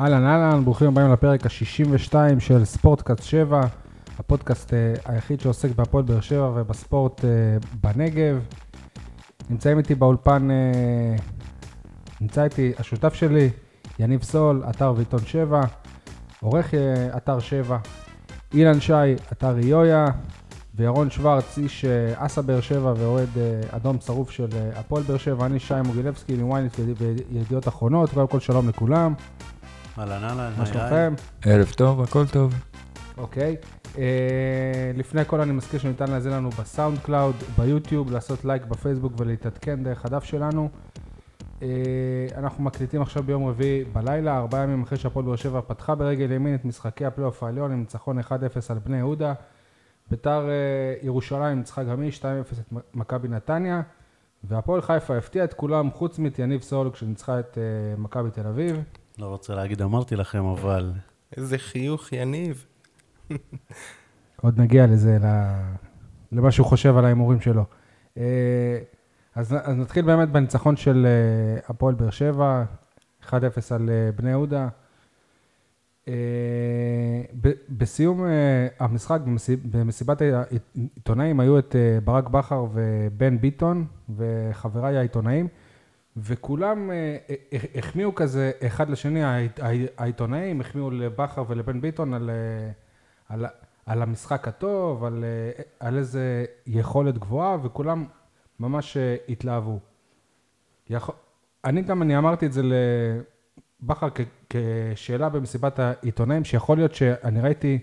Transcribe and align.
אהלן 0.00 0.26
אהלן, 0.26 0.64
ברוכים 0.64 0.88
הבאים 0.88 1.12
לפרק 1.12 1.46
ה-62 1.46 2.14
של 2.38 2.64
ספורטקאסט 2.64 3.22
7, 3.22 3.60
הפודקאסט 4.18 4.70
uh, 4.70 4.74
היחיד 5.04 5.40
שעוסק 5.40 5.70
בהפועל 5.76 6.04
באר 6.04 6.20
שבע 6.20 6.50
ובספורט 6.54 7.20
uh, 7.20 7.24
בנגב. 7.80 8.46
נמצאים 9.50 9.78
איתי 9.78 9.94
באולפן, 9.94 10.48
uh, 10.50 11.22
נמצא 12.20 12.44
איתי 12.44 12.72
השותף 12.78 13.14
שלי, 13.14 13.50
יניב 13.98 14.22
סול, 14.22 14.62
אתר 14.70 14.92
ועיתון 14.96 15.20
7, 15.26 15.60
עורך 16.40 16.70
uh, 16.70 17.16
אתר 17.16 17.38
7, 17.38 17.78
אילן 18.54 18.80
שי, 18.80 18.92
אתר 19.32 19.58
איויה, 19.58 20.06
וירון 20.74 21.10
שוורץ, 21.10 21.58
איש 21.58 21.84
אסה 22.14 22.42
באר 22.42 22.60
שבע 22.60 22.94
ואוהד 22.96 23.28
אדום 23.70 24.00
שרוף 24.00 24.30
של 24.30 24.48
הפועל 24.76 25.02
באר 25.02 25.16
שבע, 25.18 25.46
אני 25.46 25.58
שי 25.60 25.74
מוגילבסקי 25.84 26.34
מוויינט 26.34 26.76
וידיעות 27.30 27.68
אחרונות, 27.68 28.10
קודם 28.10 28.26
כל 28.26 28.40
שלום 28.40 28.68
לכולם. 28.68 29.14
אהלן 29.98 30.24
אהלן, 30.24 30.52
מה 30.58 30.66
שלומכם? 30.66 31.14
ערב 31.44 31.70
טוב, 31.76 32.02
הכל 32.02 32.26
טוב. 32.26 32.54
אוקיי. 33.18 33.56
אה, 33.98 34.90
לפני 34.94 35.20
הכל 35.20 35.40
אני 35.40 35.52
מזכיר 35.52 35.80
שניתן 35.80 36.10
להאזין 36.10 36.32
לנו 36.32 36.50
בסאונד 36.50 36.98
קלאוד, 36.98 37.34
ביוטיוב, 37.58 38.12
לעשות 38.12 38.44
לייק 38.44 38.64
בפייסבוק 38.64 39.12
ולהתעדכן 39.16 39.84
דרך 39.84 40.04
הדף 40.04 40.24
שלנו. 40.24 40.68
אה, 41.62 41.68
אנחנו 42.36 42.64
מקליטים 42.64 43.02
עכשיו 43.02 43.22
ביום 43.22 43.46
רביעי 43.46 43.84
בלילה, 43.84 44.38
ארבעה 44.38 44.62
ימים 44.62 44.82
אחרי 44.82 44.98
שהפועל 44.98 45.26
באר 45.26 45.36
שבע 45.36 45.60
פתחה 45.60 45.94
ברגל 45.94 46.32
ימין 46.32 46.54
את 46.54 46.64
משחקי 46.64 47.04
הפלייאוף 47.04 47.42
העליון 47.42 47.72
עם 47.72 47.78
ניצחון 47.80 48.18
1-0 48.18 48.22
על 48.68 48.78
בני 48.78 48.96
יהודה. 48.96 49.34
ביתר 50.10 50.48
אה, 50.48 50.94
ירושלים 51.02 51.58
ניצחה 51.58 51.82
גם 51.82 52.00
היא 52.00 52.12
2-0 52.12 52.24
את 52.60 52.72
מכבי 52.94 53.28
נתניה. 53.28 53.82
והפועל 54.44 54.80
חיפה 54.80 55.16
הפתיע 55.16 55.44
את 55.44 55.54
כולם 55.54 55.90
חוץ 55.90 56.18
מאת 56.18 56.38
יניב 56.38 56.62
סול 56.62 56.90
כשניצחה 56.90 57.40
את 57.40 57.58
מכבי 57.98 58.30
תל 58.30 58.46
אביב. 58.46 58.82
לא 59.18 59.26
רוצה 59.26 59.54
להגיד 59.54 59.82
אמרתי 59.82 60.16
לכם, 60.16 60.44
אבל... 60.44 60.92
איזה 61.36 61.58
חיוך 61.58 62.12
יניב. 62.12 62.64
עוד 64.42 64.60
נגיע 64.60 64.86
לזה, 64.86 65.18
למה 66.32 66.50
שהוא 66.50 66.66
חושב 66.66 66.96
על 66.96 67.04
ההימורים 67.04 67.40
שלו. 67.40 67.64
אה, 68.18 68.78
אז, 69.34 69.54
אז 69.62 69.76
נתחיל 69.76 70.04
באמת 70.04 70.28
בניצחון 70.28 70.76
של 70.76 71.06
אה, 71.06 71.60
הפועל 71.68 71.94
באר 71.94 72.10
שבע, 72.10 72.64
1-0 73.22 73.32
על 73.70 73.90
אה, 73.90 74.12
בני 74.16 74.30
יהודה. 74.30 74.68
ב- 77.40 77.52
בסיום 77.68 78.24
המשחק, 78.78 79.20
במסיב, 79.20 79.60
במסיבת 79.70 80.22
העיתונאים, 80.22 81.40
היו 81.40 81.58
את 81.58 81.76
ברק 82.04 82.28
בכר 82.28 82.66
ובן 82.72 83.38
ביטון 83.40 83.86
וחבריי 84.16 84.96
העיתונאים, 84.96 85.48
וכולם 86.16 86.90
אה, 86.90 87.16
אה, 87.30 87.58
החמיאו 87.78 88.14
כזה 88.14 88.50
אחד 88.66 88.90
לשני, 88.90 89.24
העית- 89.24 89.60
העיתונאים 89.96 90.60
החמיאו 90.60 90.90
לבכר 90.90 91.44
ולבן 91.48 91.80
ביטון 91.80 92.14
על, 92.14 92.30
אה, 92.30 92.70
על, 93.28 93.46
על 93.86 94.02
המשחק 94.02 94.48
הטוב, 94.48 95.04
על, 95.04 95.24
אה, 95.24 95.62
על 95.80 95.98
איזה 95.98 96.44
יכולת 96.66 97.18
גבוהה, 97.18 97.56
וכולם 97.62 98.04
ממש 98.60 98.96
אה, 98.96 99.16
התלהבו. 99.28 99.78
אני 101.64 101.82
גם, 101.82 102.02
אני 102.02 102.18
אמרתי 102.18 102.46
את 102.46 102.52
זה 102.52 102.62
לבכר 103.82 104.08
כשאלה 104.94 105.28
במסיבת 105.28 105.78
העיתונאים, 105.78 106.44
שיכול 106.44 106.76
להיות 106.76 106.94
שאני 106.94 107.40
ראיתי 107.40 107.78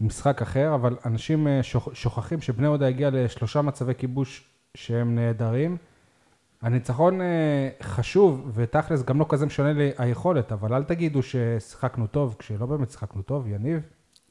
משחק 0.00 0.42
אחר, 0.42 0.74
אבל 0.74 0.96
אנשים 1.06 1.48
אה, 1.48 1.62
שוכ, 1.62 1.88
שוכחים 1.94 2.40
שבני 2.40 2.66
יהודה 2.66 2.86
הגיע 2.86 3.10
לשלושה 3.12 3.62
מצבי 3.62 3.94
כיבוש 3.94 4.44
שהם 4.74 5.14
נהדרים. 5.14 5.76
הניצחון 6.62 7.20
אה, 7.20 7.68
חשוב, 7.82 8.50
ותכלס 8.54 9.02
גם 9.02 9.20
לא 9.20 9.26
כזה 9.28 9.46
משנה 9.46 9.72
לי 9.72 9.90
היכולת, 9.98 10.52
אבל 10.52 10.74
אל 10.74 10.84
תגידו 10.84 11.20
ששיחקנו 11.22 12.06
טוב, 12.06 12.36
כשלא 12.38 12.66
באמת 12.66 12.90
שיחקנו 12.90 13.22
טוב, 13.22 13.46
יניב. 13.48 13.80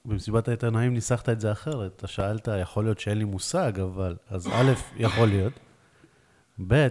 במסיבת 0.06 0.48
העיתונאים 0.48 0.94
ניסחת 0.94 1.30
את 1.30 1.40
זה 1.40 1.52
אחרת. 1.52 1.92
אתה 1.96 2.08
שאלת, 2.08 2.48
יכול 2.62 2.84
להיות 2.84 3.00
שאין 3.00 3.18
לי 3.18 3.24
מושג, 3.24 3.80
אבל... 3.80 4.16
אז 4.30 4.48
א', 4.48 4.72
יכול 4.98 5.28
להיות. 5.28 5.54
ב', 6.68 6.74
אה, 6.74 6.88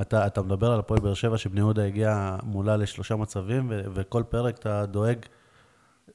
אתה, 0.00 0.26
אתה 0.26 0.42
מדבר 0.42 0.72
על 0.72 0.78
הפועל 0.78 1.00
באר 1.00 1.14
שבע 1.14 1.38
שבני 1.38 1.60
יהודה 1.60 1.84
הגיע 1.84 2.36
מולה 2.42 2.76
לשלושה 2.76 3.16
מצבים, 3.16 3.66
ו- 3.70 3.82
וכל 3.94 4.22
פרק 4.28 4.58
אתה 4.58 4.86
דואג 4.86 5.18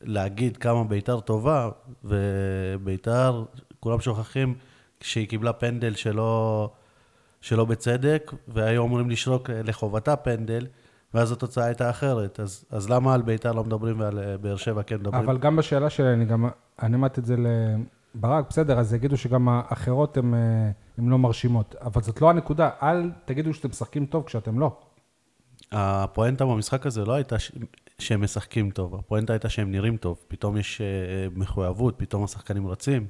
להגיד 0.02 0.58
כמה 0.58 0.84
ביתר 0.84 1.20
טובה, 1.20 1.70
וביתר, 2.04 3.44
כולם 3.80 4.02
שוכחים 4.02 4.56
שהיא 5.02 5.28
קיבלה 5.28 5.54
פנדל 5.54 5.96
שלא, 5.96 6.70
שלא 7.42 7.66
בצדק, 7.66 8.32
והיו 8.48 8.86
אמורים 8.86 9.10
לשרוק 9.10 9.50
לחובתה 9.50 10.16
פנדל, 10.16 10.68
ואז 11.14 11.32
התוצאה 11.32 11.66
הייתה 11.66 11.90
אחרת. 11.90 12.40
אז, 12.40 12.66
אז 12.72 12.90
למה 12.90 13.14
על 13.14 13.22
ביתר 13.22 13.52
לא 13.52 13.64
מדברים 13.64 14.00
ועל 14.00 14.20
אה, 14.20 14.38
באר 14.38 14.56
שבע 14.56 14.84
כן 14.84 14.96
מדברים? 14.96 15.24
אבל 15.24 15.38
גם 15.38 15.56
בשאלה 15.56 15.90
שלי, 15.90 16.14
אני 16.14 16.26
גם, 16.26 16.50
אני 16.82 16.96
אמרתי 16.96 17.20
את 17.22 17.26
זה 17.26 17.36
לברק, 18.16 18.46
בסדר, 18.50 18.80
אז 18.80 18.94
יגידו 18.94 19.18
שגם 19.18 19.50
האחרות 19.50 20.18
הן 20.18 20.34
הן 20.98 21.10
לא 21.10 21.18
מרשימות, 21.18 21.76
אבל 21.82 22.02
זאת 22.02 22.22
לא 22.22 22.30
הנקודה, 22.30 22.70
אל 22.84 23.12
תגידו 23.26 23.54
שאתם 23.54 23.70
משחקים 23.70 24.06
טוב 24.06 24.24
כשאתם 24.24 24.60
לא. 24.60 24.78
הפואנטה 25.72 26.46
במשחק 26.46 26.86
הזה 26.86 27.06
לא 27.06 27.14
הייתה 27.14 27.40
ש... 27.40 27.52
שהם 28.00 28.22
משחקים 28.22 28.72
טוב, 28.72 28.96
הפואנטה 28.96 29.34
הייתה 29.34 29.50
שהם 29.50 29.72
נראים 29.72 29.98
טוב. 29.98 30.18
פתאום 30.28 30.58
יש 30.58 30.82
אה, 30.82 30.86
מחויבות, 31.36 31.94
פתאום 31.98 32.24
השחקנים 32.24 32.68
רצים. 32.68 33.08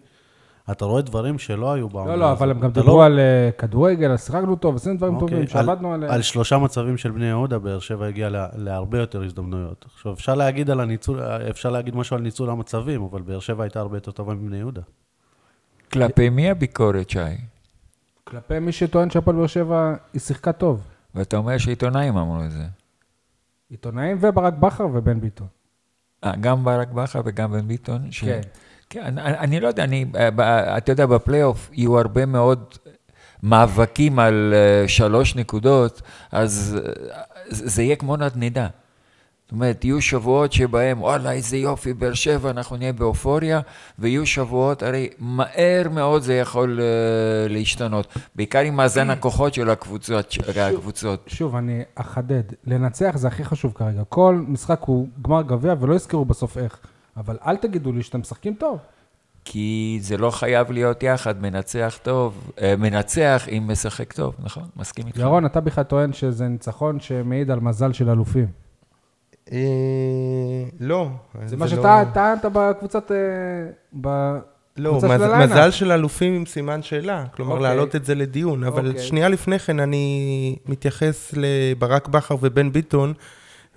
אתה 0.71 0.85
רואה 0.85 1.01
דברים 1.01 1.39
שלא 1.39 1.73
היו 1.73 1.89
בעונה 1.89 2.11
לא, 2.11 2.19
לא, 2.19 2.31
אבל 2.31 2.51
הם 2.51 2.59
גם 2.59 2.71
דיברו 2.71 2.97
לא- 2.97 3.05
על 3.05 3.19
אה, 3.19 3.49
כדורגל, 3.57 4.05
על 4.11 4.17
שיחקנו 4.17 4.55
טוב, 4.55 4.75
עשינו 4.75 4.97
דברים 4.97 5.13
אוקיי, 5.15 5.27
טובים, 5.27 5.41
על- 5.41 5.47
שעבדנו 5.47 5.93
עליהם. 5.93 6.11
על 6.13 6.21
שלושה 6.21 6.57
מצבים 6.57 6.97
של 6.97 7.11
בני 7.11 7.25
יהודה, 7.25 7.59
באר 7.59 7.79
שבע 7.79 8.05
הגיעה 8.07 8.29
לה- 8.29 8.47
להרבה 8.55 8.97
יותר 8.99 9.23
הזדמנויות. 9.23 9.85
עכשיו, 9.93 10.13
אפשר 10.13 10.35
להגיד 10.35 10.69
על 10.69 10.79
הניצול, 10.79 11.21
אפשר 11.49 11.69
להגיד 11.69 11.95
משהו 11.95 12.15
על 12.15 12.21
ניצול 12.21 12.49
המצבים, 12.49 13.01
אבל 13.03 13.21
באר 13.21 13.39
שבע 13.39 13.63
הייתה 13.63 13.79
הרבה 13.79 13.97
יותר 13.97 14.11
טובה 14.11 14.33
מבני 14.33 14.57
יהודה. 14.57 14.81
כלפי 15.93 16.29
מי 16.29 16.49
הביקורת, 16.49 17.09
שי? 17.09 17.19
כלפי 18.23 18.59
מי 18.59 18.71
שטוען 18.71 19.09
שהפועל 19.09 19.35
באר 19.37 19.47
שבע 19.47 19.93
היא 20.13 20.19
שיחקה 20.21 20.51
טוב. 20.51 20.81
ואתה 21.15 21.37
אומר 21.37 21.57
שעיתונאים 21.57 22.17
אמרו 22.17 22.43
את 22.45 22.51
זה. 22.51 22.63
עיתונאים 23.69 24.17
וברק 24.21 24.53
בכר 24.53 24.87
ובן 24.93 25.19
ביטון. 25.21 25.47
אה, 26.23 26.33
גם 26.39 26.63
ברק 26.63 26.87
בכר 26.91 27.21
וגם 27.25 27.51
בן 27.51 27.67
ביטון? 27.67 28.11
ש... 28.11 28.23
כן. 28.23 28.41
כן, 28.89 29.17
אני, 29.17 29.37
אני 29.37 29.59
לא 29.59 29.67
יודע, 29.67 29.83
אני, 29.83 30.05
אה, 30.15 30.77
אתה 30.77 30.91
יודע, 30.91 31.05
בפלייאוף 31.05 31.69
יהיו 31.73 31.99
הרבה 31.99 32.25
מאוד 32.25 32.73
מאבקים 33.43 34.19
על 34.19 34.53
אה, 34.55 34.87
שלוש 34.87 35.35
נקודות, 35.35 36.01
אז 36.31 36.79
אה, 36.85 37.21
זה 37.49 37.83
יהיה 37.83 37.95
כמו 37.95 38.17
נדנדה. 38.17 38.67
זאת 39.47 39.51
אומרת, 39.51 39.85
יהיו 39.85 40.01
שבועות 40.01 40.53
שבהם, 40.53 41.01
וואלה, 41.01 41.31
איזה 41.31 41.57
יופי, 41.57 41.93
באר 41.93 42.13
שבע, 42.13 42.49
אנחנו 42.49 42.77
נהיה 42.77 42.93
באופוריה, 42.93 43.59
ויהיו 43.99 44.25
שבועות, 44.25 44.83
הרי 44.83 45.09
מהר 45.19 45.89
מאוד 45.91 46.21
זה 46.21 46.33
יכול 46.33 46.79
uh, 46.79 47.51
להשתנות, 47.51 48.07
בעיקר 48.35 48.59
עם 48.59 48.75
מאזן 48.75 49.09
הכוחות 49.09 49.53
של 49.53 49.69
הקבוצות. 49.69 50.33
הקבוצות. 50.77 51.23
שוב, 51.27 51.55
אני 51.55 51.81
אחדד. 51.95 52.43
לנצח 52.65 53.17
זה 53.17 53.27
הכי 53.27 53.45
חשוב 53.45 53.73
כרגע. 53.75 54.03
כל 54.09 54.43
משחק 54.47 54.79
הוא 54.81 55.07
גמר 55.21 55.41
גביע 55.41 55.75
ולא 55.79 55.95
יזכרו 55.95 56.25
בסוף 56.25 56.57
איך. 56.57 56.79
אבל 57.17 57.37
אל 57.47 57.55
תגידו 57.55 57.91
לי 57.91 58.03
שאתם 58.03 58.19
משחקים 58.19 58.53
טוב. 58.53 58.79
כי 59.45 59.97
זה 60.01 60.17
לא 60.17 60.31
חייב 60.31 60.71
להיות 60.71 61.03
יחד, 61.03 61.41
מנצח 61.41 61.99
טוב, 62.03 62.51
אה, 62.61 62.75
מנצח 62.77 63.47
אם 63.51 63.63
משחק 63.67 64.13
טוב, 64.13 64.35
נכון? 64.39 64.63
מסכים 64.75 65.07
איתך. 65.07 65.19
ירון, 65.19 65.45
אתה 65.45 65.61
בכלל 65.61 65.83
טוען 65.83 66.13
שזה 66.13 66.47
ניצחון 66.47 66.99
שמעיד 66.99 67.51
על 67.51 67.59
מזל 67.59 67.93
של 67.93 68.09
אלופים. 68.09 68.47
אה, 69.51 69.57
לא. 70.79 71.09
זה 71.45 71.57
מה 71.57 71.65
לא- 71.65 71.71
שאתה 71.71 72.03
טענת 72.13 72.45
בקבוצת... 72.53 73.11
אה. 73.11 74.39
לא, 74.77 74.95
מז. 74.95 75.21
מזל 75.39 75.71
של 75.71 75.91
אלופים 75.91 76.33
עם 76.33 76.45
סימן 76.45 76.81
שאלה. 76.83 77.25
כלומר, 77.35 77.51
אוקיי. 77.51 77.67
להעלות 77.67 77.95
את 77.95 78.05
זה 78.05 78.15
לדיון. 78.15 78.63
אבל 78.63 78.87
אוקיי. 78.87 79.03
שנייה 79.03 79.29
לפני 79.29 79.59
כן 79.59 79.79
אני 79.79 80.55
מתייחס 80.65 81.33
לברק 81.37 82.07
בכר 82.07 82.35
ובן 82.41 82.71
ביטון, 82.71 83.13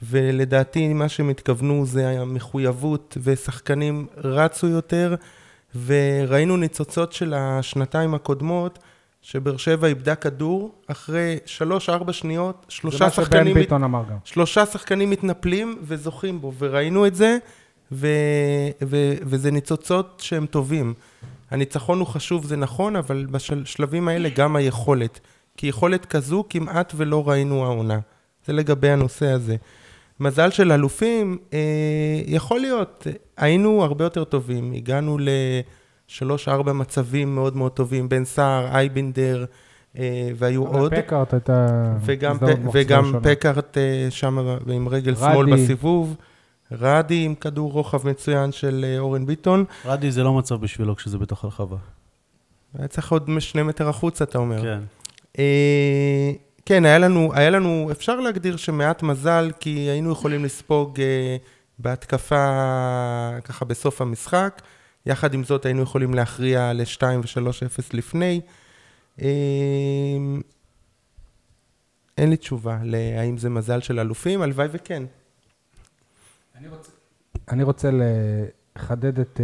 ולדעתי 0.02 0.92
מה 0.92 1.08
שהם 1.08 1.28
התכוונו 1.28 1.86
זה 1.86 2.20
המחויבות, 2.20 3.16
ושחקנים 3.22 4.06
רצו 4.16 4.66
יותר, 4.66 5.14
וראינו 5.86 6.56
ניצוצות 6.56 7.12
של 7.12 7.34
השנתיים 7.36 8.14
הקודמות, 8.14 8.78
שבאר 9.22 9.56
שבע 9.56 9.86
איבדה 9.88 10.14
כדור, 10.14 10.74
אחרי 10.86 11.38
שלוש-ארבע 11.46 12.12
שניות, 12.12 12.64
זה 12.68 12.74
שלושה 12.74 13.04
מה 13.04 13.10
שבן 13.10 13.24
שחקנים... 13.24 13.56
מת- 13.56 13.72
אמר 13.72 14.02
גם. 14.10 14.16
שלושה 14.24 14.66
שחקנים 14.66 15.10
מתנפלים 15.10 15.78
וזוכים 15.82 16.40
בו, 16.40 16.52
וראינו 16.58 17.06
את 17.06 17.14
זה, 17.14 17.36
ו, 17.92 18.06
ו, 18.82 18.96
וזה 19.22 19.50
ניצוצות 19.50 20.22
שהם 20.24 20.46
טובים. 20.46 20.94
הניצחון 21.50 21.98
הוא 21.98 22.06
חשוב, 22.06 22.44
זה 22.46 22.56
נכון, 22.56 22.96
אבל 22.96 23.26
בשלבים 23.30 24.08
האלה 24.08 24.28
גם 24.28 24.56
היכולת. 24.56 25.20
כי 25.56 25.66
יכולת 25.66 26.06
כזו 26.06 26.44
כמעט 26.50 26.92
ולא 26.96 27.28
ראינו 27.28 27.64
העונה. 27.64 27.98
זה 28.46 28.52
לגבי 28.52 28.90
הנושא 28.90 29.26
הזה. 29.26 29.56
מזל 30.20 30.50
של 30.50 30.72
אלופים, 30.72 31.38
אה, 31.52 31.58
יכול 32.26 32.60
להיות, 32.60 33.06
היינו 33.36 33.84
הרבה 33.84 34.04
יותר 34.04 34.24
טובים. 34.24 34.72
הגענו 34.72 35.18
לשלוש-ארבע 36.08 36.72
מצבים 36.72 37.34
מאוד 37.34 37.56
מאוד 37.56 37.72
טובים, 37.72 38.08
בן 38.08 38.24
סער, 38.24 38.66
אייבינדר, 38.76 39.44
אה, 39.98 40.30
והיו 40.36 40.66
אבל 40.68 40.78
עוד. 40.80 40.94
פקארט 40.94 41.34
הייתה... 41.34 41.66
וגם, 42.04 42.32
הזדמנות 42.32 42.56
פ- 42.56 42.60
מחזור 42.60 42.72
וגם. 42.74 43.12
פקארט 43.22 43.78
אה, 43.78 44.06
שם 44.10 44.38
עם 44.72 44.88
רגל 44.88 45.12
רדי. 45.12 45.20
שמאל 45.20 45.54
בסיבוב. 45.54 46.16
רדי 46.72 47.24
עם 47.24 47.34
כדור 47.34 47.72
רוחב 47.72 48.08
מצוין 48.08 48.52
של 48.52 48.84
אה, 48.88 48.98
אורן 48.98 49.26
ביטון. 49.26 49.64
רדי 49.84 50.10
זה 50.10 50.22
לא 50.22 50.32
מצב 50.32 50.54
בשבילו 50.60 50.96
כשזה 50.96 51.18
בתוך 51.18 51.44
הרחבה. 51.44 51.76
היה 52.78 52.88
צריך 52.88 53.12
עוד 53.12 53.30
שני 53.38 53.62
מטר 53.62 53.88
החוצה, 53.88 54.24
אתה 54.24 54.38
אומר. 54.38 54.62
כן. 54.62 54.80
כן, 56.70 56.84
היה 56.84 56.98
לנו, 56.98 57.30
היה 57.34 57.50
לנו, 57.50 57.88
אפשר 57.90 58.20
להגדיר 58.20 58.56
שמעט 58.56 59.02
מזל, 59.02 59.50
כי 59.60 59.70
היינו 59.70 60.12
יכולים 60.12 60.44
לספוג 60.44 61.00
אה, 61.00 61.36
בהתקפה 61.78 62.46
ככה 63.44 63.64
בסוף 63.64 64.00
המשחק. 64.00 64.62
יחד 65.06 65.34
עם 65.34 65.44
זאת, 65.44 65.66
היינו 65.66 65.82
יכולים 65.82 66.14
להכריע 66.14 66.72
ל-2 66.72 67.02
ו-3-0 67.02 67.90
לפני. 67.92 68.40
אה, 69.22 69.26
אין 72.18 72.30
לי 72.30 72.36
תשובה 72.36 72.78
להאם 72.82 73.38
זה 73.38 73.50
מזל 73.50 73.80
של 73.80 74.00
אלופים, 74.00 74.42
הלוואי 74.42 74.68
וכן. 74.70 75.02
אני 77.48 77.62
רוצה 77.62 77.90
לחדד 78.76 79.18
את 79.20 79.40
uh, 79.40 79.42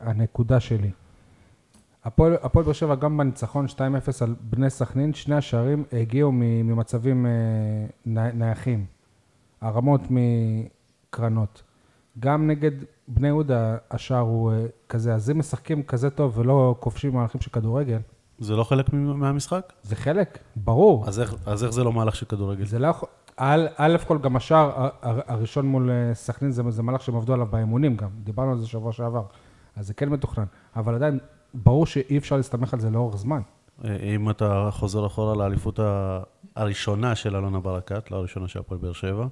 הנקודה 0.00 0.60
שלי. 0.60 0.90
הפועל 2.06 2.64
באר 2.64 2.72
שבע, 2.72 2.94
גם 2.94 3.16
בניצחון 3.16 3.66
2-0 3.66 3.78
על 4.20 4.34
בני 4.40 4.70
סכנין, 4.70 5.14
שני 5.14 5.34
השערים 5.34 5.84
הגיעו 5.92 6.32
ממצבים 6.32 7.26
נ- 8.06 8.38
נייחים. 8.38 8.86
הרמות 9.60 10.00
מקרנות. 10.10 11.62
גם 12.18 12.46
נגד 12.46 12.70
בני 13.08 13.28
יהודה 13.28 13.76
השער 13.90 14.20
הוא 14.20 14.52
uh, 14.52 14.54
כזה, 14.88 15.14
אז 15.14 15.30
אם 15.30 15.38
משחקים 15.38 15.82
כזה 15.82 16.10
טוב 16.10 16.38
ולא 16.38 16.74
כובשים 16.80 17.14
מהלכים 17.14 17.40
של 17.40 17.50
כדורגל, 17.50 17.98
זה 18.38 18.56
לא 18.56 18.64
חלק 18.64 18.92
מהמשחק? 18.92 19.72
זה 19.82 19.96
חלק, 19.96 20.38
ברור. 20.56 21.08
אז 21.08 21.20
איך, 21.20 21.34
אז 21.46 21.64
איך 21.64 21.72
זה 21.72 21.84
לא 21.84 21.92
מהלך 21.92 22.16
של 22.16 22.26
כדורגל? 22.26 22.64
זה 22.64 22.78
לא 22.78 22.86
יכול... 22.86 23.08
א', 23.76 23.96
כל 24.06 24.18
גם 24.18 24.36
השער 24.36 24.88
הראשון 25.02 25.66
מול 25.66 25.90
אה, 25.90 26.14
סכנין 26.14 26.50
זה, 26.50 26.62
זה 26.68 26.82
מהלך 26.82 27.02
שהם 27.02 27.16
עבדו 27.16 27.32
עליו 27.34 27.46
באימונים 27.46 27.96
גם, 27.96 28.08
דיברנו 28.24 28.50
על 28.50 28.58
זה 28.58 28.66
שבוע 28.66 28.92
שעבר, 28.92 29.22
אז 29.76 29.86
זה 29.86 29.94
כן 29.94 30.08
מתוכנן, 30.08 30.44
אבל 30.76 30.94
עדיין 30.94 31.18
ברור 31.62 31.86
שאי 31.86 32.18
אפשר 32.18 32.36
להסתמך 32.36 32.74
על 32.74 32.80
זה 32.80 32.90
לאורך 32.90 33.16
זמן. 33.16 33.40
אה, 33.84 33.96
אם 34.14 34.30
אתה 34.30 34.68
חוזר 34.72 35.06
אחורה 35.06 35.34
לאליפות 35.34 35.80
הראשונה 36.56 37.14
של 37.14 37.36
אלונה 37.36 37.60
ברקת, 37.60 38.10
לא 38.10 38.16
הראשונה 38.16 38.48
של 38.48 38.58
הפועל 38.58 38.80
באר 38.80 38.92
שבע, 38.92 39.26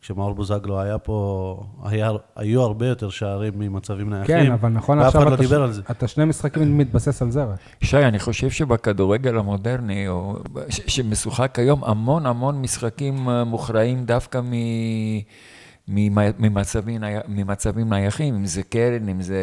כשמאור 0.00 0.34
בוזגלו 0.34 0.80
היה 0.80 0.98
פה, 0.98 1.60
היה, 1.84 2.10
היו 2.36 2.62
הרבה 2.62 2.86
יותר 2.86 3.10
שערים 3.10 3.52
ממצבים 3.58 4.10
נייחים. 4.10 4.36
כן, 4.46 4.52
אבל 4.52 4.68
נכון 4.68 4.98
ואף 4.98 5.06
עכשיו 5.06 5.22
אחד 5.22 5.30
לא 5.30 5.56
אתה, 5.56 5.64
על 5.64 5.72
זה. 5.72 5.82
אתה 5.90 6.08
שני 6.08 6.24
משחקים 6.24 6.78
מתבסס 6.78 7.22
על 7.22 7.30
זה 7.30 7.44
רק. 7.44 7.58
שי, 7.80 7.96
אני 7.96 8.18
חושב 8.18 8.50
שבכדורגל 8.50 9.38
המודרני, 9.38 10.08
או 10.08 10.36
ש- 10.68 10.80
שמשוחק 10.96 11.58
היום, 11.58 11.84
המון 11.84 12.26
המון 12.26 12.62
משחקים 12.62 13.28
אה, 13.28 13.44
מוכרעים 13.44 14.04
דווקא 14.04 14.40
מ... 14.40 14.52
ממ- 15.88 16.18
ממצבים, 16.38 17.02
ממצבים 17.28 17.88
נייחים, 17.88 18.34
אם 18.34 18.46
זה 18.46 18.62
קרן, 18.62 19.08
אם 19.08 19.22
זה 19.22 19.42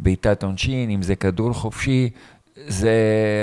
בעיטת 0.00 0.42
עונשין, 0.42 0.90
אם 0.90 1.02
זה 1.02 1.16
כדור 1.16 1.52
חופשי, 1.52 2.10
זה, 2.66 2.92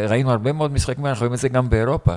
ראינו 0.10 0.32
הרבה 0.32 0.54
מאוד 0.54 0.72
משחקים, 0.72 1.04
ואנחנו 1.04 1.22
רואים 1.24 1.34
את 1.34 1.40
זה 1.40 1.50
גם 1.50 1.70
באירופה. 1.70 2.16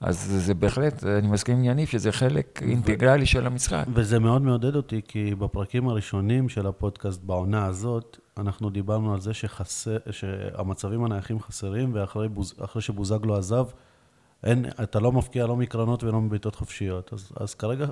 אז 0.00 0.18
זה 0.18 0.54
בהחלט, 0.54 1.04
אני 1.04 1.28
מסכים 1.28 1.56
עם 1.56 1.64
יניב 1.64 1.88
שזה 1.88 2.12
חלק 2.12 2.62
אינטגרלי 2.62 3.26
של 3.26 3.46
המשחק. 3.46 3.84
וזה 3.94 4.18
מאוד 4.18 4.42
מעודד 4.42 4.76
אותי, 4.76 5.00
כי 5.08 5.34
בפרקים 5.34 5.88
הראשונים 5.88 6.48
של 6.48 6.66
הפודקאסט 6.66 7.22
בעונה 7.22 7.66
הזאת, 7.66 8.18
אנחנו 8.38 8.70
דיברנו 8.70 9.14
על 9.14 9.20
זה 9.20 9.34
שחסר, 9.34 9.96
שהמצבים 10.10 11.04
הנייחים 11.04 11.40
חסרים, 11.40 11.90
ואחרי 11.94 12.28
בוז, 12.28 12.54
שבוזגלו 12.78 13.36
עזב, 13.36 13.64
אין, 14.44 14.66
אתה 14.82 15.00
לא 15.00 15.12
מפקיע 15.12 15.46
לא 15.46 15.56
מקרנות 15.56 16.04
ולא 16.04 16.20
מבעיטות 16.20 16.54
חופשיות. 16.54 17.12
אז, 17.12 17.32
אז 17.40 17.54
כרגע 17.54 17.86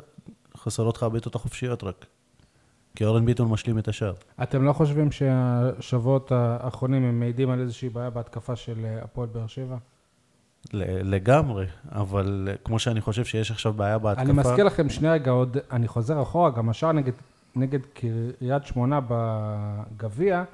חסרות 0.63 0.97
לך 0.97 1.03
הבעיטות 1.03 1.35
החופשיות 1.35 1.85
רק. 1.85 2.07
כי 2.97 3.05
אורן 3.05 3.27
ביטון 3.27 3.49
משלים 3.49 3.79
את 3.79 3.89
השאר. 3.89 4.13
אתם 4.43 4.65
לא 4.65 4.73
חושבים 4.73 5.13
שהשבועות 5.13 6.33
האחרונים 6.33 7.05
הם 7.05 7.21
מעידים 7.21 7.51
על 7.51 7.61
איזושהי 7.61 7.89
בעיה 7.89 8.11
בהתקפה 8.11 8.57
של 8.57 8.85
אה, 8.85 9.03
הפועל 9.03 9.29
באר 9.33 9.47
שבע? 9.47 9.77
לגמרי, 10.73 11.67
אבל 11.93 12.49
אה, 12.51 12.57
כמו 12.65 12.79
שאני 12.79 13.01
חושב 13.01 13.25
שיש 13.25 13.51
עכשיו 13.51 13.73
בעיה 13.73 13.99
בהתקפה... 13.99 14.23
אני 14.23 14.33
מזכיר 14.33 14.65
לכם 14.65 14.89
שני 14.89 15.09
רגע 15.09 15.31
עוד, 15.31 15.57
אני 15.71 15.89
חוזר 15.89 16.23
אחורה, 16.23 16.51
גם 16.51 16.69
השער 16.69 16.93
נגד, 16.93 17.13
נגד 17.57 17.81
קריית 17.95 18.65
שמונה 18.65 19.01
בגביע, 19.09 20.45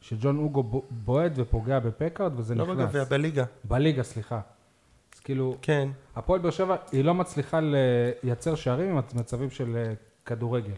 שג'ון 0.00 0.38
אוגו 0.38 0.82
בועט 0.90 1.32
ופוגע 1.36 1.78
בפקארד 1.78 2.32
וזה 2.40 2.54
לא 2.54 2.64
נכנס. 2.64 2.78
בגביע, 2.78 3.04
בליגה. 3.04 3.44
בליגה, 3.64 4.02
סליחה. 4.02 4.40
אז 5.14 5.20
כאילו, 5.20 5.56
כן. 5.62 5.88
הפועל 6.16 6.40
באר 6.40 6.50
שבע, 6.50 6.76
היא 6.92 7.04
לא 7.04 7.14
מצליחה 7.14 7.58
לייצר 8.22 8.54
שערים 8.54 8.90
עם 8.90 9.00
מצבים 9.14 9.50
של 9.50 9.76
אה, 9.76 9.92
כדורגל. 10.26 10.72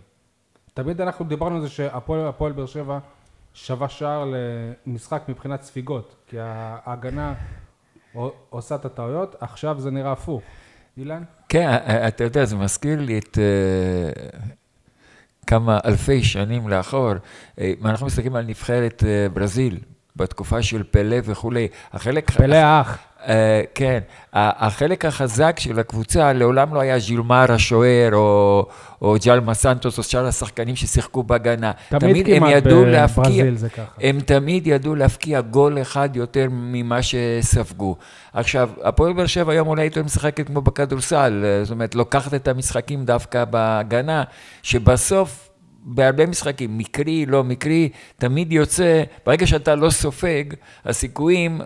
תמיד 0.75 1.01
אנחנו 1.01 1.25
דיברנו 1.25 1.57
על 1.57 1.63
זה 1.63 1.69
שהפועל 1.69 2.27
הפועל 2.27 2.53
באר 2.53 2.67
שבע 2.67 2.99
שווה 3.55 3.89
שער 3.89 4.33
למשחק 4.87 5.23
מבחינת 5.29 5.63
ספיגות, 5.63 6.17
כי 6.27 6.37
ההגנה 6.41 7.35
עושה 8.51 8.75
את 8.75 8.85
הטעויות, 8.85 9.37
עכשיו 9.41 9.81
זה 9.81 9.91
נראה 9.91 10.13
הפוך. 10.13 10.43
אילן? 10.97 11.23
כן, 11.49 11.71
אתה 12.09 12.25
יודע, 12.25 12.45
זה 12.45 12.57
מזכיר 12.57 13.01
לי 13.01 13.19
את 13.19 13.39
אה, 13.39 14.39
כמה 15.47 15.79
אלפי 15.85 16.23
שנים 16.23 16.69
לאחור. 16.69 17.13
אה, 17.61 17.73
אנחנו 17.85 18.07
מסתכלים 18.07 18.37
על 18.37 18.45
נבחרת 18.47 19.05
אה, 19.07 19.27
ברזיל, 19.33 19.79
בתקופה 20.17 20.63
של 20.63 20.83
פלא 20.83 21.17
וכולי, 21.25 21.69
החלק... 21.93 22.31
פלא 22.31 22.57
האח. 22.57 22.99
אה, 23.27 23.63
כן, 23.75 23.99
החלק 24.33 25.05
החזק 25.05 25.57
של 25.59 25.79
הקבוצה 25.79 26.33
לעולם 26.33 26.75
לא 26.75 26.81
היה 26.81 26.99
ז'ילמר 26.99 27.53
השוער, 27.53 28.15
או, 28.15 28.67
או 29.03 29.17
ג'למה 29.25 29.55
סנטוס, 29.55 29.99
או 29.99 30.03
שאר 30.03 30.27
השחקנים 30.27 30.77
ששיחקו 30.77 31.23
בהגנה. 31.23 31.73
תמיד 31.89 32.29
הם 32.31 32.37
כמעט 32.37 32.63
בברזיל 32.63 33.57
זה 33.57 33.69
ככה. 33.69 33.83
הם 34.01 34.21
תמיד 34.21 34.67
ידעו 34.67 34.95
להפקיע 34.95 35.41
גול 35.41 35.83
אחד 35.83 36.17
יותר 36.17 36.47
ממה 36.51 36.99
שספגו. 37.03 37.97
עכשיו, 38.33 38.71
הפועל 38.83 39.13
באר 39.13 39.27
שבע 39.27 39.53
היום 39.53 39.69
אולי 39.69 39.85
יותר 39.85 40.03
משחקת 40.03 40.47
כמו 40.47 40.61
בכדורסל, 40.61 41.45
אה, 41.45 41.65
זאת 41.65 41.71
אומרת, 41.71 41.95
לוקחת 41.95 42.35
את 42.35 42.49
המשחקים 42.49 43.05
דווקא 43.05 43.45
בהגנה, 43.45 44.25
שבסוף, 44.63 45.49
בהרבה 45.83 46.27
משחקים, 46.27 46.79
מקרי, 46.79 47.27
לא 47.27 47.45
מקרי, 47.45 47.89
תמיד 48.17 48.53
יוצא, 48.53 49.03
ברגע 49.27 49.47
שאתה 49.47 49.75
לא 49.75 49.91
סופג, 49.91 50.45
הסיכויים, 50.85 51.61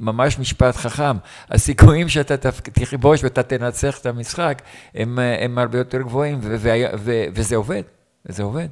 ממש 0.00 0.38
משפט 0.38 0.74
חכם, 0.76 1.16
הסיכויים 1.48 2.08
שאתה 2.08 2.50
תכבוש 2.52 3.24
ואתה 3.24 3.42
תנצח 3.42 4.00
את 4.00 4.06
המשחק, 4.06 4.62
הם, 4.94 5.18
אה, 5.18 5.44
הם 5.44 5.58
הרבה 5.58 5.78
יותר 5.78 6.02
גבוהים, 6.02 6.38
ו- 6.42 6.56
והיה- 6.60 6.90
ו- 6.98 7.24
וזה 7.34 7.56
עובד, 7.56 7.82
זה 8.24 8.42
עובד. 8.42 8.68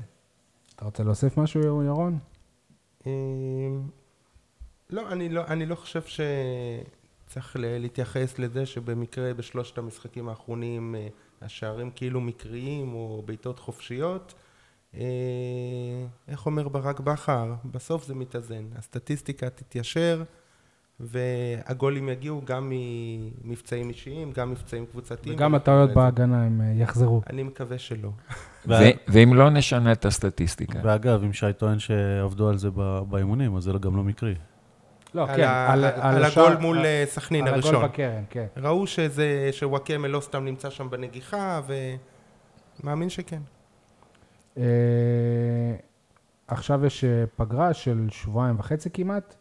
אתה 0.76 0.84
רוצה 0.84 1.02
להוסיף 1.02 1.38
משהו, 1.38 1.82
ירון? 1.82 2.18
אמ, 3.06 3.10
לא, 4.90 5.12
אני 5.12 5.28
לא, 5.28 5.42
אני 5.48 5.66
לא 5.66 5.74
חושב 5.74 6.00
שצריך 6.02 7.56
להתייחס 7.60 8.38
לזה 8.38 8.66
שבמקרה 8.66 9.34
בשלושת 9.34 9.78
המשחקים 9.78 10.28
האחרונים 10.28 10.94
אה, 10.94 11.06
השערים 11.42 11.90
כאילו 11.94 12.20
מקריים 12.20 12.94
או 12.94 13.22
בעיטות 13.26 13.58
חופשיות. 13.58 14.34
אה, 14.94 15.00
איך 16.28 16.46
אומר 16.46 16.68
ברק 16.68 17.00
בכר? 17.00 17.54
בסוף 17.64 18.04
זה 18.06 18.14
מתאזן. 18.14 18.64
הסטטיסטיקה 18.76 19.50
תתיישר 19.50 20.22
והגולים 21.00 22.08
יגיעו 22.08 22.42
גם 22.44 22.72
ממבצעים 22.72 23.88
אישיים, 23.88 24.32
גם 24.32 24.50
מבצעים 24.50 24.86
קבוצתיים. 24.86 25.36
וגם 25.36 25.54
הטעויות. 25.54 25.90
בהגנה 25.94 26.42
הם 26.42 26.60
אה, 26.60 26.72
יחזרו. 26.76 27.22
אני 27.30 27.42
מקווה 27.42 27.78
שלא. 27.78 28.10
ואם 29.08 29.34
לא 29.34 29.50
נשנה 29.50 29.92
את 29.92 30.04
הסטטיסטיקה. 30.04 30.78
ואגב, 30.82 31.22
אם 31.24 31.32
שי 31.32 31.52
טוען 31.58 31.78
שעבדו 31.78 32.48
על 32.48 32.58
זה 32.58 32.68
באימונים, 33.08 33.56
אז 33.56 33.62
זה 33.62 33.72
גם 33.80 33.96
לא 33.96 34.02
מקרי. 34.02 34.34
לא, 35.14 35.30
על 35.30 35.36
כן, 35.36 35.42
על, 35.42 35.84
על 35.84 35.94
על 35.94 36.24
הגול 36.24 36.56
מול 36.60 36.86
אה, 36.86 37.04
סכנין 37.06 37.46
על 37.46 37.54
הראשון. 37.54 37.74
הגול 37.74 37.88
בקרן, 37.88 38.24
כן. 38.30 38.46
ראו 38.56 38.86
שזה, 38.86 39.48
שוואקמה 39.52 40.08
לא 40.08 40.20
סתם 40.20 40.44
נמצא 40.44 40.70
שם 40.70 40.90
בנגיחה, 40.90 41.60
ומאמין 42.80 43.08
שכן. 43.08 43.40
אה, 44.58 44.64
עכשיו 46.48 46.86
יש 46.86 47.04
אה, 47.04 47.24
פגרה 47.36 47.74
של 47.74 48.06
שבועיים 48.10 48.58
וחצי 48.58 48.90
כמעט. 48.90 49.34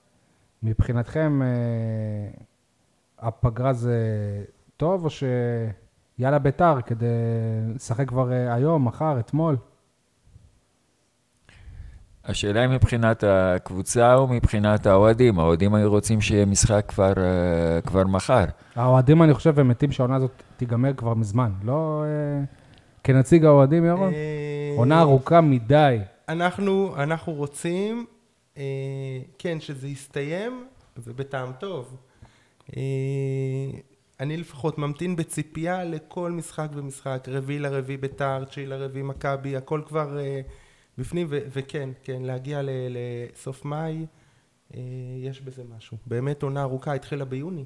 מבחינתכם, 0.63 1.41
אה, 1.41 2.41
הפגרה 3.20 3.74
זה 3.74 3.98
טוב, 4.77 5.05
או 5.05 5.10
שיאללה 5.10 6.39
ביתר 6.39 6.82
כדי 6.82 7.08
לשחק 7.75 8.08
כבר 8.08 8.32
אה, 8.32 8.53
היום, 8.53 8.86
מחר, 8.86 9.20
אתמול? 9.20 9.58
השאלה 12.25 12.62
היא 12.62 12.70
מבחינת 12.70 13.24
הקבוצה 13.27 14.15
או 14.15 14.27
מבחינת 14.27 14.86
האוהדים. 14.86 15.39
האוהדים 15.39 15.75
היו 15.75 15.89
רוצים 15.89 16.22
שיהיה 16.22 16.46
משחק 16.46 16.86
כבר, 16.88 17.13
אה, 17.17 17.82
כבר 17.82 18.03
מחר. 18.03 18.46
האוהדים, 18.75 19.24
אני 19.24 19.34
חושב, 19.34 19.60
הם 19.60 19.67
מתים 19.67 19.91
שהעונה 19.91 20.15
הזאת 20.15 20.43
תיגמר 20.58 20.93
כבר 20.93 21.13
מזמן. 21.13 21.51
לא 21.63 22.03
אה, 22.05 22.43
כנציג 23.03 23.46
האוהדים, 23.46 23.86
ירון? 23.86 24.13
אה, 24.13 24.74
עונה 24.77 25.01
ארוכה 25.01 25.41
מדי. 25.41 26.00
אנחנו, 26.29 26.93
אנחנו 26.98 27.34
רוצים, 27.34 28.05
כן, 29.38 29.60
שזה 29.60 29.88
יסתיים, 29.88 30.67
ובטעם 30.98 31.51
טוב. 31.60 31.98
אה, 32.77 32.81
אני 34.19 34.38
לפחות 34.38 34.77
ממתין 34.77 35.15
בציפייה 35.15 35.83
לכל 35.83 36.31
משחק 36.31 36.67
ומשחק, 36.74 37.27
רביעי 37.27 37.60
לרביעי 37.60 37.98
ביתר, 37.98 38.43
תשיעי 38.43 38.65
לרביעי 38.65 39.03
מכבי, 39.03 39.57
הכל 39.57 39.81
כבר 39.88 40.19
אה, 40.19 40.41
בפנים, 40.98 41.27
וכן, 41.29 41.89
כן, 42.03 42.22
להגיע 42.22 42.62
לסוף 42.63 43.65
מאי, 43.65 44.05
אה, 44.75 44.79
יש 45.17 45.41
בזה 45.41 45.63
משהו. 45.77 45.98
באמת 46.05 46.43
עונה 46.43 46.62
ארוכה, 46.62 46.93
התחילה 46.93 47.25
ביוני. 47.25 47.65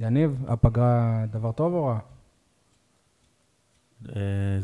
יניב, 0.00 0.44
הפגרה 0.48 1.24
דבר 1.30 1.52
טוב 1.52 1.72
או 1.72 1.84
רע? 1.84 1.98
אה, 4.08 4.20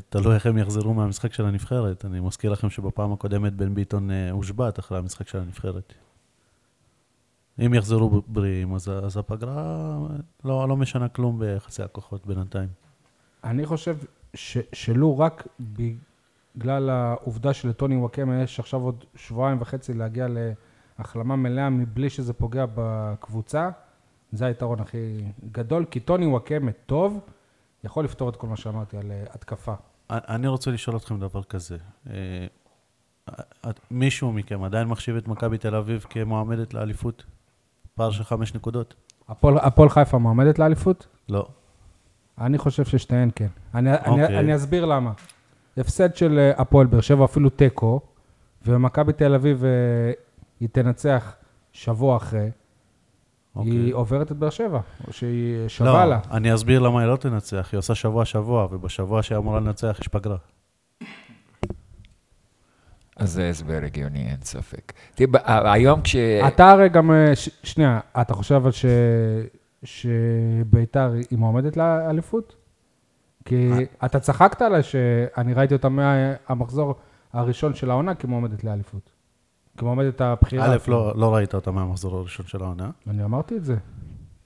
תלוי 0.09 0.35
איך 0.35 0.47
הם 0.47 0.59
יחזרו 0.59 0.95
מהמשחק 0.95 1.33
של 1.33 1.45
הנבחרת. 1.45 2.05
אני 2.05 2.21
מזכיר 2.21 2.53
לכם 2.53 2.71
שבפעם 2.71 3.13
הקודמת 3.13 3.53
בן 3.53 3.75
ביטון 3.75 4.11
אה, 4.11 4.31
הושבת 4.31 4.79
אחרי 4.79 4.99
המשחק 4.99 5.29
של 5.29 5.39
הנבחרת. 5.39 5.93
אם 7.67 7.75
יחזרו 7.75 8.23
בריאים, 8.27 8.75
אז, 8.75 8.89
אז 8.89 9.17
הפגרה 9.17 9.99
לא, 10.45 10.69
לא 10.69 10.77
משנה 10.77 11.09
כלום 11.09 11.39
ביחסי 11.39 11.83
הכוחות 11.83 12.27
בינתיים. 12.27 12.69
אני 13.45 13.67
חושב 13.67 13.97
ש, 14.35 14.59
שלו 14.73 15.19
רק 15.19 15.49
בגלל 15.61 16.91
העובדה 16.91 17.53
שלטוני 17.53 17.97
וואקמה 17.97 18.43
יש 18.43 18.61
עכשיו 18.61 18.81
עוד 18.81 19.05
שבועיים 19.15 19.61
וחצי 19.61 19.95
להגיע 19.95 20.27
להחלמה 20.99 21.37
מלאה 21.37 21.71
מבלי 21.71 22.11
שזה 22.11 22.33
פוגע 22.33 22.65
בקבוצה, 22.75 23.71
זה 24.33 24.47
היתרון 24.47 24.81
הכי 24.81 25.25
גדול, 25.53 25.85
כי 25.85 26.01
טוני 26.01 26.27
וואקמה 26.27 26.73
טוב, 26.87 27.21
יכול 27.85 28.05
לפתור 28.05 28.29
את 28.29 28.37
כל 28.37 28.47
מה 28.47 28.57
שאמרתי 28.57 28.97
על 28.97 29.11
אה, 29.11 29.25
התקפה. 29.31 29.75
אני 30.11 30.49
רוצה 30.49 30.71
לשאול 30.71 30.97
אתכם 30.97 31.21
דבר 31.21 31.43
כזה. 31.43 31.77
אה, 32.11 32.47
מישהו 33.91 34.33
מכם 34.33 34.63
עדיין 34.63 34.89
מחשיב 34.89 35.17
את 35.17 35.29
מכבי 35.29 35.59
תל 35.59 35.75
אביב 35.75 36.07
כמועמדת 36.11 36.75
לאליפות? 36.75 37.25
פער 37.95 38.11
של 38.11 38.25
חמש 38.25 38.55
נקודות? 38.55 38.95
הפועל 39.29 39.89
חיפה 39.89 40.19
מועמדת 40.19 40.59
לאליפות? 40.59 41.07
לא. 41.29 41.47
אני 42.39 42.59
חושב 42.59 42.85
ששתיהן 42.85 43.31
כן. 43.35 43.47
אני, 43.75 43.93
אני, 43.93 44.23
אוקיי. 44.23 44.39
אני 44.39 44.57
אסביר 44.57 44.85
למה. 44.85 45.13
הפסד 45.77 46.17
של 46.17 46.39
אה, 46.39 46.61
הפועל 46.61 46.87
באר 46.87 47.01
שבע, 47.01 47.25
אפילו 47.25 47.51
תיקו, 47.51 48.01
ומכבי 48.67 49.13
תל 49.13 49.35
אביב, 49.35 49.65
היא 50.61 50.69
תנצח 50.73 51.35
שבוע 51.73 52.17
אחרי, 52.17 52.51
אוקיי. 53.57 53.73
היא 53.73 53.95
עוברת 53.95 54.33
את 54.33 54.37
באר 54.37 54.51
שבע, 54.51 54.81
או 55.07 55.13
שהיא 55.13 55.69
שווה 55.69 56.05
לא, 56.05 56.11
לה. 56.11 56.21
אני 56.31 56.55
אסביר 56.55 56.81
למה 56.81 57.01
היא 57.01 57.09
לא 57.09 57.17
תנצח. 57.17 57.69
היא 57.73 57.79
עושה 57.79 57.95
שבוע-שבוע, 57.95 58.69
ובשבוע 58.71 59.23
שהיא 59.23 59.39
אמורה 59.39 59.61
לנצח 59.61 59.97
יש 60.01 60.09
פגרה. 60.09 60.37
אז 63.17 63.33
זה 63.33 63.49
הסבר 63.49 63.81
הגיוני, 63.85 64.31
אין 64.31 64.41
ספק. 64.43 64.93
תראה, 65.15 65.73
היום 65.73 66.03
כש... 66.03 66.17
אתה 66.17 66.71
הרי 66.71 66.89
גם, 66.89 67.11
אה, 67.11 67.37
ש, 67.37 67.49
שנייה, 67.63 68.01
אתה 68.21 68.35
חושב 68.35 68.55
אבל 68.55 68.71
ש, 68.71 68.85
שביתר 69.85 71.13
היא 71.31 71.39
מועמדת 71.39 71.77
לאליפות? 71.77 72.57
כי 73.45 73.73
אה. 73.73 74.07
אתה 74.07 74.21
צחקת 74.21 74.63
עליי 74.63 74.83
שאני 74.83 75.55
ראיתי 75.55 75.75
אותה 75.75 75.89
מהמחזור 75.89 76.95
הראשון 77.33 77.75
של 77.75 77.91
העונה 77.91 78.15
כמועמדת 78.15 78.65
לאליפות. 78.65 79.12
כמועמדת 79.77 80.21
הבחירה. 80.21 80.73
א', 80.73 80.77
לא, 80.89 81.13
לא 81.17 81.35
ראית 81.35 81.55
אותה 81.55 81.71
מהמחזור 81.71 82.17
הראשון 82.17 82.47
של 82.47 82.63
העונה. 82.63 82.91
אני 83.11 83.25
אמרתי 83.25 83.57
את 83.57 83.65
זה. 83.65 83.77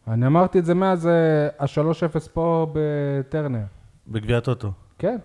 אני 0.08 0.26
אמרתי 0.26 0.58
את 0.58 0.64
זה 0.64 0.74
מאז 0.74 1.06
אה, 1.06 1.48
ה-3-0 1.58 2.28
פה 2.32 2.66
בטרנר. 2.72 3.64
בגביע 4.08 4.38
הטוטו. 4.38 4.72
כן, 4.98 5.16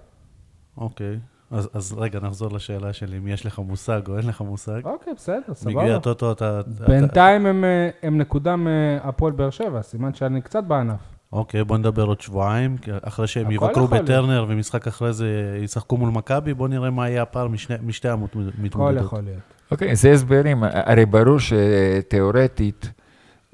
אוקיי. 0.77 1.19
אז, 1.51 1.69
אז 1.73 1.93
רגע, 1.97 2.19
נחזור 2.19 2.51
לשאלה 2.51 2.93
שלי, 2.93 3.17
אם 3.17 3.27
יש 3.27 3.45
לך 3.45 3.59
מושג 3.59 4.01
או 4.07 4.17
אין 4.17 4.27
לך 4.27 4.41
מושג. 4.41 4.81
אוקיי, 4.85 5.13
בסדר, 5.13 5.53
סבבה. 5.53 5.75
מגביע 5.75 5.95
הטוטו 5.95 6.31
אתה... 6.31 6.59
אתה- 6.59 6.85
בינתיים 6.87 7.45
הם, 7.45 7.63
אה, 7.63 7.89
הם 8.03 8.17
נקודה 8.17 8.55
מהפועל 8.55 9.33
באר 9.33 9.49
שבע, 9.49 9.81
סימן 9.81 10.13
שאני 10.13 10.41
קצת 10.41 10.63
בענף. 10.63 10.99
אוקיי, 11.33 11.63
בוא 11.63 11.77
נדבר 11.77 12.03
עוד 12.03 12.21
שבועיים, 12.21 12.75
אחרי 13.01 13.27
שהם 13.27 13.45
הכל 13.45 13.53
יבקרו. 13.53 13.87
בטרנר 13.87 14.45
ומשחק 14.49 14.87
אחרי 14.87 15.13
זה 15.13 15.57
ישחקו 15.63 15.97
מול 15.97 16.09
מכבי, 16.09 16.53
בוא 16.53 16.67
נראה 16.67 16.89
מה 16.89 17.09
יהיה 17.09 17.21
הפער 17.21 17.47
משני, 17.47 17.75
משתי 17.83 18.07
הכל 18.07 18.19
המתמודדות. 18.57 19.05
יכול 19.05 19.21
להיות. 19.21 19.39
אוקיי, 19.71 19.95
זה 19.95 20.11
הסברים. 20.11 20.63
הרי 20.63 21.05
ברור 21.05 21.37
שתיאורטית, 21.39 22.91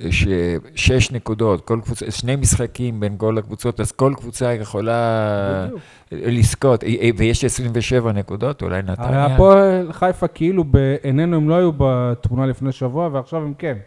ששש 0.10 1.12
נקודות, 1.12 1.68
כל 1.68 1.80
קבוצה, 1.84 2.12
שני 2.12 2.36
משחקים 2.36 3.00
בין 3.00 3.16
כל 3.18 3.38
הקבוצות, 3.38 3.80
אז 3.80 3.92
כל 3.92 4.14
קבוצה 4.18 4.54
יכולה 4.54 5.66
בדיוק. 5.66 5.82
לזכות, 6.12 6.84
ויש 7.18 7.44
27 7.46 8.12
נקודות, 8.12 8.62
אולי 8.62 8.76
הרי 8.76 8.92
נתניה. 8.92 9.26
הפועל 9.26 9.94
חיפה 9.94 10.28
כאילו 10.28 10.64
בעינינו 10.64 11.38
הם 11.38 11.50
לא 11.50 11.56
היו 11.56 11.72
בתמונה 11.78 12.46
לפני 12.46 12.72
שבוע, 12.72 13.10
ועכשיו 13.12 13.42
הם 13.42 13.54
כן. 13.58 13.78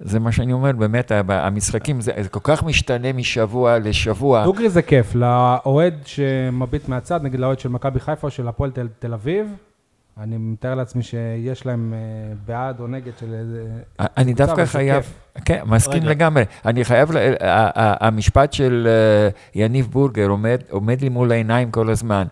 זה 0.00 0.20
מה 0.20 0.32
שאני 0.32 0.52
אומר, 0.52 0.72
באמת, 0.72 1.12
המשחקים, 1.28 2.00
זה 2.00 2.12
זה 2.20 2.28
כל 2.28 2.40
כך 2.42 2.62
משתנה 2.62 3.12
משבוע 3.12 3.78
לשבוע. 3.78 4.44
דוגרי 4.44 4.68
זה 4.68 4.82
כיף, 4.82 5.14
לאוהד 5.14 5.94
שמביט 6.04 6.88
מהצד, 6.88 7.22
נגיד 7.22 7.40
לאוהד 7.40 7.60
של 7.60 7.68
מכבי 7.68 8.00
חיפה 8.00 8.26
או 8.26 8.30
של 8.30 8.48
הפועל 8.48 8.70
תל, 8.70 8.88
תל 8.98 9.12
אביב, 9.14 9.46
אני 10.20 10.36
מתאר 10.38 10.74
לעצמי 10.74 11.02
שיש 11.02 11.66
להם 11.66 11.94
אה, 11.96 12.34
בעד 12.46 12.80
או 12.80 12.86
נגד 12.86 13.12
של 13.20 13.34
איזה... 13.34 13.64
אני 13.98 14.34
קבוצה, 14.34 14.46
דווקא 14.46 14.64
חייב. 14.64 15.04
כן, 15.44 15.60
מסכים 15.66 16.02
רגע. 16.02 16.10
לגמרי. 16.10 16.42
אני 16.66 16.84
חייב, 16.84 17.12
ל- 17.12 17.16
ה- 17.16 17.34
ה- 17.80 18.06
המשפט 18.06 18.52
של 18.52 18.88
אה, 18.90 19.28
יניב 19.62 19.88
בורגר 19.90 20.26
עומד, 20.28 20.58
עומד 20.70 21.00
לי 21.00 21.08
מול 21.08 21.32
העיניים 21.32 21.70
כל 21.70 21.90
הזמן. 21.90 22.26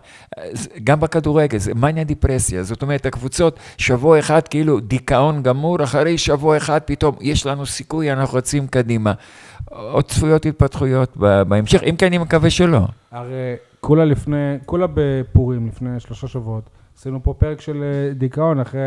גם 0.83 0.99
בכדורגל, 0.99 1.57
זה 1.57 1.73
מניה 1.75 2.03
דיפרסיה. 2.03 2.63
זאת 2.63 2.81
אומרת, 2.81 3.05
הקבוצות, 3.05 3.59
שבוע 3.77 4.19
אחד 4.19 4.47
כאילו 4.47 4.79
דיכאון 4.79 5.43
גמור, 5.43 5.83
אחרי 5.83 6.17
שבוע 6.17 6.57
אחד 6.57 6.79
פתאום 6.85 7.15
יש 7.21 7.45
לנו 7.45 7.65
סיכוי, 7.65 8.11
אנחנו 8.11 8.37
רצים 8.37 8.67
קדימה. 8.67 9.13
עוד 9.69 10.05
צפויות 10.05 10.45
התפתחויות 10.45 11.17
בהמשך, 11.17 11.83
אם 11.83 11.95
כי 11.97 12.07
אני 12.07 12.17
מקווה 12.17 12.49
שלא. 12.49 12.81
הרי 13.11 13.55
כולה 13.79 14.05
לפני, 14.05 14.57
כולה 14.65 14.85
בפורים, 14.93 15.67
לפני 15.67 15.99
שלושה 15.99 16.27
שבועות, 16.27 16.69
עשינו 16.99 17.23
פה 17.23 17.33
פרק 17.33 17.61
של 17.61 17.83
אה, 17.83 18.13
דיכאון 18.13 18.59
אחרי 18.59 18.81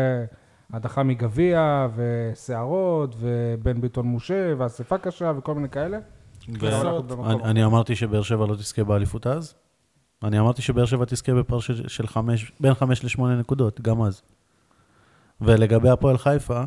הדחה 0.73 1.03
מגביע, 1.03 1.87
וסערות, 1.95 3.15
ובן 3.19 3.81
ביטון 3.81 4.15
משה, 4.15 4.53
ואספה 4.57 4.97
קשה, 4.97 5.31
וכל 5.37 5.55
מיני 5.55 5.69
כאלה. 5.69 5.97
אני, 7.43 7.65
אמרתי 7.65 7.95
שבאר 7.95 8.21
שבע 8.21 8.45
לא 8.45 8.55
תזכה 8.55 8.83
באליפות 8.83 9.27
אז. 9.27 9.55
אני 10.23 10.39
אמרתי 10.39 10.61
שבאר 10.61 10.85
שבע 10.85 11.05
תזכה 11.05 11.33
בפער 11.33 11.59
של, 11.59 12.07
חמש, 12.07 12.51
בין 12.59 12.73
חמש 12.73 13.05
לשמונה 13.05 13.35
נקודות, 13.35 13.81
גם 13.81 14.01
אז. 14.01 14.21
ולגבי 15.41 15.89
הפועל 15.89 16.17
חיפה, 16.17 16.63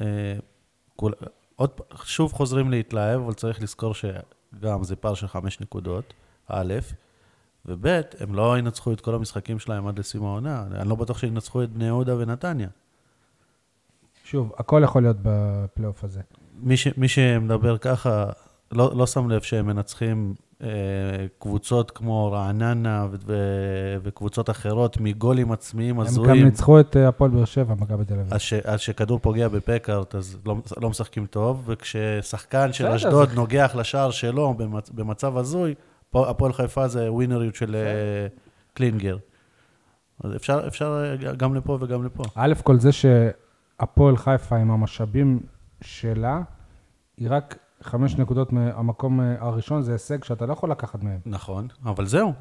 אה, 0.00 0.36
כול, 0.96 1.12
עוד, 1.56 1.70
שוב 2.04 2.32
חוזרים 2.32 2.70
להתלהב, 2.70 3.20
אבל 3.20 3.34
צריך 3.34 3.62
לזכור 3.62 3.94
שגם 3.94 4.84
זה 4.84 4.96
פער 4.96 5.14
של 5.14 5.28
חמש 5.28 5.60
נקודות, 5.60 6.14
א', 6.46 6.74
וב', 7.66 7.86
הם 8.20 8.34
לא 8.34 8.58
ינצחו 8.58 8.92
את 8.92 9.00
כל 9.00 9.14
המשחקים 9.14 9.58
שלהם 9.58 9.86
עד 9.86 9.98
לסיום 9.98 10.24
העונה. 10.24 10.64
אני 10.72 10.88
לא 10.88 10.94
בטוח 10.94 11.18
שינצחו 11.18 11.62
את 11.62 11.70
בני 11.70 11.84
יהודה 11.84 12.16
ונתניה. 12.18 12.68
שוב, 14.24 14.52
הכל 14.58 14.80
יכול 14.84 15.02
להיות 15.02 15.16
בפלייאוף 15.22 16.04
הזה. 16.04 16.20
מי, 16.60 16.76
ש, 16.76 16.88
מי 16.96 17.08
שמדבר 17.08 17.78
ככה, 17.78 18.26
לא, 18.72 18.92
לא 18.96 19.06
שם 19.06 19.30
לב 19.30 19.40
שהם 19.40 19.66
מנצחים 19.66 20.34
אה, 20.62 20.68
קבוצות 21.38 21.90
כמו 21.90 22.32
רעננה 22.32 23.06
ו, 23.10 23.16
ו, 23.26 23.34
וקבוצות 24.02 24.50
אחרות 24.50 25.00
מגולים 25.00 25.52
עצמיים 25.52 26.00
הם 26.00 26.06
גם 26.06 26.06
הזויים. 26.06 26.44
ניצחו 26.44 26.80
את 26.80 26.96
אה, 26.96 27.08
הפועל 27.08 27.30
באר 27.30 27.44
שבע, 27.44 27.74
מכבי 27.74 28.04
תל 28.04 28.14
אביב. 28.14 28.34
אז, 28.34 28.40
ש, 28.40 28.52
אז 28.52 28.80
שכדור 28.80 29.18
פוגע 29.18 29.48
בפקארט, 29.48 30.14
אז 30.14 30.38
לא, 30.46 30.56
לא 30.80 30.90
משחקים 30.90 31.26
טוב, 31.26 31.62
וכששחקן 31.66 32.72
של 32.72 32.86
אשדוד 32.86 33.32
נוגח 33.34 33.74
לשער 33.78 34.10
שלו 34.10 34.54
במצ, 34.54 34.90
במצב 34.90 35.36
הזוי, 35.36 35.74
הפועל 36.14 36.52
חיפה 36.52 36.88
זה 36.88 37.12
ווינריות 37.12 37.54
של 37.54 37.74
אה, 37.76 38.26
קלינגר. 38.74 39.16
אז 40.24 40.36
אפשר, 40.36 40.64
אפשר 40.66 41.04
אה, 41.26 41.34
גם 41.34 41.54
לפה 41.54 41.78
וגם 41.80 42.04
לפה. 42.04 42.22
א' 42.34 42.52
כל 42.64 42.78
זה 42.78 42.90
שהפועל 42.92 44.16
חיפה 44.16 44.56
עם 44.56 44.70
המשאבים 44.70 45.40
שלה, 45.80 46.40
היא 47.16 47.28
רק 47.30 47.58
חמש 47.82 48.16
נקודות 48.16 48.52
מהמקום 48.52 49.20
אה, 49.20 49.34
הראשון, 49.40 49.82
זה 49.82 49.92
הישג 49.92 50.24
שאתה 50.24 50.46
לא 50.46 50.52
יכול 50.52 50.70
לקחת 50.70 51.02
מהם. 51.02 51.18
נכון, 51.26 51.68
אבל 51.84 52.06
זהו, 52.06 52.32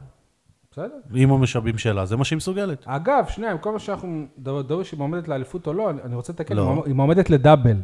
בסדר. 0.72 0.96
עם 1.14 1.32
המשאבים 1.32 1.78
שלה, 1.78 2.06
זה 2.06 2.18
מה 2.18 2.24
שהיא 2.26 2.38
מסוגלת. 2.38 2.84
אגב, 2.88 3.26
שנייה, 3.30 3.52
עם 3.52 3.58
כל 3.58 3.72
מה 3.74 3.80
שאנחנו 3.80 4.26
מדברים 4.38 4.84
שהיא 4.84 4.98
מועמדת 4.98 5.28
לאליפות 5.28 5.68
או 5.68 5.74
לא, 5.74 5.90
אני- 5.90 6.16
רוצה 6.16 6.34
לתקן, 6.34 6.56
לא. 6.56 6.62
היא 6.62 6.70
מועמד- 6.74 6.86
היא 6.88 6.96
מועמדת 6.96 7.30
לדאבל. 7.30 7.78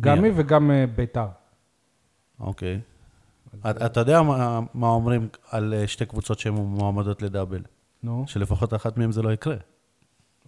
גם? 0.00 0.24
היא 0.24 0.32
וגם 0.36 0.70
ביתר. 0.96 1.26
אוקיי. 2.40 2.80
אתה 3.60 3.86
אתה 3.86 4.00
יודע 4.00 4.22
מה, 4.22 4.88
אומרים 4.88 5.28
על 5.50 5.74
אה, 5.74 5.86
שתי 5.86 6.06
קבוצות 6.06 6.38
שהן 6.38 6.54
מועמדות 6.54 7.22
לדאבל? 7.22 7.62
נו, 8.02 8.24
שלפחות 8.26 8.74
אחת 8.74 8.96
מהן 8.96 9.12
זה 9.12 9.22
לא 9.22 9.32
יקרה. 9.32 9.56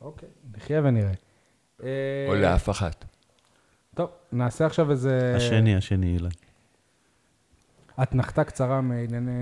אוקיי, 0.00 0.28
נחיה 0.56 0.80
ונראה. 0.84 1.12
אה, 1.82 2.26
או 2.28 2.34
לאף 2.34 2.70
אחת. 2.70 3.04
טוב, 3.94 4.10
נעשה 4.32 4.66
עכשיו 4.66 4.90
איזה... 4.90 5.32
השני, 5.36 5.76
השני, 5.76 6.14
אילן. 6.14 6.28
אתנחתה 8.02 8.44
קצרה 8.44 8.80
מענייני 8.80 9.32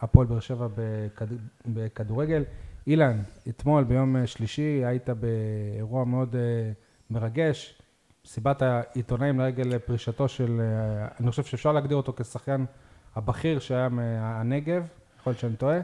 הפועל 0.00 0.26
באר 0.26 0.40
שבע 0.40 0.68
בכד... 0.76 1.26
בכדורגל. 1.66 2.42
אילן, 2.86 3.22
אתמול 3.48 3.84
ביום 3.84 4.16
אה, 4.16 4.26
שלישי 4.26 4.84
היית 4.84 5.08
באירוע 5.10 6.04
מאוד 6.04 6.36
מרגש 7.10 7.80
מסיבת 8.24 8.62
העיתונאים 8.62 9.40
לרגל 9.40 9.78
פרישתו 9.78 10.28
של, 10.28 10.60
אני 11.20 11.30
חושב 11.30 11.44
שאפשר 11.44 11.72
להגדיר 11.72 11.96
אותו 11.96 12.12
כשחקן 12.16 12.64
הבכיר 13.16 13.58
שהיה 13.58 13.88
מהנגב, 13.88 14.82
יכול 15.20 15.30
להיות 15.30 15.40
שאני 15.40 15.56
טועה. 15.56 15.78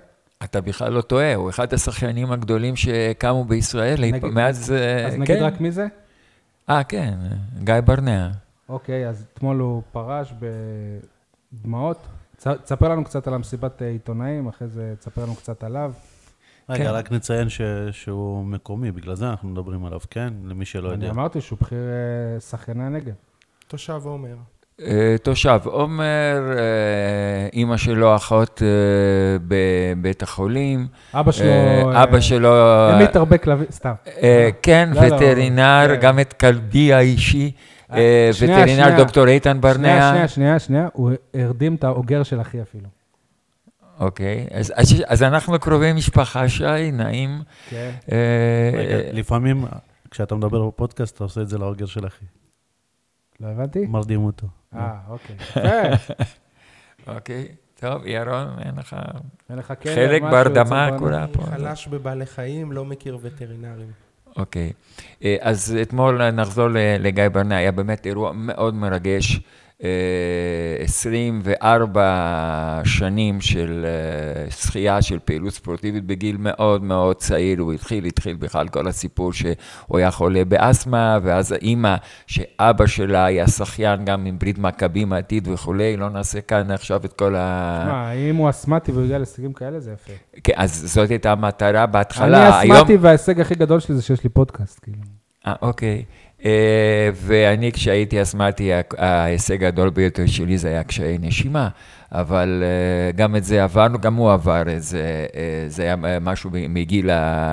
אתה 0.45 0.61
בכלל 0.61 0.93
לא 0.93 1.01
טועה, 1.01 1.35
הוא 1.35 1.51
אחד 1.51 1.73
השחיינים 1.75 2.33
הגדולים 2.33 2.77
שקמו 2.77 3.45
בישראל, 3.45 4.01
נגיד- 4.01 4.25
מאז... 4.25 4.73
אה, 4.73 5.07
אז 5.07 5.15
נגיד 5.15 5.37
כן. 5.37 5.43
רק 5.45 5.61
מי 5.61 5.71
זה? 5.71 5.87
אה, 6.71 6.85
כן, 6.85 7.15
גיא 7.65 7.75
ברנע. 7.85 8.31
אוקיי, 8.69 9.09
אז 9.09 9.27
אתמול 9.35 9.59
הוא 9.61 9.83
פרש 9.93 10.35
בדמעות. 11.53 12.07
תספר 12.65 12.89
לנו 12.89 13.05
קצת 13.05 13.27
על 13.27 13.35
המסיבת 13.35 13.83
אה, 13.83 13.89
עיתונאים, 13.89 14.49
אחרי 14.49 14.69
זה 14.69 14.95
תספר 14.99 15.23
לנו 15.23 15.35
קצת 15.35 15.65
עליו. 15.65 15.93
רגע, 16.69 16.85
כן. 16.85 16.91
רק 16.91 17.13
נציין 17.13 17.49
ש- 17.49 17.61
שהוא 17.91 18.45
מקומי, 18.45 18.91
בגלל 18.93 19.15
זה 19.15 19.31
אנחנו 19.31 19.49
מדברים 19.49 19.85
עליו, 19.85 20.01
כן? 20.11 20.33
למי 20.45 20.65
שלא 20.65 20.89
אני 20.89 20.95
יודע. 21.05 21.11
אמרתי 21.11 21.41
שהוא 21.41 21.59
בכיר 21.63 21.79
אה, 21.79 22.41
שחקני 22.41 22.85
הנגב. 22.85 23.13
תושב 23.69 24.01
עומר. 24.05 24.37
אה, 24.87 25.17
תושב 25.23 25.61
עומר, 25.65 26.05
אה, 26.59 26.63
אימא 27.53 27.77
שלו 27.77 28.17
אחות 28.17 28.63
אה, 28.63 28.69
בבית 29.49 30.23
החולים. 30.23 30.87
אבא 31.15 31.33
שלו... 31.33 31.51
אבא 32.03 32.21
שלו... 32.21 32.55
המית 32.91 33.17
הרבה 33.17 33.39
כלבים, 33.39 33.67
סתם. 33.71 33.93
כן, 34.63 34.91
לא, 34.95 35.03
לא, 35.05 35.15
וטרינר, 35.17 35.87
כן. 35.89 36.01
גם 36.01 36.19
את 36.21 36.33
כלבי 36.33 36.93
האישי, 36.93 37.51
וטרינר. 37.91 38.97
דוקטור 38.97 39.27
איתן 39.29 39.61
ברנע. 39.61 40.11
שנייה, 40.11 40.29
שנייה, 40.29 40.59
שנייה, 40.59 40.89
הוא 40.93 41.11
הרדים 41.35 41.75
את 41.75 41.85
האוגר 41.85 42.23
של 42.23 42.41
אחי 42.41 42.63
אפילו. 42.63 42.87
אוקיי, 44.01 44.47
אז- 44.55 44.73
אז- 44.77 45.03
אז 45.07 45.23
אנחנו 45.23 45.59
קרובי 45.59 45.93
משפחה, 45.93 46.49
שי, 46.49 46.65
נעים. 46.93 47.43
כן. 47.71 47.91
אה, 48.13 48.79
רגע, 48.79 48.97
לפעמים, 49.13 49.65
כשאתה 50.11 50.35
מדבר 50.35 50.67
בפודקאסט, 50.67 51.17
אתה 51.17 51.25
עושה 51.25 51.41
את 51.41 51.49
זה 51.49 51.59
לאוגר 51.59 51.87
של 51.87 52.07
אחי. 52.07 52.25
לא 53.41 53.49
הבנתי? 53.49 53.87
מרדים 53.87 54.25
אותו. 54.25 54.47
אה, 54.75 54.99
אוקיי. 55.09 55.37
יפה. 55.95 56.15
אוקיי, 57.07 57.49
טוב, 57.81 58.07
ירון, 58.07 58.49
אין 58.59 58.75
לך... 58.77 58.97
אין 59.51 59.59
לך 59.59 59.73
כלב, 59.83 59.95
חלק 59.95 60.23
בהרדמה? 60.23 60.89
כולה 60.99 61.25
אני 61.25 61.33
פה. 61.33 61.43
חלש 61.43 61.89
בבעלי 61.89 62.27
חיים, 62.27 62.73
לא 62.73 62.85
מכיר 62.85 63.19
וטרינרים. 63.23 63.91
אוקיי. 64.37 64.73
אה, 65.25 65.37
אז 65.41 65.77
אתמול 65.83 66.31
נחזור 66.31 66.69
לגיא 66.99 67.29
ברנע, 67.29 67.57
היה 67.57 67.73
באמת 67.73 68.07
אירוע 68.07 68.33
מאוד 68.33 68.75
מרגש. 68.75 69.41
אה, 69.85 69.89
24 70.85 72.81
שנים 72.85 73.41
של 73.41 73.87
אה, 73.87 74.51
שחייה, 74.51 75.03
של 75.03 75.19
פעילות 75.25 75.53
ספורטיבית 75.55 76.05
בגיל 76.05 76.37
מאוד 76.39 76.83
מאוד 76.85 77.17
צעיר. 77.17 77.61
הוא 77.61 77.73
התחיל, 77.73 78.05
התחיל 78.05 78.37
בכלל 78.37 78.69
כל 78.69 78.89
הסיפור 78.89 79.33
שהוא 79.33 79.55
היה 79.99 80.11
חולה 80.11 80.45
באסתמה, 80.45 81.19
ואז 81.23 81.53
האימא, 81.53 81.95
שאבא 82.27 82.87
שלה 82.87 83.25
היה 83.25 83.49
שחיין 83.49 84.05
גם 84.05 84.27
עם 84.27 84.39
ברית 84.39 84.59
מכבים 84.59 85.13
העתיד 85.13 85.49
וכולי, 85.49 85.97
לא 85.97 86.09
נעשה 86.11 86.41
כאן 86.41 86.71
עכשיו 86.71 87.01
את 87.05 87.13
כל 87.13 87.35
ה... 87.37 87.81
שמע, 87.85 88.13
אם 88.13 88.37
הוא 88.37 88.51
אסתמטי 88.51 88.93
והוא 88.93 89.05
הגיע 89.05 89.19
להישגים 89.19 89.53
כאלה, 89.53 89.81
זה 89.81 89.93
יפה. 89.93 90.13
כן, 90.45 90.53
אז 90.57 90.93
זאת 90.95 91.11
הייתה 91.11 91.33
המטרה 91.33 91.87
בהתחלה. 91.87 92.49
אני 92.49 92.59
היום- 92.61 92.77
אסתמטי 92.77 92.97
וההישג 92.97 93.41
הכי 93.41 93.55
גדול 93.55 93.81
שלי 93.81 93.95
זה 93.95 94.03
שיש 94.03 94.25
לי 94.25 94.31
פודקאסט, 94.31 94.81
כאילו. 94.83 94.99
אה, 95.47 95.55
אוקיי. 95.63 96.05
אה, 96.45 96.51
ואני, 97.15 97.73
כשהייתי 97.73 98.23
אסתמטי, 98.23 98.73
ה- 98.73 98.81
ההישג 98.99 99.65
הגדול 99.65 99.91
ביותר 99.91 100.27
שלי 100.27 100.59
זה 100.59 100.69
היה 100.69 100.83
קשיי 100.83 101.19
נשימה, 101.21 101.69
אבל 102.13 102.63
אה, 102.63 103.13
גם 103.13 103.37
את 103.37 103.45
זה 103.45 103.65
עברנו, 103.65 103.99
גם 103.99 104.15
הוא 104.15 104.33
עבר 104.33 104.63
את 104.77 104.83
זה, 104.83 105.27
אה, 105.37 105.65
זה 105.69 105.83
היה 105.83 105.97
משהו 106.21 106.51
מגיל 106.53 107.11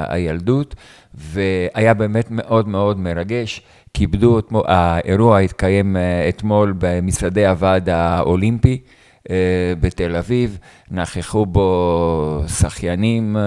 הילדות, 0.08 0.76
והיה 1.16 1.94
באמת 1.94 2.28
מאוד 2.32 2.68
מאוד 2.68 3.00
מרגש. 3.00 3.62
כיבדו, 3.94 4.40
האירוע 4.66 5.40
התקיים 5.40 5.98
אתמול 6.30 6.74
במשרדי 6.78 7.46
הוועד 7.46 7.90
האולימפי. 7.90 8.82
אה, 9.30 9.36
בתל 9.80 10.16
אביב, 10.16 10.58
נכחו 10.92 11.46
בו 11.46 12.42
שחיינים, 12.48 13.38
אה, 13.38 13.42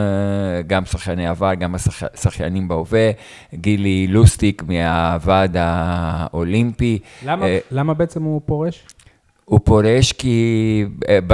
גם 0.66 0.84
שחייני 0.84 1.26
עבר, 1.26 1.54
גם 1.54 1.74
השח- 1.74 2.16
שחיינים 2.22 2.68
בהווה, 2.68 3.10
גילי 3.54 4.06
לוסטיק 4.06 4.62
מהוועד 4.62 5.56
האולימפי. 5.58 6.98
למה- 7.26 7.46
אה, 7.46 7.58
למה 7.70 7.94
בעצם 7.94 8.22
הוא 8.22 8.40
פורש? 8.44 8.86
הוא 9.44 9.60
פורש 9.64 10.12
כי 10.12 10.84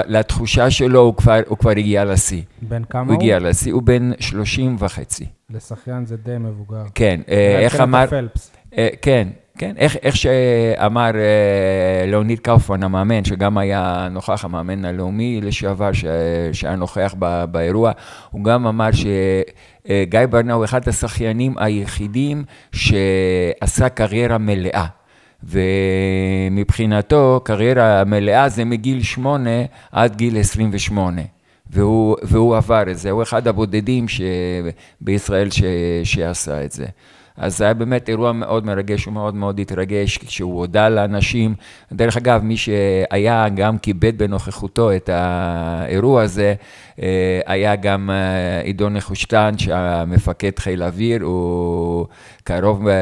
לתחושה 0.06 0.70
שלו 0.70 1.00
הוא 1.00 1.14
כבר, 1.14 1.40
הוא 1.46 1.58
כבר 1.58 1.70
הגיע 1.70 2.04
לשיא. 2.04 2.42
בן 2.62 2.82
כמה 2.84 3.02
הוא 3.02 3.12
הוא? 3.12 3.22
הגיע 3.22 3.38
לשיא, 3.38 3.72
הוא 3.72 3.82
בן 3.82 4.10
30 4.20 4.76
וחצי. 4.78 5.26
לשחיין 5.50 6.06
זה 6.06 6.16
די 6.16 6.36
מבוגר. 6.40 6.82
כן, 6.94 7.20
איך 7.28 7.80
אמר... 7.80 7.98
הפלפס. 7.98 8.50
אה, 8.78 8.88
כן, 9.02 9.28
כן, 9.58 9.74
איך, 9.76 9.96
איך 10.02 10.16
שאמר 10.16 11.10
אה, 11.14 12.06
ליאוניד 12.06 12.38
קאופמן, 12.38 12.82
המאמן, 12.82 13.24
שגם 13.24 13.58
היה 13.58 14.08
נוכח, 14.10 14.44
המאמן 14.44 14.84
הלאומי 14.84 15.40
לשעבר, 15.40 15.92
ש, 15.92 16.04
שהיה 16.52 16.76
נוכח 16.76 17.14
ב, 17.18 17.44
באירוע, 17.44 17.92
הוא 18.30 18.44
גם 18.44 18.66
אמר 18.66 18.88
שגיא 18.92 20.20
ברנע 20.30 20.52
הוא 20.52 20.64
אחד 20.64 20.88
השחיינים 20.88 21.54
היחידים 21.58 22.44
שעשה 22.72 23.88
קריירה 23.88 24.38
מלאה. 24.38 24.86
ומבחינתו, 25.42 27.40
קריירה 27.44 28.04
מלאה 28.04 28.48
זה 28.48 28.64
מגיל 28.64 29.02
שמונה 29.02 29.64
עד 29.92 30.16
גיל 30.16 30.38
28. 30.38 31.22
והוא, 31.70 32.16
והוא 32.22 32.56
עבר 32.56 32.90
את 32.90 32.98
זה, 32.98 33.10
הוא 33.10 33.22
אחד 33.22 33.48
הבודדים 33.48 34.08
ש... 34.08 34.20
בישראל 35.00 35.50
ש... 35.50 35.62
שעשה 36.04 36.64
את 36.64 36.72
זה. 36.72 36.86
אז 37.36 37.58
זה 37.58 37.64
היה 37.64 37.74
באמת 37.74 38.08
אירוע 38.08 38.32
מאוד 38.32 38.66
מרגש, 38.66 39.04
הוא 39.04 39.14
מאוד 39.14 39.34
מאוד 39.34 39.58
התרגש 39.60 40.18
כשהוא 40.18 40.58
הודה 40.58 40.88
לאנשים. 40.88 41.54
דרך 41.92 42.16
אגב, 42.16 42.42
מי 42.42 42.56
שהיה 42.56 43.48
גם 43.48 43.78
כיבד 43.78 44.18
בנוכחותו 44.18 44.96
את 44.96 45.10
האירוע 45.12 46.22
הזה, 46.22 46.54
היה 47.46 47.76
גם 47.76 48.10
אה, 48.10 48.60
עידו 48.60 48.88
נחושתן, 48.88 49.54
שהמפקד 49.58 50.58
חיל 50.58 50.82
האוויר, 50.82 51.22
הוא 51.22 52.06
קרוב, 52.44 52.88
אה, 52.88 52.94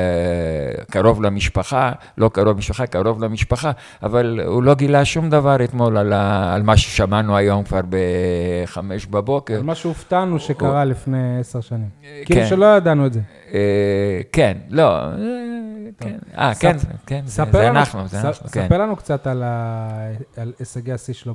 קרוב 0.90 1.22
למשפחה, 1.22 1.92
לא 2.18 2.28
קרוב 2.28 2.48
למשפחה, 2.56 2.86
קרוב 2.86 3.24
למשפחה, 3.24 3.70
אבל 4.02 4.40
הוא 4.46 4.62
לא 4.62 4.74
גילה 4.74 5.04
שום 5.04 5.30
דבר 5.30 5.64
אתמול 5.64 5.96
על, 5.96 6.12
ה, 6.12 6.54
על 6.54 6.62
מה 6.62 6.76
ששמענו 6.76 7.36
היום 7.36 7.64
כבר 7.64 7.80
בחמש 7.88 9.06
בבוקר. 9.06 9.54
על 9.54 9.62
מה 9.62 9.74
שהופתענו 9.74 10.38
שקרה 10.38 10.84
לפני 10.84 11.38
עשר 11.40 11.60
שנים. 11.60 11.88
כאילו 12.24 12.40
כן. 12.40 12.46
שלא 12.46 12.76
ידענו 12.76 13.06
את 13.06 13.12
זה. 13.12 13.20
אה, 13.54 14.20
כן, 14.32 14.56
לא, 14.70 14.96
אה, 14.98 15.10
כן, 16.00 16.16
אה, 16.38 16.54
כן, 16.54 16.78
זה- 16.78 16.88
כן, 17.06 17.20
זה 17.24 17.42
אנחנו, 17.70 18.08
זה 18.08 18.20
אנחנו, 18.20 18.48
כן. 18.52 18.66
ספר 18.66 18.78
לנו 18.78 18.96
קצת 18.96 19.26
על 19.26 19.42
הישגי 20.58 20.92
השיא 20.92 21.14
שלו. 21.14 21.34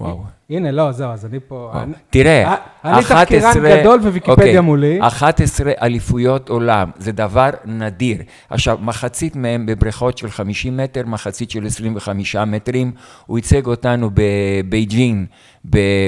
וואו. 0.00 0.22
הנה, 0.50 0.70
לא, 0.70 0.92
זהו, 0.92 1.10
אז 1.10 1.26
אני 1.26 1.38
פה... 1.48 1.72
אני- 1.82 1.92
תראה, 2.10 2.44
אה, 2.44 2.56
אני 2.84 3.02
תחקירן 3.02 3.42
11 3.44 3.80
גדול 3.80 4.00
וויקיפדיה 4.00 4.32
אוקיי, 4.34 4.60
מולי. 4.60 4.98
11 5.00 5.72
אליפויות 5.82 6.48
עולם, 6.48 6.90
זה 6.98 7.12
דבר 7.12 7.50
נדיר. 7.64 8.16
עכשיו, 8.50 8.78
מחצית 8.82 9.36
מהם 9.36 9.66
בבריכות 9.66 10.18
של 10.18 10.30
50 10.30 10.76
מטר, 10.76 11.02
מחצית 11.06 11.50
של 11.50 11.66
25 11.66 12.36
מטרים. 12.36 12.92
הוא 13.26 13.38
ייצג 13.38 13.66
אותנו 13.66 14.10
בבייג'ין, 14.14 15.26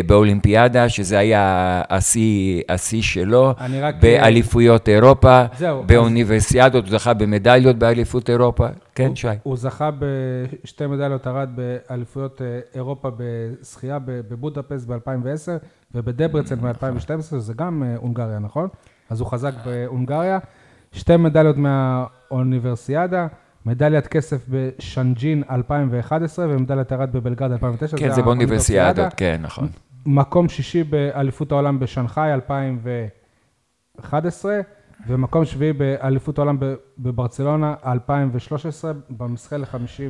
באולימפיאדה, 0.07 0.89
שזה 0.89 1.19
היה 1.19 1.83
השיא 2.69 3.03
שלו. 3.03 3.55
אני 3.61 3.81
רק- 3.81 3.95
באליפויות 4.01 4.89
אירופה, 4.89 5.43
זהו, 5.59 5.81
אז- 5.81 5.87
באוניברסיאדות, 5.87 6.85
הוא 6.85 6.99
זכה 6.99 7.15
במדליות 7.15 7.77
באליפות 7.77 8.31
אירופה. 8.31 8.67
כן, 8.95 9.07
הוא- 9.07 9.17
שי. 9.17 9.29
הוא 9.43 9.57
זכה 9.57 9.91
בשתי 10.65 10.87
מדליות 10.87 11.27
ארד 11.27 11.49
באליפויות 11.57 12.43
אה, 12.43 12.47
אירופה 12.75 13.09
בשחייה 13.17 13.99
בבודפסט 14.29 14.87
ב-2010 14.87 15.67
ובדברצן 15.95 16.57
ב-2012, 16.57 17.23
שזה 17.23 17.55
גם 17.55 17.83
אה, 17.83 17.97
הונגריה, 17.97 18.39
נכון? 18.39 18.69
אז 19.11 19.21
הוא 19.21 19.29
חזק 19.29 19.53
בהונגריה. 19.67 20.39
שתי 20.93 21.17
מדליות 21.17 21.57
מהאוניברסיאדה, 21.57 23.27
מדליית 23.67 24.07
כסף 24.07 24.45
בשנג'ין 24.49 25.43
2011 25.51 26.47
ומדליית 26.49 26.93
ארד 26.93 27.13
בבלגרד 27.13 27.53
2009. 27.53 27.97
כן, 27.97 28.13
זה 28.13 28.23
באוניברסיאדות, 28.23 29.15
כן, 29.17 29.41
נכון. 29.43 29.69
מקום 30.07 30.49
שישי 30.49 30.85
באליפות 30.85 31.53
העולם 31.53 31.79
בשנגחאי 31.79 32.35
2011, 32.35 34.61
ומקום 35.07 35.45
שביעי 35.45 35.73
באליפות 35.73 36.39
העולם 36.39 36.59
בברצלונה 36.99 37.75
2013, 37.87 38.93
במסחה 39.11 39.57
ל-50 39.57 40.03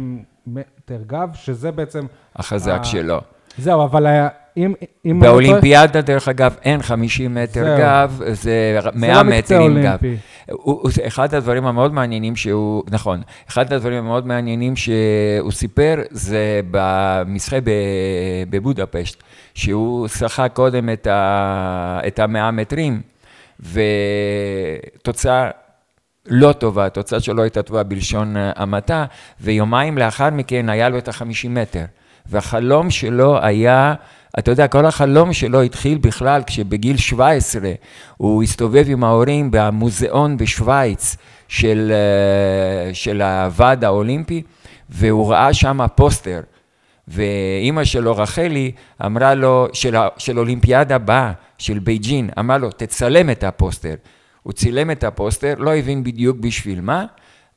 מטר 0.47 1.03
גב, 1.07 1.29
שזה 1.35 1.71
בעצם... 1.71 2.07
החזק 2.37 2.79
אה, 2.79 2.85
שלו. 2.85 3.21
זהו, 3.59 3.85
אבל 3.85 4.07
היה- 4.07 4.29
אם... 4.57 4.75
אם 5.05 5.11
אני 5.23 5.29
באולימפיאדה, 5.29 6.01
דרך 6.01 6.29
אגב, 6.29 6.57
אין 6.63 6.83
50 6.83 7.35
מטר 7.35 7.65
זהו. 7.65 7.79
גב, 7.79 8.21
זה 8.27 8.35
זה 8.35 8.79
100 8.95 9.15
לא 9.15 9.23
מטרים 9.23 9.61
גב. 9.61 9.77
אולימפי. 9.77 10.17
הוא, 10.51 10.81
הוא, 10.83 10.91
אחד 11.07 11.35
הדברים 11.35 11.67
המאוד 11.67 11.95
מעניינים 11.95 12.37
שהוא, 12.37 12.83
נכון, 12.91 13.23
אחד 13.49 13.73
הדברים 13.73 13.99
המאוד 13.99 14.27
מעניינים 14.27 14.77
שהוא 14.77 15.53
סיפר 15.53 15.95
זה 16.11 16.61
במשחק 16.71 17.61
בבודפשט, 18.51 19.23
שהוא 19.55 20.09
שחה 20.09 20.49
קודם 20.49 20.91
את, 20.91 21.07
ה, 21.07 22.01
את 22.07 22.19
המאה 22.19 22.51
מטרים, 22.51 23.01
ותוצאה 24.97 25.51
לא 26.27 26.53
טובה, 26.53 26.87
התוצאה 26.87 27.21
שלו 27.21 27.43
הייתה 27.43 27.63
טובה 27.63 27.83
בלשון 27.83 28.37
אה, 28.37 28.53
המעטה, 28.57 29.05
ויומיים 29.41 29.99
לאחר 29.99 30.31
מכן 30.31 30.69
היה 30.69 30.89
לו 30.89 30.99
את 30.99 31.09
החמישים 31.09 31.55
מטר. 31.55 31.85
והחלום 32.29 32.91
שלו 32.91 33.39
היה, 33.43 33.95
אתה 34.39 34.51
יודע, 34.51 34.69
כל 34.69 34.87
החלום 34.87 35.33
שלו 35.33 35.63
התחיל 35.63 35.99
בכלל 35.99 36.43
כשבגיל 36.47 36.97
17 36.97 37.73
הוא 38.17 38.43
הסתובב 38.43 38.85
עם 38.89 39.05
ההורים 39.05 39.51
במוזיאון 39.51 40.37
בשוויץ 40.37 41.17
של, 41.49 41.93
אה, 41.93 42.95
של 42.95 43.23
הוועד 43.23 43.85
האולימפי, 43.85 44.43
והוא 44.89 45.31
ראה 45.33 45.55
שם 45.55 45.87
פוסטר. 45.95 46.41
ואימא 47.09 47.85
שלו, 47.85 48.17
רחלי, 48.17 48.73
אמרה 49.05 49.35
לו, 49.35 49.69
של, 49.73 49.97
של 50.19 50.39
אולימפיאדה 50.39 50.95
הבאה, 50.95 51.33
של 51.59 51.79
בייג'ין, 51.79 52.31
אמרה 52.39 52.59
לו, 52.59 52.71
תצלם 52.71 53.31
את 53.31 53.45
הפוסטר. 53.45 53.95
הוא 54.43 54.53
צילם 54.53 54.91
את 54.91 55.05
הפוסטר, 55.05 55.55
לא 55.59 55.77
הבין 55.77 56.05
בדיוק 56.05 56.37
בשביל 56.41 56.81
מה, 56.81 57.05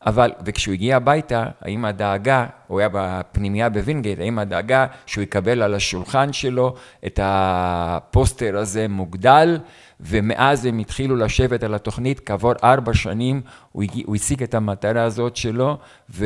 אבל, 0.06 0.32
וכשהוא 0.46 0.74
הגיע 0.74 0.98
הביתה, 0.98 1.46
האמא 1.62 1.92
דאגה, 1.92 2.46
הוא 2.68 2.80
היה 2.80 2.90
בפנימייה 2.92 3.70
בווינגייט, 3.70 4.20
האמא 4.20 4.44
דאגה 4.44 4.86
שהוא 5.06 5.22
יקבל 5.22 5.62
על 5.62 5.76
השולחן 5.76 6.34
שלו 6.34 6.76
את 7.06 7.20
הפוסטר 7.24 8.58
הזה 8.58 8.88
מוגדל, 8.88 9.60
ומאז 10.02 10.66
הם 10.66 10.80
התחילו 10.80 11.16
לשבת 11.16 11.64
על 11.64 11.76
התוכנית, 11.76 12.22
כעבור 12.26 12.54
ארבע 12.64 12.94
שנים 12.94 13.42
הוא, 13.72 13.84
הגיע, 13.84 14.04
הוא 14.06 14.16
השיג 14.16 14.44
את 14.44 14.54
המטרה 14.54 15.04
הזאת 15.04 15.36
שלו 15.36 15.78
ו, 16.10 16.26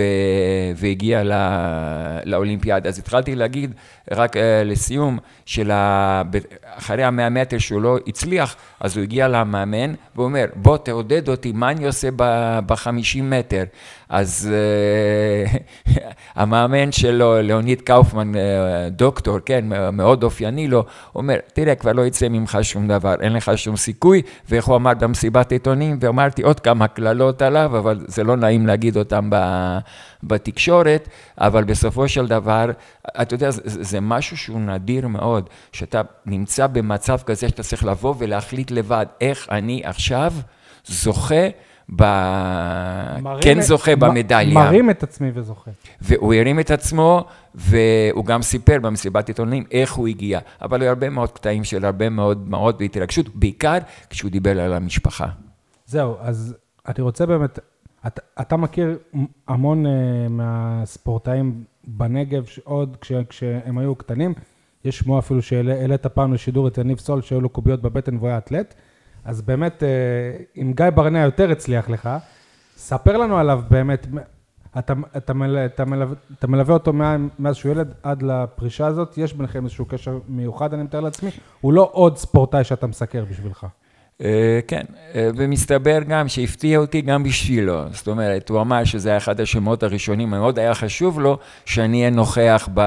והגיע 0.75 1.23
לא, 1.23 1.35
לאולימפיאדה. 2.25 2.89
אז 2.89 2.99
התחלתי 2.99 3.35
להגיד, 3.35 3.73
רק 4.11 4.35
אה, 4.35 4.39
לסיום, 4.65 5.19
שאחרי 5.45 7.03
המאה 7.03 7.29
מטר 7.29 7.57
שהוא 7.57 7.81
לא 7.81 7.97
הצליח, 8.07 8.55
אז 8.79 8.97
הוא 8.97 9.03
הגיע 9.03 9.27
למאמן 9.27 9.93
והוא 10.15 10.25
אומר, 10.25 10.45
בוא 10.55 10.77
תעודד 10.77 11.29
אותי, 11.29 11.51
מה 11.51 11.71
אני 11.71 11.85
עושה 11.85 12.09
בחמישים 12.65 13.29
מטר? 13.29 13.63
אז 14.13 14.49
uh, 14.51 15.89
המאמן 16.39 16.91
שלו, 16.91 17.41
ליאוניד 17.41 17.81
קאופמן, 17.81 18.35
uh, 18.35 18.37
דוקטור, 18.89 19.39
כן, 19.45 19.65
מאוד 19.93 20.23
אופייני 20.23 20.67
לו, 20.67 20.85
אומר, 21.15 21.37
תראה, 21.53 21.75
כבר 21.75 21.91
לא 21.93 22.05
יצא 22.05 22.27
ממך 22.29 22.57
שום 22.61 22.87
דבר, 22.87 23.15
אין 23.21 23.33
לך 23.33 23.51
שום 23.55 23.75
סיכוי, 23.75 24.21
ואיך 24.49 24.65
הוא 24.65 24.75
אמר 24.75 24.93
במסיבת 24.93 25.51
עיתונים, 25.51 25.97
ואמרתי 26.01 26.41
עוד 26.41 26.59
כמה 26.59 26.87
קללות 26.87 27.41
עליו, 27.41 27.77
אבל 27.77 28.05
זה 28.07 28.23
לא 28.23 28.35
נעים 28.35 28.67
להגיד 28.67 28.97
אותם 28.97 29.29
בתקשורת, 30.23 31.09
אבל 31.37 31.63
בסופו 31.63 32.07
של 32.07 32.27
דבר, 32.27 32.71
אתה 33.21 33.33
יודע, 33.33 33.51
זה, 33.51 33.61
זה 33.63 34.01
משהו 34.01 34.37
שהוא 34.37 34.59
נדיר 34.59 35.07
מאוד, 35.07 35.49
שאתה 35.71 36.01
נמצא 36.25 36.67
במצב 36.67 37.19
כזה 37.25 37.49
שאתה 37.49 37.63
צריך 37.63 37.85
לבוא 37.85 38.15
ולהחליט 38.17 38.71
לבד, 38.71 39.05
איך 39.21 39.47
אני 39.51 39.81
עכשיו 39.85 40.33
זוכה 40.85 41.45
ב... 41.95 42.03
כן 43.41 43.61
זוכה 43.61 43.95
במדליה. 43.95 44.53
מרים 44.53 44.89
את 44.89 45.03
עצמי 45.03 45.31
וזוכה. 45.33 45.71
והוא 46.01 46.33
הרים 46.33 46.59
את 46.59 46.71
עצמו, 46.71 47.25
והוא 47.55 48.25
גם 48.25 48.41
סיפר 48.41 48.79
במסיבת 48.81 49.27
עיתונאים 49.27 49.63
איך 49.71 49.93
הוא 49.93 50.07
הגיע. 50.07 50.39
אבל 50.61 50.81
היו 50.81 50.89
הרבה 50.89 51.09
מאוד 51.09 51.31
קטעים 51.31 51.63
של 51.63 51.85
הרבה 51.85 52.09
מאוד 52.09 52.45
דמעות 52.45 52.75
והתרגשות, 52.79 53.35
בעיקר 53.35 53.77
כשהוא 54.09 54.31
דיבר 54.31 54.61
על 54.61 54.73
המשפחה. 54.73 55.27
זהו, 55.85 56.15
אז 56.19 56.55
אני 56.87 57.01
רוצה 57.03 57.25
באמת, 57.25 57.59
אתה, 58.07 58.21
אתה 58.41 58.57
מכיר 58.57 58.97
המון 59.47 59.85
uh, 59.85 59.89
מהספורטאים 60.29 61.63
בנגב, 61.87 62.45
עוד 62.63 62.97
כש, 63.01 63.11
כשהם 63.29 63.77
היו 63.77 63.95
קטנים, 63.95 64.33
יש 64.85 64.97
שמו 64.97 65.19
אפילו 65.19 65.41
שהעלית 65.41 66.05
פעם 66.05 66.33
לשידור 66.33 66.67
את 66.67 66.77
יניב 66.77 66.99
סול, 66.99 67.21
שהיו 67.21 67.41
לו 67.41 67.49
קוביות 67.49 67.81
בבטן 67.81 68.17
והוא 68.17 68.27
היה 68.27 68.37
אתלט. 68.37 68.73
אז 69.25 69.41
באמת, 69.41 69.83
אם 70.61 70.73
גיא 70.75 70.89
ברנע 70.89 71.19
יותר 71.19 71.51
הצליח 71.51 71.89
לך, 71.89 72.09
ספר 72.77 73.17
לנו 73.17 73.37
עליו 73.37 73.61
באמת, 73.69 74.07
אתה, 74.77 74.93
אתה, 75.17 75.33
מל, 75.33 75.57
אתה, 75.57 75.85
מלווה, 75.85 76.15
אתה 76.39 76.47
מלווה 76.47 76.73
אותו 76.73 76.93
מאז 77.39 77.55
שהוא 77.55 77.71
ילד 77.71 77.93
עד 78.03 78.23
לפרישה 78.23 78.87
הזאת, 78.87 79.17
יש 79.17 79.33
ביניכם 79.33 79.63
איזשהו 79.63 79.85
קשר 79.85 80.19
מיוחד, 80.27 80.73
אני 80.73 80.83
מתאר 80.83 80.99
לעצמי, 80.99 81.29
הוא 81.61 81.73
לא 81.73 81.89
עוד 81.93 82.17
ספורטאי 82.17 82.63
שאתה 82.63 82.87
מסקר 82.87 83.25
בשבילך. 83.29 83.67
כן, 84.67 84.83
ומסתבר 85.15 85.99
גם 86.07 86.27
שהפתיע 86.27 86.79
אותי 86.79 87.01
גם 87.01 87.23
בשבילו, 87.23 87.83
זאת 87.91 88.07
אומרת, 88.07 88.49
הוא 88.49 88.61
אמר 88.61 88.83
שזה 88.83 89.09
היה 89.09 89.17
אחד 89.17 89.41
השמות 89.41 89.83
הראשונים, 89.83 90.29
מאוד 90.29 90.59
היה 90.59 90.73
חשוב 90.73 91.19
לו 91.19 91.37
שאני 91.65 91.99
אהיה 91.99 92.09
נוכח 92.09 92.69
ב... 92.73 92.81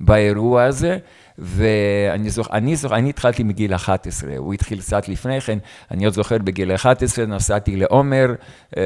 באירוע 0.00 0.62
הזה. 0.62 0.98
ואני 1.38 2.30
זוכר, 2.30 2.52
אני 2.52 2.76
זוכר, 2.76 2.94
אני 2.94 3.10
התחלתי 3.10 3.42
מגיל 3.42 3.74
11, 3.74 4.30
הוא 4.36 4.54
התחיל 4.54 4.80
קצת 4.80 5.08
לפני 5.08 5.40
כן, 5.40 5.58
אני 5.90 6.04
עוד 6.04 6.14
זוכר 6.14 6.38
בגיל 6.38 6.74
11, 6.74 7.26
נסעתי 7.26 7.76
לעומר, 7.76 8.34
אה, 8.76 8.82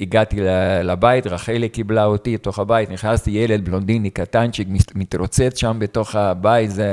הגעתי 0.00 0.40
לבית, 0.82 1.26
רחלי 1.26 1.68
קיבלה 1.68 2.04
אותי 2.04 2.34
לתוך 2.34 2.58
הבית, 2.58 2.90
נכנסתי 2.90 3.30
ילד 3.30 3.64
בלונדיני 3.64 4.10
קטנצ'יק, 4.10 4.68
מתרוצץ 4.94 5.58
שם 5.58 5.76
בתוך 5.78 6.14
הבית, 6.14 6.70
זה... 6.70 6.88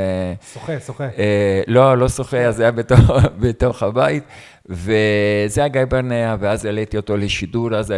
שוחה, 0.54 0.80
שוחה. 0.80 1.04
אה, 1.04 1.62
לא, 1.68 1.98
לא 1.98 2.10
שוחה, 2.10 2.52
זה 2.52 2.64
היה 2.64 2.72
בתוך, 2.72 3.00
בתוך 3.42 3.84
הבית. 3.84 4.24
וזה 4.70 5.62
היה 5.62 5.68
גיא 5.68 5.86
ברנע, 5.86 6.36
ואז 6.40 6.66
העליתי 6.66 6.98
אותו 6.98 7.18
לשידור, 7.18 7.76
אז 7.76 7.94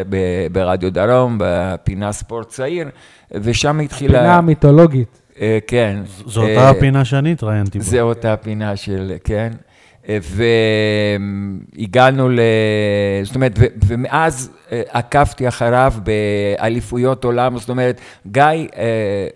ברדיו 0.51 0.91
דרום, 0.91 1.37
בפינה 1.39 2.11
ספורט 2.11 2.49
צעיר, 2.49 2.89
ושם 3.31 3.79
התחילה... 3.79 4.19
פינה 4.19 4.41
מיתולוגית. 4.41 5.22
אה, 5.43 5.57
כן. 5.67 5.99
זו 6.25 6.49
אותה 6.49 6.69
הפינה 6.69 7.05
שאני 7.05 7.31
התראיינתי 7.31 7.79
בה. 7.79 7.85
זו 7.85 8.01
אותה 8.01 8.33
הפינה 8.33 8.75
של, 8.75 9.13
כן. 9.23 9.51
והגענו 11.77 12.29
ל... 12.29 12.39
זאת 13.23 13.35
אומרת, 13.35 13.59
ומאז 13.87 14.51
אה, 14.71 14.81
עקבתי 14.89 15.47
אחריו 15.47 15.93
באליפויות 16.03 17.23
עולם, 17.23 17.57
זאת 17.57 17.69
אומרת, 17.69 18.01
גיא 18.27 18.43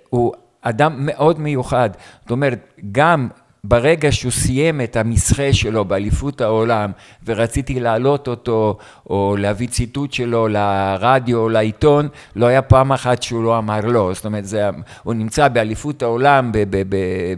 הוא 0.10 0.34
אדם 0.62 0.94
מאוד 0.98 1.40
מיוחד. 1.40 1.90
זאת 2.22 2.32
אומרת, 2.32 2.60
גם 2.92 3.28
ברגע 3.64 4.12
שהוא 4.12 4.32
סיים 4.32 4.82
את 4.82 4.96
המסחה 4.96 5.54
שלו 5.54 5.86
באליפות 5.86 6.42
העולם 6.42 6.92
ורציתי 7.26 7.80
להעלות 7.80 8.28
אותו 8.28 8.78
או 9.10 9.36
להביא 9.40 9.68
ציטוט 9.68 10.14
שלו 10.14 10.48
לרדיו 10.48 11.38
או 11.38 11.50
לעיתון, 11.50 12.08
לא 12.36 12.46
היה 12.46 12.62
פעם 12.62 12.92
אחת 12.92 13.24
שהוא 13.24 13.44
לא 13.44 13.58
אמר 13.58 13.80
לא. 13.84 14.12
זאת 14.14 14.26
אומרת, 14.26 14.46
זה, 14.46 14.70
הוא 15.04 15.14
נמצא 15.14 15.48
באליפות 15.48 16.02
העולם 16.02 16.52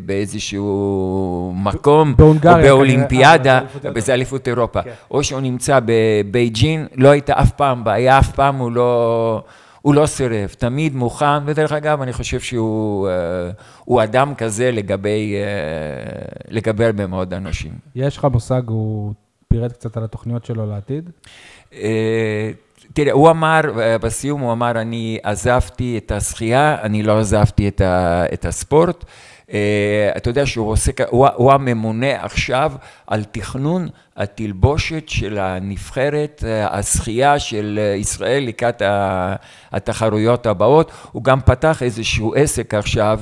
באיזשהו 0.05 1.53
מקום, 1.55 2.15
בהונגריה, 2.17 2.57
או 2.57 2.61
באולימפיאדה, 2.61 3.59
וזה 3.95 4.13
אליפות 4.13 4.47
אירופה. 4.47 4.81
כן. 4.81 4.91
או 5.11 5.23
שהוא 5.23 5.41
נמצא 5.41 5.79
בבייג'ין, 5.85 6.87
לא 6.95 7.09
הייתה 7.09 7.33
אף 7.41 7.51
פעם 7.51 7.83
בעיה, 7.83 8.19
אף 8.19 8.31
פעם 8.31 8.55
הוא 8.55 8.71
לא... 8.71 9.43
הוא 9.81 9.95
לא 9.95 10.05
סירב, 10.05 10.49
תמיד 10.57 10.95
מוכן, 10.95 11.43
ודרך 11.45 11.71
אגב, 11.71 12.01
אני 12.01 12.13
חושב 12.13 12.39
שהוא 12.39 13.09
uh, 13.89 14.03
אדם 14.03 14.35
כזה 14.35 14.71
לגבי, 14.71 15.35
uh, 15.35 16.47
לגבי 16.49 16.85
הרבה 16.85 17.07
מאוד 17.07 17.33
אנשים. 17.33 17.71
יש 17.95 18.17
לך 18.17 18.27
מושג, 18.31 18.61
הוא 18.67 19.13
פירט 19.47 19.71
קצת 19.71 19.97
על 19.97 20.03
התוכניות 20.03 20.45
שלו 20.45 20.65
לעתיד? 20.65 21.09
Uh, 21.71 21.75
תראה, 22.93 23.11
הוא 23.11 23.29
אמר, 23.29 23.61
בסיום 24.01 24.41
הוא 24.41 24.51
אמר, 24.51 24.71
אני 24.71 25.19
עזבתי 25.23 25.97
את 25.97 26.11
השחייה, 26.11 26.81
אני 26.81 27.03
לא 27.03 27.19
עזבתי 27.19 27.67
את, 27.67 27.81
ה, 27.81 28.23
את 28.33 28.45
הספורט. 28.45 29.05
Uh, 29.49 29.51
אתה 30.17 30.29
יודע 30.29 30.45
שהוא 30.45 30.69
עוסק, 30.69 31.01
הוא, 31.01 31.27
הוא 31.35 31.51
הממונה 31.51 32.23
עכשיו 32.25 32.71
על 33.07 33.23
תכנון 33.23 33.87
התלבושת 34.17 35.09
של 35.09 35.37
הנבחרת 35.37 36.43
השחייה 36.69 37.39
של 37.39 37.79
ישראל 37.97 38.43
לקראת 38.43 38.81
התחרויות 39.71 40.45
הבאות. 40.45 40.91
הוא 41.11 41.23
גם 41.23 41.41
פתח 41.41 41.83
איזשהו 41.83 42.35
עסק 42.35 42.73
עכשיו, 42.73 43.19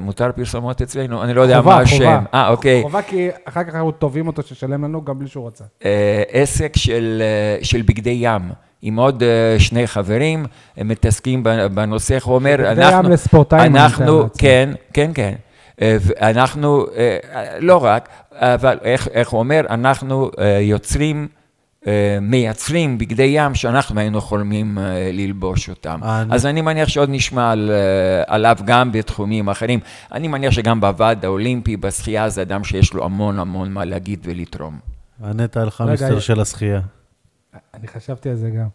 מותר 0.00 0.30
פרסומות 0.36 0.82
אצלנו? 0.82 1.22
אני 1.22 1.34
לא 1.34 1.40
יודע 1.40 1.58
חובה, 1.58 1.74
מה 1.74 1.80
השם. 1.80 1.96
חובה, 1.96 2.20
אה, 2.34 2.48
אוקיי. 2.48 2.82
חובה 2.82 3.02
כי 3.02 3.28
אחר 3.44 3.64
כך 3.64 3.74
אנחנו 3.74 3.90
תובעים 3.90 4.26
אותו 4.26 4.42
שישלם 4.42 4.84
לנו 4.84 5.04
גם 5.04 5.18
בלי 5.18 5.28
שהוא 5.28 5.46
רצה. 5.46 5.64
עסק 6.32 6.76
של, 6.76 7.22
של 7.62 7.82
בגדי 7.82 8.18
ים. 8.20 8.65
עם 8.82 8.96
עוד 8.96 9.22
שני 9.58 9.86
חברים, 9.86 10.46
הם 10.76 10.88
מתעסקים 10.88 11.42
בנושא, 11.74 12.18
הוא 12.22 12.34
אומר, 12.34 12.72
אנחנו... 12.72 13.08
לספורטאים, 13.08 13.76
אנחנו, 13.76 14.28
כן, 14.38 14.70
כן, 14.92 15.10
כן. 15.14 15.34
אנחנו, 16.20 16.86
לא 17.58 17.84
רק, 17.84 18.08
אבל 18.32 18.78
איך, 18.82 19.08
איך 19.12 19.28
הוא 19.28 19.38
אומר, 19.38 19.60
אנחנו 19.70 20.30
יוצרים, 20.60 21.28
מייצרים 22.20 22.98
בגדי 22.98 23.32
ים 23.34 23.54
שאנחנו 23.54 24.00
היינו 24.00 24.20
חולמים 24.20 24.78
ללבוש 25.12 25.68
אותם. 25.68 26.00
אני... 26.02 26.34
אז 26.34 26.46
אני 26.46 26.60
מניח 26.60 26.88
שעוד 26.88 27.08
נשמע 27.12 27.50
על, 27.50 27.70
עליו 28.26 28.56
גם 28.64 28.92
בתחומים 28.92 29.48
אחרים. 29.48 29.80
אני 30.12 30.28
מניח 30.28 30.52
שגם 30.52 30.80
בוועד 30.80 31.24
האולימפי, 31.24 31.76
בשחייה, 31.76 32.28
זה 32.28 32.42
אדם 32.42 32.64
שיש 32.64 32.94
לו 32.94 33.04
המון 33.04 33.38
המון 33.38 33.72
מה 33.72 33.84
להגיד 33.84 34.20
ולתרום. 34.24 34.78
ענית 35.24 35.56
על 35.56 35.70
חמיסטר 35.70 36.20
של 36.20 36.40
השחייה. 36.40 36.80
אני 37.74 37.88
חשבתי 37.88 38.30
על 38.30 38.36
זה 38.36 38.50
גם. 38.50 38.68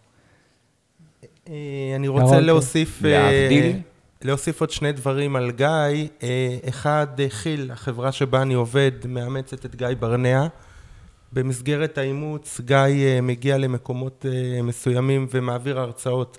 אני 1.96 2.08
רוצה 2.08 2.40
להוסיף... 2.40 3.02
להבדיל. 3.02 3.80
להוסיף 4.24 4.62
עוד 4.62 4.70
שני 4.70 4.92
דברים 4.92 5.36
על 5.36 5.52
גיא. 5.52 6.08
אחד, 6.70 7.08
כי"ל, 7.44 7.72
החברה 7.72 8.12
שבה 8.12 8.42
אני 8.42 8.54
עובד, 8.54 8.92
מאמצת 9.08 9.66
את 9.66 9.76
גיא 9.76 9.88
ברנע, 10.00 10.48
במסגרת 11.34 11.98
האימוץ, 11.98 12.62
גיא 12.62 12.76
אה, 12.78 13.20
מגיע 13.22 13.58
למקומות 13.58 14.26
אה, 14.30 14.62
מסוימים 14.62 15.28
ומעביר 15.32 15.80
הרצאות, 15.80 16.38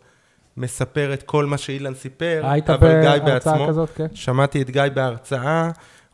מספר 0.57 1.15
את 1.15 1.23
כל 1.23 1.47
מה 1.47 1.59
שאילן 1.59 1.95
סיפר, 1.95 2.41
היית 2.45 2.71
אבל 2.71 3.01
גיא 3.01 3.23
בהרצאה 3.25 3.53
בעצמו, 3.53 3.69
כזאת, 3.69 3.91
כן? 3.91 4.07
שמעתי 4.15 4.63
את 4.63 4.71
גיא 4.71 4.83
בהרצאה, 4.95 5.71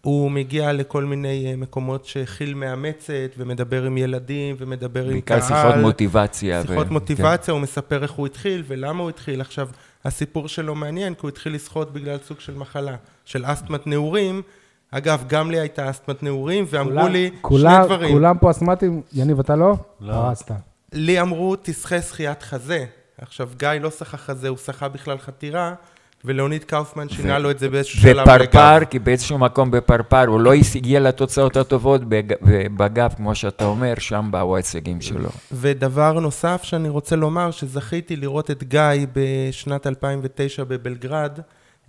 הוא 0.09 0.31
מגיע 0.31 0.73
לכל 0.73 1.05
מיני 1.05 1.47
אה, 1.51 1.57
מקומות 1.57 2.05
שכי"ל 2.05 2.55
מאמצת, 2.55 3.12
ומדבר 3.38 3.85
עם 3.85 3.97
ילדים, 3.97 4.57
ומדבר 4.59 5.05
עם 5.05 5.11
בעיקר 5.11 5.38
קהל. 5.38 5.49
שיחות 5.49 5.75
מוטיבציה. 5.83 6.62
שיחות 6.62 6.87
ו- 6.88 6.92
מוטיבציה, 6.92 7.53
הוא 7.55 7.61
מספר 7.61 8.03
איך 8.03 8.11
הוא 8.12 8.27
התחיל 8.27 8.62
ולמה 8.66 9.03
הוא 9.03 9.09
התחיל. 9.11 9.40
עכשיו, 9.40 9.68
הסיפור 10.05 10.49
שלו 10.49 10.75
מעניין, 10.75 11.14
כי 11.14 11.21
הוא 11.23 11.29
התחיל 11.29 11.55
לשחות 11.55 11.92
בגלל 11.92 12.16
סוג 12.27 12.40
של 12.40 12.55
מחלה, 12.55 12.97
של 13.25 13.42
אסתמת 13.47 13.87
נעורים. 13.87 14.42
אגב, 14.90 15.25
גם 15.29 15.51
לי 15.51 15.59
הייתה 15.61 15.90
אסתמת 15.90 16.23
נעורים, 16.23 16.64
ואמרו 16.68 16.92
כולם- 16.92 17.12
לי 17.12 17.31
כולם- 17.40 17.71
שני 17.77 17.97
דברים. 17.97 18.12
כולם 18.12 18.38
פה 18.38 18.51
אסתמטים, 18.51 19.03
יניב, 19.12 19.40
אתה 19.40 19.57
לא? 19.57 19.77
לא. 20.01 20.12
הרסת. 20.12 20.51
לי 20.92 21.21
אמרו, 21.21 21.57
תשחה 21.62 22.03
שחיית 22.03 22.42
חזה. 22.42 22.85
עכשיו, 23.21 23.49
גיא 23.57 23.68
לא 23.68 23.90
שחה 23.90 24.16
חזה, 24.16 24.49
הוא 24.49 24.57
שחה 24.59 24.88
בכלל 24.88 25.18
חתירה, 25.18 25.75
ולאוניד 26.24 26.64
קאופמן 26.64 27.09
שינה 27.09 27.38
לו 27.38 27.50
את 27.50 27.59
זה 27.59 27.68
באיזשהו 27.68 27.98
שלב 28.00 28.22
ופרפר, 28.28 28.76
לגב. 28.78 28.85
כי 28.85 28.98
באיזשהו 28.98 29.38
מקום 29.38 29.70
בפרפר, 29.70 30.24
הוא 30.26 30.40
לא 30.40 30.52
הגיע 30.74 31.00
לתוצאות 31.00 31.57
הטובות 31.57 32.04
בג- 32.04 32.35
בגב, 32.76 33.12
כמו 33.16 33.35
שאתה 33.35 33.64
אומר, 33.64 33.94
שם 33.98 34.28
באו 34.31 34.54
ההישגים 34.54 35.00
שלו. 35.00 35.28
ודבר 35.52 36.12
נוסף 36.20 36.61
שאני 36.62 36.88
רוצה 36.88 37.16
לומר, 37.16 37.50
שזכיתי 37.50 38.16
לראות 38.16 38.50
את 38.50 38.64
גיא 38.64 38.83
בשנת 39.12 39.87
2009 39.87 40.64
בבלגרד, 40.64 41.38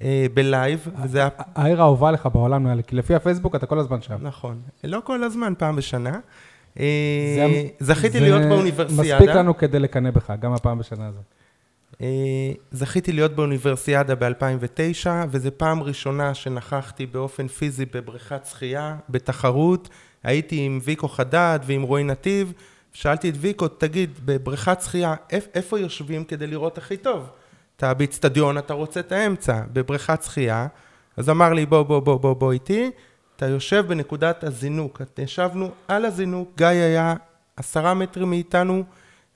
אה, 0.01 0.25
בלייב, 0.33 0.87
וזה 1.03 1.17
היה 1.19 1.29
העיר 1.55 1.81
האהובה 1.81 2.11
לך 2.11 2.29
בעולם, 2.33 2.81
כי 2.81 2.95
לפי 2.95 3.15
הפייסבוק 3.15 3.55
אתה 3.55 3.65
כל 3.65 3.79
הזמן 3.79 4.01
שם. 4.01 4.15
נכון. 4.21 4.59
לא 4.83 4.99
כל 5.03 5.23
הזמן, 5.23 5.53
פעם 5.57 5.75
בשנה. 5.75 6.19
אה, 6.79 6.85
זכיתי 7.79 8.19
להיות 8.19 8.41
באוניברסיאדה. 8.41 9.01
מספיק 9.15 9.35
לנו 9.35 9.57
כדי 9.57 9.79
לקנא 9.79 10.11
בך, 10.11 10.33
גם 10.39 10.53
הפעם 10.53 10.77
בשנה 10.79 11.07
הזאת. 11.07 11.38
אה, 12.01 12.07
זכיתי 12.71 13.11
להיות 13.11 13.35
באוניברסיאדה 13.35 14.15
ב-2009, 14.15 15.07
וזו 15.31 15.49
פעם 15.57 15.83
ראשונה 15.83 16.33
שנכחתי 16.33 17.05
באופן 17.05 17.47
פיזי 17.47 17.85
בבריכת 17.85 18.45
שחייה, 18.45 18.95
בתחרות. 19.09 19.89
הייתי 20.23 20.59
עם 20.59 20.79
ויקו 20.83 21.07
חדד 21.07 21.59
ועם 21.65 21.81
רועי 21.81 22.03
נתיב. 22.03 22.53
שאלתי 22.93 23.29
את 23.29 23.33
ויקו, 23.37 23.67
תגיד, 23.67 24.09
בבריכת 24.25 24.81
שחייה, 24.81 25.15
איפ- 25.29 25.47
איפה 25.53 25.79
יושבים 25.79 26.23
כדי 26.23 26.47
לראות 26.47 26.77
הכי 26.77 26.97
טוב? 26.97 27.29
אתה 27.77 27.93
באיצטדיון, 27.93 28.57
אתה 28.57 28.73
רוצה 28.73 28.99
את 28.99 29.11
האמצע, 29.11 29.61
בבריכת 29.73 30.23
שחייה. 30.23 30.67
אז 31.17 31.29
אמר 31.29 31.53
לי, 31.53 31.65
בוא, 31.65 31.83
בוא, 31.83 31.99
בוא, 31.99 32.17
בוא, 32.19 32.33
בוא 32.33 32.51
איתי. 32.51 32.91
אתה 33.35 33.47
יושב 33.47 33.85
בנקודת 33.87 34.43
הזינוק. 34.43 35.01
ישבנו 35.17 35.71
על 35.87 36.05
הזינוק, 36.05 36.51
גיא 36.57 36.65
היה 36.67 37.13
עשרה 37.55 37.93
מטרים 37.93 38.29
מאיתנו, 38.29 38.83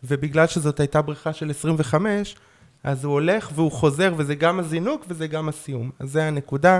ובגלל 0.03 0.47
שזאת 0.47 0.79
הייתה 0.79 1.01
בריכה 1.01 1.33
של 1.33 1.49
25, 1.49 2.35
אז 2.83 3.05
הוא 3.05 3.13
הולך 3.13 3.49
והוא 3.55 3.71
חוזר, 3.71 4.13
וזה 4.17 4.35
גם 4.35 4.59
הזינוק 4.59 5.05
וזה 5.07 5.27
גם 5.27 5.49
הסיום. 5.49 5.91
אז 5.99 6.11
זה 6.11 6.23
הנקודה. 6.23 6.79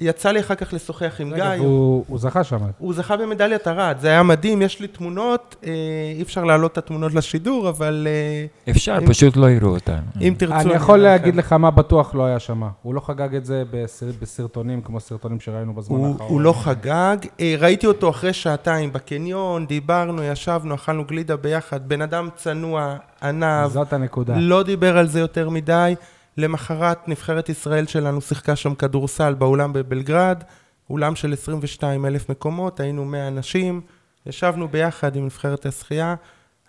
יצא 0.00 0.30
לי 0.30 0.40
אחר 0.40 0.54
כך 0.54 0.72
לשוחח 0.72 1.16
עם 1.18 1.34
גיא. 1.34 1.44
הוא 1.44 2.04
הוא 2.08 2.18
זכה 2.18 2.44
שם. 2.44 2.56
הוא 2.78 2.94
זכה 2.94 3.16
במדליית 3.16 3.68
ארד, 3.68 3.96
זה 4.00 4.08
היה 4.08 4.22
מדהים, 4.22 4.62
יש 4.62 4.80
לי 4.80 4.88
תמונות, 4.88 5.56
אה, 5.66 5.70
אי 6.16 6.22
אפשר 6.22 6.44
להעלות 6.44 6.72
את 6.72 6.78
התמונות 6.78 7.14
לשידור, 7.14 7.68
אבל 7.68 8.06
אה, 8.10 8.70
אפשר, 8.72 8.98
אם- 9.02 9.06
פשוט 9.08 9.36
לא 9.36 9.50
יראו 9.50 9.68
אותנו. 9.70 9.96
אם 10.20 10.34
תרצו... 10.38 10.54
אני 10.54 10.72
יכול 10.74 10.98
להגיד. 10.98 11.36
לך 11.36 11.52
מה 11.52 11.70
בטוח 11.70 12.14
לא 12.14 12.24
היה 12.26 12.38
שם. 12.38 12.62
הוא 12.82 12.94
לא 12.94 13.00
חגג 13.00 13.34
את 13.34 13.44
זה 13.44 13.62
בסר- 13.70 14.12
בסרטונים, 14.22 14.82
כמו 14.82 15.00
סרטונים 15.00 15.40
שראינו 15.40 15.74
בזמן 15.74 15.96
הוא, 15.96 16.12
האחרון. 16.12 16.30
הוא 16.30 16.40
לא 16.40 16.52
חגג, 16.52 17.16
אה, 17.40 17.54
ראיתי 17.58 17.86
אותו 17.86 18.10
אחרי 18.10 18.32
שעתיים 18.32 18.92
בקניון, 18.92 19.66
דיברנו, 19.66 20.22
ישבנו, 20.22 20.74
אכלנו 20.74 21.04
גלידה 21.04 21.36
ביחד, 21.36 21.88
בן 21.88 22.02
אדם 22.02 22.28
צנוע, 22.36 22.96
ענב, 23.22 23.68
זאת 23.68 23.92
הנקודה. 23.92 24.34
לא 24.36 24.62
דיבר 24.62 24.98
על 24.98 25.06
זה 25.08 25.20
יותר 25.20 25.48
מדי. 25.50 25.94
למחרת 26.38 27.08
נבחרת 27.08 27.48
ישראל 27.48 27.86
שלנו 27.86 28.20
שיחקה 28.20 28.56
שם 28.56 28.74
כדורסל 28.74 29.34
באולם 29.34 29.72
בבלגרד, 29.72 30.44
אולם 30.90 31.16
של 31.16 31.32
22 31.32 32.06
אלף 32.06 32.30
מקומות, 32.30 32.80
היינו 32.80 33.04
100 33.04 33.28
אנשים, 33.28 33.80
ישבנו 34.26 34.68
ביחד 34.68 35.16
עם 35.16 35.24
נבחרת 35.24 35.66
השחייה. 35.66 36.14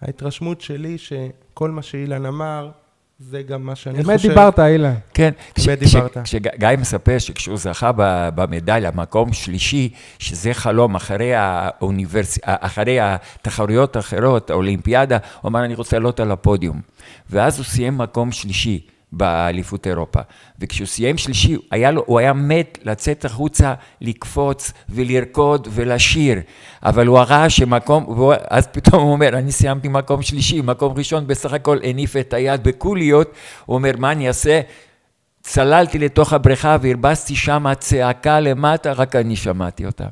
ההתרשמות 0.01 0.61
שלי 0.61 0.97
שכל 0.97 1.71
מה 1.71 1.81
שאילן 1.81 2.25
אמר, 2.25 2.69
זה 3.19 3.41
גם 3.41 3.61
מה 3.61 3.75
שאני 3.75 3.99
אמת 3.99 4.05
חושב. 4.05 4.29
דיברת, 4.29 4.59
אילן. 4.59 4.93
כן, 5.13 5.31
באמת 5.65 5.79
דיברת. 5.79 6.17
כשגיא 6.23 6.67
מספר 6.77 7.19
שכשהוא 7.19 7.57
זכה 7.57 7.91
במדליה, 8.35 8.91
מקום 8.91 9.33
שלישי, 9.33 9.93
שזה 10.19 10.53
חלום 10.53 10.95
אחרי, 10.95 11.35
האוניברס... 11.35 12.39
אחרי 12.43 12.99
התחרויות 12.99 13.95
האחרות, 13.95 14.49
האולימפיאדה, 14.49 15.17
הוא 15.41 15.49
אמר, 15.49 15.65
אני 15.65 15.75
רוצה 15.75 15.97
לעלות 15.97 16.19
על 16.19 16.31
הפודיום. 16.31 16.81
ואז 17.29 17.57
הוא 17.57 17.65
סיים 17.65 17.97
מקום 17.97 18.31
שלישי 18.31 18.87
באליפות 19.11 19.87
אירופה. 19.87 20.19
וכשהוא 20.59 20.87
סיים 20.87 21.17
שלישי, 21.17 21.57
היה 21.71 21.91
לו, 21.91 22.03
הוא 22.05 22.19
היה 22.19 22.33
מת 22.33 22.77
לצאת 22.83 23.25
החוצה, 23.25 23.73
לקפוץ 24.01 24.73
ולרקוד 24.89 25.67
ולשיר. 25.71 26.39
אבל 26.83 27.07
הוא 27.07 27.19
ראה 27.19 27.49
שמקום, 27.49 28.31
אז 28.49 28.67
פתאום 28.67 29.03
הוא 29.03 29.11
אומר, 29.11 29.37
אני 29.37 29.51
סיימתי 29.51 29.87
מקום 29.87 30.21
שלישי, 30.21 30.61
מקום 30.61 30.93
ראשון 30.97 31.27
בסך 31.27 31.53
הכל 31.53 31.77
הניף 31.83 32.15
את 32.17 32.33
היד 32.33 32.63
בקוליות, 32.63 33.31
הוא 33.65 33.75
אומר, 33.75 33.91
מה 33.97 34.11
אני 34.11 34.27
אעשה? 34.27 34.61
צללתי 35.41 35.99
לתוך 35.99 36.33
הבריכה 36.33 36.77
והרבצתי 36.81 37.35
שם 37.35 37.65
צעקה 37.79 38.39
למטה, 38.39 38.91
רק 38.91 39.15
אני 39.15 39.35
שמעתי 39.35 39.85
אותה. 39.85 40.05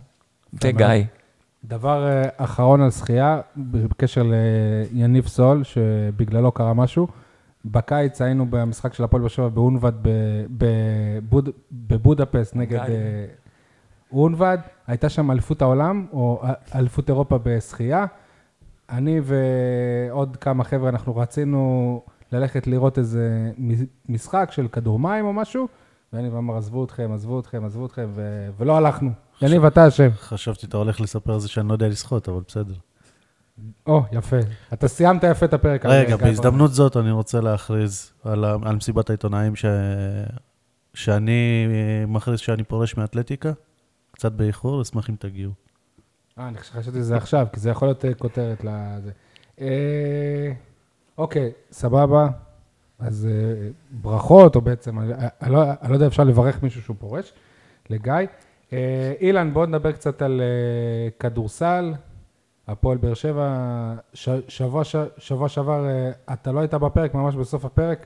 זה 0.61 0.71
גיא. 0.71 0.85
דבר 1.65 2.07
אה, 2.07 2.29
אחרון 2.37 2.81
על 2.81 2.91
שחייה, 2.91 3.39
בקשר 3.57 4.23
ליניב 4.93 5.27
סול, 5.27 5.63
שבגללו 5.63 6.51
קרה 6.51 6.73
משהו. 6.73 7.07
בקיץ 7.65 8.21
היינו 8.21 8.45
במשחק 8.49 8.93
של 8.93 9.03
הפועל 9.03 9.21
באר 9.21 9.29
שבע 9.29 9.47
באונבד 9.47 9.91
בבוד- 10.49 11.49
בבודפסט 11.71 12.55
נגד. 12.55 12.79
אה, 12.79 13.25
אונבד. 14.11 14.57
הייתה 14.87 15.09
שם 15.09 15.31
אליפות 15.31 15.61
העולם, 15.61 16.05
או 16.13 16.41
אליפות 16.75 17.09
אירופה 17.09 17.37
בשחייה. 17.43 18.05
אני 18.89 19.21
ועוד 19.23 20.37
כמה 20.37 20.63
חבר'ה, 20.63 20.89
אנחנו 20.89 21.15
רצינו 21.15 22.01
ללכת 22.31 22.67
לראות 22.67 22.97
איזה 22.97 23.51
משחק 24.09 24.49
של 24.51 24.67
כדור 24.67 24.99
מים 24.99 25.25
או 25.25 25.33
משהו, 25.33 25.67
ויניב 26.13 26.35
אמר, 26.35 26.57
עזבו 26.57 26.83
אתכם, 26.83 27.11
עזבו 27.13 27.39
אתכם, 27.39 27.65
עזבו 27.65 27.85
אתכם, 27.85 28.07
ו- 28.13 28.49
ולא 28.57 28.77
הלכנו. 28.77 29.11
יניב, 29.41 29.65
אתה 29.65 29.87
אשם. 29.87 30.09
חשבתי 30.13 30.61
שאתה 30.61 30.77
הולך 30.77 31.01
לספר 31.01 31.33
על 31.33 31.39
זה 31.39 31.47
שאני 31.47 31.67
לא 31.67 31.73
יודע 31.73 31.87
לשחות, 31.87 32.29
אבל 32.29 32.39
בסדר. 32.47 32.73
או, 33.87 34.03
יפה. 34.11 34.37
אתה 34.73 34.87
סיימת 34.87 35.23
יפה 35.23 35.45
את 35.45 35.53
הפרק. 35.53 35.85
רגע, 35.85 36.17
בהזדמנות 36.17 36.73
זאת 36.73 36.97
אני 36.97 37.11
רוצה 37.11 37.41
להכריז 37.41 38.11
על, 38.23 38.45
על 38.45 38.75
מסיבת 38.75 39.09
העיתונאים 39.09 39.55
ש... 39.55 39.65
שאני 40.93 41.67
מכריז 42.07 42.39
שאני 42.39 42.63
פורש 42.63 42.97
מאתלטיקה, 42.97 43.51
קצת 44.11 44.31
באיחור, 44.31 44.81
אשמח 44.81 45.09
אם 45.09 45.15
תגיעו. 45.19 45.51
אה, 46.39 46.47
אני 46.47 46.57
חשבתי 46.57 46.97
שזה 46.97 47.17
עכשיו, 47.17 47.47
כי 47.53 47.59
זה 47.59 47.69
יכול 47.69 47.87
להיות 47.87 48.05
אה, 48.05 48.13
כותרת 48.13 48.63
לזה. 48.63 49.11
אה, 49.61 50.51
אוקיי, 51.17 51.51
סבבה. 51.71 52.27
אז 52.99 53.27
אה, 53.31 53.69
ברכות, 53.91 54.55
או 54.55 54.61
בעצם, 54.61 54.99
אני, 54.99 55.13
אני, 55.41 55.51
לא, 55.51 55.63
אני 55.81 55.89
לא 55.89 55.95
יודע, 55.95 56.07
אפשר 56.07 56.23
לברך 56.23 56.63
מישהו 56.63 56.81
שהוא 56.81 56.95
פורש, 56.99 57.33
לגיא. 57.89 58.13
אה, 58.73 59.13
אילן, 59.21 59.53
בואו 59.53 59.65
נדבר 59.65 59.91
קצת 59.91 60.21
על 60.21 60.41
אה, 60.41 61.09
כדורסל. 61.19 61.93
הפועל 62.67 62.97
באר 62.97 63.13
שבע, 63.13 63.49
ש, 64.13 64.29
שבוע, 64.47 64.83
ש, 64.83 64.95
שבוע 65.17 65.49
שעבר, 65.49 65.85
אה, 65.89 66.33
אתה 66.33 66.51
לא 66.51 66.59
היית 66.59 66.73
בפרק, 66.73 67.13
ממש 67.13 67.35
בסוף 67.35 67.65
הפרק. 67.65 68.05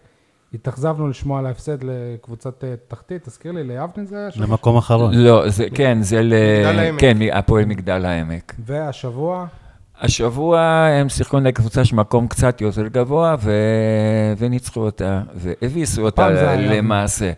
התאכזבנו 0.53 1.07
לשמוע 1.07 1.39
על 1.39 1.45
ההפסד 1.45 1.77
לקבוצת 1.83 2.63
אה, 2.63 2.73
תחתית, 2.87 3.23
תזכיר 3.23 3.51
לי, 3.51 3.63
ליבנה 3.63 4.05
זה 4.05 4.17
היה 4.17 4.31
שם? 4.31 4.43
למקום 4.43 4.77
אחרון. 4.77 5.13
לא, 5.13 5.49
זה, 5.49 5.65
כן, 5.73 6.01
זה 6.01 6.21
ל... 6.21 6.33
מגדל 6.33 6.79
העמק. 6.79 6.99
כן, 6.99 7.17
הפועל 7.33 7.65
מגדל 7.65 8.05
העמק. 8.05 8.55
והשבוע, 8.65 9.45
השבוע 10.01 10.61
הם 11.01 11.09
שיחקו 11.09 11.39
נגד 11.39 11.55
קבוצה 11.55 11.85
של 11.85 11.95
מקום 11.95 12.27
קצת 12.27 12.61
יותר 12.61 12.87
גבוה, 12.87 13.35
ו... 13.39 13.51
וניצחו 14.37 14.79
אותה, 14.79 15.21
והביסו 15.33 16.01
אותה. 16.01 16.55
למעשה. 16.55 17.31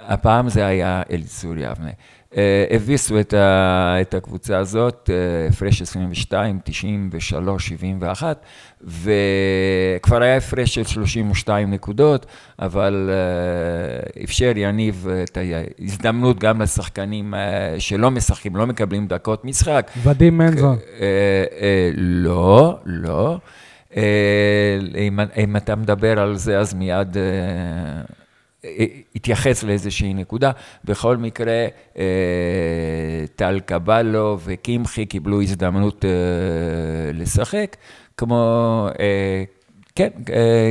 הפעם 0.00 0.48
זה 0.48 0.66
היה 0.66 1.02
אליצור 1.10 1.52
יבנה. 1.56 1.90
אה, 2.36 2.64
הביסו 2.70 3.20
את, 3.20 3.34
ה... 3.34 3.96
את 4.00 4.14
הקבוצה 4.14 4.58
הזאת, 4.58 5.10
אה, 5.12 5.48
הפרש 5.48 5.82
22, 5.82 6.58
93, 6.64 7.68
71, 7.68 8.44
וכבר 8.80 10.22
היה 10.22 10.36
הפרש 10.36 10.74
של 10.74 10.84
32 10.84 11.70
נקודות, 11.70 12.26
אבל 12.58 13.10
אה, 13.12 14.22
אפשר 14.24 14.52
יניב 14.56 15.06
את 15.24 15.38
ההזדמנות 15.38 16.38
גם 16.38 16.62
לשחקנים 16.62 17.34
שלא 17.78 18.10
משחקים, 18.10 18.56
לא 18.56 18.66
מקבלים 18.66 19.06
דקות 19.06 19.44
משחק. 19.44 19.90
ודים 20.02 20.38
מנזון. 20.38 20.76
לא, 21.96 22.78
לא. 22.86 23.38
אם, 24.96 25.20
אם 25.36 25.56
אתה 25.56 25.76
מדבר 25.76 26.20
על 26.20 26.36
זה, 26.36 26.58
אז 26.58 26.74
מיד... 26.74 27.16
התייחס 29.16 29.62
לאיזושהי 29.62 30.14
נקודה. 30.14 30.50
בכל 30.84 31.16
מקרה, 31.16 31.66
אה, 31.98 32.04
טל 33.36 33.60
קבלו 33.66 34.38
וקמחי 34.44 35.06
קיבלו 35.06 35.42
הזדמנות 35.42 36.04
אה, 36.04 36.10
לשחק, 37.14 37.76
כמו, 38.16 38.86
אה, 39.00 39.44
כן, 39.94 40.08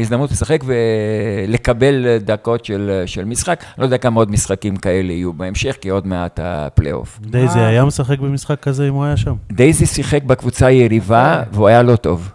הזדמנות 0.02 0.32
לשחק 0.32 0.64
ולקבל 0.66 2.18
דקות 2.18 2.66
של, 2.66 3.04
של 3.06 3.26
משחק. 3.26 3.64
לא 3.78 3.84
יודע 3.84 3.98
כמה 3.98 4.20
עוד 4.20 4.32
משחקים 4.32 4.76
כאלה 4.76 5.14
יהיו 5.14 5.34
בהמשך, 5.34 5.78
כי 5.82 5.90
עוד 5.90 6.08
מעט 6.08 6.40
הפלייאוף. 6.44 7.20
דייזי 7.22 7.60
היה 7.60 7.86
משחק 7.86 8.20
במשחק 8.20 8.60
כזה 8.60 8.88
אם 8.88 8.94
הוא 8.94 9.04
היה 9.04 9.18
שם? 9.18 9.36
דייזי 9.52 9.86
שיחק 9.86 10.24
בקבוצה 10.24 10.68
היריבה, 10.68 11.44
והוא 11.52 11.68
היה 11.68 11.84
לא 11.84 11.96
טוב. 11.96 12.32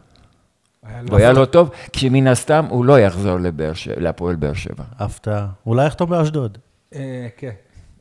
הוא 1.11 1.19
היה 1.19 1.33
לא 1.33 1.45
טוב, 1.45 1.71
כשמן 1.93 2.27
הסתם 2.27 2.65
הוא 2.69 2.85
לא 2.85 3.01
יחזור 3.01 3.37
להפועל 3.97 4.37
באר 4.37 4.55
שבע. 4.55 4.85
הפתעה. 4.99 5.47
אולי 5.67 5.87
יחתום 5.87 6.11
באשדוד. 6.11 6.59
אה, 6.95 7.27
כן. 7.37 7.51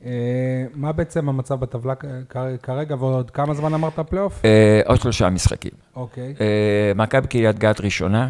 אה, 0.06 0.66
מה 0.74 0.92
בעצם 0.92 1.30
המצב 1.30 1.60
בטבלה 1.60 1.94
כרגע, 2.64 2.96
ועוד 3.00 3.32
כמה 3.32 3.54
זמן 3.54 3.74
אמרת 3.74 4.00
פלייאוף? 4.00 4.46
אה, 4.46 4.82
עוד 4.86 5.02
שלושה 5.02 5.30
משחקים. 5.30 5.72
אוקיי. 5.96 6.34
אה, 6.42 6.92
מכבי 6.96 7.28
קריית 7.28 7.60
גת 7.60 7.82
ראשונה, 7.82 8.30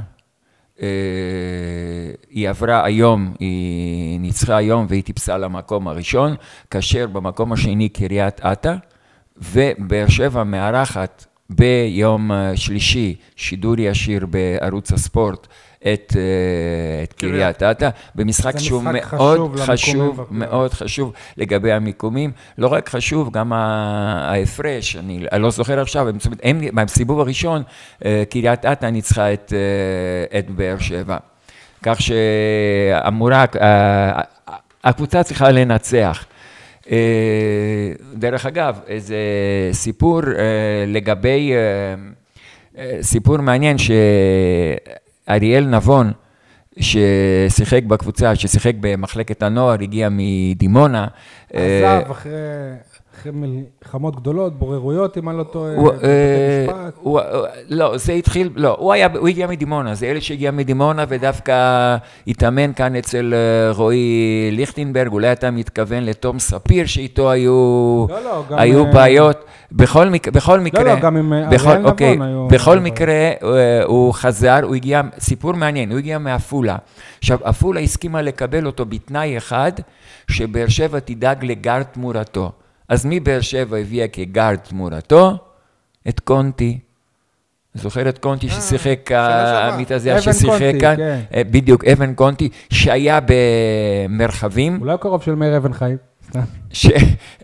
אה, 0.82 0.88
היא 2.30 2.50
עברה 2.50 2.86
היום, 2.86 3.34
היא 3.40 4.20
ניצחה 4.20 4.58
היום 4.58 4.86
והיא 4.90 5.04
טיפסה 5.04 5.38
למקום 5.38 5.88
הראשון, 5.88 6.36
כאשר 6.72 7.08
במקום 7.08 7.54
השני 7.54 7.90
קריית 7.90 8.42
אתא, 8.46 8.76
ובאר 9.38 10.08
שבע 10.08 10.44
מארחת 10.44 11.26
ביום 11.50 12.32
אה, 12.32 12.52
שלישי 12.58 13.16
שידור 13.36 13.76
ישיר 13.80 14.26
בערוץ 14.26 14.92
הספורט 14.92 15.48
את, 15.82 16.14
אה, 16.16 16.24
את 17.04 17.14
קריית 17.14 17.64
אתא, 17.64 17.90
במשחק 18.16 18.60
שהוא 18.60 18.82
מאוד 18.84 19.38
חשוב. 19.60 20.28
מאוד 20.32 20.74
חשוב 20.74 21.14
לגבי 21.38 21.72
המיקומים. 21.72 22.32
לא 22.58 22.68
רק 22.68 22.90
חשוב, 22.90 23.32
גם 23.32 23.54
ההפרש, 23.54 24.96
אני 24.96 25.26
לא 25.38 25.50
זוכר 25.52 25.80
עכשיו, 25.80 26.08
הם- 26.44 26.76
בסיבוב 26.86 27.20
הראשון, 27.20 27.64
אה, 28.06 28.24
קריית 28.30 28.66
אתא 28.66 28.86
ניצחה 28.86 29.34
את, 29.34 29.54
את 30.40 30.50
באר 30.50 30.78
שבע. 30.80 31.18
כך 31.84 31.98
שאמורה, 32.02 33.46
הקבוצה 34.84 35.24
צריכה 35.24 35.52
לנצח. 35.52 36.26
אה, 36.92 37.92
דרך 38.14 38.46
אגב, 38.46 38.80
איזה 38.88 39.18
סיפור 39.72 40.22
אה, 40.28 40.86
לגבי, 40.88 41.52
אה, 42.78 42.98
סיפור 43.02 43.38
מעניין 43.38 43.78
שאריאל 45.28 45.66
נבון, 45.66 46.12
ששיחק 46.80 47.84
בקבוצה, 47.84 48.36
ששיחק 48.36 48.74
במחלקת 48.80 49.44
הנוער, 49.44 49.74
הגיע 49.82 50.10
מדימונה. 50.12 51.08
עזב 51.54 52.12
אחרי 52.12 52.32
מלחמות 53.34 54.16
גדולות, 54.16 54.60
בוררויות, 54.60 55.18
אם 55.18 55.30
אני 55.30 55.38
לא 55.38 55.44
טועה, 55.44 55.72
אה, 56.04 56.66
הוא- 57.02 57.20
לא, 57.70 57.98
זה 57.98 58.14
התחיל, 58.14 58.50
לא, 58.56 58.76
הוא 58.80 58.94
היה, 58.94 59.08
הוא 59.20 59.28
הגיע 59.28 59.48
מדימונה, 59.48 59.96
זה 59.96 60.08
ילד 60.08 60.22
שהגיע 60.22 60.52
מדימונה 60.52 61.06
ודווקא 61.08 61.96
התאמן 62.28 62.74
כאן 62.74 62.96
אצל 62.96 63.34
אה, 63.34 63.72
רועי 63.72 64.10
ליכטנברג, 64.52 65.12
אולי 65.12 65.32
אתה 65.32 65.52
מתכוון 65.52 66.04
לתום 66.04 66.40
ספיר 66.40 66.86
שאיתו 66.86 67.32
היו, 67.32 67.52
לא, 68.10 68.24
לא, 68.24 68.44
גם, 68.50 68.58
היו 68.60 68.86
אה, 68.86 68.92
בעיות, 68.94 69.38
בכל, 69.72 70.10
מק, 70.10 70.28
בכל 70.28 70.60
מקרה, 70.60 70.84
לא, 70.84 71.00
גם 71.00 71.18
עם, 71.18 71.34
אה, 71.34 71.50
בכל, 71.50 71.68
אריאל 71.70 71.80
נבון 71.80 71.92
אוקיי, 71.92 72.18
היו- 72.22 72.48
בכל 72.48 72.80
מקרה 72.80 73.14
אה, 73.14 73.32
הוא 73.84 74.14
חזר, 74.14 74.60
הוא 74.64 74.76
הגיע, 74.76 75.02
סיפור 75.20 75.54
מעניין, 75.54 75.90
הוא 75.92 75.98
הגיע 75.98 76.18
מעפולה, 76.18 76.76
עכשיו 77.20 77.40
עפולה 77.44 77.80
הסכימה 77.80 78.22
לקבל 78.22 78.66
אותו 78.66 78.86
בתנאי 78.86 79.38
אחד, 79.38 79.72
שבאר 80.28 80.68
שבע 80.68 81.00
תדאג 81.00 81.46
לגארד 81.46 81.84
תמורתו. 81.84 82.52
אז 82.90 83.06
מבאר 83.10 83.42
שבע 83.42 83.78
הביאה 83.78 84.08
כגארד 84.08 84.56
תמורתו 84.56 85.38
את 86.10 86.20
קונטי. 86.20 86.80
זוכר 87.74 88.10
את 88.10 88.18
קונטי 88.18 88.50
ששיחק, 88.50 89.00
שנה 89.10 89.18
שעברה. 89.18 89.74
המתאזר 89.74 90.14
אבן 90.14 90.22
ששיחק 90.22 90.60
קונטי, 90.60 90.80
כאן? 90.80 90.96
כן. 90.96 91.20
אה, 91.34 91.44
בדיוק, 91.44 91.86
אבן 91.86 92.14
קונטי, 92.14 92.50
שהיה 92.70 93.20
במרחבים. 94.10 94.82
אולי 94.82 94.98
קרוב 95.02 95.24
של 95.24 95.36
מאיר 95.36 95.58
אבן 95.58 95.74
חיים. 95.74 95.98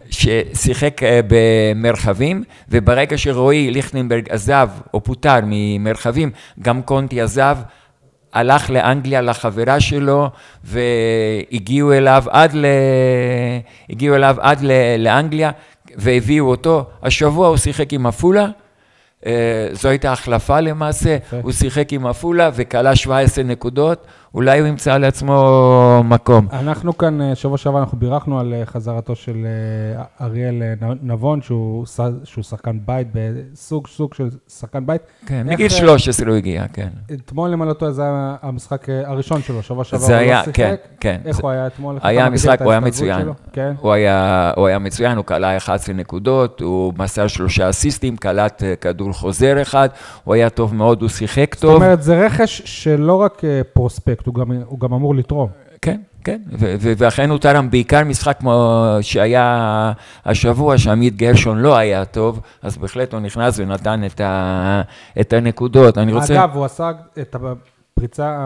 ששיחק 0.09 1.03
אה, 1.03 1.19
במרחבים, 1.27 2.43
וברגע 2.69 3.17
שרועי 3.17 3.71
ליכטנברג 3.71 4.29
עזב 4.29 4.69
או 4.93 5.03
פוטר 5.03 5.39
ממרחבים, 5.43 6.31
גם 6.61 6.81
קונטי 6.81 7.21
עזב, 7.21 7.57
הלך 8.33 8.69
לאנגליה 8.69 9.21
לחברה 9.21 9.79
שלו, 9.79 10.29
והגיעו 10.63 11.93
אליו 11.93 12.23
עד, 12.29 12.51
ל... 12.53 12.65
הגיעו 13.89 14.15
אליו 14.15 14.35
עד 14.39 14.59
ל... 14.61 14.71
לאנגליה, 14.97 15.51
והביאו 15.95 16.45
אותו. 16.45 16.85
השבוע 17.03 17.47
הוא 17.47 17.57
שיחק 17.57 17.93
עם 17.93 18.05
עפולה. 18.05 18.47
אה, 19.25 19.67
זו 19.71 19.89
הייתה 19.89 20.11
החלפה 20.11 20.59
למעשה, 20.59 21.17
הוא 21.41 21.51
שיחק 21.51 21.93
עם 21.93 22.07
עפולה 22.07 22.49
וכלה 22.53 22.95
17 22.95 23.43
נקודות, 23.43 24.07
אולי 24.33 24.59
הוא 24.59 24.67
ימצא 24.67 24.97
לעצמו 24.97 26.01
מקום. 26.05 26.47
אנחנו 26.53 26.97
כאן, 26.97 27.21
אה, 27.21 27.35
שבוע 27.35 27.57
שעבר 27.57 27.79
אנחנו 27.79 27.97
בירכנו 27.99 28.39
על 28.39 28.53
אה, 28.53 28.65
חזרתו 28.65 29.15
של 29.15 29.45
אה, 29.45 30.25
אריאל 30.25 30.63
נבון, 31.01 31.41
שהוא 31.41 31.85
שהוא 32.23 32.43
שחקן 32.43 32.77
בית, 32.85 33.07
בסוג 33.13 33.87
סוג 33.87 34.13
של 34.13 34.29
שחקן 34.49 34.85
בית. 34.85 35.01
כן, 35.25 35.35
איך, 35.49 35.53
מגיל 35.59 35.65
אה, 35.65 35.77
13 35.77 36.27
הוא 36.27 36.35
הגיע, 36.35 36.65
כן. 36.73 36.87
אתמול, 37.13 37.53
אם 37.53 37.61
אני 37.61 37.69
לא 37.69 37.73
טועה, 37.73 37.91
זה 37.91 38.01
היה 38.03 38.35
המשחק 38.41 38.85
הראשון 39.05 39.41
שלו, 39.41 39.63
שבוע 39.63 39.83
שעבר 39.83 40.05
הוא 40.05 40.13
היה, 40.13 40.37
לא 40.37 40.43
שיחק. 40.43 40.55
כן, 40.55 40.75
כן. 40.99 41.19
איך 41.25 41.35
זה- 41.35 41.41
הוא 41.43 41.51
היה 41.51 41.67
אתמול? 41.67 41.97
היה 42.01 42.21
אתה 42.21 42.29
מגדיר 42.29 42.33
משחק, 42.33 42.57
את 42.57 42.61
הוא 42.61 42.71
היה 42.71 42.79
מצוין. 42.79 43.21
שלו? 43.21 43.33
כן. 43.53 43.73
הוא 43.79 43.91
היה, 43.91 44.51
הוא 44.55 44.67
היה 44.67 44.79
מצוין, 44.79 45.17
הוא 45.17 45.25
כלה 45.25 45.57
11 45.57 45.95
נקודות, 45.95 46.61
הוא 46.61 46.93
מסר 46.97 47.27
שלושה 47.27 47.69
אסיסטים, 47.69 48.17
קלט 48.17 48.63
כדור 48.81 49.11
חוזר 49.13 49.61
אחד, 49.61 49.89
הוא 50.23 50.33
היה 50.33 50.49
טוב 50.49 50.75
מאוד, 50.75 51.01
הוא 51.01 51.09
שיחק 51.09 51.55
זאת 51.55 51.61
טוב. 51.61 51.75
אומרת, 51.75 52.03
זה 52.03 52.25
רכש 52.25 52.61
שלא 52.65 53.13
רק 53.15 53.41
אה, 53.45 53.61
פרוספקט, 54.23 54.27
הוא 54.27 54.35
גם- 54.35 54.61
הוא 54.65 54.79
גם 54.79 54.93
אמור 54.93 55.15
לתרום. 55.15 55.49
כן, 55.81 56.01
כן, 56.23 56.41
ואכן 56.97 57.29
הוא 57.29 57.37
תרם 57.39 57.69
בעיקר 57.69 58.03
משחק 58.03 58.37
כמו 58.39 58.75
שהיה 59.01 59.91
השבוע, 60.25 60.77
שעמית 60.77 61.15
גרשון 61.15 61.57
לא 61.57 61.77
היה 61.77 62.05
טוב, 62.05 62.39
אז 62.61 62.77
בהחלט 62.77 63.13
הוא 63.13 63.21
נכנס 63.21 63.59
ונתן 63.59 64.01
את, 64.05 64.21
ה- 64.21 64.81
את 65.21 65.33
הנקודות. 65.33 65.97
אני 65.97 66.13
רוצה... 66.13 66.33
אגב, 66.43 66.55
הוא 66.55 66.65
עשה 66.65 66.91
את 67.21 67.35
הפריצה 67.35 68.37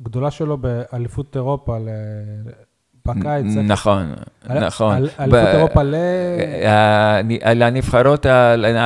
הגדולה 0.00 0.30
שלו 0.30 0.56
באליפות 0.58 1.36
אירופה 1.36 1.76
בקיץ. 3.06 3.44
נכון, 3.64 4.12
נכון. 4.50 4.96
אליפות 5.20 5.34
אירופה 5.34 5.82
ל... 5.82 5.94
ה- 6.66 7.20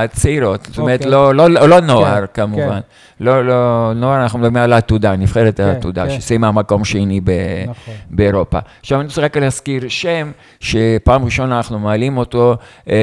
הצעירות, 0.03 0.67
זאת 0.67 0.79
אומרת, 0.79 0.99
אוקיי. 1.01 1.11
לא- 1.11 1.35
לא 1.35 1.49
לא 1.69 1.81
נוער 1.81 2.27
כן, 2.27 2.43
כמובן. 2.43 2.81
לא, 3.21 3.45
לא, 3.47 3.93
נוער, 3.97 4.23
אנחנו 4.23 4.39
מדברים 4.39 4.57
על 4.57 4.73
העתודה, 4.73 5.17
נבחרת 5.17 5.57
כן, 5.57 5.63
העתודה, 5.65 6.07
כן. 6.09 6.21
שסיימה 6.21 6.53
מקום 6.53 6.85
שני 6.85 7.21
ב- 7.25 7.31
נכון. 7.69 7.95
באירופה. 8.11 8.59
עכשיו 8.81 9.01
אני 9.01 9.07
רוצה 9.09 9.21
רק 9.21 9.37
להזכיר 9.37 9.89
שם, 9.89 10.31
שפעם 10.61 11.25
ראשונה 11.25 11.57
אנחנו 11.57 11.79
מעלים 11.79 12.17
אותו, 12.19 12.55
אה, 12.91 12.97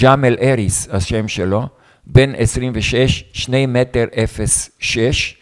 ג'אמל 0.00 0.36
אריס, 0.42 0.88
השם 0.92 1.28
שלו, 1.28 1.66
בן 2.06 2.32
26, 2.36 3.24
2 3.32 3.72
מטר 3.72 4.04
06, 4.78 5.36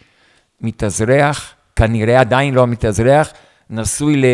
מתאזרח, 0.61 1.53
כנראה 1.75 2.19
עדיין 2.19 2.53
לא 2.53 2.67
מתאזרח, 2.67 3.31
נשוי 3.69 4.15
ל... 4.15 4.25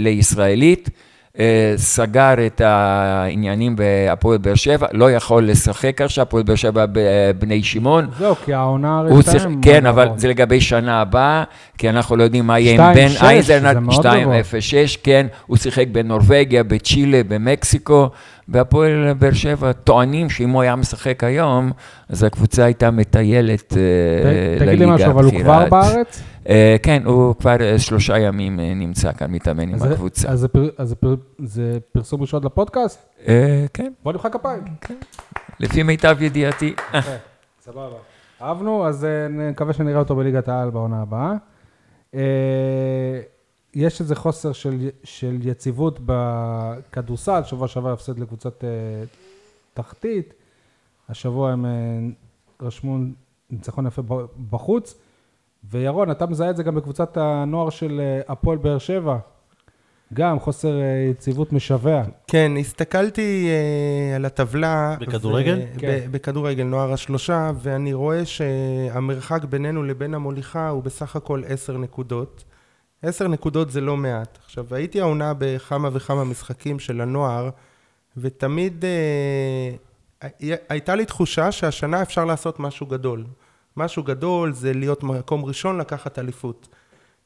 לישראלית, 0.00 0.90
אה, 1.38 1.74
סגר 1.76 2.34
את 2.46 2.60
העניינים 2.64 3.76
בהפועל 3.76 4.38
באר 4.38 4.54
שבע, 4.54 4.86
לא 4.92 5.10
יכול 5.10 5.48
לשחק 5.48 6.00
עכשיו, 6.00 6.22
הפועל 6.22 6.42
באר 6.42 6.54
שבע 6.54 6.84
בבני 6.92 7.62
שמעון. 7.62 8.08
זהו, 8.18 8.34
כי 8.44 8.54
העונה 8.54 8.98
הרי 8.98 9.10
הוא 9.10 9.22
צריך, 9.22 9.48
כן. 9.62 9.86
אבל 9.86 10.08
זה 10.16 10.28
לגבי 10.28 10.60
שנה 10.60 11.00
הבאה, 11.00 11.44
כי 11.78 11.88
אנחנו 11.88 12.16
לא 12.16 12.22
יודעים 12.22 12.46
מה 12.46 12.58
יהיה 12.58 12.92
עם 12.92 13.16
2-6, 13.16 13.24
בן 13.48 13.74
גבוה. 13.74 14.40
2-0-6, 14.40 14.98
כן, 15.02 15.26
הוא 15.46 15.56
שיחק 15.56 15.86
בנורבגיה, 15.92 16.62
בצ'ילה, 16.62 17.20
במקסיקו, 17.28 18.10
בהפועל 18.48 19.12
באר 19.12 19.32
שבע 19.32 19.72
טוענים 19.72 20.30
שאם 20.30 20.50
הוא 20.50 20.62
היה 20.62 20.76
משחק 20.76 21.24
היום, 21.24 21.72
אז 22.08 22.22
הקבוצה 22.22 22.64
הייתה 22.64 22.90
מטיילת 22.90 23.72
אה, 23.76 23.78
ת- 24.58 24.58
תגיד 24.58 24.68
לי 24.68 24.76
לליגה 24.76 24.94
משהו, 24.94 25.10
אבל 25.10 25.24
הוא 25.24 25.32
כבר 25.40 25.52
הבכירה. 25.52 25.68
בארץ? 25.94 26.22
אה, 26.48 26.76
כן, 26.82 27.02
הוא 27.04 27.34
כבר 27.34 27.56
אה, 27.60 27.78
שלושה 27.78 28.18
ימים 28.18 28.60
נמצא 28.60 29.12
כאן, 29.12 29.30
מתאמן 29.30 29.68
עם 29.68 29.82
הקבוצה. 29.82 30.28
אז 30.28 30.46
זה 31.44 31.78
פרסום 31.92 32.20
ראשון 32.20 32.44
לפודקאסט? 32.44 33.08
כן, 33.74 33.92
בוא 34.02 34.12
נמחא 34.12 34.28
כפיים. 34.28 34.62
לפי 35.60 35.82
מיטב 35.82 36.16
ידיעתי. 36.22 36.74
סבבה. 37.64 37.96
אהבנו, 38.42 38.86
אז 38.86 39.06
נקווה 39.30 39.72
שנראה 39.72 39.98
אותו 39.98 40.16
בליגת 40.16 40.48
העל 40.48 40.70
בעונה 40.70 41.02
הבאה. 41.02 41.32
יש 43.74 44.00
איזה 44.00 44.14
חוסר 44.14 44.52
של, 44.52 44.88
של 45.04 45.38
יציבות 45.42 45.98
בכדורסל, 46.06 47.42
שבוע 47.44 47.68
שעבר 47.68 47.92
הפסד 47.92 48.18
לקבוצת 48.18 48.64
אה, 48.64 48.68
תחתית, 49.74 50.34
השבוע 51.08 51.52
הם 51.52 51.66
אה, 51.66 51.70
רשמו 52.62 52.98
ניצחון 53.50 53.86
יפה 53.86 54.02
בחוץ. 54.50 54.94
וירון, 55.70 56.10
אתה 56.10 56.26
מזהה 56.26 56.50
את 56.50 56.56
זה 56.56 56.62
גם 56.62 56.74
בקבוצת 56.74 57.16
הנוער 57.16 57.70
של 57.70 58.00
אה, 58.00 58.20
הפועל 58.32 58.58
באר 58.58 58.78
שבע. 58.78 59.18
גם 60.14 60.40
חוסר 60.40 60.80
יציבות 61.10 61.52
משווע. 61.52 62.02
כן, 62.26 62.52
הסתכלתי 62.60 63.48
אה, 63.50 64.16
על 64.16 64.24
הטבלה. 64.24 64.96
בכדורגל? 65.00 65.60
ו- 65.74 65.78
כן. 65.78 65.88
ב- 66.06 66.12
בכדורגל, 66.12 66.64
נוער 66.64 66.92
השלושה, 66.92 67.50
ואני 67.62 67.92
רואה 67.92 68.24
שהמרחק 68.24 69.44
בינינו 69.44 69.82
לבין 69.82 70.14
המוליכה 70.14 70.68
הוא 70.68 70.82
בסך 70.82 71.16
הכל 71.16 71.42
עשר 71.46 71.78
נקודות. 71.78 72.44
עשר 73.02 73.28
נקודות 73.28 73.70
זה 73.70 73.80
לא 73.80 73.96
מעט. 73.96 74.38
עכשיו, 74.44 74.64
הייתי 74.70 75.00
העונה 75.00 75.32
בכמה 75.38 75.88
וכמה 75.92 76.24
משחקים 76.24 76.78
של 76.78 77.00
הנוער, 77.00 77.48
ותמיד 78.16 78.84
אה, 78.84 79.70
הי- 80.40 80.56
הייתה 80.68 80.94
לי 80.94 81.04
תחושה 81.04 81.52
שהשנה 81.52 82.02
אפשר 82.02 82.24
לעשות 82.24 82.60
משהו 82.60 82.86
גדול. 82.86 83.24
משהו 83.76 84.02
גדול 84.02 84.52
זה 84.52 84.72
להיות 84.72 85.02
מקום 85.02 85.44
ראשון, 85.44 85.78
לקחת 85.78 86.18
אליפות. 86.18 86.68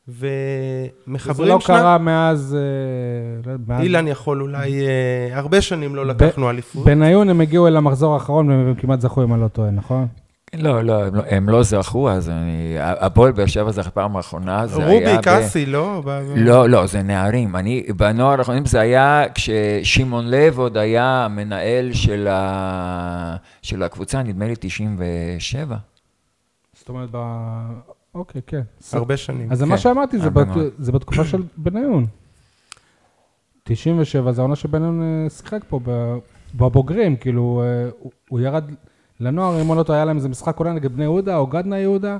ומחברים 0.08 1.48
לא 1.48 1.60
שנת- 1.60 1.66
קרה 1.76 1.98
מאז... 1.98 2.56
אה, 2.58 3.50
לא, 3.52 3.58
מאז- 3.68 3.82
אילן 3.82 4.08
יכול 4.08 4.42
אולי, 4.42 4.86
אה, 4.86 5.38
הרבה 5.38 5.60
שנים 5.60 5.94
לא 5.96 6.06
לקחנו 6.06 6.50
אליפות. 6.50 6.84
בניון 6.84 7.28
הם 7.28 7.40
הגיעו 7.40 7.66
אל 7.66 7.76
המחזור 7.76 8.14
האחרון 8.14 8.48
והם 8.50 8.74
כמעט 8.74 9.00
זכו, 9.00 9.22
אם 9.24 9.34
אני 9.34 9.42
לא 9.42 9.48
טועה, 9.48 9.70
נכון? 9.70 10.06
לא, 10.54 10.84
לא, 10.84 11.04
הם 11.06 11.14
לא- 11.14 11.22
הם 11.30 11.48
לא 11.48 11.62
זכו, 11.62 12.10
אז 12.10 12.28
אני... 12.30 12.74
הפועל 12.78 13.32
באר 13.32 13.46
שבע 13.46 13.70
זה 13.72 13.80
הפעם 13.80 14.16
האחרונה, 14.16 14.66
זה 14.66 14.76
היה... 14.86 14.92
רובי 15.10 15.18
ב- 15.18 15.22
קאסי, 15.22 15.66
לא? 15.66 16.02
ב- 16.04 16.10
ב- 16.10 16.32
לא, 16.36 16.68
לא, 16.68 16.86
זה 16.86 17.02
נערים. 17.02 17.56
אני, 17.56 17.82
בנוער 17.96 18.38
האחרונים 18.38 18.66
זה 18.66 18.80
היה 18.80 19.24
כששמעון 19.34 20.30
לב 20.30 20.58
עוד 20.58 20.76
היה 20.76 21.24
המנהל 21.24 21.92
של, 21.92 22.28
ה... 22.30 23.36
של 23.62 23.82
הקבוצה, 23.82 24.22
נדמה 24.22 24.46
לי 24.46 24.54
97. 24.60 25.76
זאת 26.78 26.88
אומרת, 26.88 27.08
ב... 27.12 27.16
אוקיי, 28.14 28.40
כן. 28.46 28.60
הרבה 28.92 29.16
שנים. 29.16 29.52
אז 29.52 29.62
כן, 29.62 29.68
מה 29.68 29.78
שאמרתי, 29.78 30.18
זה, 30.18 30.30
בת... 30.30 30.48
זה 30.78 30.92
בתקופה 30.92 31.24
של 31.24 31.42
בניון. 31.56 32.06
97 33.64 34.32
זה 34.32 34.40
העונה 34.40 34.56
שבניון 34.56 35.02
אה, 35.02 35.30
שיחק 35.30 35.60
פה 35.68 35.80
ב- 35.84 36.16
בבוגרים, 36.54 37.16
כאילו, 37.16 37.62
אה, 37.64 37.88
הוא- 37.98 38.12
הוא 38.28 38.40
ירד 38.40 38.64
לנוער, 39.20 39.62
אם 39.62 39.74
לא 39.74 39.82
טועה, 39.82 39.98
היה 39.98 40.04
להם 40.04 40.16
איזה 40.16 40.28
משחק 40.28 40.56
עונה 40.58 40.72
נגד 40.72 40.92
בני 40.92 41.04
יהודה 41.04 41.36
או 41.36 41.46
גדנה 41.46 41.78
יהודה, 41.78 42.16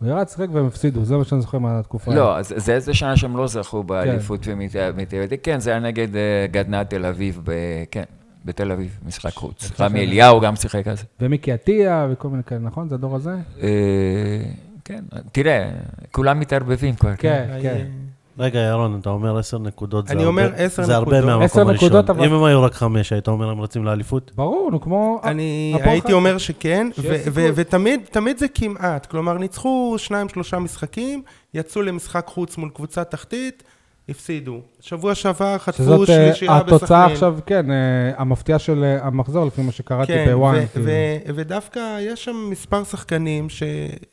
הוא 0.00 0.08
ירד, 0.08 0.28
שיחק 0.28 0.46
והם 0.52 0.66
הפסידו, 0.66 1.04
זה 1.04 1.16
מה 1.16 1.24
שאני 1.24 1.40
זוכר 1.40 1.58
מהתקופה. 1.58 2.14
לא, 2.14 2.42
זה 2.42 2.74
איזה 2.74 2.94
שנה 2.94 3.16
שהם 3.16 3.36
לא 3.36 3.46
זכו 3.46 3.82
באליפות 3.82 4.40
ומתאבדים. 4.46 5.38
כן, 5.42 5.60
זה 5.60 5.70
היה 5.70 5.80
נגד 5.80 6.16
אה, 6.16 6.46
גדנ"ע 6.50 6.84
תל 6.84 7.06
אביב. 7.06 7.42
כן, 7.90 8.04
בתל 8.44 8.72
אביב, 8.72 8.98
משחק 9.06 9.32
חוץ. 9.32 9.80
רמי 9.80 10.00
אליהו 10.00 10.40
גם 10.40 10.56
שיחק 10.56 10.88
אז. 10.88 11.04
ומיקי 11.20 11.52
עטיה 11.52 12.06
וכל 12.10 12.28
מיני 12.28 12.42
כאלה, 12.42 12.60
נכון? 12.60 12.88
זה 12.88 12.94
הדור 12.94 13.16
הזה? 13.16 13.34
אה, 13.62 13.68
כן, 14.84 15.04
תראה, 15.32 15.70
כולם 16.12 16.40
מתערבבים 16.40 16.94
כבר. 16.94 17.16
כן, 17.16 17.46
אה, 17.50 17.62
כן. 17.62 17.86
רגע, 18.38 18.58
ירון, 18.60 18.98
אתה 19.00 19.10
אומר 19.10 19.38
עשר 19.38 19.58
נקודות. 19.58 20.06
זה 20.06 20.12
אני 20.12 20.24
הרבה- 20.24 20.28
אומר 20.46 20.52
עשר 20.56 20.82
זה 20.82 20.96
הרבה 20.96 21.06
נקודות. 21.10 21.24
מהמקום 21.26 21.42
עשר 21.44 21.60
הראשון. 21.60 21.74
נקודות, 21.88 22.10
אבל- 22.10 22.24
אם 22.24 22.32
הם 22.32 22.44
היו 22.44 22.62
רק 22.62 22.74
חמש, 22.74 23.12
היית 23.12 23.28
אומר 23.28 23.48
הם 23.50 23.60
רצים 23.60 23.84
לאליפות? 23.84 24.32
ברור, 24.34 24.70
נו, 24.70 24.80
כמו... 24.80 25.20
אני 25.24 25.74
הייתי. 25.82 26.12
אומר 26.12 26.38
שכן, 26.38 26.88
ותמיד 27.34 28.00
תמיד 28.10 28.38
זה 28.38 28.46
כמעט. 28.48 29.06
כלומר, 29.06 29.38
ניצחו 29.38 29.94
שניים, 29.98 30.28
שלושה 30.28 30.58
משחקים, 30.58 31.22
יצאו 31.54 31.82
למשחק 31.82 32.26
חוץ 32.26 32.56
מול 32.58 32.70
קבוצה 32.74 33.04
תחתית, 33.04 33.62
הפסידו. 34.08 34.60
שבוע 34.80 35.14
שעבר 35.14 35.58
חטפו 35.58 35.82
שזאת 35.82 36.00
אה, 36.00 36.06
שלישייה 36.06 36.52
בסכנין. 36.58 36.74
התוצאה 36.76 37.04
עכשיו, 37.06 37.38
כן, 37.46 37.70
אה, 37.70 37.76
המפתיעה 38.16 38.58
של 38.58 38.84
אה, 38.84 39.06
המחזור, 39.06 39.44
לפי 39.46 39.62
מה 39.62 39.72
שקראתי 39.72 40.12
כן, 40.12 40.26
בוואן. 40.32 40.54
ו-. 40.56 40.80
ו- 40.84 40.90
ודווקא 41.34 41.80
יש 42.00 42.24
שם 42.24 42.46
מספר 42.50 42.84
שחקנים 42.84 43.48
ש- 43.48 43.62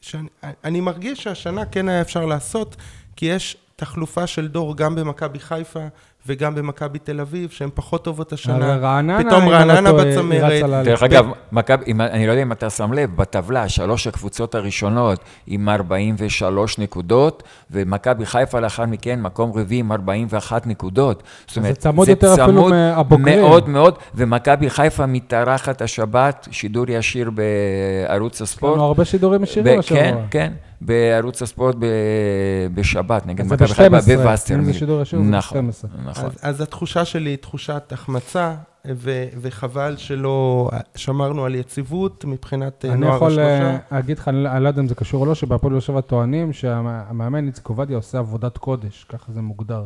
שאני 0.02 0.28
אני 0.64 0.82
מרגיש 0.82 1.24
שהשנה 1.24 1.66
כן 1.66 1.90
היה 1.90 2.02
אפשר 2.02 2.26
לעשות, 2.26 2.76
כי 3.16 3.26
יש 3.26 3.58
תחלופה 3.88 4.28
של 4.28 4.48
דור 4.48 4.78
גם 4.78 4.96
במכבי 4.96 5.40
חיפה 5.40 5.80
וגם 6.28 6.56
במכבי 6.56 7.00
תל 7.00 7.20
אביב, 7.22 7.50
שהן 7.50 7.70
פחות 7.74 8.04
טובות 8.04 8.34
השנה. 8.34 8.76
רעננה, 8.76 9.24
פתאום 9.24 9.48
רעננה 9.50 9.94
בצמרת. 9.94 10.86
דרך 10.86 11.04
אגב, 11.04 11.26
מכבי, 11.52 11.84
אם- 11.88 12.02
אני 12.02 12.28
לא 12.28 12.32
יודע 12.32 12.42
אם 12.44 12.52
אתה 12.52 12.70
שם 12.70 12.94
לב, 12.94 13.16
בטבלה, 13.16 13.70
שלוש 13.70 14.08
הקבוצות 14.08 14.56
הראשונות 14.56 15.20
עם 15.48 15.70
43 15.70 16.80
נקודות, 16.80 17.44
ומכבי 17.72 18.26
חיפה 18.26 18.60
לאחר 18.60 18.86
מכן, 18.86 19.22
מקום 19.22 19.52
רביעי 19.56 19.80
עם 19.80 19.92
41 19.92 20.68
נקודות. 20.68 21.24
זאת 21.48 21.58
אומרת, 21.58 21.78
צמוד 21.78 22.08
יותר 22.08 22.34
אפילו 22.34 22.48
צמוד 22.48 22.72
מהבוגרים. 22.72 23.40
מאוד 23.42 23.70
מאוד, 23.70 23.98
ומכבי 24.16 24.70
חיפה 24.70 25.06
מתארחת 25.06 25.82
השבת, 25.82 26.48
שידור 26.52 26.86
ישיר 26.90 27.30
בערוץ 27.30 28.34
יש 28.34 28.40
לנו 28.42 28.44
הספורט. 28.44 28.80
הרבה 28.80 29.06
שידורים 29.06 29.44
ישירים 29.44 29.80
השבוע. 29.80 30.00
כן, 30.02 30.16
כן, 30.32 30.54
בערוץ 30.86 31.42
הספורט 31.42 31.76
ב- 31.80 31.86
בשבת, 32.74 33.26
נגד 33.28 33.46
זה 33.48 33.56
מכבי 33.56 33.68
חיפה 33.68 33.90
ב-12, 33.90 34.12
אם 34.12 34.18
בווסטרמיל. 34.18 34.66
זה 34.66 34.74
שידור 34.74 35.02
ישיר, 35.02 35.20
זה 35.20 35.26
נכון, 35.26 35.68
ב-12. 35.68 36.10
נכון. 36.10 36.26
אז, 36.26 36.32
אז 36.42 36.62
התחושה 36.62 37.06
שלי 37.06 37.30
היא 37.30 37.38
תחושת 37.38 37.84
החמצה, 37.92 38.56
ו- 38.96 39.26
וחבל 39.42 39.96
שלא 39.98 40.70
שמרנו 40.96 41.46
על 41.46 41.56
יציבות 41.56 42.26
מבחינת 42.26 42.86
אה, 42.86 42.92
אני 42.92 43.00
נוער 43.00 43.16
יכול 43.16 43.28
השלושה. 43.28 43.70
אה, 43.72 43.78
להגיד 43.92 44.18
לך, 44.20 44.28
אני 44.28 44.44
לא 44.44 44.50
אני 44.50 44.68
יודע 44.68 44.82
אם 44.82 44.88
זה 44.88 44.96
קשור 44.96 45.22
או 45.22 45.26
לא, 45.26 45.36
שבהפועל 45.36 45.72
באר 45.74 45.80
שבע 45.80 46.02
טוענים 46.02 46.54
שהמאמן 46.54 47.48
איציק 47.48 47.68
עובדיה 47.68 47.96
עושה 47.98 48.20
עבודת 48.20 48.58
קודש, 48.58 49.06
ככה 49.10 49.32
זה 49.32 49.42
מוגדר. 49.42 49.84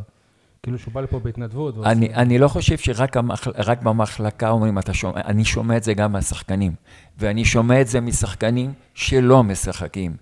כאילו 0.63 0.79
שהוא 0.79 0.93
בא 0.93 1.01
לפה 1.01 1.19
בהתנדבות. 1.19 1.75
ועושה- 1.75 1.91
אני, 1.91 2.13
אני 2.15 2.37
לא 2.39 2.47
חושב 2.47 2.77
שרק 2.77 3.17
המחל, 3.17 3.51
רק 3.57 3.81
במחלקה 3.81 4.49
אומרים, 4.49 4.77
אתה 4.79 4.93
שומע, 4.93 5.21
אני 5.25 5.45
שומע 5.45 5.77
את 5.77 5.83
זה 5.83 5.93
גם 5.93 6.11
מהשחקנים, 6.11 6.71
ואני 7.19 7.45
שומע 7.45 7.81
את 7.81 7.87
זה 7.87 8.01
משחקנים 8.01 8.71
שלא 8.93 9.43
משחקים, 9.43 10.15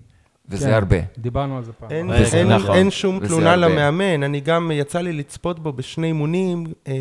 וזה 0.49 0.65
כן, 0.65 0.73
הרבה. 0.73 0.97
דיברנו 1.17 1.57
על 1.57 1.63
זה 1.63 1.73
פעם. 1.73 1.91
אין, 1.91 2.09
רגע, 2.09 2.25
אין, 2.33 2.47
נכון, 2.47 2.75
אין 2.75 2.91
שום 2.91 3.17
וזה 3.17 3.27
תלונה 3.27 3.53
הרבה. 3.53 3.67
למאמן, 3.67 4.23
אני 4.23 4.39
גם, 4.39 4.71
יצא 4.73 4.99
לי 5.01 5.13
לצפות 5.13 5.59
בו 5.59 5.73
בשני 5.73 6.07
אימונים, 6.07 6.63
אה, 6.87 6.93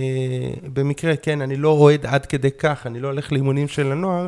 במקרה, 0.73 1.17
כן, 1.17 1.41
אני 1.41 1.57
לא 1.57 1.69
אוהד 1.69 2.07
עד 2.07 2.27
כדי 2.27 2.51
כך, 2.51 2.87
אני 2.87 3.01
לא 3.01 3.09
הולך 3.09 3.33
לאימונים 3.33 3.69
של 3.69 3.93
הנוער, 3.93 4.27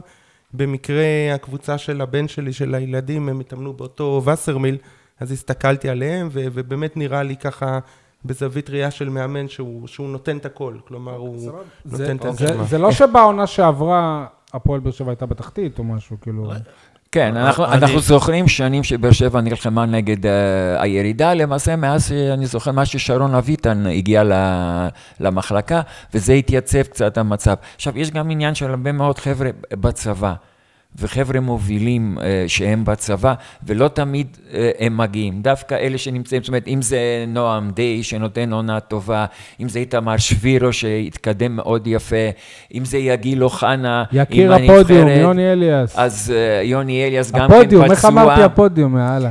במקרה 0.55 1.05
הקבוצה 1.35 1.79
של 1.79 2.01
הבן 2.01 2.29
שלי, 2.29 2.53
של 2.53 2.75
הילדים, 2.75 3.29
הם 3.29 3.41
התאמנו 3.41 3.73
באותו 3.73 4.23
וסרמיל, 4.25 4.77
אז 5.21 5.33
הסתכלתי 5.33 5.89
עליהם, 5.89 6.29
ו- 6.33 6.45
ובאמת 6.53 6.97
נראה 6.97 7.23
לי 7.23 7.37
ככה, 7.37 7.79
בזווית 8.25 8.71
ראייה 8.71 8.91
של 8.91 9.09
מאמן, 9.09 9.49
שהוא, 9.49 9.89
שהוא 9.89 10.09
נותן 10.09 10.37
את 10.37 10.47
הכל, 10.47 10.75
כלומר, 10.89 11.14
הוא 11.17 11.39
זה- 11.85 12.12
נותן 12.12 12.29
את 12.29 12.37
זה-. 12.37 12.64
זה 12.64 12.79
לא 12.79 12.93
שבעונה 12.93 13.47
שעברה 13.47 14.27
הפועל 14.53 14.81
באר 14.81 14.93
שבע 14.93 15.11
הייתה 15.11 15.27
בתחתית 15.27 15.79
או 15.79 15.85
משהו, 15.85 16.17
כאילו... 16.21 16.53
כן, 17.12 17.36
אנחנו, 17.36 17.64
אני- 17.64 17.74
אנחנו 17.74 18.00
זוכרים 18.00 18.48
שנים 18.48 18.84
שבאר 18.84 19.12
שבע 19.12 19.40
נלחמה 19.40 19.86
נגד 19.86 20.24
uh, 20.24 20.28
הירידה, 20.78 21.34
למעשה 21.34 21.76
מאז 21.76 22.09
שאני 22.09 22.46
זוכר 22.46 22.72
מה 22.72 22.86
ששרון 22.86 23.34
אביטן 23.34 23.86
הגיע 23.86 24.24
ל, 24.24 24.32
למחלקה, 25.20 25.80
וזה 26.14 26.32
התייצב 26.32 26.82
קצת 26.82 27.18
המצב. 27.18 27.54
עכשיו, 27.74 27.98
יש 27.98 28.11
גם 28.11 28.30
עניין 28.30 28.54
של 28.54 28.70
הרבה 28.70 28.92
מאוד 28.92 29.18
חבר'ה 29.18 29.48
בצבא. 29.72 30.34
וחבר'ה 30.99 31.40
מובילים 31.40 32.18
uh, 32.18 32.22
שהם 32.47 32.84
בצבא, 32.84 33.34
ולא 33.66 33.88
תמיד 33.88 34.26
uh, 34.51 34.55
הם 34.78 34.97
מגיעים. 34.97 35.42
דווקא 35.42 35.74
אלה 35.74 35.99
שנמצאים, 35.99 36.42
זאת 36.42 36.49
אומרת, 36.49 36.68
אם 36.68 36.82
זה 36.82 36.99
נועם 37.28 37.70
די, 37.70 38.03
שנותן 38.03 38.53
עונה 38.53 38.80
טובה, 38.80 39.26
אם 39.61 39.68
זה 39.68 39.78
איתמר 39.78 40.16
שבירו, 40.16 40.72
שהתקדם 40.72 41.57
מאוד 41.57 41.86
יפה, 41.86 42.16
אם 42.74 42.84
זה 42.84 42.99
יגיל 42.99 43.44
אוחנה, 43.44 44.05
יקיר 44.12 44.55
הפודיום, 44.55 44.78
הנבחרת. 45.01 45.18
יוני 45.20 45.53
אליאס. 45.53 45.94
אז 45.99 46.32
אה, 46.36 46.62
יוני 46.62 47.07
אליאס 47.07 47.30
גם 47.30 47.38
כן 47.38 47.47
פצוע. 47.47 47.59
הפודיום, 47.61 47.84
איך 47.90 48.05
אמרתי 48.05 48.42
הפודיום, 48.42 48.97
יאללה. 48.99 49.30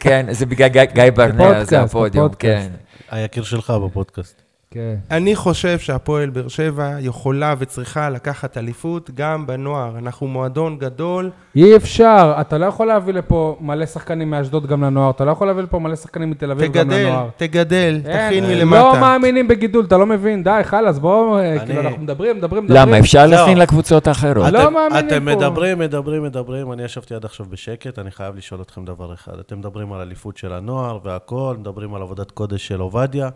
כן, 0.00 0.26
זה 0.30 0.46
בגלל 0.46 0.68
גיא- 0.68 1.10
ברנע, 1.14 1.44
הפודקאסט, 1.44 1.70
זה 1.70 1.80
הפודיום, 1.80 2.24
הפודקאסט. 2.26 2.68
כן. 2.68 3.16
היקיר 3.16 3.42
שלך 3.42 3.70
בפודקאסט. 3.84 4.43
כן. 4.74 4.94
אני 5.10 5.36
חושב 5.36 5.78
שהפועל 5.78 6.30
באר 6.30 6.48
שבע 6.48 6.90
יכולה 7.00 7.54
וצריכה 7.58 8.10
לקחת 8.10 8.58
אליפות 8.58 9.10
גם 9.14 9.46
בנוער. 9.46 9.98
אנחנו 9.98 10.26
מועדון 10.26 10.78
גדול, 10.78 11.30
אי 11.56 11.76
אפשר, 11.76 12.34
אתה 12.40 12.58
לא 12.58 12.66
יכול 12.66 12.86
להביא 12.86 13.14
לפה 13.14 13.56
מלא 13.60 13.86
שחקנים 13.86 14.30
מאשדוד 14.30 14.66
גם 14.66 14.84
לנוער, 14.84 15.10
אתה 15.10 15.24
לא 15.24 15.30
יכול 15.30 15.46
להביא 15.46 15.62
לפה 15.62 15.78
מלא 15.78 15.96
שחקנים 15.96 16.30
מתל 16.30 16.50
אביב 16.50 16.72
גם 16.72 16.84
תגדל, 16.84 16.96
לנוער. 17.06 17.28
תגדל, 17.36 18.00
אין, 18.06 18.28
תכין 18.28 18.44
לא 18.44 18.50
מלמטה. 18.50 19.00
מאמינים 19.00 19.48
בגידול, 19.48 19.84
אתה 19.84 19.96
לא 19.96 20.06
מבין, 20.06 20.42
די, 20.44 20.60
חלאס, 20.62 20.98
בואו, 20.98 21.38
אה, 21.38 21.50
אני- 21.52 21.66
כאילו, 21.66 21.80
אנחנו 21.80 22.02
מדברים, 22.02 22.36
מדברים, 22.36 22.64
מדברים. 22.64 22.82
למה? 22.88 22.98
אפשר 22.98 23.28
זהו. 23.28 23.38
להכין 23.38 23.58
לקבוצות 23.58 24.06
האחרות. 24.06 24.36
לא 24.52 24.62
אתם- 24.64 24.72
מאמינים 24.72 25.06
אתם 25.08 25.24
פה. 25.24 25.36
מדברים, 25.36 25.78
מדברים, 25.78 26.22
מדברים, 26.22 26.72
אני 26.72 26.82
ישבתי 26.84 27.14
עד 27.14 27.24
עכשיו 27.24 27.46
בשקט, 27.50 27.98
אני 27.98 28.10
חייב 28.10 28.36
לשאול 28.36 28.60
אתכם 28.62 28.84
דבר 28.84 29.14
אחד. 29.14 29.38
אתם 29.38 29.58
מדברים 29.58 29.92
על 29.92 30.00
אליפות 30.00 30.36
של 30.36 30.52
הנוער 30.52 30.98
והכול, 31.04 31.56
מדברים 31.56 31.94
על 31.94 32.02
עבודת 32.02 32.30
קודש 32.30 32.68
של 32.68 32.80
עובדיה. 32.80 33.28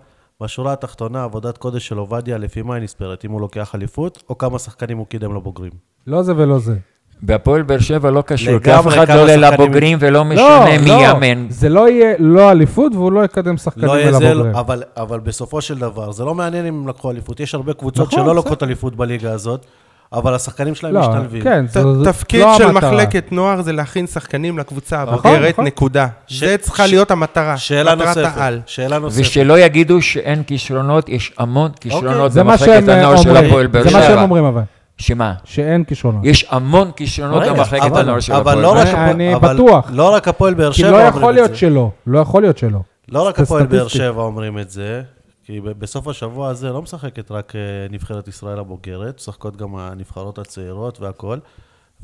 בשורה 0.42 0.72
התחתונה, 0.72 1.24
עבודת 1.24 1.58
קודש 1.58 1.88
של 1.88 1.98
עובדיה, 1.98 2.38
לפי 2.38 2.62
מה 2.62 2.74
היא 2.74 2.82
נספרת? 2.82 3.24
אם 3.24 3.30
הוא 3.30 3.40
לוקח 3.40 3.74
אליפות, 3.74 4.22
או 4.28 4.38
כמה 4.38 4.58
שחקנים 4.58 4.98
הוא 4.98 5.06
קידם 5.06 5.34
לבוגרים? 5.36 5.72
לא 6.06 6.22
זה 6.22 6.32
ולא 6.36 6.58
זה. 6.58 6.74
בהפועל 7.22 7.62
באר 7.62 7.78
שבע 7.78 8.10
לא 8.10 8.22
קשור, 8.22 8.58
כי 8.58 8.74
אף 8.74 8.86
אחד 8.88 9.08
לא 9.10 9.22
עולה 9.22 9.36
לבוגרים 9.36 9.98
ולא 10.00 10.10
לא, 10.18 10.24
משנה 10.24 10.78
מי 10.80 10.88
לא, 10.88 11.02
יאמן. 11.02 11.46
זה 11.50 11.68
לא 11.68 11.88
יהיה 11.88 12.14
לא 12.18 12.50
אליפות 12.50 12.92
והוא 12.94 13.12
לא 13.12 13.24
יקדם 13.24 13.56
שחקנים 13.56 13.86
לא 13.86 13.92
יהיה 13.92 14.08
אל 14.08 14.12
זה, 14.12 14.30
הבוגרים. 14.30 14.56
אבל, 14.56 14.82
אבל 14.96 15.20
בסופו 15.20 15.60
של 15.60 15.78
דבר, 15.78 16.12
זה 16.12 16.24
לא 16.24 16.34
מעניין 16.34 16.66
אם 16.66 16.74
הם 16.74 16.88
לקחו 16.88 17.10
אליפות. 17.10 17.40
יש 17.40 17.54
הרבה 17.54 17.72
קבוצות 17.72 18.06
נכון, 18.12 18.24
שלא. 18.24 18.34
לוקחות 18.34 18.62
אליפות 18.62 18.96
בליגה 18.96 19.32
הזאת, 19.32 19.66
אבל 20.12 20.34
השחקנים 20.34 20.74
שלהם 20.74 20.94
לא, 20.94 21.00
משתלבים. 21.00 21.42
כן, 21.42 21.66
ת- 21.66 21.70
זו- 21.72 22.04
זו 22.04 22.12
תפקיד 22.12 22.40
לא 22.40 22.54
של 22.58 22.68
המטרה. 22.68 22.90
מחלקת 22.92 23.32
נוער 23.32 23.62
זה 23.62 23.72
להכין 23.72 24.06
שחקנים 24.06 24.58
לקבוצה 24.58 25.02
נכון, 25.02 25.14
הבוגרת, 25.14 25.52
נכון. 25.52 25.64
נקודה. 25.64 26.06
ש- 26.26 26.40
זה 26.44 26.56
צריכה 26.58 26.86
ש- 26.86 26.90
להיות 26.90 27.10
המטרה, 27.10 27.56
שאלה 27.56 27.94
מטרת 27.94 28.06
נוספת. 28.16 28.36
העל. 28.36 28.60
שאלה 28.66 28.98
נוספת. 28.98 29.20
ושלא 29.20 29.58
יגידו 29.58 30.02
שאין 30.02 30.42
כישרונות, 30.42 31.08
יש 31.08 31.32
המון 31.38 31.70
כישרונות 31.80 32.32
זה 32.32 32.42
מה 32.42 32.52
במחלקת 32.52 32.88
הנוער 32.88 33.16
של 33.16 33.36
הפועל 33.36 33.66
באר 33.66 33.82
זה 33.82 33.90
מה 33.90 34.02
שהם 34.02 34.12
שבע. 34.12 34.22
אומרים 34.22 34.44
אבל, 34.44 34.62
שמה? 34.98 35.32
שאין 35.44 35.84
כישרונות. 35.84 36.20
יש 36.24 36.46
המון 36.50 36.90
כישרונות 36.96 37.42
במחלקת 37.48 37.84
אבל- 37.84 38.00
הנוער 38.00 38.20
של 38.20 38.32
אבל 38.32 38.40
הפועל 38.40 38.58
לא 38.62 38.72
באר 38.74 38.80
רק 38.82 38.88
שבע. 38.88 39.10
אני 39.10 39.34
אבל 39.34 39.54
בטוח. 39.54 39.90
לא 39.92 40.14
רק 40.14 40.28
הפועל 40.28 40.54
באר 40.54 40.72
כי 40.72 40.78
שבע 40.78 40.90
לא 40.90 40.96
אומרים 40.96 41.08
יכול 41.08 41.30
את 41.30 41.34
להיות 41.34 41.50
זה. 41.50 41.56
שלא, 41.56 41.90
לא 42.06 42.18
יכול 42.18 42.42
להיות 42.42 42.58
שלא. 42.58 42.78
לא 43.08 43.26
רק 43.26 43.36
זה 43.36 43.42
הפועל 43.42 43.66
באר. 43.66 43.88
שבע 43.88 44.22
אומרים 44.22 44.58
את 44.58 44.70
זה, 44.70 45.02
כי 45.48 45.60
ב- 45.60 45.68
בסוף 45.70 46.08
השבוע 46.08 46.48
הזה 46.48 46.72
לא 46.72 46.82
משחקת 46.82 47.30
רק 47.30 47.56
אה, 47.56 47.60
נבחרת 47.90 48.28
ישראל 48.28 48.58
הבוגרת, 48.58 49.16
משחקות 49.16 49.56
גם 49.56 49.76
הנבחרות 49.76 50.38
הצעירות 50.38 51.00
והכול, 51.00 51.40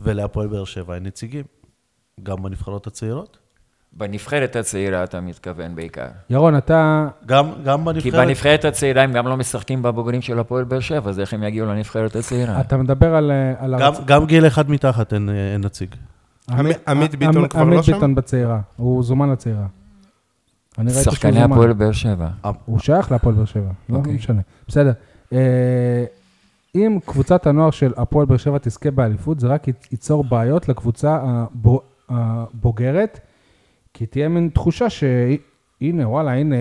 ולהפועל 0.00 0.46
באר 0.48 0.64
שבע 0.64 0.94
אין 0.94 1.02
נציגים. 1.02 1.44
גם 2.22 2.42
בנבחרות 2.42 2.86
הצעירות. 2.86 3.38
בנבחרת 3.92 4.56
הצעירה 4.56 5.04
אתה 5.04 5.20
מתכוון 5.20 5.74
בעיקר. 5.74 6.06
ירון, 6.30 6.56
אתה... 6.56 7.08
גם, 7.26 7.50
גם 7.64 7.84
כי 7.84 8.10
בנבחרת... 8.10 8.26
בנבחרת 8.26 8.64
הצעירה 8.64 9.02
הם 9.02 9.12
גם 9.12 9.26
לא 9.28 9.36
משחקים 9.36 9.82
בבוגרים 9.82 10.22
של 10.22 10.38
הפועל 10.38 10.64
באר 10.64 10.80
שבע, 10.80 11.10
אז 11.10 11.20
איך 11.20 11.34
הם 11.34 11.42
יגיעו 11.42 11.66
לנבחרת 11.66 12.16
הצעירה? 12.16 12.60
אתה 12.60 12.76
מדבר 12.76 13.14
על... 13.14 13.30
אה, 13.30 13.54
על 13.58 13.76
גם, 13.80 13.92
הרצ- 13.94 14.04
גם 14.04 14.26
גיל 14.26 14.46
אחד 14.46 14.70
מתחת 14.70 15.12
אין, 15.12 15.28
אה, 15.28 15.52
אין 15.52 15.60
נציג. 15.60 15.94
עמית- 16.50 16.88
עמית 16.88 17.14
ביטון 17.14 17.48
כבר 17.48 17.64
לא 17.64 17.72
עמית 17.72 17.84
שם? 17.84 17.92
ביטון 17.92 18.14
בצעירה, 18.14 18.60
הוא 18.76 19.02
זומן 19.02 19.30
לצעירה. 19.30 19.66
אני 20.78 20.86
ראיתי 20.88 21.02
שהוא 21.02 21.14
שחקני 21.14 21.32
זומן. 21.32 21.52
הפועל 21.52 21.72
באר 21.72 21.92
שבע. 21.92 22.28
הוא 22.64 22.78
שייך 22.78 23.12
להפועל 23.12 23.34
באר 23.34 23.44
שבע, 23.44 23.70
לא 23.88 23.96
אוקיי. 23.96 24.14
משנה. 24.14 24.40
בסדר. 24.68 24.92
אה, 25.32 26.04
אם 26.74 26.98
קבוצת 27.04 27.46
הנוער 27.46 27.70
של 27.70 27.92
הפועל 27.96 28.26
באר 28.26 28.36
שבע 28.36 28.58
תזכה 28.62 28.90
באליפות, 28.90 29.40
זה 29.40 29.46
רק 29.48 29.66
ייצור 29.92 30.24
בעיות 30.24 30.68
לקבוצה 30.68 31.18
הבו- 31.22 31.80
הבוגרת, 32.08 33.20
כי 33.94 34.06
תהיה 34.06 34.28
מין 34.28 34.50
תחושה 34.54 34.90
שהנה, 34.90 36.08
וואלה, 36.08 36.32
הנה, 36.32 36.56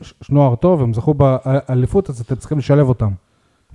יש 0.00 0.30
נוער 0.30 0.54
טוב, 0.54 0.82
הם 0.82 0.94
זכו 0.94 1.14
באליפות, 1.14 2.10
אז 2.10 2.20
אתם 2.20 2.34
צריכים 2.36 2.58
לשלב 2.58 2.88
אותם. 2.88 3.10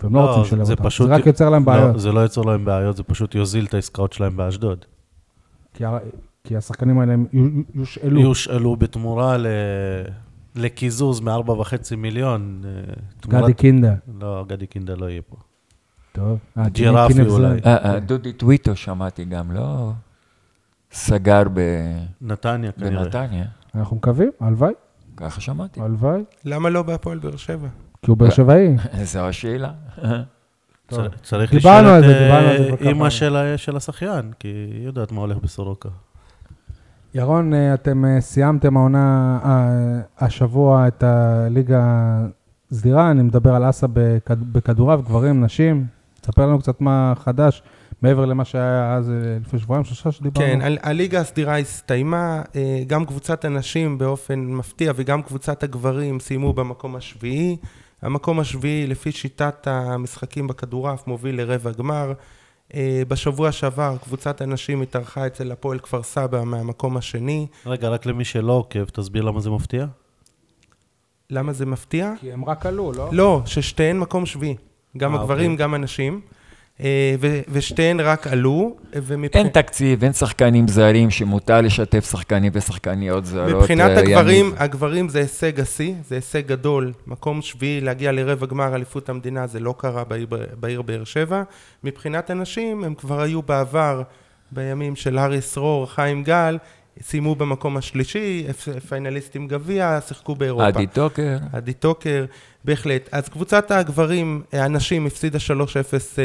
והם 0.04 0.16
לא, 0.16 0.22
לא, 0.22 0.36
רוצים 0.36 0.58
זה- 0.58 0.64
לשלב 0.64 0.78
אותם. 0.78 0.84
פשוט- 0.90 1.08
זה 1.08 1.16
רק 1.16 1.26
יוצר 1.26 1.50
להם 1.50 1.66
בעיות. 1.66 1.94
לא, 1.94 2.00
זה 2.00 2.12
לא 2.12 2.20
ייצור 2.20 2.46
להם 2.46 2.66
בעיות, 2.66 2.98
זה 2.98 3.04
פשוט 3.04 3.36
יוזיל 3.36 3.66
את 3.66 3.74
העסקאות 3.74 4.14
שלהם 4.14 4.38
באשדוד. 4.38 4.86
כי 5.74 5.84
כי 6.48 6.58
השחקנים 6.58 7.00
האלה 7.00 7.14
הם 7.14 7.26
יו- 7.34 7.50
יושאלו. 7.76 8.22
יושאלו 8.22 8.76
בתמורה 8.76 9.38
ל... 9.38 9.48
לקיזוז 10.56 11.20
מ-4.5 11.20 11.74
מיליון. 11.98 12.62
אה, 12.66 12.94
תמורת- 13.20 13.44
גדי 13.44 13.54
קינדה. 13.54 13.94
לא, 14.20 14.46
גדי 14.48 14.68
קינדה 14.68 14.96
לא 14.96 15.10
יהיה 15.10 15.22
פה. 15.22 15.36
טוב. 16.12 16.40
אה, 16.58 16.70
ג'ירפי 16.70 17.22
אולי. 17.22 17.60
אה, 17.66 17.94
אה, 17.94 18.00
דודי 18.00 18.34
טוויטו 18.34 18.76
שמעתי 18.76 19.26
גם, 19.26 19.52
לא? 19.52 19.92
סגר 20.92 21.44
ב- 21.54 21.98
נתניה 22.22 22.72
כנראה. 22.72 23.04
בנתניה, 23.04 23.46
אנחנו 23.76 23.96
מקווים, 23.96 24.32
הלוואי, 24.40 24.74
ככה 25.18 25.42
שמעתי. 25.42 25.82
הלוואי. 25.82 26.22
למה 26.46 26.70
לא 26.70 26.84
בהפועל 26.84 27.20
באר 27.20 27.36
שבע? 27.38 27.68
כי 28.02 28.12
הוא 28.12 28.18
באר 28.18 28.30
שבעי. 28.30 28.76
זו 29.04 29.20
השאלה. 29.20 29.72
צריך 31.24 31.54
לשאול 31.54 31.74
את 31.74 32.82
אימא 32.82 33.10
של 33.58 33.76
השחיין, 33.76 34.32
כי 34.40 34.48
היא 34.48 34.86
יודעת 34.86 35.12
מה 35.12 35.22
הולך 35.22 35.38
בסורוקה. 35.38 35.90
ירון, 37.18 37.54
אה, 37.54 37.74
אתם 37.74 38.06
אה, 38.06 38.22
סיימתם 38.22 38.78
העונה, 38.78 39.40
אה, 39.46 40.26
השבוע 40.26 40.88
את 40.88 41.04
הליגה 41.04 41.82
הסדירה, 42.72 43.12
אני 43.12 43.24
מדבר 43.24 43.56
על 43.56 43.70
אסה 43.70 43.88
בכד- 43.94 44.54
בכדורעף, 44.54 45.02
גברים, 45.02 45.44
נשים. 45.44 45.86
תספר 46.22 46.46
לנו 46.48 46.60
קצת 46.60 46.82
מה 46.82 47.14
חדש, 47.24 47.64
מעבר 48.02 48.26
למה 48.26 48.46
שהיה 48.46 48.94
אז 48.94 49.12
לפני 49.42 49.60
שבועיים, 49.60 49.86
שלושה 49.86 50.12
שדיברנו. 50.12 50.48
כן, 50.48 50.60
הליגה 50.84 51.20
הסדירה 51.20 51.58
הסתיימה, 51.58 52.42
גם 52.88 53.06
קבוצת 53.06 53.46
הנשים 53.46 53.98
באופן 53.98 54.40
מפתיע 54.40 54.94
וגם 54.96 55.22
קבוצת 55.22 55.64
הגברים 55.64 56.20
סיימו 56.20 56.54
במקום 56.54 56.96
השביעי. 56.96 57.58
המקום 58.02 58.40
השביעי, 58.40 58.88
לפי 58.88 59.12
שיטת 59.12 59.68
המשחקים 59.68 60.48
בכדורעף, 60.48 61.08
מוביל 61.08 61.42
לרבע 61.42 61.72
גמר. 61.72 62.14
אה, 62.74 63.04
בשבוע 63.08 63.52
שעבר 63.52 63.96
קבוצת 64.04 64.42
הנשים 64.42 64.82
התארחה 64.82 65.28
אצל 65.28 65.52
הפועל 65.52 65.80
כפר 65.80 66.04
סבא 66.04 66.44
מהמקום 66.44 66.98
השני. 66.98 67.48
רגע, 67.66 67.90
רק 67.90 68.06
למי 68.06 68.26
שלא 68.26 68.54
עוקב, 68.54 68.86
תסביר 68.86 69.24
למה 69.24 69.40
זה 69.40 69.50
מפתיע. 69.50 69.86
למה 71.30 71.54
זה 71.54 71.66
מפתיע? 71.66 72.14
כי 72.20 72.32
הם 72.32 72.46
רק 72.46 72.66
עלו, 72.66 72.92
לא? 72.92 73.10
לא, 73.12 73.42
ששתיהן 73.46 74.00
מקום 74.00 74.26
שביעי. 74.26 74.56
גם 74.98 75.16
אה, 75.16 75.20
הגברים, 75.22 75.52
אוקיי. 75.52 75.64
גם 75.64 75.74
הנשים. 75.74 76.22
אה, 76.84 77.16
ושתיהן 77.50 78.00
רק 78.00 78.28
עלו. 78.28 78.76
ומבח- 78.94 79.36
אין 79.38 79.48
תקציב, 79.48 80.04
אין 80.04 80.14
שחקנים 80.14 80.68
זרים 80.68 81.10
שמותר 81.12 81.62
לשתף 81.62 82.12
שחקנים 82.12 82.52
ושחקניות 82.56 83.26
זרות. 83.26 83.54
מבחינת 83.62 83.92
אה, 83.92 84.00
הגברים, 84.00 84.46
יניב. 84.46 84.56
הגברים 84.62 85.10
זה 85.10 85.20
הישג 85.20 85.60
השיא, 85.60 85.94
זה 86.08 86.16
הישג 86.16 86.48
גדול. 86.48 86.94
מקום 87.08 87.42
שביעי, 87.42 87.82
להגיע 87.82 88.12
לרבע 88.12 88.46
גמר 88.46 88.76
אליפות 88.76 89.10
המדינה, 89.10 89.48
זה 89.48 89.60
לא 89.60 89.76
קרה 89.78 90.04
בעיר, 90.04 90.28
בעיר 90.60 90.82
באר 90.82 91.04
שבע. 91.04 91.44
מבחינת 91.84 92.30
הנשים, 92.30 92.84
הם 92.84 92.94
כבר 92.96 93.22
היו 93.22 93.42
בעבר, 93.42 94.02
בימים 94.52 94.96
של 94.96 95.18
האריס 95.18 95.58
רור, 95.58 95.86
חיים 95.92 96.24
גל, 96.24 96.58
סיימו 97.02 97.36
במקום 97.36 97.78
השלישי, 97.78 98.46
פיינליסטים 98.90 99.48
גביע, 99.48 100.00
שיחקו 100.08 100.36
באירופה. 100.36 100.68
עדי 100.68 100.88
טוקר. 100.88 101.38
עדי 101.54 101.74
טוקר, 101.74 102.26
בהחלט. 102.68 103.10
אז 103.12 103.30
קבוצת 103.30 103.72
הגברים, 103.72 104.44
הנשים 104.52 105.06
הפסידה 105.06 105.38
3-0 105.38 105.40
אה, 106.20 106.24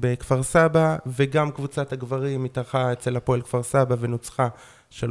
בכפר 0.00 0.42
סבא, 0.42 0.96
וגם 1.06 1.50
קבוצת 1.50 1.92
הגברים 1.92 2.44
התארחה 2.44 2.92
אצל 2.92 3.16
הפועל 3.16 3.42
כפר 3.42 3.62
סבא 3.62 3.96
ונוצחה 4.00 4.48
3-0, 4.90 5.02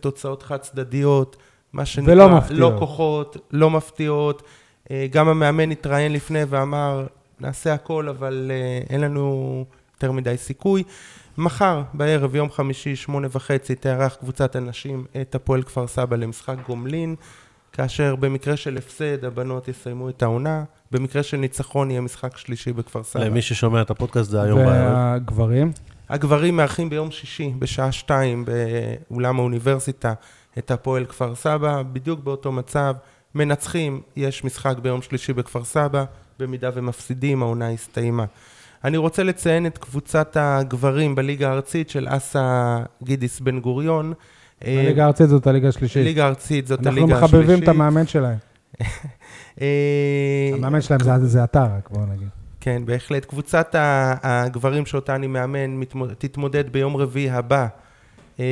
תוצאות 0.00 0.42
חד 0.42 0.56
צדדיות, 0.56 1.36
מה 1.72 1.86
שנקרא, 1.86 2.12
ולא 2.12 2.28
מפתיעות. 2.28 2.60
לא 2.60 2.78
כוחות, 2.78 3.36
לא 3.50 3.70
מפתיעות. 3.70 4.42
אה, 4.90 5.06
גם 5.10 5.28
המאמן 5.28 5.70
התראיין 5.70 6.12
לפני 6.12 6.42
ואמר, 6.48 7.06
נעשה 7.40 7.74
הכל, 7.74 8.08
אבל 8.08 8.50
אה, 8.50 8.80
אין 8.90 9.00
לנו 9.00 9.64
יותר 9.94 10.12
מדי 10.12 10.36
סיכוי. 10.36 10.82
מחר 11.38 11.82
בערב, 11.94 12.34
יום 12.34 12.50
חמישי, 12.50 12.96
שמונה 12.96 13.28
וחצי, 13.32 13.74
תארח 13.74 14.14
קבוצת 14.14 14.56
הנשים 14.56 15.04
את 15.20 15.34
הפועל 15.34 15.62
כפר 15.62 15.86
סבא 15.86 16.16
למשחק 16.16 16.56
גומלין. 16.66 17.16
כאשר 17.78 18.16
במקרה 18.16 18.56
של 18.56 18.76
הפסד 18.76 19.24
הבנות 19.24 19.68
יסיימו 19.68 20.08
את 20.08 20.22
העונה, 20.22 20.64
במקרה 20.90 21.22
של 21.22 21.36
ניצחון 21.36 21.90
יהיה 21.90 22.00
משחק 22.00 22.36
שלישי 22.36 22.72
בכפר 22.72 23.02
סבא. 23.02 23.24
למי 23.24 23.42
ששומע 23.42 23.82
את 23.82 23.90
הפודקאסט 23.90 24.30
זה 24.30 24.42
היום 24.42 24.58
בערב. 24.58 24.96
והגברים? 24.96 25.72
הגברים 26.08 26.56
מארחים 26.56 26.90
ביום 26.90 27.10
שישי 27.10 27.52
בשעה 27.58 27.92
שתיים 27.92 28.44
באולם 29.10 29.38
האוניברסיטה 29.38 30.12
את 30.58 30.70
הפועל 30.70 31.04
כפר 31.04 31.34
סבא, 31.34 31.82
בדיוק 31.82 32.20
באותו 32.20 32.52
מצב, 32.52 32.94
מנצחים, 33.34 34.00
יש 34.16 34.44
משחק 34.44 34.78
ביום 34.78 35.02
שלישי 35.02 35.32
בכפר 35.32 35.64
סבא, 35.64 36.04
במידה 36.38 36.70
ומפסידים 36.74 37.42
העונה 37.42 37.70
הסתיימה. 37.70 38.24
אני 38.84 38.96
רוצה 38.96 39.22
לציין 39.22 39.66
את 39.66 39.78
קבוצת 39.78 40.36
הגברים 40.40 41.14
בליגה 41.14 41.48
הארצית 41.48 41.90
של 41.90 42.06
אסא 42.10 42.78
גידיס 43.02 43.40
בן 43.40 43.60
גוריון. 43.60 44.12
אה, 44.66 44.80
הליגה 44.80 45.04
הארצית 45.04 45.28
זאת 45.28 45.46
הליגה 45.46 45.68
השלישית. 45.68 46.04
ליגה 46.04 46.26
ארצית 46.26 46.66
זאת 46.66 46.78
אנחנו 46.86 47.00
הליגה 47.00 47.16
השלישית. 47.16 47.34
מחבבים 47.38 47.62
את 47.62 47.68
המאמן 47.68 48.06
שלהם. 48.06 48.38
אה, 49.60 50.50
המאמן 50.54 50.80
שלהם 50.80 51.00
זה- 51.22 51.44
אתה 51.44 51.64
רק, 51.76 51.90
בואו 51.90 52.06
נגיד. 52.06 52.28
כן, 52.60 52.82
בהחלט. 52.84 53.24
קבוצת 53.24 53.74
הגברים 54.22 54.86
שאותה 54.86 55.14
אני 55.14 55.26
מאמן 55.26 55.80
תתמודד 56.18 56.72
ביום 56.72 56.96
רביעי 56.96 57.30
הבא 57.30 57.66
אה, 58.40 58.44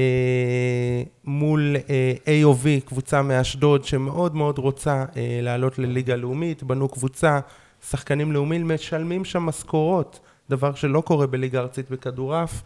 מול 1.25 1.77
אה, 1.91 2.13
AOV, 2.43 2.89
קבוצה 2.89 3.23
מאשדוד 3.23 3.85
שמאוד 3.85 4.35
מאוד 4.37 4.59
רוצה 4.59 5.05
אה, 5.17 5.39
לעלות 5.43 5.79
לליגה 5.79 6.17
לאומית, 6.17 6.63
בנו 6.63 6.89
קבוצה, 6.89 7.41
שחקנים 7.91 8.33
לאומיים 8.33 8.69
משלמים 8.69 9.25
שם 9.25 9.43
משכורות, 9.43 10.21
דבר 10.51 10.75
שלא 10.75 11.01
קורה 11.01 11.27
בליגה 11.27 11.61
ארצית 11.61 11.91
בכדורעף. 11.91 12.63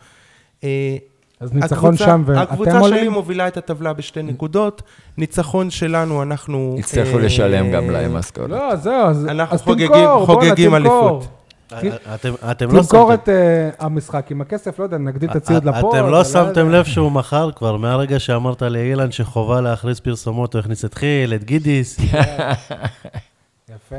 אה, 1.40 1.46
אז 1.46 1.52
ניצחון 1.52 1.94
הקבוצה- 1.94 2.04
שם, 2.04 2.22
ואתם 2.26 2.40
הקבוצה 2.40 2.70
שלי 2.70 2.80
עולים? 2.80 3.12
מובילה 3.12 3.48
את 3.48 3.56
הטבלה 3.56 3.92
בשתי 3.92 4.22
נקודות, 4.22 4.82
ניצחון 5.18 5.70
שלנו, 5.70 6.22
אנחנו... 6.22 6.74
יצטרכו 6.78 7.18
אה, 7.18 7.22
לשלם 7.24 7.70
גם 7.72 7.90
להם 7.90 8.14
משכורת. 8.14 8.50
לא, 8.50 8.76
זהו, 8.76 9.06
אז 9.06 9.26
אנחנו 9.26 9.54
אז 9.54 9.62
חוגגים- 9.62 9.88
תמכור, 9.88 10.26
חוגגים 10.26 10.54
תמכור. 10.56 10.76
אליפות. 10.76 11.28
אה, 11.72 12.14
אתם- 12.14 12.32
אתם 12.50 12.70
לא 12.76 12.80
תמכור 12.82 13.10
שמתם- 13.10 13.22
את 13.22 13.28
אה, 13.28 13.70
המשחק 13.78 14.30
עם 14.30 14.40
הכסף, 14.40 14.78
לא 14.78 14.84
יודע, 14.84 14.98
נגדיל 14.98 15.30
את 15.30 15.36
הציוד 15.36 15.68
אה, 15.68 15.78
לפועל. 15.78 16.00
אתם 16.00 16.10
לא 16.10 16.20
אבל 16.20 16.24
שמתם. 16.28 16.70
לב 16.70 16.84
שהוא 16.84 17.12
מכר 17.12 17.50
כבר, 17.52 17.76
מהרגע 17.76 18.18
שאמרת 18.18 18.62
לאילן 18.62 19.12
שחובה 19.12 19.60
להכריז 19.60 20.00
פרסומות, 20.00 20.54
הוא 20.54 20.60
הכניס 20.60 20.84
את 20.84 20.94
חיל, 20.94 21.34
את 21.34 21.44
גידיס. 21.44 21.98
יפה. 23.74 23.96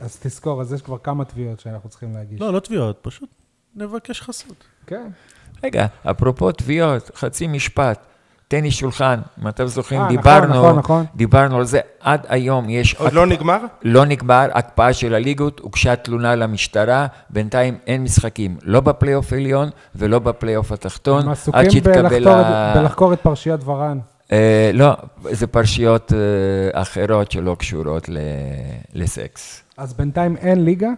אז 0.00 0.18
תזכור, 0.22 0.60
אז 0.60 0.72
יש 0.72 0.82
כבר 0.82 0.98
כמה 0.98 1.24
תביעות 1.24 1.60
שאנחנו 1.60 1.88
צריכים 1.88 2.14
להגיש. 2.14 2.40
לא, 2.40 2.52
לא 2.52 2.60
תביעות, 2.60 2.98
פשוט 3.02 3.28
נבקש 3.76 4.20
חסות. 4.20 4.64
כן. 4.86 5.06
רגע, 5.64 5.86
אפרופו 6.10 6.52
תביעות, 6.52 7.10
חצי 7.16 7.46
משפט. 7.46 7.98
טניס 8.48 8.74
שולחן, 8.74 9.20
אם 9.42 9.48
אתם 9.48 9.66
זוכרים, 9.66 10.00
אה, 10.00 10.06
נכון, 10.06 10.16
דיברנו, 10.16 10.54
נכון, 10.54 10.78
נכון. 10.78 11.04
דיברנו 11.16 11.56
על 11.58 11.64
זה, 11.64 11.80
עד 12.00 12.26
היום 12.28 12.70
יש... 12.70 12.94
עוד 12.94 13.12
לא 13.12 13.26
נגמר? 13.26 13.58
לא 13.82 14.04
נגמר, 14.04 14.48
הקפאה 14.54 14.92
של 14.92 15.14
הליגות, 15.14 15.60
הוגשה 15.60 15.96
תלונה 15.96 16.34
למשטרה, 16.34 17.06
בינתיים 17.30 17.78
אין 17.86 18.02
משחקים, 18.02 18.56
לא 18.62 18.80
בפלייאוף 18.80 19.32
העליון 19.32 19.68
ולא 19.94 20.18
בפלייאוף 20.18 20.72
התחתון, 20.72 21.22
הם 21.22 21.28
עד 21.28 21.32
עסוקים 21.32 21.70
שיתקבל 21.70 22.02
בלחקור 22.08 22.32
ה... 22.32 22.72
את- 22.72 22.76
בלחקור 22.76 23.12
את 23.12 23.20
פרשיית 23.20 23.60
ורן. 23.64 23.98
אה, 24.32 24.70
לא, 24.74 24.92
זה 25.30 25.46
פרשיות 25.46 26.12
אה, 26.12 26.82
אחרות 26.82 27.30
שלא 27.30 27.56
קשורות 27.58 28.08
ל... 28.08 28.18
לסקס. 28.94 29.62
אז 29.76 29.94
בינתיים 29.94 30.36
אין 30.36 30.64
ליגה? 30.64 30.88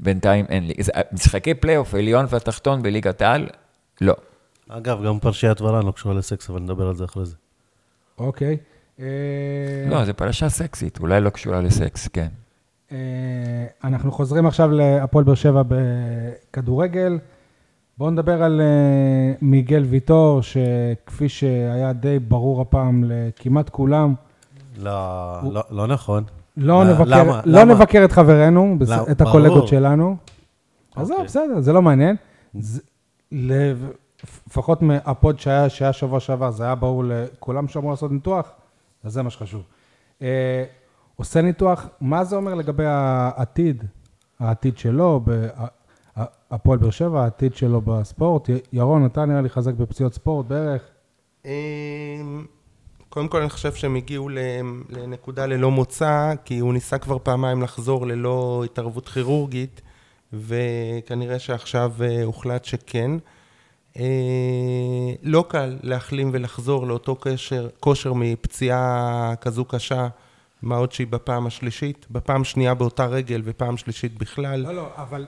בינתיים 0.00 0.44
אין 0.48 0.66
לי. 0.66 0.74
זה- 0.80 0.92
משחקי 1.12 1.54
פלייאוף 1.54 1.94
העליון 1.94 2.26
והתחתון 2.30 2.82
בליגת 2.82 3.22
העל, 3.22 3.46
לא. 4.00 4.14
אגב, 4.68 5.04
גם 5.06 5.18
פרשיית 5.18 5.60
ורן 5.60 5.86
לא 5.86 5.92
קשורה 5.92 6.14
לסקס, 6.14 6.50
אבל 6.50 6.60
נדבר 6.60 6.88
על 6.88 6.94
זה 6.94 7.04
אחרי 7.04 7.24
זה. 7.24 7.34
אוקיי. 8.18 8.56
אה, 9.00 9.06
לא, 9.90 10.04
זו 10.04 10.14
פרשה 10.14 10.48
סקסית, 10.48 11.00
אולי 11.00 11.20
לא 11.20 11.30
קשורה 11.30 11.60
לסקס, 11.60 12.08
כן. 12.08 12.28
אה, 12.92 12.96
אנחנו 13.84 14.12
חוזרים 14.12 14.46
עכשיו 14.46 14.70
להפועל 14.70 15.24
באר 15.24 15.34
שבע 15.34 15.62
בכדורגל. 15.68 17.18
בואו 17.98 18.10
נדבר 18.10 18.42
על 18.42 18.60
אה, 18.60 19.34
מיגל 19.40 19.82
ויטור, 19.82 20.40
שכפי 20.42 21.28
שהיה 21.28 21.92
די 21.92 22.18
ברור 22.18 22.60
הפעם 22.60 23.04
לכמעט 23.06 23.68
כולם, 23.68 24.14
לא, 24.78 25.52
לא, 25.52 25.62
לא 25.70 25.86
נכון. 25.86 26.24
לא, 26.56 26.82
אה, 26.82 26.84
נבקר, 26.84 27.04
למה? 27.06 27.40
לא 27.44 27.60
למה? 27.60 27.74
נבקר 27.74 28.04
את 28.04 28.12
חברינו, 28.12 28.76
למה? 28.88 29.02
את 29.10 29.20
הקולגות 29.20 29.56
ברור. 29.56 29.66
שלנו. 29.66 30.16
עזוב, 30.96 31.10
אוקיי. 31.10 31.24
בסדר, 31.24 31.60
זה 31.60 31.72
לא 31.72 31.82
מעניין. 31.82 32.16
לפחות 33.32 34.82
מהפוד 34.82 35.40
שהיה, 35.40 35.68
שהיה 35.68 35.92
שבוע 35.92 36.20
שעבר, 36.20 36.50
זה 36.50 36.64
היה 36.64 36.74
ברור 36.74 37.04
לכולם 37.06 37.68
שאמרו 37.68 37.90
לעשות 37.90 38.12
ניתוח, 38.12 38.50
אז 39.04 39.12
זה 39.12 39.22
מה 39.22 39.30
שחשוב. 39.30 39.62
אה, 40.22 40.64
עושה 41.16 41.42
ניתוח, 41.42 41.86
מה 42.00 42.24
זה 42.24 42.36
אומר 42.36 42.54
לגבי 42.54 42.84
העתיד, 42.86 43.84
העתיד 44.40 44.78
שלו, 44.78 45.20
הפועל 46.50 46.78
באר 46.78 46.90
שבע, 46.90 47.22
העתיד 47.22 47.54
שלו 47.54 47.80
בספורט? 47.80 48.50
ירון, 48.72 49.06
אתה 49.06 49.24
נראה 49.24 49.40
לי 49.40 49.48
חזק 49.48 49.74
בפציעות 49.74 50.14
ספורט 50.14 50.46
בערך. 50.46 50.82
אמ, 51.44 51.50
קודם 53.08 53.28
כל 53.28 53.40
אני 53.40 53.50
חושב 53.50 53.74
שהם 53.74 53.94
הגיעו 53.94 54.28
לנקודה 54.88 55.46
ללא 55.46 55.70
מוצא, 55.70 56.32
כי 56.44 56.58
הוא 56.58 56.72
ניסה 56.72 56.98
כבר 56.98 57.18
פעמיים 57.18 57.62
לחזור 57.62 58.06
ללא 58.06 58.62
התערבות 58.64 59.08
כירורגית, 59.08 59.80
וכנראה 60.32 61.38
שעכשיו 61.38 61.92
אה, 62.00 62.22
הוחלט 62.24 62.64
שכן. 62.64 63.10
אה, 63.98 64.04
לא 65.22 65.44
קל 65.48 65.76
להחלים 65.82 66.30
ולחזור 66.32 66.86
לאותו 66.86 67.14
קשר, 67.16 67.68
כושר 67.80 68.12
מפציעה 68.12 69.34
כזו 69.40 69.64
קשה, 69.64 70.08
מה 70.62 70.76
עוד 70.76 70.92
שהיא 70.92 71.06
בפעם 71.06 71.46
השלישית, 71.46 72.06
בפעם 72.10 72.44
שנייה 72.44 72.74
באותה 72.74 73.06
רגל 73.06 73.42
ופעם 73.44 73.76
שלישית 73.76 74.18
בכלל. 74.18 74.60
לא, 74.60 74.74
לא, 74.74 74.88
אבל 74.96 75.24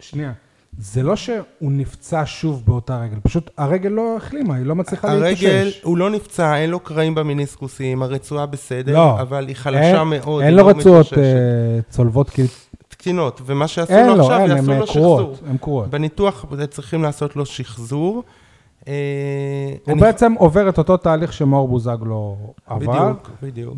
שנייה. 0.00 0.32
זה 0.78 1.02
לא 1.02 1.16
שהוא 1.16 1.42
נפצע 1.72 2.22
שוב 2.26 2.62
באותה 2.66 3.00
רגל, 3.00 3.16
פשוט 3.22 3.50
הרגל 3.58 3.88
לא 3.90 4.16
החלימה, 4.16 4.54
היא 4.54 4.66
לא 4.66 4.74
מצליחה 4.74 5.14
להתאושש. 5.14 5.44
הרגל, 5.44 5.70
הוא 5.82 5.98
לא 5.98 6.10
נפצע, 6.10 6.56
אין 6.56 6.70
לו 6.70 6.80
קרעים 6.80 7.14
במיניסקוסים, 7.14 8.02
הרצועה 8.02 8.46
בסדר, 8.46 8.92
לא. 8.94 9.20
אבל 9.20 9.48
היא 9.48 9.56
חלשה 9.56 9.98
אין- 10.00 10.08
מאוד. 10.08 10.42
אין 10.42 10.54
לו 10.54 10.62
לא 10.62 10.68
רצועות. 10.68 11.12
אה, 11.12 11.18
צולבות, 11.90 12.30
כי 12.30 12.42
תקינות, 13.02 13.40
ומה 13.46 13.68
שעשו 13.68 13.92
אין 13.92 14.06
לו 14.06 14.16
לו, 14.16 14.22
עכשיו, 14.22 14.40
אין, 14.40 14.50
יעשו 14.50 14.72
הן 14.72 14.78
לו 14.78 14.86
קרועות, 14.86 15.34
שחזור. 15.34 15.50
הן 15.50 15.56
קרועות. 15.56 15.90
בניתוח 15.90 16.44
צריכים 16.70 17.02
לעשות 17.02 17.36
לו 17.36 17.46
שחזור. 17.46 18.22
אה, 18.88 18.94
הוא 19.84 20.00
בעצם 20.00 20.32
עובר 20.32 20.68
את 20.68 20.78
אותו 20.78 20.96
תהליך 20.96 21.32
שמאור 21.32 21.68
בוזגלו 21.68 22.36
עבר, 22.66 23.12
בדיוק, 23.12 23.30
בדיוק. 23.42 23.74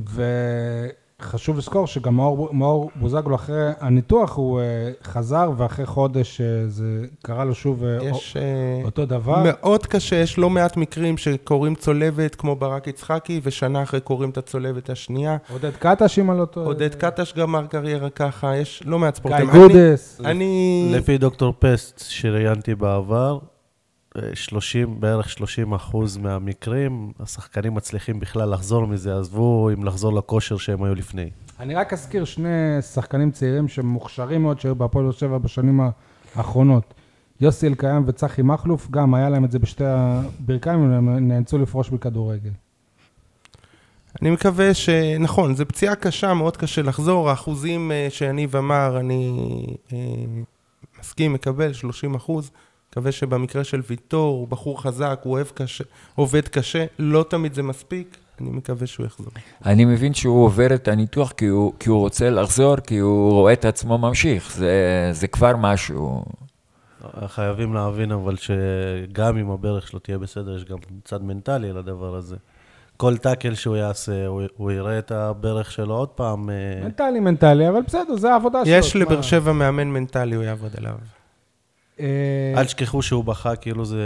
וחשוב 1.25 1.59
לזכור 1.59 1.87
שגם 1.87 2.17
מאור, 2.17 2.49
מאור 2.53 2.91
בוזגלו 2.97 3.35
אחרי 3.35 3.71
הניתוח 3.81 4.37
הוא 4.37 4.61
אה, 4.61 4.65
חזר, 5.05 5.51
ואחרי 5.57 5.87
חודש 5.87 6.41
אה, 6.41 6.47
זה 6.69 6.85
קרה 7.23 7.45
לו 7.45 7.55
שוב 7.55 7.85
אה, 7.85 7.99
יש 8.03 8.37
אותו 8.85 9.07
דבר. 9.07 9.43
מאוד 9.45 9.87
קשה, 9.87 10.17
יש 10.17 10.39
לא 10.39 10.51
מעט 10.51 10.77
מקרים 10.77 11.17
שקוראים 11.17 11.75
צולבת 11.75 12.35
כמו 12.35 12.57
ברק 12.57 12.87
יצחקי, 12.87 13.41
ושנה 13.45 13.83
אחרי 13.83 14.01
קוראים 14.01 14.31
את 14.31 14.39
הצולבת 14.39 14.91
השנייה. 14.91 15.37
עודד 15.53 15.71
קטש, 15.79 16.19
אם 16.19 16.31
אני 16.31 16.39
לא 16.39 16.45
טועה. 16.45 16.67
עודד 16.67 16.95
קטש 16.95 17.33
גמר 17.35 17.67
קריירה 17.67 18.11
ככה, 18.11 18.57
יש 18.57 18.83
לא 18.87 18.99
מעט 18.99 19.15
גיא 19.15 19.37
ספורטאים. 19.37 19.51
גודס. 19.51 20.21
אני- 20.25 20.31
אני... 20.31 20.99
לפי 20.99 21.19
דוקטור 21.19 21.55
פסט 21.59 22.05
שראיינתי 22.09 22.75
בעבר, 22.75 23.39
30, 24.35 25.01
בערך 25.01 25.29
30 25.29 25.75
אחוז 25.75 26.17
מהמקרים, 26.17 27.13
השחקנים 27.21 27.75
מצליחים 27.75 28.21
בכלל 28.21 28.51
לחזור 28.55 28.87
מזה, 28.87 29.19
עזבו 29.19 29.71
אם 29.71 29.85
לחזור 29.85 30.13
לכושר 30.13 30.57
שהם 30.57 30.83
היו 30.83 30.95
לפני. 30.95 31.31
אני 31.61 31.75
רק 31.75 31.93
אזכיר 31.93 32.25
שני 32.25 32.83
שחקנים 32.83 33.31
צעירים 33.31 33.69
שמוכשרים 33.69 34.43
מאוד 34.43 34.61
שהיו 34.61 34.75
בהפועל 34.75 35.05
באר 35.05 35.13
שבע 35.13 35.39
בשנים 35.39 35.81
האחרונות. 36.35 36.95
יוסי 37.41 37.67
אלקיים 37.67 38.03
וצחי 38.07 38.43
מכלוף, 38.43 38.91
גם 38.91 39.15
היה 39.15 39.29
להם 39.29 39.45
את 39.45 39.51
זה 39.51 39.59
בשתי 39.59 39.85
הברכיים, 39.87 40.93
הם 40.93 41.29
נאלצו 41.29 41.59
לפרוש 41.59 41.93
מכדורגל. 41.93 42.51
אני 44.23 44.31
מקווה 44.31 44.75
ש... 44.75 44.89
נכון, 45.21 45.55
זו 45.55 45.69
פציעה 45.69 45.95
קשה, 45.95 46.35
מאוד 46.35 46.57
קשה 46.57 46.83
לחזור. 46.83 47.31
האחוזים 47.31 47.93
אה, 47.93 48.07
שיניב 48.11 48.57
אמר, 48.57 49.01
אני 49.01 49.37
אה, 49.93 49.99
מסכים, 51.01 51.33
מקבל 51.33 51.73
30 51.73 52.15
אחוז. 52.15 52.51
מקווה 52.95 53.13
שבמקרה 53.13 53.65
של 53.65 53.81
ויטור, 53.91 54.37
הוא 54.37 54.49
בחור 54.49 54.83
חזק, 54.83 55.21
הוא 55.23 55.33
אוהב 55.33 55.47
קשה, 55.55 55.85
עובד 56.15 56.49
קשה, 56.49 56.85
לא 56.99 57.25
תמיד 57.29 57.55
זה 57.55 57.63
מספיק, 57.63 58.17
אני 58.41 58.51
מקווה 58.51 58.87
שהוא 58.87 59.07
יחזור. 59.07 59.31
אני 59.67 59.85
מבין 59.85 60.15
שהוא 60.15 60.45
עובר 60.45 60.75
את 60.75 60.89
הניתוח 60.89 61.33
כי 61.33 61.47
הוא, 61.47 61.73
כי 61.81 61.89
הוא 61.89 61.99
רוצה 61.99 62.31
לחזור, 62.31 62.77
כי 62.77 62.99
הוא 62.99 63.33
רואה 63.33 63.53
את 63.53 63.65
עצמו 63.65 63.99
ממשיך. 63.99 64.53
זה, 64.57 65.09
זה 65.13 65.27
כבר 65.27 65.57
משהו. 65.57 66.25
חייבים 67.27 67.75
להבין 67.75 68.13
אבל 68.13 68.37
שגם 68.37 69.39
אם 69.39 69.51
הברך 69.51 69.89
שלו 69.89 69.99
תהיה 69.99 70.19
בסדר, 70.19 70.57
יש 70.57 70.65
גם 70.65 70.79
צד 71.05 71.23
מנטלי 71.23 71.73
לדבר 71.73 72.15
הזה. 72.15 72.37
כל 72.97 73.17
טאקל 73.17 73.55
שהוא 73.55 73.77
יעשה, 73.77 74.27
הוא, 74.27 74.43
הוא 74.57 74.73
יראה 74.73 74.99
את 74.99 75.13
הברך 75.13 75.71
שלו 75.71 75.95
עוד 75.95 76.09
פעם. 76.09 76.51
אה, 76.51 76.85
מנטלי, 76.85 77.21
מנטלי, 77.21 77.69
אבל 77.69 77.83
בסדר, 77.83 78.17
זה 78.17 78.33
העבודה 78.33 78.65
שלו. 78.65 78.75
יש. 78.75 78.97
לבאר 78.97 79.23
שבע 79.23 79.53
מאמן 79.53 79.89
מנטלי, 79.89 80.35
הוא 80.35 80.45
יעבוד 80.45 80.73
עליו. 80.79 80.95
אה, 82.01 82.55
אל 82.57 82.65
תשכחו 82.65 83.03
שהוא 83.03 83.25
בכה 83.25 83.57
כאילו 83.57 83.85
זה, 83.85 83.99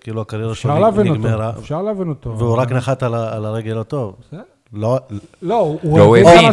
כאילו 0.00 0.20
הקריירה 0.20 0.52
אפשר 0.52 0.68
שלו 0.68 0.78
להבין 0.80 1.12
נגמרה, 1.12 1.48
אותו, 1.48 1.60
אפשר 1.60 1.82
להבין 1.82 2.08
אותו. 2.08 2.38
והוא 2.38 2.56
רק 2.56 2.72
נחת 2.72 3.02
על, 3.02 3.14
הרגל 3.44 3.78
הטוב. 3.78 4.16
לא, 4.72 5.00
הבין 6.16 6.44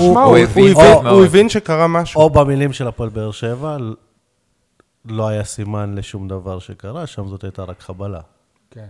הבין. 0.43 0.75
הוא 1.09 1.25
הבין 1.25 1.49
שקרה 1.49 1.87
משהו. 1.87 2.21
או 2.21 2.29
במילים 2.29 2.73
של 2.73 2.87
הפועל 2.87 3.09
באר 3.09 3.31
שבע, 3.31 3.77
לא 5.05 5.27
היה 5.27 5.43
סימן 5.43 5.95
לשום 5.95 6.27
דבר 6.27 6.59
שקרה, 6.59 7.07
שם 7.07 7.27
זאת 7.27 7.43
הייתה 7.43 7.63
רק 7.63 7.81
חבלה. 7.81 8.19
כן. 8.71 8.87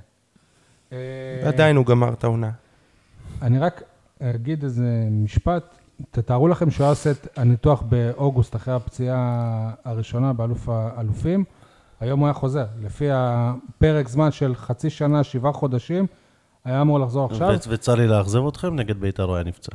אה, 0.92 0.98
עדיין 1.46 1.76
הוא 1.76 1.86
גמר 1.86 2.14
את 2.14 2.24
העונה. 2.24 2.52
אני 3.42 3.60
רק 3.60 3.84
אגיד 4.22 4.64
איזה 4.64 5.08
משפט. 5.12 5.64
תתארו 6.12 6.48
לכם 6.48 6.72
שהוא 6.72 6.84
היה 6.84 6.90
עושה 6.90 7.12
את 7.12 7.28
הניתוח 7.38 7.82
באוגוסט 7.82 8.56
אחרי 8.56 8.74
הפציעה 8.74 9.72
הראשונה 9.86 10.34
באלוף 10.34 10.70
האלופים. 10.70 11.44
היום 12.02 12.20
הוא 12.20 12.28
היה 12.28 12.34
חוזר. 12.34 12.66
לפי 12.84 13.08
הפרק 13.12 14.08
זמן 14.08 14.32
של 14.32 14.56
חצי 14.56 14.90
שנה, 14.90 15.24
שבעה 15.24 15.54
חודשים, 15.54 16.06
היה 16.66 16.82
אמור 16.82 17.00
לחזור 17.00 17.26
עכשיו. 17.26 17.56
וצר 17.68 17.96
לי 17.96 18.08
לאכזב 18.08 18.48
אתכם, 18.48 18.76
נגד 18.76 18.98
בית"ר 18.98 19.24
הוא 19.24 19.36
היה 19.36 19.44
נפצע. 19.44 19.72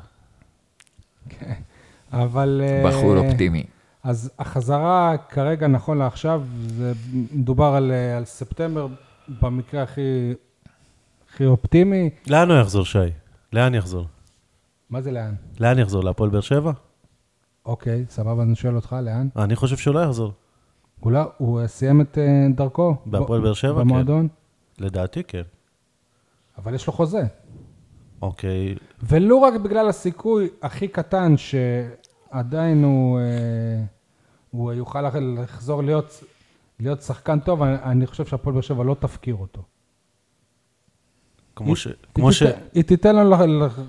אבל... 2.13 2.63
אה, 2.65 2.83
בחור 2.87 3.17
אופטימי. 3.17 3.65
אז 4.03 4.31
החזרה 4.39 5.17
כרגע, 5.29 5.67
נכון 5.67 5.99
לעכשיו, 5.99 6.43
זה 6.67 6.93
מדובר 7.33 7.75
על, 7.75 7.93
אה, 7.93 8.17
על 8.17 8.25
ספטמבר 8.25 8.87
במקרה 9.43 9.83
הכי, 9.83 10.35
הכי 11.31 11.47
אופטימי. 11.47 12.11
לאן 12.27 12.51
הוא 12.51 12.59
יחזור, 12.61 12.85
שי? 12.85 12.99
לאן 13.53 13.75
יחזור? 13.75 14.07
מה 14.91 15.01
זה 15.01 15.11
לאן? 15.11 15.35
לאן 15.61 15.79
יחזור? 15.79 16.05
להפועל 16.05 16.31
באר 16.31 16.41
שבע? 16.41 16.73
אוקיי, 17.67 18.05
סבבה, 18.11 18.43
אני 18.43 18.55
שואל 18.55 18.77
אותך, 18.77 18.97
לאן? 19.03 19.29
אני 19.37 19.57
חושב 19.57 19.77
שהוא 19.77 19.95
לא 19.95 20.01
יחזור. 20.01 20.33
הוא, 21.01 21.13
לא, 21.13 21.21
הוא 21.39 21.67
סיים 21.67 22.01
את 22.01 22.19
אה, 22.19 22.25
דרכו? 22.55 22.95
בהפועל 23.07 23.41
באר 23.41 23.53
שבע, 23.55 23.73
כן. 23.75 23.81
במועדון? 23.81 24.29
לדעתי 24.79 25.23
כן. 25.25 25.43
אבל 26.59 26.75
יש 26.75 26.87
לו 26.87 26.93
חוזה. 26.93 27.23
אוקיי, 28.23 28.75
ולו 29.03 29.43
רק 29.43 29.55
בגלל 29.61 29.89
הסיכוי 29.89 30.49
הכי 30.63 30.89
קטן 30.89 31.35
שעדיין 31.37 32.85
הוא, 32.85 33.19
אה, 33.19 33.25
הוא 34.51 34.73
יוכל 34.73 35.03
לח- 35.03 35.15
לחזור 35.43 35.83
להיות, 35.83 36.25
להיות 36.81 37.03
שחקן 37.03 37.41
טוב, 37.41 37.63
אני, 37.63 37.75
אני 37.83 38.07
חושב 38.07 38.27
שהפועל 38.27 38.53
באר 38.55 38.63
שבע 38.63 38.85
לא 38.85 38.97
תפקיר 39.01 39.35
אותו. 39.35 39.63
כמו 41.57 41.77
ש... 41.77 41.87
היא 41.87 41.95
כמו 42.15 42.33
ש... 42.33 42.43
תיתן- 42.43 42.59
היא 42.75 42.85
תיתן 42.85 43.17
לנו 43.17 43.31
לח- 43.31 43.41
לח- 43.41 43.79
ל- 43.79 43.83
ל- 43.83 43.87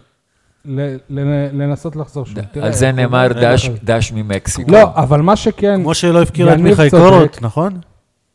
לנסות 1.53 1.95
לחזור 1.95 2.25
שוב. 2.25 2.37
על 2.61 2.73
זה 2.73 2.91
נאמר 2.91 3.27
דש, 3.83 4.11
ממקסיקו. 4.11 4.71
לא, 4.71 4.89
אבל 4.95 5.21
מה 5.21 5.35
שכן, 5.35 5.81
כמו 5.81 5.93
שלא 5.93 6.21
הפקירה 6.21 6.53
את 6.53 6.59
מיכאי. 6.59 6.89
קורות, 6.89 7.41
נכון? 7.41 7.79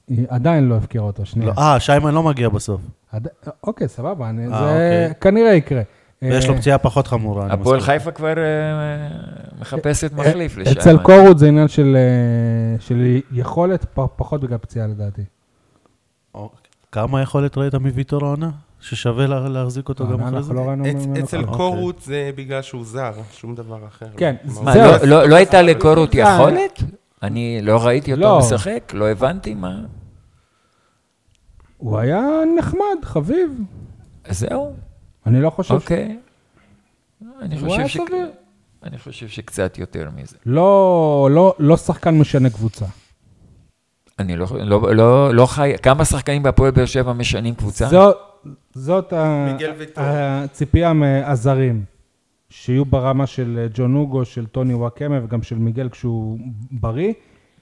היא 0.09 0.27
עדיין 0.29 0.69
לא 0.69 0.75
הפקירה 0.77 1.05
אותו, 1.05 1.27
שנייה. 1.27 1.53
לא, 1.57 1.63
אה, 1.63 1.81
שיימן 1.81 2.15
לא 2.15 2.23
מגיע 2.23 2.49
בסוף. 2.49 2.81
אוקיי, 3.67 3.89
סבבה, 3.89 4.31
אני... 4.31 4.45
אה, 4.45 4.51
זה 4.51 4.57
אוקיי. 4.57 5.15
כנראה 5.21 5.55
יקרה. 5.55 5.83
ויש 6.23 6.47
לו 6.49 6.55
אה, 6.55 6.59
פציעה 6.59 6.79
פחות 6.79 7.07
חמורה. 7.07 7.47
הפועל. 7.53 7.81
חיפה 7.81 8.11
כבר 8.11 8.39
אה, 8.39 9.09
מחפשת 9.61 10.13
מחליף 10.13 10.57
לשם. 10.57 10.71
אצל 10.71 10.99
קורות 10.99 11.39
זה 11.39 11.49
עניין 11.49 11.69
של, 11.69 11.97
של 12.79 13.21
יכולת, 13.33 13.87
פחות 14.17 14.41
בגלל 14.41 14.59
פציעה 14.59 14.87
לדעתי. 14.87 15.23
אוקיי. 16.35 16.59
כמה 16.93 17.23
יכולת 17.23 17.59
ראית 17.59 17.75
מוויטור 17.75 18.25
העונה? 18.25 18.51
ששווה 18.83 19.27
לה- 19.27 19.49
להחזיק 19.49 19.89
אותו 19.89 20.05
גם 20.09 20.21
אחרי 20.21 20.29
אנחנו 20.29 20.43
זה? 20.43 20.53
לא 20.55 20.61
אצל 21.21 21.37
כלום. 21.37 21.49
אוקיי. 21.49 21.57
קורות 21.57 22.01
זה 22.03 22.31
בגלל 22.35 22.63
שהוא 22.63 22.85
זר, 22.85 23.13
שום 23.33 23.55
דבר 23.55 23.87
אחר. 23.87 24.07
כן, 24.17 24.35
לא. 24.45 24.63
מה, 24.63 24.73
זהו. 24.73 24.93
לא- 24.93 25.05
לא- 25.07 25.29
לא 25.29 25.37
הייתה 25.37 25.63
לקורות 25.63 26.13
זה- 26.13 26.19
יכולת? 26.19 26.83
אני 27.23 27.59
לא 27.63 27.87
ראיתי 27.87 28.13
אותו 28.13 28.23
לא. 28.25 28.39
משחק, 28.39 28.93
לא 28.95 29.09
הבנתי 29.11 29.55
מה. 29.55 29.81
הוא 31.77 31.99
היה 31.99 32.21
נחמד, 32.59 32.79
חביב. 33.05 33.51
זהו, 34.31 34.75
אני 35.27 35.41
לא 35.43 35.51
חושב... 35.51 35.75
אוקיי. 35.75 36.19
אני 37.43 37.59
חושב 37.61 37.87
ש-. 37.87 37.97
אני 38.83 38.99
חושב 38.99 39.29
שקצת 39.29 39.79
יותר 39.79 40.09
מזה. 40.17 40.37
לא, 40.47 41.29
לא, 41.33 41.55
לא 41.59 41.77
שחקן 41.77 42.19
משנה 42.19 42.51
קבוצה. 42.51 42.85
אני 44.19 44.37
לא, 44.37 44.47
לא, 44.61 44.95
לא, 44.95 45.35
לא 45.35 45.47
חי, 45.47 45.73
כמה 45.83 46.05
שחקנים 46.05 46.43
בהפועל 46.43 46.71
באר 46.71 46.87
שבע 46.87 47.13
משנים 47.13 47.55
קבוצה? 47.55 47.89
זאת, 47.89 48.17
זאת 48.75 49.13
ה-. 49.13 49.57
הציפייה 49.97 50.93
מהזרים, 50.93 51.85
שיהיו 52.51 52.85
ברמה 52.85 53.27
של 53.27 53.59
אה, 53.63 53.67
ג'ון 53.75 53.95
אוגו, 53.97 54.25
של 54.25 54.47
טוני 54.47 54.75
וואקמה 54.75 55.19
וגם 55.25 55.43
של 55.43 55.59
מיגל 55.59 55.89
כשהוא 55.89 56.39
בריא. 56.71 57.13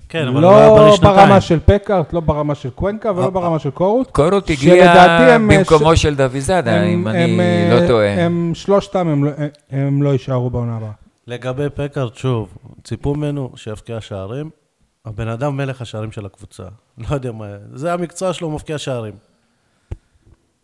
כן, 0.08 0.26
אבל 0.26 0.34
הוא 0.34 0.42
לא 0.42 0.56
היה 0.58 0.68
לא 0.68 0.74
בריא 0.76 0.92
שנתיים. 0.92 1.14
ברמה 1.16 1.40
של 1.40 1.58
פקארט, 1.64 2.12
לא 2.12 2.20
ברמה 2.20 2.54
של 2.54 2.70
קוונקה 2.70 3.12
ולא 3.12 3.24
אה, 3.24 3.30
ברמה 3.30 3.58
של 3.58 3.70
קורות. 3.70 4.10
קורות 4.10 4.46
שלדעתי 4.46 4.68
הגיע 4.70 4.92
הם, 5.34 5.50
אה, 5.50 5.58
במקומו 5.58 5.96
ש- 5.96 6.02
של 6.02 6.14
דויזאדה, 6.16 6.82
אם 6.84 7.06
הם, 7.06 7.08
אני 7.08 7.40
אה, 7.40 7.80
לא 7.80 7.86
טועה. 7.88 8.24
הם 8.24 8.50
שלושתם, 8.54 9.08
הם, 9.08 9.24
לא- 9.24 9.30
הם 9.70 10.02
לא 10.02 10.08
יישארו 10.10 10.50
בעונה 10.50 10.76
הבאה. 10.76 10.90
לגבי 11.26 11.66
פקארט, 11.74 12.14
שוב, 12.14 12.48
ציפו 12.84 13.14
ממנו 13.14 13.50
שיבקיע 13.56 14.00
שערים. 14.00 14.50
הבן 15.04 15.28
אדם 15.28 15.56
מלך 15.56 15.82
השערים 15.82 16.12
של 16.12 16.26
הקבוצה. 16.26 16.62
לא 16.98 17.14
יודע 17.14 17.32
מה, 17.32 17.46
זה 17.74 17.92
המקצוע 17.92 18.32
שלו, 18.32 18.46
הוא 18.48 18.54
מבקיע 18.54 18.78
שערים. 18.78 19.14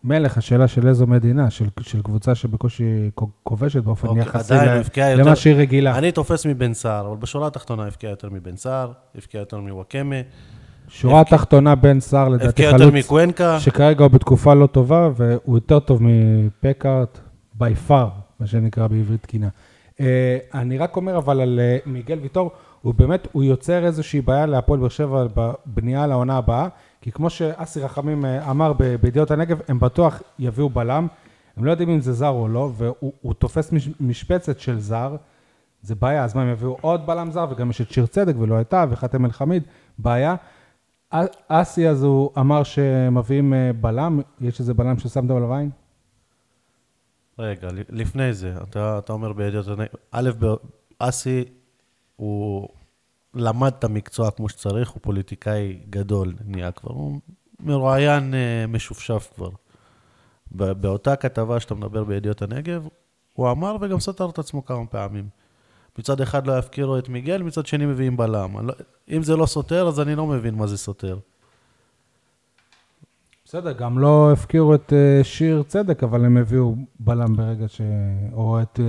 מלך, 0.06 0.38
השאלה 0.38 0.68
של 0.68 0.88
איזו 0.88 1.06
מדינה, 1.06 1.50
של, 1.50 1.64
של 1.80 2.02
קבוצה 2.02 2.34
שבקושי 2.34 3.10
כובשת 3.42 3.82
באופן 3.82 4.08
אוקיי, 4.08 4.22
יחסי 4.22 4.54
עדיין 4.54 4.68
ל- 4.68 4.72
הוא 4.72 4.80
הבקיע 4.80 5.10
יותר- 5.10 5.22
למה 5.22 5.36
שהיא 5.36 5.54
רגילה. 5.54 5.98
אני 5.98 6.12
תופס 6.12 6.46
מבן 6.46 6.74
סער, 6.74 7.06
אבל 7.06 7.16
בשורה 7.16 7.46
התחתונה 7.46 7.86
הבקיע 7.86 8.10
יותר 8.10 8.28
מבן 8.30 8.56
סער, 8.56 8.92
הבקיע 9.14 9.38
יותר 9.40 9.60
מוואקמה, 9.60 10.16
שורה 10.88 11.20
התחתונה 11.20 11.74
בין 11.74 12.00
סער 12.00 12.28
לדעתי 12.28 12.70
חלוץ, 12.70 12.94
מקוונקה. 12.94 13.60
שכרגע 13.60 14.04
הוא 14.04 14.10
בתקופה 14.12 14.54
לא 14.54 14.66
טובה, 14.66 15.08
והוא 15.16 15.56
יותר 15.56 15.78
טוב 15.78 16.00
מפקארט, 16.02 17.18
by 17.60 17.88
far, 17.88 18.06
מה 18.40 18.46
שנקרא 18.46 18.86
בעברית 18.86 19.22
תקינה. 19.22 19.48
אה, 20.00 20.38
אני 20.54 20.78
רק 20.78 20.96
אומר 20.96 21.18
אבל 21.18 21.40
על 21.40 21.60
אה, 21.62 21.78
מיגל 21.86 22.18
ויטור, 22.22 22.50
הוא 22.82 22.94
באמת, 22.94 23.28
הוא 23.32 23.44
יוצר 23.44 23.84
איזושהי 23.86 24.20
בעיה 24.20 24.46
להפועל 24.46 24.80
באר 24.80 24.88
שבע 24.88 25.26
בבנייה 25.36 26.06
לעונה 26.06 26.36
הבאה, 26.36 26.68
כי 27.00 27.12
כמו 27.12 27.30
שאסי 27.30 27.80
רחמים 27.80 28.24
אה, 28.24 28.50
אמר 28.50 28.72
בידיעות 29.00 29.30
הנגב, 29.30 29.58
הם 29.68 29.80
בטוח 29.80 30.22
יביאו 30.38 30.68
בלם, 30.68 31.06
הם 31.56 31.64
לא 31.64 31.70
יודעים 31.70 31.88
אם 31.88 32.00
זה 32.00 32.12
זר 32.12 32.28
או 32.28 32.48
לא, 32.48 32.70
והוא 32.76 33.12
הוא 33.20 33.34
תופס 33.34 33.72
מש, 33.72 33.88
משבצת 34.00 34.60
של 34.60 34.80
זר, 34.80 35.16
זה 35.82 35.94
בעיה, 35.94 36.24
אז 36.24 36.34
מה, 36.34 36.42
הם 36.42 36.48
יביאו 36.48 36.76
עוד 36.80 37.06
בלם 37.06 37.30
זר, 37.30 37.46
וגם 37.50 37.70
יש 37.70 37.80
את 37.80 37.90
שיר 37.90 38.06
צדק 38.06 38.34
ולא 38.38 38.54
הייתה, 38.54 38.84
וחתם 38.90 39.24
אל 39.24 39.30
חמיד, 39.30 39.62
בעיה. 39.98 40.34
אסי 41.48 41.88
אז 41.88 42.02
הוא 42.02 42.30
אמר 42.38 42.62
שמביאים 42.62 43.54
אה, 43.54 43.70
בלם, 43.80 44.20
יש 44.40 44.60
איזה 44.60 44.74
בלם 44.74 44.98
ששמתם 44.98 45.36
עליו 45.36 45.54
עין? 45.54 45.70
רגע, 47.38 47.68
לפני 47.88 48.32
זה, 48.32 48.54
אתה, 48.62 48.98
אתה 48.98 49.12
אומר 49.12 49.32
בידיעות 49.32 49.68
הנגב, 49.68 49.88
א', 50.12 50.30
אסי, 50.98 51.44
הוא 52.16 52.68
למד 53.36 53.72
את 53.78 53.84
המקצוע 53.84 54.30
כמו 54.30 54.48
שצריך, 54.48 54.90
הוא 54.90 55.00
פוליטיקאי 55.02 55.78
גדול, 55.90 56.34
נהיה 56.44 56.72
כבר, 56.72 56.90
הוא 56.92 57.20
מרואיין 57.60 58.34
אה, 58.34 58.66
משופשף 58.68 59.30
כבר. 59.34 59.50
באותה 60.50 61.16
כתבה 61.16 61.60
שאתה 61.60 61.74
מדבר 61.74 62.04
בידיעות 62.04 62.42
הנגב, 62.42 62.88
הוא 63.32 63.50
אמר 63.50 63.76
וגם 63.80 64.00
סתר 64.00 64.30
את 64.30 64.38
עצמו 64.38 64.64
כמה 64.64 64.86
פעמים. 64.86 65.28
מצד 65.98 66.20
אחד 66.20 66.46
לא 66.46 66.58
יפקירו 66.58 66.98
את 66.98 67.08
מיגל, 67.08 67.42
מצד 67.42 67.66
שני 67.66 67.86
מביאים 67.86 68.16
בלם. 68.16 68.66
לא, 68.68 68.74
אם 69.10 69.22
זה 69.22 69.36
לא 69.36 69.46
סותר, 69.46 69.88
אז 69.88 70.00
אני 70.00 70.14
לא 70.14 70.26
מבין 70.26 70.54
מה 70.54 70.66
זה 70.66 70.78
סותר. 70.78 71.18
בסדר, 73.44 73.72
גם 73.72 73.98
לא 73.98 74.32
הפקירו 74.32 74.74
את 74.74 74.92
אה, 74.92 75.24
שיר 75.24 75.62
צדק, 75.62 76.02
אבל 76.02 76.24
הם 76.24 76.36
הביאו 76.36 76.74
בלם 77.00 77.36
ברגע 77.36 77.68
ש... 77.68 77.80
או 78.32 78.62
את... 78.62 78.80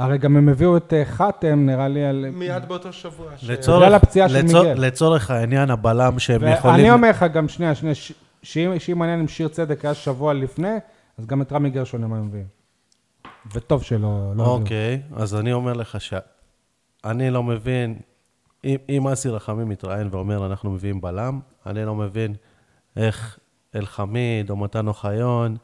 הרי 0.00 0.18
גם 0.18 0.36
הם 0.36 0.48
הביאו 0.48 0.76
את 0.76 0.92
אה, 0.92 1.04
חתם, 1.04 1.66
נראה 1.66 1.88
לי, 1.88 2.04
על... 2.04 2.26
מיד 2.32 2.68
באותו 2.68 2.92
שבוע. 2.92 3.26
ש- 3.36 3.44
לצורך, 3.50 3.82
בגלל 3.82 3.94
הפציעה 3.94 4.28
של 4.28 4.36
לצור, 4.44 4.62
מיגל. 4.62 4.86
לצורך 4.86 5.30
העניין, 5.30 5.70
הבלם 5.70 6.18
שהם 6.18 6.40
יכולים... 6.52 6.76
ואני 6.76 6.90
אומר 6.90 7.10
לך 7.10 7.24
גם, 7.32 7.48
שנייה, 7.48 7.74
שנייה, 7.74 7.94
ש- 7.94 8.12
שאם 8.42 8.78
שאם 8.78 8.98
מעניין 8.98 9.20
אם 9.20 9.28
שיר 9.28 9.48
צדק 9.48 9.84
היה 9.84 9.94
שבוע 9.94 10.34
לפני, 10.34 10.76
אז 11.18 11.26
גם 11.26 11.42
את 11.42 11.52
רמי 11.52 11.70
גרשון 11.70 12.04
הם 12.04 12.12
היו 12.12 12.24
מביאים. 12.24 12.46
וטוב 13.54 13.82
שלא 13.82 14.32
לא. 14.36 14.44
אוקיי, 14.46 15.00
אז 15.16 15.34
אני 15.34 15.52
אומר 15.52 15.72
לך 15.72 15.96
שאני 16.00 17.30
לא 17.30 17.42
מבין, 17.42 17.94
אם, 18.64 18.76
אם 18.88 19.08
אסי 19.08 19.28
רחמים 19.28 19.68
מתראיין 19.68 20.08
ואומר 20.10 20.46
אנחנו 20.46 20.70
מביאים 20.70 21.00
בלם, 21.00 21.40
אני 21.66 21.84
לא 21.84 21.94
מבין 21.94 22.34
איך 22.96 23.38
אלחמיד 23.76 24.50
או 24.50 24.56
מתן 24.56 24.88
אוחיון 24.88 25.56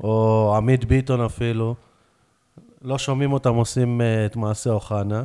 או 0.00 0.54
עמית 0.56 0.84
ביטון 0.84 1.20
אפילו, 1.20 1.74
לא 2.84 2.98
שומעים 2.98 3.32
אותם 3.32 3.54
עושים 3.54 4.00
אה, 4.00 4.26
את 4.26 4.36
מעשה 4.36 4.70
אוחנה, 4.70 5.24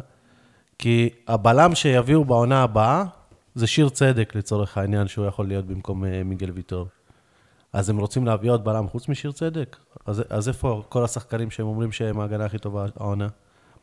כי 0.78 1.10
הבלם 1.28 1.76
שיביאו 1.76 2.26
בעונה 2.26 2.64
הבאה 2.64 3.04
זה 3.56 3.68
שיר 3.68 3.90
צדק 3.90 4.36
לצורך 4.36 4.78
העניין 4.78 5.08
שהוא 5.08 5.26
יכול 5.26 5.48
להיות 5.48 5.66
במקום 5.66 6.06
אה, 6.06 6.22
מיגל 6.26 6.52
ויטור. 6.52 6.88
אז 7.74 7.90
הם 7.90 7.98
רוצים 7.98 8.26
להביא 8.26 8.52
עוד 8.52 8.64
בלם 8.64 8.88
חוץ 8.88 9.10
משיר 9.10 9.32
צדק? 9.32 9.78
אז, 10.06 10.24
אז 10.30 10.48
איפה 10.48 10.84
כל 10.90 11.04
השחקנים 11.04 11.52
שהם 11.52 11.66
אומרים 11.66 11.92
שהם 11.92 12.20
ההגנה 12.20 12.46
הכי 12.46 12.58
טובה 12.58 12.86
העונה? 13.00 13.28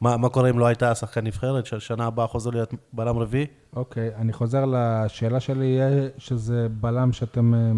מה, 0.00 0.16
מה 0.16 0.28
קורה 0.28 0.50
אם 0.50 0.58
לא 0.58 0.66
הייתה 0.66 0.94
שחקן 0.94 1.26
נבחרת, 1.26 1.66
ששנה 1.66 2.06
הבאה 2.06 2.26
חוזר 2.26 2.50
להיות 2.50 2.74
בלם 2.92 3.18
רביעי? 3.18 3.46
אוקיי, 3.76 4.14
אני 4.14 4.32
חוזר 4.32 4.64
לשאלה 4.66 5.40
שלי, 5.40 5.66
יהיה 5.66 6.08
שזה 6.18 6.66
בלם 6.80 7.12
שאתם 7.12 7.54
אה, 7.54 7.72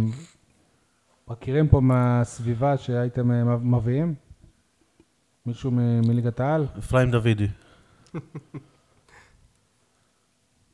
מכירים 1.28 1.68
פה 1.68 1.80
מהסביבה 1.80 2.76
שהייתם 2.76 3.30
אה, 3.30 3.44
מביאים? 3.57 4.28
מישהו 5.47 5.70
מליגת 6.07 6.41
העל? 6.41 6.66
אפרים 6.78 7.11
דוידי. 7.11 7.47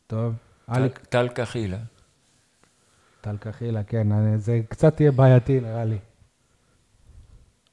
טוב. 0.07 0.35
אליק 0.71 0.99
טל 0.99 1.29
קחילה. 1.29 1.79
טל 3.21 3.37
קחילה, 3.37 3.83
כן, 3.85 4.13
אני- 4.13 4.39
זה 4.39 4.61
קצת 4.69 5.01
יהיה 5.01 5.13
בעייתי 5.13 5.61
נראה 5.61 5.85
לי. 5.85 5.99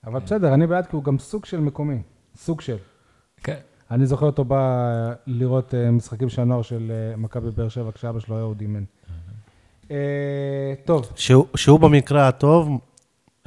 אבל 0.04 0.20
בסדר, 0.20 0.54
אני 0.54 0.68
בעד 0.68 0.86
כי 0.86 0.96
הוא 0.96 1.04
גם 1.04 1.20
סוג 1.20 1.46
של 1.46 1.60
מקומי. 1.60 2.02
סוג 2.36 2.62
של. 2.62 2.78
כן. 3.44 3.60
אני 3.92 4.06
זוכר 4.06 4.26
אותו 4.26 4.44
בא 4.46 4.88
לראות 5.28 5.74
אה, 5.74 5.92
משחקים 5.92 6.30
של 6.30 6.42
הנוער 6.42 6.62
של 6.62 6.92
אה, 6.92 7.18
מכבי 7.18 7.52
באר 7.52 7.70
שבע 7.70 7.92
כשאבא 7.92 8.20
שלו 8.20 8.36
היה 8.36 8.44
אודי 8.44 8.68
מן. 8.68 8.84
אה, 9.92 10.74
טוב, 10.86 11.12
שהוא, 11.16 11.46
שהוא 11.56 11.80
במקרה 11.80 12.28
הטוב 12.28 12.70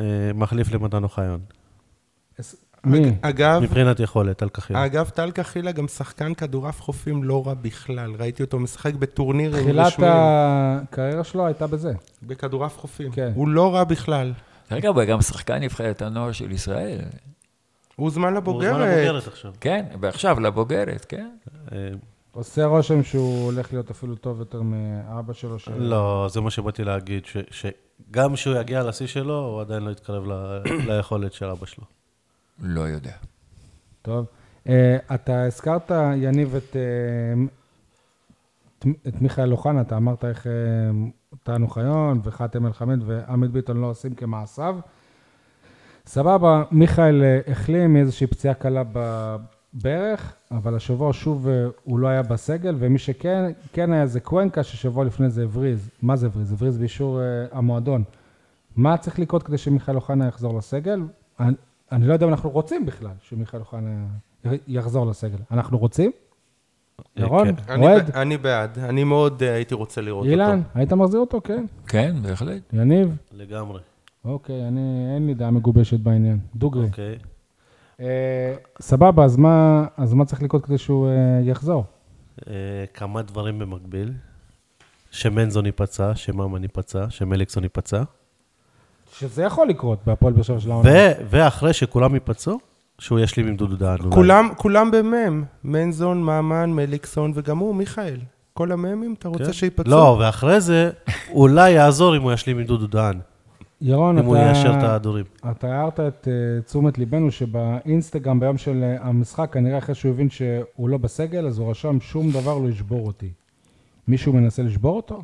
אה, 0.00 0.04
מחליף 0.34 0.72
למתן 0.72 1.02
אוחיון. 1.04 1.40
מי? 2.84 3.12
אגב, 3.20 3.62
מבחינת 3.62 4.00
יכולת, 4.00 4.42
על 4.42 4.48
כחיל. 4.48 4.76
אגב, 4.76 5.08
טל 5.08 5.30
קחילה 5.30 5.72
גם 5.72 5.88
שחקן 5.88 6.34
כדורעף 6.34 6.80
חופים 6.80 7.24
לא 7.24 7.46
רע 7.46 7.54
בכלל. 7.54 8.14
ראיתי 8.18 8.42
אותו 8.42 8.58
משחק 8.58 8.94
בטורנירים 8.94 9.62
תחילת 9.62 9.86
רשמיים. 9.86 10.12
הקריירה 10.16 11.24
שלו 11.24 11.46
הייתה 11.46 11.66
בזה. 11.66 11.92
בכדורעף 12.22 12.78
חופים. 12.78 13.10
כן. 13.12 13.32
הוא 13.34 13.48
לא 13.48 13.74
רע 13.74 13.84
בכלל. 13.84 14.32
רגע, 14.70 14.88
הוא 14.88 15.04
גם 15.04 15.20
שחקן 15.20 15.54
נבחרת 15.54 16.02
הנוער 16.02 16.32
של 16.32 16.52
ישראל. 16.52 16.98
הוא 17.96 18.04
הוזמן 18.04 18.28
הוא 18.28 18.36
לבוגרת. 18.36 18.74
זמן 18.74 18.88
הבוגרת 18.88 19.26
עכשיו. 19.26 19.52
כן, 19.60 19.84
ועכשיו 20.00 20.40
לבוגרת, 20.40 21.04
כן. 21.08 21.30
אה, 21.72 21.78
עושה 22.32 22.64
רושם 22.64 23.02
שהוא 23.02 23.44
הולך 23.44 23.72
להיות 23.72 23.90
אפילו 23.90 24.14
טוב 24.14 24.38
יותר 24.38 24.62
מאבא 24.62 25.32
שלו. 25.32 25.56
לא, 25.76 26.26
זה 26.30 26.40
מה 26.40 26.50
שבאתי 26.50 26.84
להגיד, 26.84 27.22
שגם 27.50 28.34
כשהוא 28.34 28.56
יגיע 28.56 28.82
לשיא 28.82 29.06
שלו, 29.06 29.38
הוא 29.38 29.60
עדיין 29.60 29.82
לא 29.82 29.90
יתקרב 29.90 30.24
ליכולת 30.88 31.32
של 31.32 31.46
אבא 31.46 31.66
שלו. 31.66 31.84
לא 32.60 32.80
יודע. 32.80 33.12
טוב. 34.02 34.26
אה, 34.68 34.96
אתה 35.14 35.42
הזכרת, 35.44 35.90
יניב, 36.16 36.54
את, 36.54 36.76
אה, 36.76 37.42
את, 39.08 39.22
מיכאל 39.22 39.52
אוחנה, 39.52 39.80
אתה 39.80 39.96
אמרת 39.96 40.24
איך 40.24 40.46
אה, 40.46 40.52
טען 41.42 41.62
אוחיון 41.62 42.20
וחאתם 42.24 42.66
אל-חמיד 42.66 42.98
ועמית 43.06 43.50
ביטון 43.50 43.80
לא 43.80 43.86
עושים 43.86 44.14
כמעשיו. 44.14 44.76
סבבה, 46.06 46.62
מיכאל 46.70 47.22
החלים 47.46 47.92
מאיזושהי 47.92 48.26
פציעה 48.26 48.54
קלה 48.54 48.82
ב, 48.92 49.36
בערך, 49.72 50.34
אבל 50.50 50.76
השבוע 50.76 51.12
שוב 51.12 51.48
הוא 51.84 51.98
לא 51.98 52.08
היה 52.08 52.22
בסגל, 52.22 52.74
ומי 52.78 52.98
שכן 52.98 53.52
כן 53.72 53.92
היה 53.92 54.06
זה 54.06 54.20
קוונקה, 54.20 54.62
ששבוע 54.62 55.04
לפני 55.04 55.30
זה 55.30 55.44
הבריז. 55.44 55.90
מה 56.02 56.16
זה 56.16 56.26
הבריז? 56.26 56.52
הבריז 56.52 56.78
באישור 56.78 57.20
המועדון. 57.52 58.04
מה 58.76 58.96
צריך 58.96 59.18
לקרות 59.18 59.42
כדי 59.42 59.58
שמיכאל 59.58 59.96
אוחנה 59.96 60.26
יחזור 60.26 60.58
לסגל? 60.58 61.00
אני, 61.94 62.06
לא 62.06 62.12
יודע 62.12 62.26
אם 62.26 62.30
אנחנו 62.30 62.50
רוצים 62.50 62.86
בכלל 62.86 63.10
שמיכאל 63.22 63.60
אוחנה 63.60 63.90
יחזור 64.68 65.06
לסגל. 65.06 65.38
אנחנו 65.50 65.78
רוצים? 65.78 66.10
ירון? 67.16 67.56
כן. 67.56 67.72
אני 67.72 67.86
אוהד? 67.86 68.10
אני 68.10 68.36
בעד, 68.36 68.78
אני 68.78 69.04
מאוד 69.04 69.42
אה, 69.42 69.54
הייתי 69.54 69.74
רוצה 69.74 70.00
לראות 70.00 70.26
אילן? 70.26 70.58
אותו. 70.58 70.68
היית 70.74 70.92
מחזיר 70.92 71.20
אותו? 71.20 71.40
כן. 71.44 71.64
כן, 71.86 72.16
בהחלט. 72.22 72.62
יניב? 72.72 73.16
לגמרי. 73.32 73.80
אוקיי, 74.24 74.68
אני, 74.68 75.14
אין 75.14 75.26
לי 75.26 75.34
דעה 75.34 75.50
מגובשת 75.50 76.00
בעניין. 76.00 76.38
דוגרי. 76.54 76.86
אוקיי. 76.86 77.18
אה, 78.00 78.54
סבבה, 78.80 79.24
אז 79.24 79.36
מה, 79.36 79.86
אז 79.96 80.14
מה 80.14 80.24
צריך 80.24 80.42
לקרות 80.42 80.66
כדי 80.66 80.78
שהוא 80.78 81.08
אה, 81.08 81.40
יחזור? 81.42 81.84
אה, 82.48 82.52
כמה 82.94 83.22
דברים 83.22 83.58
במקביל. 83.58 84.12
שמנזון 85.10 85.66
ייפצע, 85.66 86.14
שממן 86.14 86.62
ייפצע, 86.62 87.10
שמליקסון 87.10 87.62
ייפצע. 87.62 88.02
שזה 89.18 89.42
יכול 89.42 89.68
לקרות 89.68 89.98
בהפועל 90.06 90.32
באר 90.32 90.42
שבע 90.42 90.60
של 90.60 90.70
העונה. 90.70 90.90
ואחרי 91.30 91.72
שכולם 91.72 92.14
ייפצעו, 92.14 92.58
שהוא 92.98 93.20
ישלים 93.20 93.46
עם 93.46 93.56
דודו 93.56 93.76
דהן. 93.76 93.98
כולם, 94.10 94.48
כולם 94.56 94.90
במ"ם, 94.90 95.44
מנזון, 95.64 96.22
ממן, 96.22 96.70
מליקסון 96.72 97.32
וגם 97.34 97.58
הוא, 97.58 97.74
מיכאל. 97.74 98.18
כל 98.52 98.72
המ"מים, 98.72 99.14
אתה 99.18 99.28
רוצה 99.28 99.44
כן. 99.44 99.52
שיפצעו? 99.52 99.90
לא, 99.90 100.16
ואחרי 100.20 100.60
זה, 100.60 100.90
אולי 101.30 101.70
יעזור 101.70 102.16
אם 102.16 102.22
הוא 102.22 102.32
ישלים 102.32 102.58
עם 102.58 102.64
דודו 102.64 102.86
דהן. 102.86 103.18
ירון, 103.80 104.18
אם 104.18 104.24
הוא 104.24 104.36
אתה, 104.36 104.44
יישר 104.44 104.74
את 104.78 104.82
ההדורים. 104.82 105.24
אתה 105.50 105.74
הערת 105.74 106.00
את 106.00 106.28
אה, 106.28 106.62
תשומת 106.62 106.98
ליבנו 106.98 107.30
שבאינסטגרם 107.30 108.40
ביום 108.40 108.58
של 108.58 108.82
אה, 108.82 109.08
המשחק, 109.08 109.52
כנראה 109.52 109.78
אחרי 109.78 109.94
שהוא 109.94 110.12
הבין 110.12 110.30
שהוא 110.30 110.88
לא 110.88 110.98
בסגל, 110.98 111.46
אז 111.46 111.58
הוא 111.58 111.70
רשם 111.70 112.00
שום 112.00 112.30
דבר 112.30 112.58
לא 112.58 112.68
ישבור 112.68 113.06
אותי. 113.06 113.28
מישהו 114.08 114.32
מנסה 114.32 114.62
לשבור 114.62 114.96
אותו? 114.96 115.22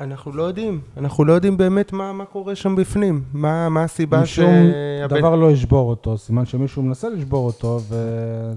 אנחנו 0.00 0.32
לא 0.32 0.42
יודעים, 0.42 0.80
אנחנו 0.96 1.24
לא 1.24 1.32
יודעים 1.32 1.56
באמת 1.56 1.92
מה, 1.92 2.12
מה 2.12 2.24
קורה 2.24 2.54
שם 2.54 2.76
בפנים. 2.76 3.22
מה, 3.32 3.68
מה 3.68 3.82
הסיבה 3.82 4.26
ש... 4.26 4.36
שום 4.36 4.54
דבר 5.08 5.36
לא 5.36 5.50
ישבור 5.50 5.90
אותו, 5.90 6.18
סימן 6.18 6.46
שמישהו 6.46 6.82
מנסה 6.82 7.08
לשבור 7.08 7.46
אותו, 7.46 7.80
ו... 7.88 7.94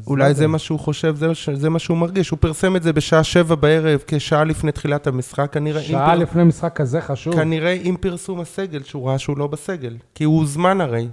אולי 0.08 0.34
זה 0.34 0.48
מה 0.48 0.60
שהוא 0.60 0.80
חושב, 0.80 1.16
זה, 1.16 1.28
זה 1.54 1.70
מה 1.70 1.80
שהוא 1.80 1.98
מרגיש. 1.98 2.30
הוא 2.30 2.40
פרסם 2.40 2.76
את 2.76 2.84
זה 2.84 2.94
בשעה 2.94 3.24
שבע 3.24 3.56
בערב, 3.56 4.04
כשעה 4.08 4.44
לפני 4.44 4.72
תחילת 4.72 5.08
המשחק, 5.08 5.54
כנראה... 5.54 5.82
שעה 5.82 6.06
פר- 6.06 6.16
לפני 6.16 6.44
משחק 6.44 6.76
כזה 6.76 7.02
חשוב. 7.02 7.34
כנראה 7.36 7.78
עם 7.84 7.96
פרסום 7.98 8.40
הסגל, 8.40 8.84
שהוא 8.84 9.08
ראה 9.10 9.18
שהוא 9.18 9.38
לא 9.38 9.48
בסגל. 9.48 9.98
כי 10.16 10.24
הוא 10.24 10.38
הוזמן 10.40 10.82
הרי. 10.82 11.08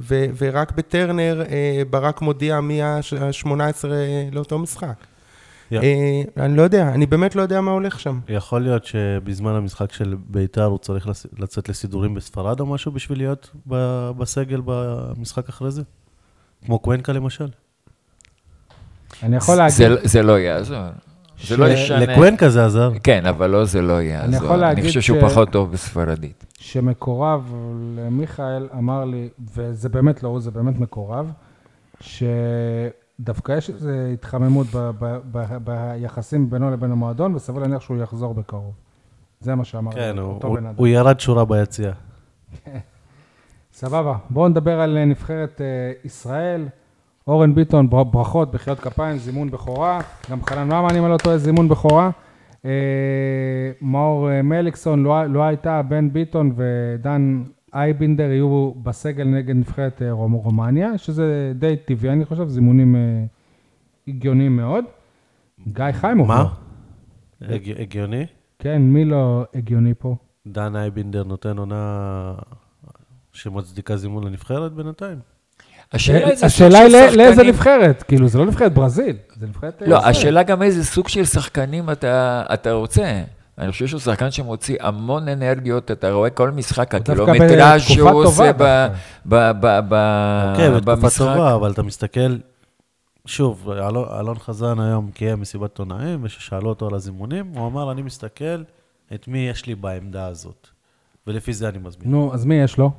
ו- 0.00 0.26
ורק 0.38 0.72
בטרנר 0.72 1.42
אה, 1.48 1.82
ברק 1.90 2.22
מודיע 2.22 2.60
מי 2.60 2.82
ה-18 2.82 3.84
לאותו 4.32 4.58
משחק. 4.58 4.94
יא. 5.70 5.80
אה, 5.80 6.22
אני 6.44 6.56
לא 6.56 6.62
יודע, 6.62 6.88
אני 6.88 7.06
באמת 7.06 7.36
לא 7.36 7.42
יודע 7.42 7.60
מה 7.60 7.70
הולך 7.70 8.00
שם. 8.00 8.20
יכול 8.28 8.62
להיות 8.62 8.84
שבזמן 8.84 9.52
המשחק 9.54 9.92
של 9.92 10.16
ביתר 10.26 10.64
הוא 10.64 10.78
צריך 10.78 11.08
לצאת 11.38 11.68
לסידורים 11.68 12.14
בספרד 12.14 12.60
או 12.60 12.66
משהו 12.66 12.92
בשביל 12.92 13.18
להיות 13.18 13.50
ב- 13.68 14.10
בסגל 14.18 14.60
במשחק 14.64 15.48
אחרי 15.48 15.70
זה? 15.70 15.82
כמו 16.66 16.78
קוונקה 16.78 17.12
למשל. 17.12 17.48
אני 19.22 19.36
יכול 19.36 19.54
זה, 19.68 19.88
להגיד, 19.88 20.06
זה 20.08 20.22
לא 20.22 20.38
יעזור. 20.38 20.78
זה 21.44 21.56
לא 21.56 21.66
ש- 21.68 21.70
ישנה. 21.70 21.98
לקוונקה 22.00 22.48
זה 22.50 22.64
עזר. 22.66 22.90
כן, 23.02 23.26
אבל 23.26 23.50
לא, 23.50 23.64
זה 23.64 23.82
לא 23.82 24.02
יעזור. 24.02 24.34
יכול 24.44 24.56
להגיד 24.56 24.78
אני 24.84 24.88
חושב 24.88 25.00
שהוא 25.00 25.18
ש- 25.20 25.24
פחות 25.32 25.50
טוב 25.50 25.72
בספרדית. 25.72 26.44
שמקורב 26.58 27.54
למיכאל 27.96 28.68
אמר 28.78 29.04
לי, 29.04 29.28
וזה 29.56 29.88
באמת 29.88 30.22
לא 30.22 30.28
הוא, 30.28 30.40
זה 30.40 30.50
באמת 30.50 30.80
מקורב, 30.80 31.30
שדווקא 33.20 33.52
יש 33.52 33.70
איזו 33.70 33.90
התחממות 34.12 34.66
ב- 34.74 34.90
ב- 34.98 35.18
ב- 35.32 35.56
ביחסים 35.64 36.50
בינו 36.50 36.70
לבין 36.70 36.92
המועדון, 36.92 37.34
וסביר 37.34 37.62
להניח 37.62 37.80
שהוא 37.80 37.96
יחזור 38.02 38.34
בקרוב. 38.34 38.72
זה 39.40 39.54
מה 39.54 39.64
שאמר 39.64 39.92
כן, 39.92 40.18
הוא- 40.18 40.32
אותו 40.32 40.48
הוא- 40.48 40.56
בן 40.56 40.66
אדם. 40.66 40.74
הוא 40.76 40.86
ירד 40.86 41.20
שורה 41.20 41.44
ביציאה. 41.44 41.92
סבבה, 43.72 44.16
בואו 44.30 44.48
נדבר 44.48 44.80
על 44.80 44.96
אה, 44.98 45.04
נבחרת 45.04 45.60
אה, 45.60 45.66
ישראל. 46.04 46.68
אורן 47.26 47.54
ביטון, 47.54 47.90
בר- 47.90 48.04
ברכות, 48.04 48.50
בחיות 48.50 48.80
כפיים, 48.80 49.18
זימון 49.18 49.50
בכורה. 49.50 50.00
גם 50.30 50.42
חנן 50.44 50.66
ממן, 50.66 50.96
אם 50.96 51.04
אני 51.04 51.12
לא 51.12 51.16
טועה, 51.16 51.38
זימון 51.38 51.68
בכורה. 51.68 52.10
אה, 52.64 52.70
מאור 53.82 54.30
אה, 54.30 54.42
מליקסון, 54.42 55.02
לא, 55.02 55.26
לא 55.26 55.42
הייתה, 55.42 55.82
בן 55.82 56.12
ביטון 56.12 56.52
ודן 56.56 57.42
אייבינדר 57.80 58.22
יהיו 58.30 58.72
בסגל 58.82 59.24
נגד 59.24 59.56
נבחרת 59.56 60.02
אה, 60.02 60.10
רומ- 60.12 60.32
רומניה, 60.42 60.98
שזה 60.98 61.52
די 61.54 61.74
טבעי, 61.84 62.10
אני 62.10 62.24
חושב, 62.24 62.48
זימונים 62.48 62.96
אה, 62.96 63.00
הגיוניים 64.08 64.56
מאוד. 64.56 64.84
גיא 65.72 65.84
חיימוב. 65.92 66.28
מה? 66.28 66.44
הג- 67.42 67.80
הגיוני? 67.80 68.26
כן, 68.58 68.82
מי 68.82 69.04
לא 69.04 69.44
הגיוני 69.54 69.92
פה? 69.98 70.16
דן 70.46 70.76
אייבינדר 70.76 71.24
נותן 71.24 71.58
עונה 71.58 72.34
שמצדיקה 73.32 73.96
זימון 73.96 74.24
לנבחרת 74.24 74.72
בינתיים? 74.72 75.18
השאלה 75.92 76.78
אה, 76.78 76.82
היא 76.84 76.92
לא- 76.92 77.16
לאיזה 77.16 77.42
נבחרת, 77.42 78.02
כאילו, 78.02 78.28
זה 78.28 78.38
לא 78.38 78.46
נבחרת 78.46 78.74
ברזיל, 78.74 79.16
זה 79.36 79.46
נבחרת... 79.46 79.82
לא. 79.86 80.06
השאלה 80.06 80.42
גם 80.42 80.62
איזה 80.62 80.84
סוג 80.84 81.08
של 81.08 81.24
שחקנים 81.24 81.90
אתה, 81.90 82.42
אתה 82.54 82.72
רוצה. 82.72 83.22
אני 83.58 83.72
חושב 83.72 83.86
שהוא 83.86 84.00
שחקן 84.00 84.30
שמוציא 84.30 84.76
המון 84.80 85.28
אנרגיות, 85.28 85.90
אתה 85.90 86.12
רואה 86.12 86.30
כל 86.30 86.50
משחק, 86.50 86.94
הקילומטראז' 86.94 87.80
שהוא 87.80 88.24
עושה 88.24 88.52
ב, 88.52 88.56
דווקא. 88.56 88.88
ב, 89.26 89.34
ב, 89.60 89.80
ב, 89.88 89.94
כן, 90.56 90.74
בתקופה 90.74 90.96
במשחק. 90.96 91.18
טובה, 91.18 91.54
אבל 91.54 91.72
אתה 91.72 91.82
מסתכל, 91.82 92.36
שוב, 93.26 93.70
אלון, 93.70 94.08
אלון 94.20 94.38
חזן 94.38 94.80
היום 94.80 95.10
קיים 95.10 95.40
מסיבת 95.40 95.70
עיתונאים, 95.70 96.24
וכששאלו 96.24 96.68
אותו 96.68 96.86
על 96.88 96.94
הזימונים, 96.94 97.52
הוא 97.54 97.66
אמר, 97.66 97.92
אני 97.92 98.02
מסתכל 98.02 98.62
את 99.14 99.28
מי 99.28 99.38
יש 99.38 99.66
לי 99.66 99.74
בעמדה 99.74 100.26
הזאת, 100.26 100.68
ולפי 101.26 101.52
זה 101.52 101.68
אני 101.68 101.78
מזמין. 101.78 102.10
נו, 102.10 102.34
אז 102.34 102.44
מי 102.44 102.54
יש 102.54 102.78
לו? 102.78 102.90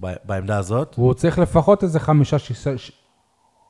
ב- 0.00 0.14
בעמדה 0.24 0.58
הזאת, 0.58 0.94
הוא 0.94 1.14
צריך 1.14 1.38
לפחות 1.38 1.82
איזה 1.82 2.00
חמישה, 2.00 2.36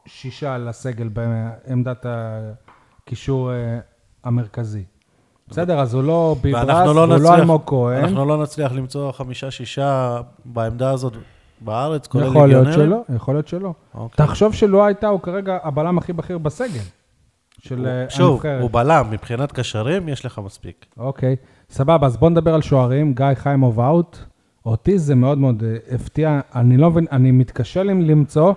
שישה 0.06 0.58
לסגל 0.58 1.08
בעמדת 1.08 2.06
הקישור 2.08 3.52
אה, 3.52 3.78
המרכזי. 4.24 4.84
בסדר, 5.50 5.80
אז 5.80 5.94
הוא 5.94 6.02
לא 6.02 6.36
ביברס, 6.42 6.64
ואנחנו 6.68 6.94
לא 6.94 7.08
לא 7.18 7.34
אלמוג 7.34 7.62
כהן. 7.66 8.04
אנחנו 8.04 8.24
לא 8.24 8.42
נצליח 8.42 8.72
למצוא 8.72 9.12
חמישה-שישה 9.12 10.20
בעמדה 10.44 10.90
הזאת 10.90 11.12
בארץ, 11.60 12.06
כולל 12.06 12.26
יכול 12.26 12.48
להיות 12.48 12.66
ליגיונרים. 12.66 12.90
שלא, 13.08 13.16
יכול 13.16 13.34
להיות 13.34 13.48
שלא. 13.48 13.72
אוקיי. 13.94 14.26
תחשוב 14.26 14.54
שלא 14.54 14.84
הייתה, 14.84 15.08
הוא 15.08 15.20
כרגע 15.20 15.58
הבלם 15.62 15.98
הכי 15.98 16.12
בכיר 16.12 16.38
בסגל 16.38 16.80
של 17.58 17.78
הוא- 17.78 17.86
אה, 17.86 18.06
שוב, 18.08 18.30
הנבחרת. 18.32 18.60
הוא 18.62 18.70
בלם, 18.70 19.06
מבחינת 19.10 19.52
קשרים 19.52 20.08
יש 20.08 20.26
לך 20.26 20.40
מספיק. 20.44 20.86
אוקיי, 20.98 21.36
סבבה, 21.70 22.06
אז 22.06 22.16
בוא 22.16 22.30
נדבר 22.30 22.54
על 22.54 22.62
שוערים. 22.62 23.14
גיא 23.14 23.26
חיימוב 23.34 23.80
אאוט. 23.80 24.18
אותי 24.66 24.98
זה 24.98 25.14
מאוד 25.14 25.38
מאוד 25.38 25.62
אה, 25.66 25.94
הפתיע. 25.94 26.40
אני 26.54 26.76
לא 26.76 26.90
מבין, 26.90 27.06
אני 27.12 27.30
מתקשה 27.30 27.82
למצוא 27.82 28.52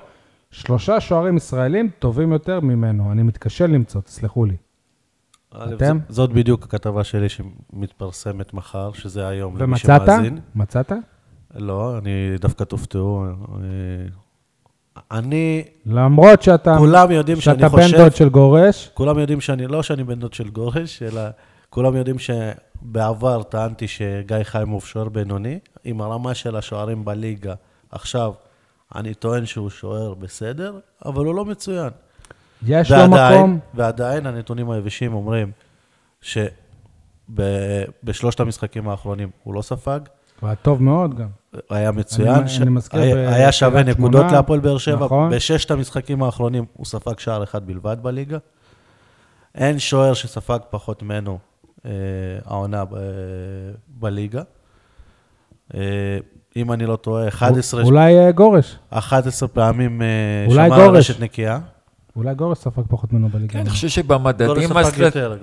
שלושה 0.51 0.99
שוערים 0.99 1.37
ישראלים 1.37 1.89
טובים 1.99 2.31
יותר 2.31 2.59
ממנו. 2.59 3.11
אני 3.11 3.23
מתקשה 3.23 3.67
למצוא, 3.67 4.01
תסלחו 4.01 4.45
לי. 4.45 4.55
אתם? 5.55 5.99
זאת 6.09 6.29
בדיוק 6.29 6.63
הכתבה 6.63 7.03
שלי 7.03 7.27
שמתפרסמת 7.29 8.53
מחר, 8.53 8.91
שזה 8.93 9.27
היום, 9.27 9.57
למי 9.57 9.63
ומצאת? 9.63 10.01
שמאזין. 10.05 10.39
מצאת? 10.55 10.91
לא, 11.55 11.97
אני 11.97 12.37
דווקא 12.39 12.63
תופתעו. 12.63 13.25
אה, 13.25 13.63
אני, 15.11 15.63
למרות 15.85 16.41
שאתה, 16.41 16.75
כולם 16.77 17.11
יודעים 17.11 17.41
שאני 17.41 17.55
שאתה 17.55 17.69
בן 17.69 17.83
חושב, 17.83 17.97
דוד 17.97 18.15
של 18.15 18.29
גורש, 18.29 18.89
כולם 18.93 19.19
יודעים 19.19 19.41
שאני, 19.41 19.67
לא 19.67 19.83
שאני 19.83 20.03
בן 20.03 20.19
דוד 20.19 20.33
של 20.33 20.49
גורש, 20.49 21.03
אלא 21.03 21.21
כולם 21.69 21.95
יודעים 21.95 22.15
שבעבר 22.19 23.43
טענתי 23.43 23.87
שגיא 23.87 24.37
חיימוב 24.43 24.85
שוער 24.85 25.09
בינוני, 25.09 25.59
עם 25.83 26.01
הרמה 26.01 26.33
של 26.33 26.55
השוערים 26.55 27.05
בליגה. 27.05 27.53
עכשיו, 27.91 28.33
אני 28.95 29.13
טוען 29.13 29.45
שהוא 29.45 29.69
שוער 29.69 30.13
בסדר, 30.13 30.79
אבל 31.05 31.25
הוא 31.25 31.35
לא 31.35 31.45
מצוין. 31.45 31.89
יש 32.67 32.91
לו 32.91 32.97
ועדיין, 32.97 33.37
מקום. 33.39 33.59
ועדיין 33.73 34.25
הנתונים 34.25 34.69
היבשים 34.71 35.13
אומרים 35.13 35.51
שבשלושת 37.29 38.39
המשחקים 38.39 38.89
האחרונים 38.89 39.29
הוא 39.43 39.53
לא 39.53 39.61
ספג, 39.61 39.99
הוא 40.39 40.47
היה 40.47 40.55
טוב 40.55 40.83
מאוד 40.83 41.15
גם. 41.15 41.27
היה 41.69 41.91
מצוין, 41.91 42.35
אני- 42.35 42.49
ש... 42.49 42.61
אני 42.61 42.69
מזכיר 42.69 42.99
היה, 43.01 43.35
היה 43.35 43.51
שווה 43.51 43.83
נקודות 43.83 44.25
להפועל 44.31 44.59
באר 44.59 44.77
שבע, 44.77 45.05
נכון. 45.05 45.31
בששת 45.31 45.71
המשחקים 45.71 46.23
האחרונים 46.23 46.65
הוא 46.73 46.85
ספג 46.85 47.19
שער 47.19 47.43
אחד 47.43 47.67
בלבד 47.67 47.97
בליגה. 48.01 48.37
אין 49.55 49.79
שוער 49.79 50.13
שספג 50.13 50.59
פחות 50.69 51.03
ממנו 51.03 51.39
אה, 51.85 51.91
העונה 52.45 52.85
ב... 52.85 52.89
בליגה. 53.87 54.41
אה, 55.75 55.79
אם 56.55 56.71
אני 56.71 56.85
לא 56.85 56.95
טועה, 56.95 57.27
11, 57.27 57.83
אולי 57.83 58.19
אה, 58.19 58.31
גורש. 58.31 58.77
11 58.89 59.49
פעמים 59.49 60.01
אה, 60.01 60.07
שמר 60.49 60.61
על 60.61 60.69
גורש. 60.69 60.97
רשת 61.09 61.19
נקייה. 61.19 61.59
אולי 62.15 62.35
גורש 62.35 62.57
ספג 62.57 62.81
פחות 62.89 63.13
ממנו 63.13 63.29
בליגה. 63.29 63.53
כן, 63.53 63.59
אני 63.59 63.69
חושב 63.69 63.87
שבמדדים 63.87 64.67
ספג 64.67 64.77
הסטט... 64.77 64.97
יותר, 64.99 65.37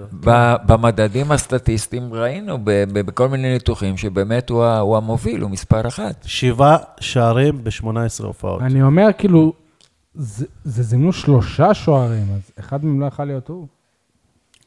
במדדים 0.66 1.32
הסטטיסטיים 1.32 2.14
ראינו 2.14 2.58
ב- 2.64 2.70
ב- 2.92 3.00
בכל 3.06 3.28
מיני 3.28 3.52
ניתוחים 3.52 3.96
שבאמת 3.96 4.50
הוא 4.50 4.64
ה- 4.64 4.78
הוא 4.78 4.96
המוביל, 4.96 5.40
הוא 5.40 5.50
מספר 5.50 5.88
אחת. 5.88 6.24
שבעה 6.26 6.76
שערים 7.00 7.64
ב-18 7.64 7.86
הופעות. 8.24 8.62
אני 8.62 8.82
אומר, 8.82 9.06
כאילו, 9.18 9.52
זה, 10.14 10.46
זה 10.64 10.82
זימנו 10.82 11.12
שלושה 11.12 11.74
שוערים, 11.74 12.26
אז 12.34 12.50
אחד 12.60 12.84
מהם 12.84 13.00
לא 13.00 13.06
יכול 13.06 13.24
להיות 13.24 13.48
הוא. 13.48 13.66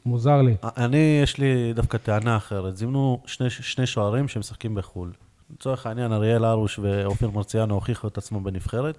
מוזר 0.06 0.42
לי. 0.42 0.54
אני, 0.76 1.20
יש 1.22 1.38
לי 1.38 1.72
דווקא 1.74 1.98
טענה 1.98 2.36
אחרת. 2.36 2.76
זימנו 2.76 3.20
שני, 3.26 3.50
שני 3.50 3.86
שוערים 3.86 4.28
שמשחקים 4.28 4.74
בחו"ל. 4.74 5.12
לצורך 5.56 5.86
העניין, 5.86 6.12
אריאל 6.12 6.44
הרוש 6.44 6.78
ואופיר 6.82 7.30
מרציאנו 7.30 7.74
הוכיחו 7.74 8.08
את 8.08 8.18
עצמם 8.18 8.44
בנבחרת, 8.44 8.94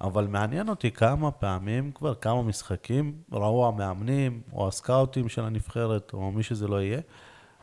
אבל 0.00 0.26
מעניין 0.26 0.68
אותי 0.68 0.90
כמה 0.90 1.30
פעמים, 1.30 1.90
כבר 1.94 2.14
כמה 2.14 2.42
משחקים, 2.42 3.12
ראו 3.32 3.68
המאמנים, 3.68 4.40
או 4.52 4.68
הסקאוטים 4.68 5.28
של 5.28 5.44
הנבחרת, 5.44 6.10
או 6.12 6.30
מי 6.32 6.42
שזה 6.42 6.68
לא 6.68 6.82
יהיה, 6.82 7.00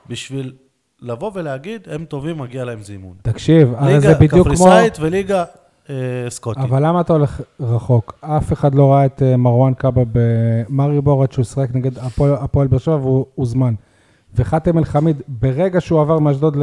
בשביל 0.09 0.53
לבוא 1.01 1.31
ולהגיד, 1.33 1.87
הם 1.91 2.05
טובים, 2.05 2.37
מגיע 2.37 2.65
להם 2.65 2.81
זימון. 2.81 3.13
תקשיב, 3.21 3.73
הרי 3.77 3.99
זה 4.01 4.07
ליגה 4.07 4.19
בדיוק 4.19 4.47
כמו... 4.47 4.55
קפריסאית 4.55 4.97
וליגה 4.99 5.43
אה, 5.89 5.95
סקוטית. 6.29 6.63
אבל 6.63 6.85
למה 6.85 7.01
אתה 7.01 7.13
הולך 7.13 7.41
רחוק? 7.59 8.13
אף 8.21 8.53
אחד 8.53 8.75
לא 8.75 8.91
ראה 8.93 9.05
את 9.05 9.21
אה, 9.23 9.37
מרואן 9.37 9.73
קאבה 9.73 10.01
במאריבור 10.11 11.23
עד 11.23 11.31
שהוא 11.31 11.45
שיחק 11.45 11.69
נגד 11.73 11.97
הפועל- 11.97 12.33
הפועל 12.41 12.67
באר 12.67 12.79
שבע 12.79 12.95
והוא 12.95 13.25
הוזמן. 13.35 13.73
וחאתם 14.35 14.77
אל-חמיד, 14.77 15.21
ברגע 15.27 15.81
שהוא 15.81 16.01
עבר 16.01 16.19
מאשדוד 16.19 16.57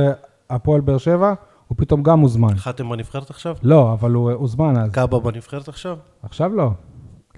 להפועל 0.50 0.80
באר 0.80 0.98
שבע, 0.98 1.34
הוא 1.68 1.76
פתאום 1.78 2.02
גם 2.02 2.20
הוזמן. 2.20 2.54
חתם 2.56 2.88
בנבחרת 2.90 3.30
עכשיו? 3.30 3.56
לא, 3.62 3.92
אבל 3.92 4.10
הוא 4.10 4.30
אה, 4.30 4.34
הוזמן 4.34 4.76
אז. 4.76 4.90
קאבה 4.92 5.18
בנבחרת 5.20 5.68
עכשיו? 5.68 5.96
עכשיו 6.22 6.54
לא. 6.54 6.70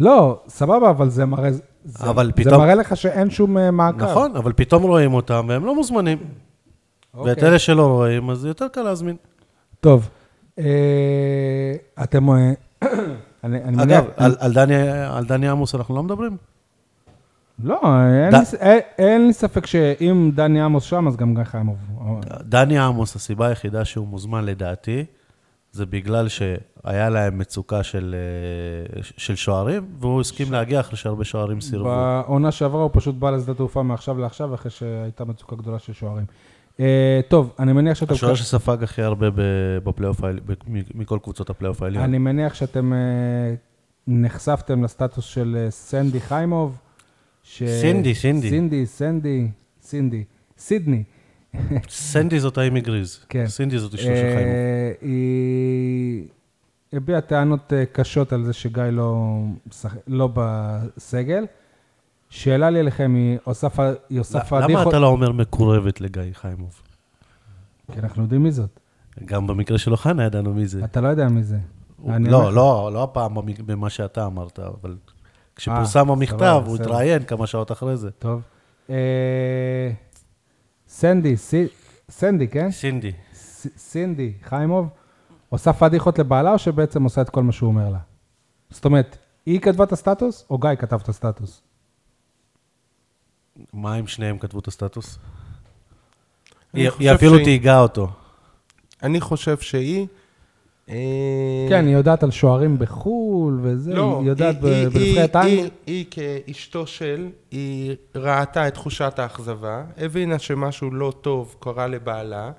לא, 0.00 0.40
סבבה, 0.48 0.90
אבל 0.90 1.08
זה 1.08 1.24
מראה... 1.24 1.50
זה, 1.84 2.10
אבל 2.10 2.26
זה 2.26 2.32
פתאום- 2.32 2.60
מראה 2.60 2.74
לך 2.74 2.96
שאין 2.96 3.30
שום 3.30 3.58
אה, 3.58 3.70
מעקב. 3.70 4.02
נכון, 4.02 4.36
אבל 4.36 4.52
פתאום 4.52 4.82
רואים 4.82 5.14
אותם 5.14 5.46
והם 5.48 5.64
לא 5.64 5.74
מוזמנים. 5.74 6.18
אוקיי. 7.14 7.32
ואת 7.32 7.42
אלה 7.42 7.58
שלא 7.58 7.86
רואים, 7.86 8.30
אז 8.30 8.44
יותר 8.44 8.68
קל 8.68 8.82
להזמין. 8.82 9.16
טוב, 9.80 10.08
אה, 10.58 10.64
אתם... 12.02 12.30
אה, 12.30 12.52
אני 13.44 13.64
אני. 13.64 13.82
אגב, 13.82 14.04
על- 14.16 14.36
על 14.38 14.52
דני- 14.52 14.88
על 15.16 15.24
דני 15.24 15.48
עמוס 15.48 15.74
אנחנו 15.74 15.96
לא 15.96 16.02
מדברים? 16.02 16.36
לא, 17.64 17.80
אין 18.24 18.30
ד- 18.30 18.34
לי 18.34 18.58
אין- 18.60 18.80
אין 18.98 19.26
לי 19.26 19.32
ספק 19.32 19.66
שאם 19.66 20.30
דני 20.34 20.62
עמוס 20.62 20.84
שם, 20.84 21.08
אז 21.08 21.16
גם 21.16 21.34
גיא 21.34 21.44
חיימוב. 21.44 21.76
דני 22.40 22.78
עמוס, 22.78 23.16
הסיבה 23.16 23.46
היחידה 23.46 23.84
שהוא 23.84 24.06
מוזמן 24.08 24.44
לדעתי, 24.44 25.04
זה 25.72 25.86
בגלל 25.86 26.28
שהיה 26.28 27.08
להם 27.08 27.38
מצוקה 27.38 27.82
של, 27.82 28.14
אה, 28.98 29.02
של 29.16 29.34
שוערים, 29.36 29.86
והוא 30.00 30.20
הסכים 30.20 30.52
להגיע 30.52 30.80
אחרי 30.80 30.96
שהרבה 30.96 31.24
שוערים 31.24 31.60
סירבו. 31.60 31.88
בעונה 31.88 32.50
שעברה 32.52 32.82
הוא 32.82 32.90
פשוט 32.92 33.14
בא 33.14 33.30
לשדה 33.30 33.54
תעופה 33.54 33.82
מעכשיו 33.82 34.18
לעכשיו, 34.18 34.54
אחרי 34.54 34.70
שהייתה 34.70 35.24
מצוקה 35.24 35.56
גדולה 35.56 35.78
של 35.78 35.92
שוערים. 35.92 36.24
אה, 36.80 37.20
טוב, 37.28 37.52
אני 37.58 37.72
מניח 37.72 37.94
שאתם... 37.98 38.14
השוער 38.14 38.34
שספג 38.34 38.82
הכי 38.82 39.02
הרבה 39.02 39.26
בפלייאוף 39.84 40.24
העליון, 40.24 40.44
מכל 40.94 41.18
קבוצות 41.22 41.50
הפלייאוף 41.50 41.82
העליון. 41.82 42.04
אני 42.04 42.18
מניח 42.18 42.54
שאתם 42.54 42.92
אה, 42.92 42.98
נחשפתם 44.06 44.84
לסטטוס 44.84 45.24
של 45.24 45.66
סנדי 45.70 46.20
חיימוב. 46.20 46.78
ש- 47.48 47.62
סינדי, 47.80 48.14
סינדי. 48.14 48.48
סינדי, 48.50 48.86
סנדי, 48.86 49.48
סינדי, 49.82 50.24
סידני. 50.58 51.02
סנדי 51.88 52.40
זאת 52.40 52.58
האמי 52.58 52.80
גריז. 52.80 53.18
כן. 53.28 53.46
סינדי 53.46 53.78
זאת 53.78 53.94
אשתו 53.94 54.06
של 54.06 54.12
חיימוב. 54.14 54.54
אה, 54.54 54.92
היא 55.00 56.24
הביעה 56.92 57.20
טענות 57.20 57.72
אה, 57.72 57.84
קשות 57.92 58.32
על 58.32 58.44
זה 58.44 58.52
שגיא 58.52 58.82
לא, 58.82 59.36
לא 60.06 60.28
בסגל. 60.34 61.44
שאלה 62.30 62.70
לי 62.70 62.80
אליכם, 62.80 63.14
היא 63.14 63.38
פ- 63.68 63.80
היא 64.10 64.20
עושה 64.20 64.38
למה. 64.60 64.82
אתה 64.88 64.98
לא 64.98 65.06
אומר 65.06 65.32
מקורבת 65.32 66.00
לגיא 66.00 66.22
חיימוב? 66.32 66.80
כי 67.92 67.98
אנחנו 68.00 68.22
יודעים 68.22 68.42
מי 68.42 68.50
זאת. 68.52 68.80
גם 69.24 69.46
במקרה 69.46 69.78
של 69.78 69.92
אוחנה 69.92 70.24
ידענו 70.24 70.54
מי 70.54 70.66
זה. 70.66 70.84
אתה 70.84 71.00
לא 71.00 71.08
יודע 71.08 71.28
מי 71.28 71.42
זה. 71.42 71.58
לא. 72.06 72.52
לא, 72.52 72.90
לא 72.92 73.02
הפעם 73.02 73.34
במ- 73.34 73.66
במה 73.66 73.90
שאתה 73.90 74.26
אמרת, 74.26 74.58
אבל 74.58 74.96
כשפורסם 75.56 76.08
אה, 76.08 76.12
המכתב, 76.12 76.62
הוא. 76.66 76.76
התראיין 76.76 77.24
כמה 77.24 77.46
שעות 77.46 77.72
אחרי 77.72 77.96
זה. 77.96 78.10
טוב. 78.10 78.42
אה, 78.90 79.90
סנדי, 80.88 81.34
סנדי, 82.10 82.48
כן? 82.48 82.70
סינדי. 82.70 83.12
סינדי, 83.76 84.32
חיימוב, 84.42 84.88
עושה 85.48 85.72
פדיחות 85.72 86.18
לבעלה, 86.18 86.52
או 86.52 86.58
שבעצם 86.58 87.02
עושה 87.02 87.20
את 87.20 87.30
כל 87.30 87.42
מה 87.42 87.52
שהוא 87.52 87.68
אומר 87.68 87.90
לה? 87.90 87.98
זאת 88.70 88.84
אומרת, 88.84 89.16
היא 89.46 89.60
כתבה 89.60 89.84
את 89.84 89.92
הסטטוס, 89.92 90.46
או 90.50 90.58
גיא 90.58 90.74
כתב 90.74 91.00
את 91.02 91.08
הסטטוס? 91.08 91.62
מה 93.72 93.98
אם 93.98 94.06
שניהם 94.06 94.38
כתבו 94.38 94.58
את 94.58 94.68
הסטטוס? 94.68 95.18
היא 96.72 97.12
אפילו 97.14 97.38
תהיגה 97.38 97.80
אותו. 97.80 98.08
אני 99.02 99.20
חושב 99.20 99.58
שהיא... 99.58 100.06
אה, 100.90 100.94
כן, 101.68 101.86
היא 101.86 101.94
יודעת 101.96 102.22
על 102.22 102.30
שוערים 102.30 102.78
בחו"ל 102.78 103.58
וזה, 103.62 103.94
לא, 103.94 104.18
היא 104.20 104.28
יודעת 104.28 104.60
בנבחרת 104.60 105.36
אנגליה. 105.36 105.54
היא- 105.62 105.70
היא 105.86 106.04
כאשתו 106.10 106.86
של, 106.86 107.26
היא 107.50 107.96
ראתה 108.16 108.68
את 108.68 108.74
תחושת 108.74 109.18
האכזבה, 109.18 109.82
הבינה 109.98 110.38
שמשהו 110.38 110.90
לא 110.90 111.12
טוב 111.20 111.54
קרה 111.60 111.86
לבעלה, 111.86 112.50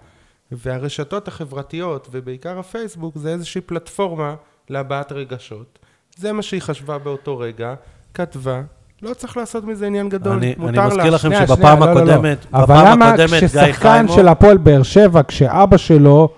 והרשתות 0.51 1.27
החברתיות, 1.27 2.07
ובעיקר 2.11 2.59
הפייסבוק, 2.59 3.17
זה 3.17 3.29
איזושהי 3.29 3.61
פלטפורמה 3.61 4.35
להבעת 4.69 5.11
רגשות. 5.11 5.79
זה 6.17 6.31
מה 6.33 6.41
שהיא 6.41 6.61
חשבה 6.61 6.97
באותו 6.97 7.37
רגע, 7.37 7.73
כתבה, 8.13 8.61
לא 9.01 9.13
צריך 9.13 9.37
לעשות 9.37 9.63
מזה 9.63 9.87
עניין 9.87 10.09
גדול, 10.09 10.37
אני 10.37 10.45
אני 10.45 10.55
מותר 10.57 10.85
מזכיר 10.87 11.03
לה. 11.03 11.09
לכם 11.09 11.27
שנייה, 11.27 11.47
שבפעם 11.47 11.57
שנייה, 11.59 11.93
לא, 11.93 12.01
לא, 12.01 12.05
לא. 12.05 12.11
הקודמת, 12.11 12.37
אבל 12.53 12.63
בפעם 12.63 12.85
למה 12.91 13.09
הקודמת 13.09 13.29
גיא 13.29 13.47
כששחקן 13.47 13.71
חיימוב... 13.73 14.15
של 14.15 14.27
הפועל 14.27 14.57
באר 14.57 14.83
שבע, 14.83 15.21
כשאבא 15.27 15.77
שלו, 15.77 16.29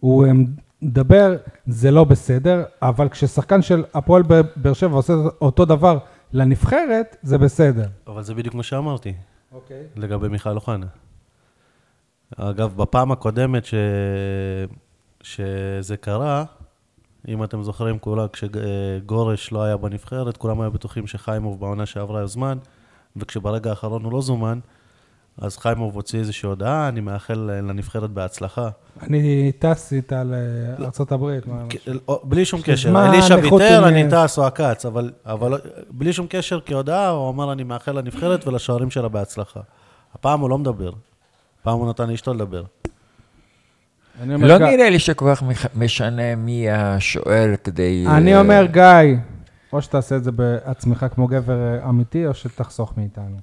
הוא 0.00 0.26
מדבר, 0.82 1.36
זה 1.66 1.90
לא 1.90 2.04
בסדר, 2.04 2.64
אבל 2.82 3.08
כששחקן 3.08 3.62
של 3.62 3.84
הפועל 3.94 4.22
באר 4.56 4.72
שבע 4.72 4.96
עושה 4.96 5.12
אותו 5.40 5.64
דבר 5.64 5.98
לנבחרת, 6.32 7.16
זה 7.22 7.38
בסדר. 7.38 7.86
אבל 8.06 8.22
זה 8.22 8.34
בדיוק 8.34 8.54
מה 8.54 8.62
שאמרתי. 8.62 9.14
אוקיי. 9.52 9.82
לגבי 9.96 10.28
מיכל 10.28 10.54
אוחנה. 10.54 10.86
אגב, 12.36 12.76
בפעם 12.76 13.12
הקודמת 13.12 13.64
ש... 13.64 13.74
שזה 15.22 15.96
קרה, 15.96 16.44
אם 17.28 17.44
אתם 17.44 17.62
זוכרים, 17.62 17.98
כולה, 17.98 18.26
כשגורש 18.28 19.52
לא 19.52 19.62
היה 19.62 19.76
בנבחרת, 19.76 20.36
כולם 20.36 20.60
היו 20.60 20.70
בטוחים 20.70 21.06
שחיימוב 21.06 21.60
בעונה 21.60 21.86
שעברה 21.86 22.20
יוזמן, 22.20 22.58
וכשברגע 23.16 23.70
האחרון 23.70 24.04
הוא 24.04 24.12
לא 24.12 24.20
זומן, 24.20 24.58
אז 25.40 25.56
חיימוב 25.56 25.94
הוציא 25.94 26.18
איזושהי 26.18 26.46
הודעה, 26.46 26.88
אני 26.88 27.00
מאחל 27.00 27.50
לנבחרת 27.62 28.10
בהצלחה. 28.10 28.68
אני 29.02 29.52
טס 29.58 29.92
איתה 29.92 30.22
לארה"ב. 30.24 31.38
בלי 32.22 32.44
שום 32.44 32.60
קשר, 32.64 33.08
אלישע 33.08 33.36
ויתר, 33.42 33.88
אני 33.88 34.04
טס 34.10 34.38
או 34.38 34.46
עקץ, 34.46 34.86
אבל, 34.86 35.60
בלי 35.90 36.12
שום 36.12 36.26
קשר 36.30 36.60
כהודעה, 36.66 37.08
הוא 37.08 37.30
אמר, 37.30 37.52
אני 37.52 37.64
מאחל 37.64 37.98
לנבחרת 37.98 38.46
ולשוערים 38.46 38.90
שלה 38.90 39.08
בהצלחה. 39.08 39.60
הפעם 40.14 40.40
הוא 40.40 40.50
לא 40.50 40.58
מדבר, 40.58 40.92
הפעם 41.60 41.78
הוא 41.78 41.88
נתן 41.88 42.10
לאשתו 42.10 42.34
לדבר. 42.34 42.62
לא 44.26 44.58
נראה 44.58 44.90
לי 44.90 44.98
שכל 44.98 45.34
כך 45.34 45.42
משנה 45.74 46.34
מי 46.36 46.70
השואל 46.70 47.54
כדי... 47.64 48.04
אני 48.06 48.34
אה, 48.34 48.40
אומר, 48.40 48.66
גיא, 48.70 49.16
או 49.72 49.82
שתעשה 49.82 50.16
את 50.16 50.24
זה 50.24 50.32
בעצמך 50.32 51.06
כמו 51.14 51.26
גבר 51.26 51.58
אה, 51.60 51.88
אמיתי, 51.88 52.26
או 52.26 52.34
שתחסוך 52.34 52.92
מאיתנו. 52.96 53.36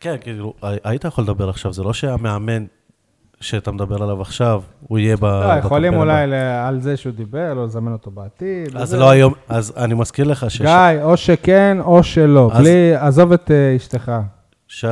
כן, 0.00 0.16
כאילו, 0.20 0.54
היית 0.62 1.04
יכול 1.04 1.24
לדבר 1.24 1.48
עכשיו, 1.48 1.72
זה 1.72 1.82
לא 1.82 1.92
שהמאמן 1.92 2.64
שאתה 3.40 3.72
מדבר 3.72 4.02
עליו 4.02 4.20
עכשיו, 4.20 4.62
הוא 4.80 4.98
יהיה 4.98 5.16
ב... 5.16 5.24
לא, 5.24 5.52
יכולים 5.58 5.94
אולי 5.94 6.34
על 6.66 6.80
זה 6.80 6.96
שהוא 6.96 7.12
דיבר, 7.12 7.54
לא 7.54 7.64
לזמן 7.64 7.92
אותו 7.92 8.10
בעתיד. 8.10 8.76
אז. 8.76 8.94
לא 8.94 9.10
היום, 9.10 9.34
אז 9.48 9.72
אני 9.76 9.94
מזכיר 9.94 10.24
לך 10.26 10.50
שש... 10.50 10.62
גיא, 10.62 11.02
או 11.02 11.16
שכן 11.16 11.76
או 11.80 12.02
שלא. 12.02 12.50
בלי, 12.58 12.96
עזוב 12.96 13.32
את 13.32 13.50
אה, 13.50 13.76
אשתך. 13.76 14.12
שי, 14.68 14.86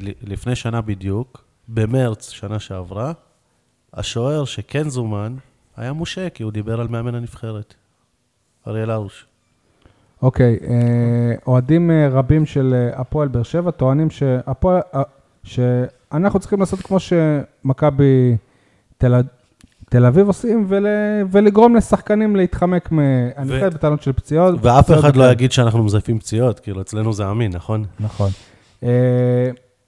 לפני 0.00 0.54
שנה 0.54 0.80
בדיוק, 0.80 1.44
במרץ, 1.68 2.30
שנה 2.30 2.58
שעברה, 2.58 3.12
השוער 3.94 4.44
שכן 4.44 4.88
זומן, 4.88 5.36
היה 5.76 5.92
משה, 5.92 6.30
כי 6.30 6.42
הוא 6.42 6.52
דיבר 6.52 6.80
על 6.80 6.88
מאמן 6.88 7.14
הנבחרת. 7.14 7.74
אריאל 8.66 8.90
הרוש. 8.90 9.26
אוקיי, 10.22 10.58
אה, 10.68 11.34
אוהדים 11.46 11.90
אה, 11.90 12.08
רבים 12.08 12.46
של 12.46 12.74
אה, 12.74 13.00
הפועל 13.00 13.28
באר 13.28 13.42
שבע 13.42 13.70
טוענים 13.70 14.10
שהפועל, 14.10 14.80
שאנחנו 15.44 16.40
צריכים 16.40 16.60
לעשות 16.60 16.80
כמו 16.80 16.98
שמכבי 17.00 18.36
תל, 18.98 19.22
תל 19.90 20.06
אביב 20.06 20.26
עושים, 20.26 20.64
ול, 20.68 20.86
ולגרום 21.30 21.76
לשחקנים 21.76 22.36
להתחמק 22.36 22.92
מהנבחרת 22.92 23.74
בטענות 23.74 24.02
של 24.02 24.12
פציעות. 24.12 24.54
ואף 24.62 24.84
פציעות 24.84 25.04
אחד 25.04 25.16
לא. 25.16 25.30
יגיד 25.30 25.52
שאנחנו 25.52 25.84
מזייפים 25.84 26.18
פציעות, 26.18 26.60
כאילו, 26.60 26.80
אצלנו 26.80 27.12
זה 27.12 27.30
אמין, 27.30 27.52
נכון? 27.54 27.84
נכון. 28.00 28.30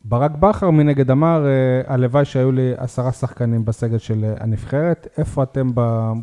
ברק 0.05 0.31
בכר 0.31 0.71
מנגד 0.71 1.11
אמר, 1.11 1.47
אה, 1.47 1.95
הלוואי 1.95 2.25
שהיו 2.25 2.53
לי 2.53 2.73
עשרה 2.77 3.13
שחקנים 3.13 3.65
בסגל 3.65 3.99
של 3.99 4.25
אה, 4.25 4.35
הנבחרת. 4.41 5.07
איפה 5.19 5.43
אתם 5.43 5.71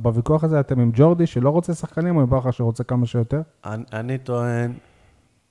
בוויכוח 0.01 0.43
הזה? 0.43 0.59
אתם 0.59 0.79
עם 0.79 0.91
ג'ורדי 0.93 1.27
שלא 1.27 1.49
רוצה 1.49 1.73
שחקנים, 1.73 2.15
או 2.15 2.21
עם 2.21 2.29
בכר 2.29 2.51
שרוצה 2.51 2.83
כמה 2.83 3.05
שיותר? 3.05 3.41
אני, 3.65 3.83
אני 3.93 4.17
טוען, 4.17 4.73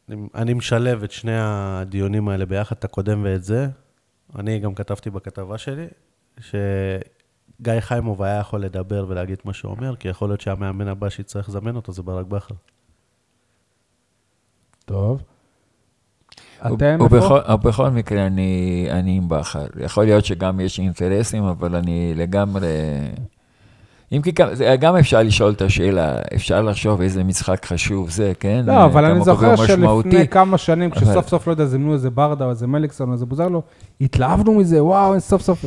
אני, 0.08 0.16
אני 0.34 0.54
משלב 0.54 1.02
את 1.02 1.10
שני 1.10 1.36
הדיונים 1.38 2.28
האלה 2.28 2.46
ביחד, 2.46 2.76
את 2.78 2.84
הקודם 2.84 3.20
ואת 3.24 3.44
זה. 3.44 3.68
אני 4.38 4.58
גם 4.58 4.74
כתבתי 4.74 5.10
בכתבה 5.10 5.58
שלי, 5.58 5.86
שגיא 6.38 7.80
חיימוב 7.80 8.22
היה 8.22 8.38
יכול 8.38 8.60
לדבר 8.60 9.06
ולהגיד 9.08 9.38
מה 9.44 9.52
שהוא 9.52 9.70
אומר, 9.72 9.96
כי 9.96 10.08
יכול 10.08 10.28
להיות 10.28 10.40
שהמאמן 10.40 10.88
הבא 10.88 11.08
שיצטרך 11.08 11.48
לזמן 11.48 11.76
אותו 11.76 11.92
זה 11.92 12.02
ברק 12.02 12.26
בכר. 12.26 12.54
טוב. 14.84 15.22
אתם, 16.66 16.98
ובכל, 17.00 17.16
איפה? 17.38 17.54
ובכל 17.54 17.88
מקרה, 17.90 18.26
אני, 18.26 18.52
אני 18.90 19.16
עם 19.16 19.28
בכר. 19.28 19.66
יכול 19.80 20.04
להיות 20.04 20.24
שגם 20.24 20.61
יש 20.61 20.78
אינטרסים, 20.78 21.44
אבל 21.44 21.74
אני 21.74 22.12
לגמרי... 22.16 22.66
אם 24.12 24.22
כי 24.22 24.30
גם- 24.30 24.54
זה- 24.54 24.76
גם 24.80 24.96
אפשר 24.96 25.22
לשאול 25.22 25.52
את 25.52 25.62
השאלה, 25.62 26.16
אפשר 26.34 26.62
לחשוב 26.62 27.00
איזה 27.00 27.24
משחק 27.24 27.66
חשוב 27.66 28.11
זה, 28.11 28.32
כן? 28.40 28.62
לא, 28.66 28.84
אבל 28.84 29.04
אני 29.04 29.24
זוכר. 29.24 29.56
שלפני 29.56 30.28
כמה 30.28 30.58
שנים, 30.58 30.90
אבל- 30.92 31.00
כשסוף 31.00 31.28
סוף, 31.28 31.46
לא 31.46 31.52
יודע, 31.52 31.64
זימנו 31.66 31.92
איזה 31.92 32.11
ברדה 32.11 32.44
או 32.44 32.50
איזה 32.50 32.66
מליקסון 32.66 33.08
או 33.08 33.12
איזה 33.12 33.26
בוזגלו, 33.26 33.62
התלהבנו 34.00 34.54
מזה, 34.54 34.84
וואו, 34.84 35.12
אין 35.12 35.20
סוף 35.20 35.42
סוף. 35.42 35.64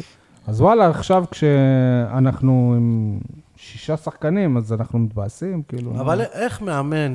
אז 0.48 0.62
וואלה, 0.62 0.90
עכשיו 0.90 1.24
כשאנחנו 1.32 2.74
עם 2.78 3.18
שישה 3.58 3.98
שחקנים, 3.98 4.58
אז 4.58 4.74
אנחנו 4.74 5.00
מתבאסים, 5.00 5.62
כאילו. 5.68 5.92
אבל 6.00 6.22
איך 6.22 6.62
מאמן 6.62 7.14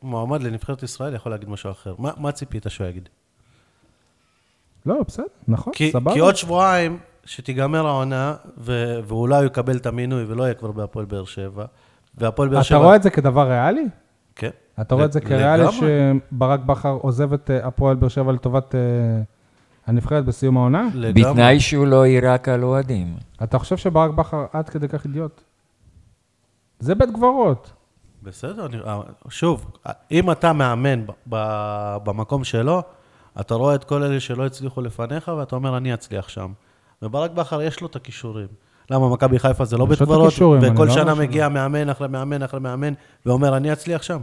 שמועמד 0.00 0.42
לנבחרת 0.42 0.82
ישראל 0.82 1.14
יכול 1.14 1.32
להגיד 1.32 1.48
משהו 1.48 1.70
אחר? 1.70 1.94
מה, 1.98 2.10
מה 2.16 2.32
ציפית 2.32 2.66
שהוא 2.68 2.86
יגיד? 2.86 3.08
לא, 4.86 5.02
בסדר, 5.06 5.24
נכון, 5.48 5.72
כי, 5.72 5.90
סבבה. 5.92 6.12
כי 6.12 6.18
עוד 6.18 6.36
שבועיים, 6.36 6.98
שתיגמר 7.24 7.86
העונה, 7.86 8.34
ו- 8.58 9.00
ואולי 9.04 9.36
הוא 9.36 9.44
יקבל 9.44 9.76
את 9.76 9.86
המינוי 9.86 10.24
ולא 10.24 10.42
יהיה 10.42 10.54
כבר 10.54 10.72
בהפועל 10.72 11.04
באר 11.04 11.24
שבע, 11.24 11.64
והפועל 12.14 12.48
באר 12.48 12.58
אתה 12.58 12.64
שבע... 12.64 12.78
רואה 12.78 12.96
את 12.96 13.02
זה 13.02 13.10
כדבר 13.10 13.48
ריאלי? 13.48 13.86
כן. 14.36 14.50
אתה 14.80 14.94
רואה 14.94 15.06
את 15.06 15.12
זה 15.12 15.20
כריאלי 15.20 15.62
לגמרי. 15.62 15.88
שברק 16.32 16.60
בכר 16.60 16.98
עוזב 17.00 17.32
את 17.32 17.50
אה, 17.50 17.66
הפועל 17.66 17.96
באר 17.96 18.08
שבע 18.08 18.32
לטובת 18.32 18.74
אה, 18.74 18.80
הנבחרת 19.86 20.24
בסיום 20.24 20.56
העונה? 20.56 20.88
לגמרי. 20.94 21.32
בתנאי 21.32 21.60
שהוא 21.60 21.86
לא 21.86 22.06
יירק 22.06 22.48
על 22.48 22.62
אוהדים. 22.62 23.16
אתה 23.42 23.58
חושב 23.58 23.76
שברק 23.76 24.10
בכר 24.10 24.46
עד 24.52 24.68
כדי 24.68 24.88
כך 24.88 25.04
אידיוט? 25.04 25.42
זה 26.78 26.94
בית 26.94 27.10
גברות. 27.10 27.72
בסדר, 28.22 28.66
אני, 28.66 28.76
אה, 28.86 29.00
שוב, 29.28 29.66
אם 30.10 30.30
אתה 30.30 30.52
מאמן 30.52 31.06
ב, 31.06 31.10
ב, 31.28 31.36
במקום 32.04 32.44
שלו, 32.44 32.82
אתה 33.40 33.54
רואה 33.54 33.74
את 33.74 33.84
כל 33.84 34.02
אלה 34.02 34.20
שלא 34.20 34.46
הצליחו 34.46 34.80
לפניך, 34.80 35.28
ואתה 35.38 35.56
אומר, 35.56 35.76
אני 35.76 35.94
אצליח 35.94 36.28
שם. 36.28 36.52
וברק 37.02 37.30
בכר 37.30 37.62
יש 37.62 37.80
לו 37.80 37.86
את 37.86 37.96
הכישורים. 37.96 38.46
למה 38.90 39.08
מכבי 39.08 39.38
חיפה 39.38 39.64
זה 39.64 39.76
לא 39.76 39.86
בית 39.86 39.98
קברות, 39.98 40.32
וכל 40.62 40.84
לא 40.84 40.94
שנה. 40.94 41.14
מגיע 41.14 41.48
מאמן 41.48 41.88
אחרי 41.90 42.08
מאמן 42.08 42.42
אחרי 42.42 42.60
מאמן, 42.60 42.92
ואומר, 43.26 43.56
אני 43.56 43.72
אצליח 43.72 44.02
שם. 44.02 44.22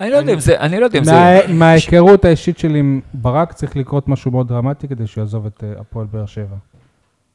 אני 0.00 0.10
לא 0.10 0.16
יודע 0.16 0.32
אם 0.32 0.40
זה, 0.40 0.60
אני 0.60 0.80
לא 0.80 0.84
יודע 0.84 0.98
אם 0.98 1.04
זה... 1.04 1.12
מה- 1.12 1.54
מההיכרות 1.54 2.24
האישית 2.24 2.58
שלי 2.58 2.78
עם 2.78 3.00
ברק, 3.14 3.52
צריך 3.52 3.76
לקרות 3.76 4.08
משהו 4.08 4.30
מאוד 4.30 4.48
דרמטי 4.48 4.88
כדי 4.88 5.06
שהוא 5.06 5.22
יעזוב 5.22 5.46
את 5.46 5.64
אה, 5.64 5.80
הפועל 5.80 6.06
באר 6.12 6.26
שבע. 6.26 6.56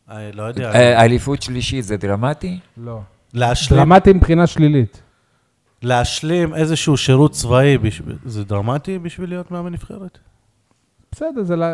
אני 0.09 0.31
לא 0.31 0.43
יודע. 0.43 0.71
אה, 0.73 1.03
אליפות 1.03 1.41
שלישית 1.41 1.83
זה 1.83 1.97
דרמטי? 1.97 2.59
לא. 2.77 2.99
להשלים, 3.33 3.79
דרמטי 3.79 4.13
מבחינה 4.13 4.47
שלילית. 4.47 5.01
להשלים 5.81 6.55
איזשהו 6.55 6.97
שירות 6.97 7.31
צבאי, 7.31 7.77
זה 8.25 8.43
דרמטי 8.43 8.99
בשביל 8.99 9.29
להיות 9.29 9.51
מאמן 9.51 9.71
נבחרת? 9.71 10.17
בסדר, 11.11 11.43
זה 11.43 11.55
לא... 11.55 11.65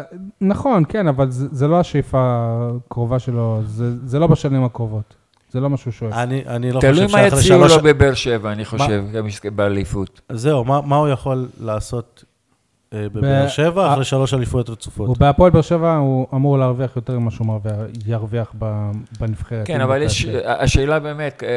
נכון, 0.42 0.84
כן, 0.90 1.08
אבל 1.08 1.32
זה, 1.32 1.48
זה 1.52 1.68
לא 1.68 1.80
השאיפה 1.80 2.48
הקרובה 2.88 3.20
שלו, 3.20 3.62
זה, 3.66 4.08
זה 4.08 4.20
לא 4.20 4.28
בשנים 4.28 4.64
הקרובות. 4.64 5.16
זה 5.52 5.60
לא 5.60 5.70
מה 5.70 5.78
שהוא 5.78 5.94
שואל. 5.94 6.14
אני, 6.14 6.44
אני 6.48 6.72
לא 6.72 6.80
תלוי 6.80 6.94
חושב 6.94 7.18
מה 7.18 7.24
שאחרי 7.24 7.40
יציעו 7.40 7.60
שלוש... 7.60 7.72
לו 7.72 7.84
בבאר 7.84 8.14
שבע, 8.14 8.52
אני 8.52 8.66
חושב, 8.66 9.04
באליפות. 9.56 10.22
זהו, 10.32 10.66
מה, 10.66 10.82
מה 10.82 10.96
הוא 10.96 11.08
יכול 11.08 11.48
לעשות 11.60 12.24
בבאר 12.94 13.46
ב- 13.46 13.48
שבע 13.48 13.86
אה, 13.88 13.94
אחרי 13.94 14.06
שלוש 14.06 14.34
אליפויות 14.34 14.70
רצופות? 14.70 15.08
הוא 15.08 15.16
בהפועל 15.20 15.52
באר 15.52 15.62
שבע, 15.62 15.96
הוא 15.96 16.28
אמור 16.34 16.58
להרוויח 16.58 16.96
יותר 16.96 17.20
ממה 17.20 17.32
שהוא 17.32 17.48
מרוויח, 17.48 17.74
ירוויח 18.06 18.54
ב, 18.60 18.92
בנבחרת. 19.20 19.68
כן, 19.68 19.82
אבל 19.82 20.02
יש. 20.02 20.26
השאלה 20.46 21.00
באמת, 21.00 21.44
אה, 21.44 21.50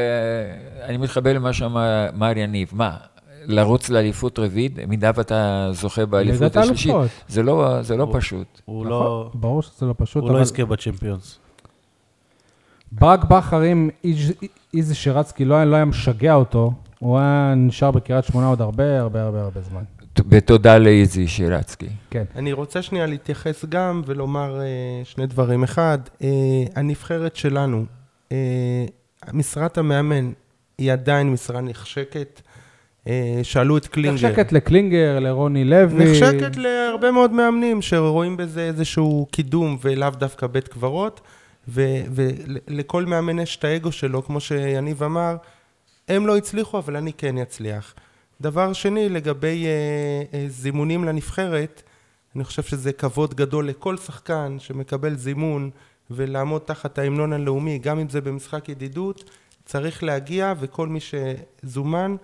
אני 0.87 0.97
מתחבר 0.97 1.33
למה 1.33 1.53
שאמר 1.53 1.83
מר 2.17 2.39
יניב, 2.39 2.71
מה, 2.73 2.97
לרוץ 3.45 3.89
לאליפות 3.91 4.39
רביעית, 4.39 4.75
במידה 4.75 5.11
ואתה 5.15 5.69
זוכה 5.73 6.07
באליפות 6.07 6.57
השלישית. 6.57 6.95
זה 7.29 7.43
לא, 7.43 7.83
זה 7.83 7.97
לא 7.97 8.03
הוא- 8.03 8.15
פשוט. 8.21 8.61
הוא 8.65 8.85
נכון, 8.87 8.91
לא, 8.91 9.31
ברור 9.35 9.63
שזה 9.63 9.87
לא 9.87 9.95
פשוט, 9.97 10.23
הוא 10.23 10.31
לא 10.33 10.39
יזכה 10.41 10.65
בצ'מפיונס. 10.65 11.39
ברק 12.93 13.25
בכר, 13.25 13.65
אם 13.65 13.89
איז- 14.05 14.33
איזי 14.75 14.95
שרצקי 14.95 15.45
לא 15.45 15.65
לא 15.65 15.77
היה 15.77 15.85
משגע 15.85 16.35
אותו, 16.35 16.73
הוא 16.99 17.19
היה 17.19 17.55
נשאר 17.57 17.91
בקריית 17.91 18.25
שמונה 18.25 18.47
עוד 18.47 18.61
הרבה, 18.61 19.01
הרבה, 19.01 19.23
הרבה, 19.23 19.43
הרבה 19.43 19.61
זמן. 19.61 19.83
ותודה 20.31 20.79
לאיזי 20.79 21.29
שירצקי. 21.29 21.89
כן. 22.11 22.25
אני 22.37 22.53
רוצה 22.53 22.83
שנייה 22.83 23.07
להתייחס 23.07 23.65
גם 23.65 24.03
ולומר 24.07 24.61
אה, 24.61 24.67
שני 25.05 25.27
דברים. 25.27 25.63
אחד, 25.63 25.99
אה, 26.23 26.29
הנבחרת 26.77 27.37
שלנו, 27.37 27.85
אה, 28.33 28.37
משרת 29.33 29.79
המאמן 29.79 30.33
היא 30.79 30.93
עדיין 30.93 31.33
משרה 31.33 31.61
נחשקת. 31.61 32.41
שאלו 33.43 33.77
את 33.77 33.87
קלינגר. 33.87 34.29
נחשקת 34.29 34.53
לקלינגר, 34.53 35.19
לרוני 35.19 35.65
לוי. 35.65 36.05
נחשקת 36.05 36.57
להרבה 36.57 37.11
מאוד 37.11 37.33
מאמנים 37.33 37.83
שרואים 37.83 38.37
בזה 38.37 38.61
איזשהו 38.61 39.27
קידום 39.31 39.79
ולאו 39.81 40.11
דווקא 40.11 40.47
בית 40.47 40.69
קברות, 40.69 41.21
ולכל 41.69 43.05
מאמן 43.05 43.39
יש 43.39 43.57
את 43.57 43.65
האגו 43.65 43.93
שלו, 43.93 44.23
כמו 44.25 44.41
שיניב 44.41 45.03
אמר, 45.03 45.37
הם 46.09 46.27
לא 46.27 46.37
הצליחו, 46.37 46.79
אבל 46.79 46.97
אני 46.97 47.13
כן 47.13 47.39
אצליח. 47.39 47.95
דבר 48.41 48.73
שני, 48.73 49.09
לגבי 49.09 49.67
אה, 49.67 49.71
אה, 50.39 50.45
זימונים 50.49 51.05
לנבחרת, 51.05 51.83
אני 52.37 52.45
חושב 52.45 52.63
שזה 52.63 52.93
כבוד 52.93 53.35
גדול 53.35 53.69
לכל 53.69 53.97
שחקן 53.97 54.57
שמקבל 54.59 55.17
זימון 55.17 55.71
ולעמוד 56.11 56.63
תחת 56.65 56.99
ההמנון 56.99 57.33
הלאומי, 57.33 57.79
גם 57.79 57.99
אם 57.99 58.09
זה 58.09 58.21
במשחק 58.21 58.69
ידידות, 58.69 59.31
צריך 59.65 60.03
להגיע, 60.03 60.55
וכל 60.61 60.89
מי 60.89 60.99
שזומן 61.01 62.17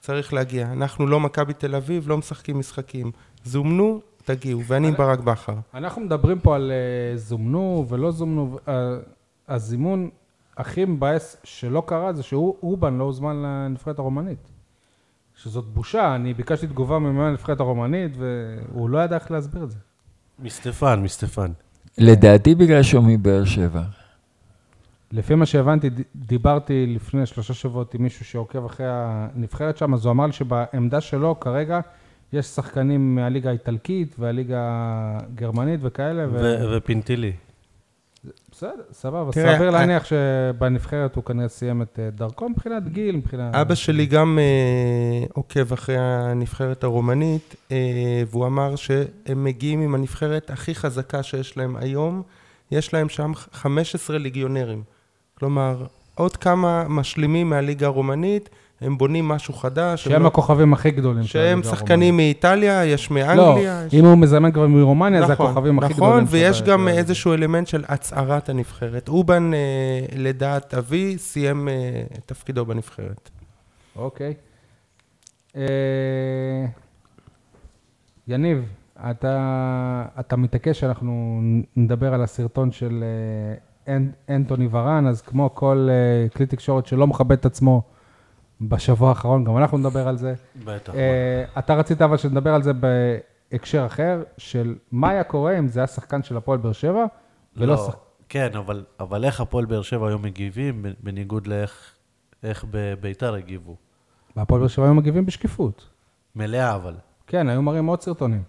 צריך 0.00 0.32
להגיע. 0.32 0.72
אנחנו 0.72 1.06
לא 1.06 1.20
מכבי 1.20 1.52
תל 1.52 1.74
אביב, 1.74 2.08
לא 2.08 2.18
משחקים 2.18 2.58
משחקים. 2.58 3.10
זומנו, 3.44 4.00
תגיעו, 4.24 4.64
ואני 4.66 4.88
עם 4.88 4.94
ברק 4.94 5.18
בכר. 5.18 5.54
אנחנו 5.74 6.02
מדברים 6.02 6.38
פה 6.38 6.54
על 6.54 6.72
אה, 6.72 7.16
זומנו 7.16 7.86
ולא 7.88 8.10
זומנו. 8.10 8.58
אה, 8.68 8.96
הזימון 9.48 10.10
הכי 10.56 10.84
מבאס 10.84 11.36
שלא 11.44 11.82
קרה 11.86 12.12
זה 12.12 12.22
שאובן 12.22 12.98
לא 12.98 13.04
הוזמן 13.04 13.36
לנבחרת 13.42 13.98
הרומנית. 13.98 14.53
שזאת 15.36 15.64
בושה, 15.64 16.14
אני 16.14 16.34
ביקשתי 16.34 16.66
תגובה 16.66 16.98
ממאמן 16.98 17.24
הנבחרת 17.24 17.60
הרומנית 17.60 18.12
והוא 18.16 18.90
לא 18.90 18.98
ידע 18.98 19.16
איך 19.16 19.30
להסביר 19.30 19.64
את 19.64 19.70
זה. 19.70 19.76
מסטפן, 20.38 21.00
מסטפן. 21.02 21.52
לדעתי 21.98 22.54
בגלל 22.54 22.82
שהוא 22.82 23.04
מבאר 23.04 23.44
שבע. 23.44 23.82
לפי 25.12 25.34
מה 25.34 25.46
שהבנתי, 25.46 25.90
דיברתי 26.16 26.86
לפני 26.86 27.26
שלושה 27.26 27.54
שבועות 27.54 27.94
עם 27.94 28.02
מישהו 28.02 28.24
שעוקב 28.24 28.64
אחרי 28.64 28.86
הנבחרת 28.88 29.76
שם, 29.76 29.94
אז 29.94 30.04
הוא 30.04 30.12
אמר 30.12 30.26
לי 30.26 30.32
שבעמדה 30.32 31.00
שלו 31.00 31.40
כרגע 31.40 31.80
יש 32.32 32.46
שחקנים 32.46 33.14
מהליגה 33.14 33.50
האיטלקית 33.50 34.16
והליגה 34.18 34.60
הגרמנית 34.62 35.80
וכאלה, 35.82 36.26
ו... 36.28 36.32
ו- 36.32 36.76
ופינטילי. 36.76 37.32
בסדר, 38.50 38.82
סבבה. 38.92 39.32
סביר 39.32 39.68
א- 39.68 39.72
להניח 39.72 40.04
שבנבחרת 40.04 41.16
הוא 41.16 41.24
כנראה 41.24 41.48
סיים 41.48 41.82
את 41.82 41.98
אה, 42.02 42.10
דרכו 42.10 42.48
מבחינת 42.48 42.88
גיל, 42.88 43.16
מבחינת... 43.16 43.54
אבא 43.54 43.74
שלי 43.74 44.06
גם 44.06 44.38
אה, 44.38 45.26
עוקב 45.32 45.72
אחרי 45.72 45.96
הנבחרת 45.98 46.84
הרומנית, 46.84 47.54
אה, 47.72 47.76
והוא 48.30 48.46
אמר 48.46 48.76
שהם 48.76 49.44
מגיעים 49.44 49.80
עם 49.80 49.94
הנבחרת 49.94 50.50
הכי 50.50 50.74
חזקה 50.74 51.22
שיש 51.22 51.56
להם 51.56 51.76
היום. 51.76 52.22
יש 52.70 52.94
להם 52.94 53.08
שם 53.08 53.32
15 53.52 54.18
ליגיונרים. 54.18 54.82
כלומר, 55.38 55.86
עוד 56.14 56.36
כמה 56.36 56.84
משלימים 56.88 57.50
מהליגה 57.50 57.86
הרומנית, 57.86 58.48
הם 58.80 58.98
בונים 58.98 59.28
משהו 59.28 59.54
חדש. 59.54 60.06
הם 60.06 60.12
שהם 60.12 60.22
לא- 60.22 60.26
הכוכבים 60.28 60.72
הכי 60.72 60.90
גדולים. 60.90 61.24
שהם 61.24 61.62
שחקנים 61.62 62.16
מאיטליה, 62.16 62.84
יש 62.84 63.06
הרומנית. 63.10 63.28
מאנגליה. 63.28 63.82
לא. 63.92 63.98
אם 63.98 64.04
הוא 64.04 64.18
מזמן 64.18 64.52
כבר 64.52 64.66
מרומניה, 64.66 65.26
זה 65.26 65.32
נכון, 65.32 65.46
הכוכבים 65.46 65.78
הכי 65.78 65.92
נכון, 65.92 66.08
גדולים. 66.10 66.26
ויש 66.30 66.58
של- 66.58 66.66
גם 66.66 66.88
איזשהו 66.88 67.32
אלמנט 67.32 67.66
של 67.66 67.84
הצהרת 67.88 68.48
הנבחרת. 68.48 69.08
אובן, 69.08 69.50
אה, 69.54 69.58
לדעת 70.16 70.74
אבי, 70.74 71.18
סיים 71.18 71.68
אה, 71.68 71.74
את 72.18 72.22
תפקידו 72.26 72.66
בנבחרת. 72.66 73.30
אוקיי. 73.96 74.34
אה, 75.56 75.62
יניב, 78.28 78.64
אתה, 79.10 79.36
אתה 80.20 80.36
מתעקש 80.36 80.80
שאנחנו 80.80 81.40
נדבר 81.76 82.14
על 82.14 82.22
הסרטון 82.22 82.72
של 82.72 83.04
אנ, 83.88 84.08
אנטוני 84.30 84.68
ורן, 84.70 85.06
אז 85.06 85.20
כמו 85.22 85.50
כל 85.54 85.88
כלי 86.36 86.46
תקשורת 86.46 86.86
שלא 86.86 87.06
מכבד 87.06 87.32
את 87.38 87.46
עצמו 87.46 87.82
בשבוע 88.60 89.08
האחרון, 89.08 89.44
גם 89.44 89.58
אנחנו 89.58 89.78
נדבר 89.78 90.08
על 90.08 90.16
זה. 90.16 90.34
בטח. 90.64 90.94
אה, 90.94 91.44
אתה 91.58 91.74
רצית 91.74 92.02
אבל 92.02 92.16
שנדבר 92.16 92.54
על 92.54 92.62
זה 92.62 92.72
בהקשר 92.72 93.86
אחר, 93.86 94.22
של 94.38 94.74
מה 94.92 95.10
היה 95.10 95.24
קורה 95.24 95.58
אם 95.58 95.68
זה 95.68 95.80
היה 95.80 95.86
שחקן 95.86 96.22
של 96.22 96.36
הפועל 96.36 96.58
באר 96.58 96.72
שבע, 96.72 97.04
ולא 97.56 97.66
לא, 97.66 97.76
שחקן... 97.76 97.98
כן, 98.28 98.48
אבל, 98.58 98.84
אבל 99.00 99.24
איך 99.24 99.40
הפועל 99.40 99.64
באר 99.64 99.82
שבע 99.82 100.08
היום 100.08 100.22
מגיבים, 100.22 100.86
בניגוד 101.02 101.46
לאיך 101.46 101.94
איך 102.44 102.64
בביתר 102.70 103.34
הגיבו? 103.34 103.76
והפועל 104.36 104.60
באר 104.60 104.68
שבע 104.68 104.84
היו 104.84 104.94
מגיבים 104.94 105.26
בשקיפות. 105.26 105.88
מלאה 106.36 106.74
אבל. 106.74 106.94
כן, 107.26 107.48
היו 107.48 107.62
מראים 107.62 107.86
עוד 107.86 108.00
סרטונים. 108.00 108.42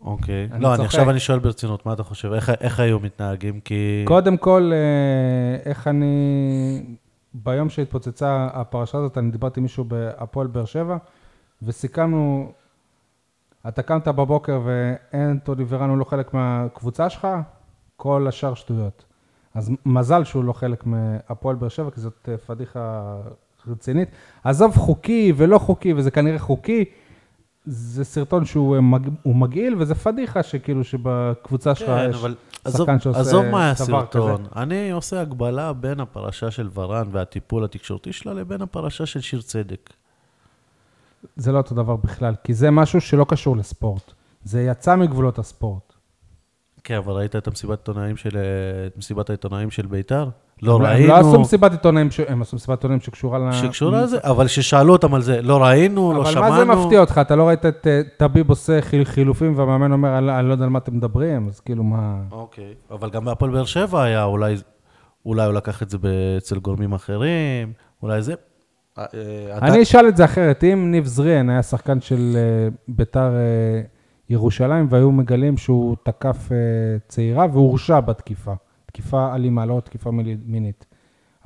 אוקיי. 0.00 0.48
אני 0.52 0.62
לא, 0.62 0.68
אני 0.68 0.76
צוחק. 0.76 0.86
עכשיו 0.86 1.10
אני 1.10 1.20
שואל 1.20 1.38
ברצינות, 1.38 1.86
מה 1.86 1.92
אתה 1.92 2.02
חושב? 2.02 2.32
איך, 2.32 2.50
איך 2.60 2.80
היו 2.80 3.00
מתנהגים? 3.00 3.60
כי... 3.60 4.04
קודם 4.06 4.36
כל, 4.36 4.70
אה, 4.74 5.70
איך 5.70 5.88
אני... 5.88 6.82
ביום 7.44 7.68
שהתפוצצה 7.68 8.48
הפרשה 8.52 8.98
הזאת, 8.98 9.18
אני 9.18 9.30
דיברתי 9.30 9.60
עם 9.60 9.62
מישהו 9.62 9.84
בהפועל 9.84 10.46
באר 10.46 10.64
שבע, 10.64 10.96
וסיכמנו, 11.62 12.52
אתה 13.68 13.82
קמת 13.82 14.08
בבוקר 14.08 14.60
ואנטוני 14.64 15.64
ורן 15.68 15.90
הוא 15.90 15.98
לא 15.98 16.04
חלק 16.04 16.34
מהקבוצה 16.34 17.10
שלך, 17.10 17.28
כל 17.96 18.26
השאר 18.28 18.54
שטויות. 18.54 19.04
אז 19.54 19.70
מזל 19.86 20.24
שהוא 20.24 20.44
לא 20.44 20.52
חלק 20.52 20.86
מהפועל 20.86 21.56
באר 21.56 21.68
שבע, 21.68 21.90
כי 21.90 22.00
זאת 22.00 22.28
אה, 22.28 22.38
פדיחה 22.38 23.16
רצינית. 23.68 24.08
עזוב 24.44 24.76
חוקי 24.76 25.32
ולא 25.36 25.58
חוקי, 25.58 25.92
וזה 25.92 26.10
כנראה 26.10 26.38
חוקי, 26.38 26.84
זה 27.66 28.04
סרטון 28.04 28.44
שהוא 28.44 28.76
אה, 28.76 28.80
מג... 28.80 29.08
מגעיל, 29.26 29.74
וזה 29.78 29.94
פדיחה 29.94 30.42
שכאילו 30.42 30.84
שבקבוצה 30.84 31.74
שלך 31.74 31.88
כן, 31.88 32.10
יש 32.10 32.16
אבל 32.16 32.34
עזוב, 32.64 32.86
שחקן 32.86 33.00
שעושה 33.00 33.20
עזוב 33.20 33.44
מה 33.44 33.64
היה 33.64 33.74
דבר 33.74 33.98
הסרטון. 33.98 34.44
כזה. 34.44 34.60
אני 34.62 34.90
עושה 34.90 35.20
הגבלה 35.20 35.72
בין 35.72 36.00
הפרשה 36.00 36.50
של 36.50 36.68
ורן 36.74 37.08
והטיפול 37.12 37.64
התקשורתי 37.64 38.12
שלה 38.12 38.32
לבין 38.32 38.62
הפרשה 38.62 39.06
של 39.06 39.20
שיר 39.20 39.40
צדק. 39.40 39.90
זה 41.36 41.52
לא 41.52 41.58
אותו 41.58 41.74
דבר 41.74 41.96
בכלל, 41.96 42.34
כי 42.44 42.54
זה 42.54 42.70
משהו 42.70 43.00
שלא 43.00 43.26
קשור 43.28 43.56
לספורט. 43.56 44.12
זה 44.44 44.62
יצא 44.62 44.96
מגבולות 44.96 45.38
הספורט. 45.38 45.85
כן, 46.86 46.94
אבל 46.94 47.12
ראית 47.12 47.36
את 47.36 47.46
המסיבת 47.48 47.78
עיתונאים 47.78 48.16
של, 48.16 48.30
מסיבת 48.96 49.30
העיתונאים 49.30 49.70
של 49.70 49.86
ביתר? 49.86 50.28
לא 50.62 50.74
הם- 50.76 50.82
ראינו. 50.82 51.14
הם 51.14 51.22
לא 51.24 51.28
עשו 51.30 51.40
מסיבת 51.40 51.70
עיתונאים, 51.72 52.10
ש- 52.10 52.20
הם 52.20 52.42
עשו 52.42 52.56
מסיבת 52.56 52.78
עיתונאים 52.78 53.00
שקשורה 53.00 53.38
ל... 53.38 53.52
שקשורה 53.52 54.02
לזה, 54.02 54.16
אבל 54.22 54.46
ששאלו 54.46 54.92
אותם 54.92 55.14
על 55.14 55.22
זה, 55.22 55.42
לא 55.42 55.62
ראינו, 55.64 56.12
לא 56.12 56.22
אבל 56.22 56.30
שמענו. 56.30 56.50
מה 56.50 56.56
זה 56.56 56.84
מפתיע 56.84 57.00
אותך? 57.00 57.18
אתה 57.22 57.36
לא 57.36 57.48
ראית 57.48 57.66
את 57.66 57.86
אה, 57.86 58.00
טביב 58.16 58.50
עושה 58.50 58.80
חיל- 58.82 59.04
חילופים 59.04 59.58
והמאמן 59.58 59.92
אומר, 59.92 60.18
אני 60.18 60.48
לא 60.48 60.52
יודע 60.52 60.64
על 60.64 60.70
מה 60.70 60.78
אתם 60.78 60.96
מדברים, 60.96 61.48
אז 61.48 61.60
כאילו 61.60 61.82
מה... 61.84 62.16
אוקיי, 62.30 62.74
אבל 62.90 63.10
גם 63.10 63.24
בהפועל 63.24 63.50
באר 63.50 63.64
שבע 63.64 64.02
היה, 64.02 64.24
אולי, 64.24 64.54
אולי 65.26 65.44
הוא 65.46 65.54
לקח 65.54 65.82
את 65.82 65.90
זה 65.90 65.98
אצל 66.38 66.58
גורמים 66.58 66.92
אחרים, 66.92 67.72
אולי 68.02 68.22
זה. 68.22 68.34
אה, 68.98 69.04
אה, 69.14 69.58
אני 69.58 69.82
אשאל 69.82 70.08
את 70.08 70.16
זה 70.16 70.24
אחרת, 70.24 70.64
אם 70.64 70.90
ניב 70.90 71.04
זריאן 71.04 71.50
היה 71.50 71.62
שחקן 71.62 72.00
של 72.00 72.36
ביתר 72.88 73.30
ירושלים, 74.30 74.86
והיו 74.90 75.12
מגלים 75.12 75.56
שהוא 75.56 75.96
תקף 76.02 76.48
אה, 76.52 76.56
צעירה 77.08 77.46
והורשע 77.52 78.00
בתקיפה. 78.00 78.54
תקיפה 78.86 79.34
אלימה, 79.34 79.66
לא 79.66 79.80
תקיפה 79.84 80.10
מינית. 80.46 80.86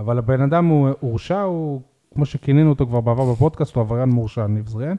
אבל 0.01 0.19
הבן 0.19 0.41
אדם 0.43 0.67
הוא 0.67 0.89
הורשע, 1.01 1.41
הוא, 1.41 1.81
כמו 2.15 2.25
שכינינו 2.27 2.71
אותו 2.71 2.87
כבר 2.87 3.01
בעבר 3.01 3.33
בפודקאסט, 3.33 3.75
הוא 3.77 3.81
עבריין 3.81 4.09
מורשע, 4.09 4.47
ניב 4.47 4.67
זריאן. 4.69 4.97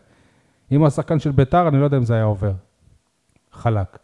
אם 0.71 0.79
הוא 0.79 0.87
השחקן 0.87 1.19
של 1.19 1.31
ביתר, 1.31 1.67
אני 1.67 1.79
לא 1.79 1.83
יודע 1.83 1.97
אם 1.97 2.03
זה 2.03 2.13
היה 2.13 2.23
עובר. 2.23 2.51
חלק. 3.51 3.97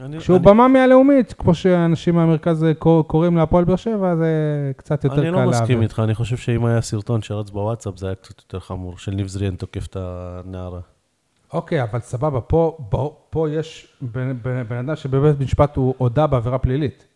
אני- 0.00 0.18
כשהוא 0.18 0.36
אני- 0.36 0.44
במה 0.46 0.68
מהלאומית, 0.68 1.32
כמו 1.32 1.54
שאנשים 1.54 2.14
מהמרכז 2.14 2.64
אה, 2.64 2.74
קור- 2.74 3.08
קוראים 3.08 3.36
להפועל 3.36 3.64
באר 3.64 3.76
שבע, 3.76 4.16
זה 4.16 4.26
קצת 4.76 5.04
יותר 5.04 5.16
קל 5.16 5.20
אני 5.22 5.30
לא 5.30 5.38
מסכים 5.48 5.50
להעביר. 5.66 5.82
איתך, 5.82 6.00
אני 6.04 6.14
חושב 6.14 6.36
שאם 6.36 6.64
היה 6.64 6.80
סרטון 6.80 7.22
שרץ 7.22 7.50
בוואטסאפ, 7.50 7.98
זה 7.98 8.06
היה 8.06 8.14
קצת 8.14 8.38
יותר 8.38 8.60
חמור, 8.60 8.98
של 8.98 9.12
ניב 9.14 9.26
זריאן 9.26 9.56
תוקף 9.56 9.86
את 9.86 9.96
הנערה. 10.00 10.80
אוקיי, 11.52 11.82
אבל 11.82 12.00
סבבה, 12.00 12.40
פה, 12.40 12.78
פה, 12.90 13.16
פה 13.30 13.50
יש 13.50 13.96
בן, 14.02 14.36
אדם 14.80 14.96
שבבית 14.96 15.40
משפט 15.40 15.76
הוא 15.76 15.94
הודה 15.98 16.26
בעבירה 16.26 16.58
פלילית. 16.58 17.06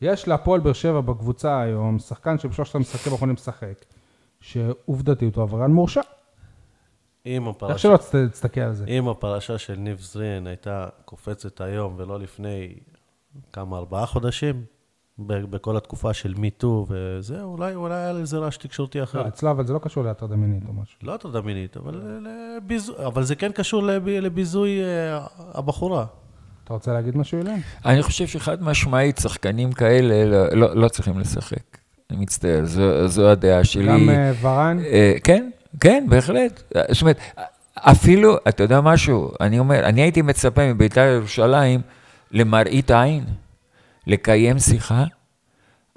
יש 0.00 0.28
להפועל 0.28 0.60
באר 0.60 0.72
שבע 0.72 1.00
בקבוצה 1.00 1.60
היום, 1.60 1.98
שחקן 1.98 2.38
שבשלושת 2.38 2.74
המשחקים 2.74 3.12
האחרונים 3.12 3.34
משחק, 3.34 3.84
שעובדתית 4.40 5.36
הוא 5.36 5.42
עבריין 5.42 5.70
מורשע. 5.70 6.00
אם 7.26 7.46
איך 7.46 7.56
הפרשה, 7.56 7.78
שלא 7.78 7.96
תסת- 7.96 8.30
תסתכל 8.32 8.60
על 8.60 8.74
זה. 8.74 8.84
אם 8.86 9.08
הפרשה 9.08 9.58
של 9.58 9.74
ניב 9.74 10.00
זריאן 10.00 10.46
הייתה 10.46 10.88
קופצת 11.04 11.60
היום 11.60 11.94
ולא 11.96 12.18
לפני 12.18 12.74
כמה, 13.52 13.76
ארבעה 13.78 14.06
חודשים, 14.06 14.64
בכל 15.26 15.76
התקופה 15.76 16.12
של 16.12 16.34
מיטו 16.38 16.86
וזה, 16.88 17.42
אולי, 17.42 17.74
אולי 17.74 17.94
היה 17.94 18.12
לזה 18.12 18.38
רעש 18.38 18.56
תקשורתי 18.56 19.02
אחר. 19.02 19.22
לא, 19.22 19.28
אצלו, 19.28 19.50
אבל 19.50 19.66
זה 19.66 19.72
לא 19.72 19.78
קשור 19.78 20.04
להטרדה 20.04 20.36
מינית 20.36 20.62
או 20.68 20.72
משהו. 20.72 20.98
לא 21.02 21.14
הטרדה 21.14 21.40
מינית, 21.40 21.76
אבל, 21.76 22.00
לביזו... 22.22 23.06
אבל 23.06 23.22
זה 23.22 23.34
כן 23.34 23.52
קשור 23.52 23.82
לב... 23.82 24.08
לביזוי 24.08 24.80
אה, 24.80 25.26
הבחורה. 25.54 26.04
אתה 26.64 26.74
רוצה 26.74 26.92
להגיד 26.92 27.16
משהו, 27.16 27.38
אילן? 27.38 27.58
אני 27.84 28.02
חושב 28.02 28.26
שחד 28.26 28.62
משמעית, 28.62 29.18
שחקנים 29.18 29.72
כאלה 29.72 30.24
לא, 30.26 30.48
לא, 30.48 30.76
לא 30.76 30.88
צריכים 30.88 31.18
לשחק. 31.18 31.78
אני 32.10 32.18
מצטער, 32.18 32.64
זו, 32.64 33.08
זו 33.08 33.28
הדעה 33.28 33.64
שלי. 33.64 33.86
גם 33.86 34.10
אה, 34.10 34.32
ורן, 34.40 34.78
אה, 34.84 35.14
כן, 35.24 35.50
כן, 35.80 36.06
בהחלט. 36.08 36.62
זאת 36.90 37.02
אומרת, 37.02 37.18
אפילו, 37.76 38.36
אתה 38.48 38.62
יודע 38.62 38.80
משהו, 38.80 39.30
אני 39.40 39.58
אומר, 39.58 39.84
אני 39.84 40.00
הייתי 40.00 40.22
מצפה 40.22 40.72
מבית"ר 40.72 41.00
ירושלים 41.00 41.80
למראית 42.32 42.90
עין, 42.90 43.24
לקיים 44.10 44.58
שיחה. 44.58 45.04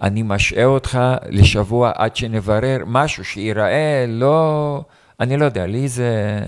אני 0.01 0.21
משעה 0.21 0.65
אותך 0.65 0.99
לשבוע 1.29 1.91
עד 1.95 2.15
שנברר 2.15 2.77
משהו 2.85 3.25
שייראה 3.25 4.05
לא... 4.07 4.81
אני 5.19 5.37
לא 5.37 5.45
יודע, 5.45 5.65
לי 5.65 5.87
זה... 5.87 6.39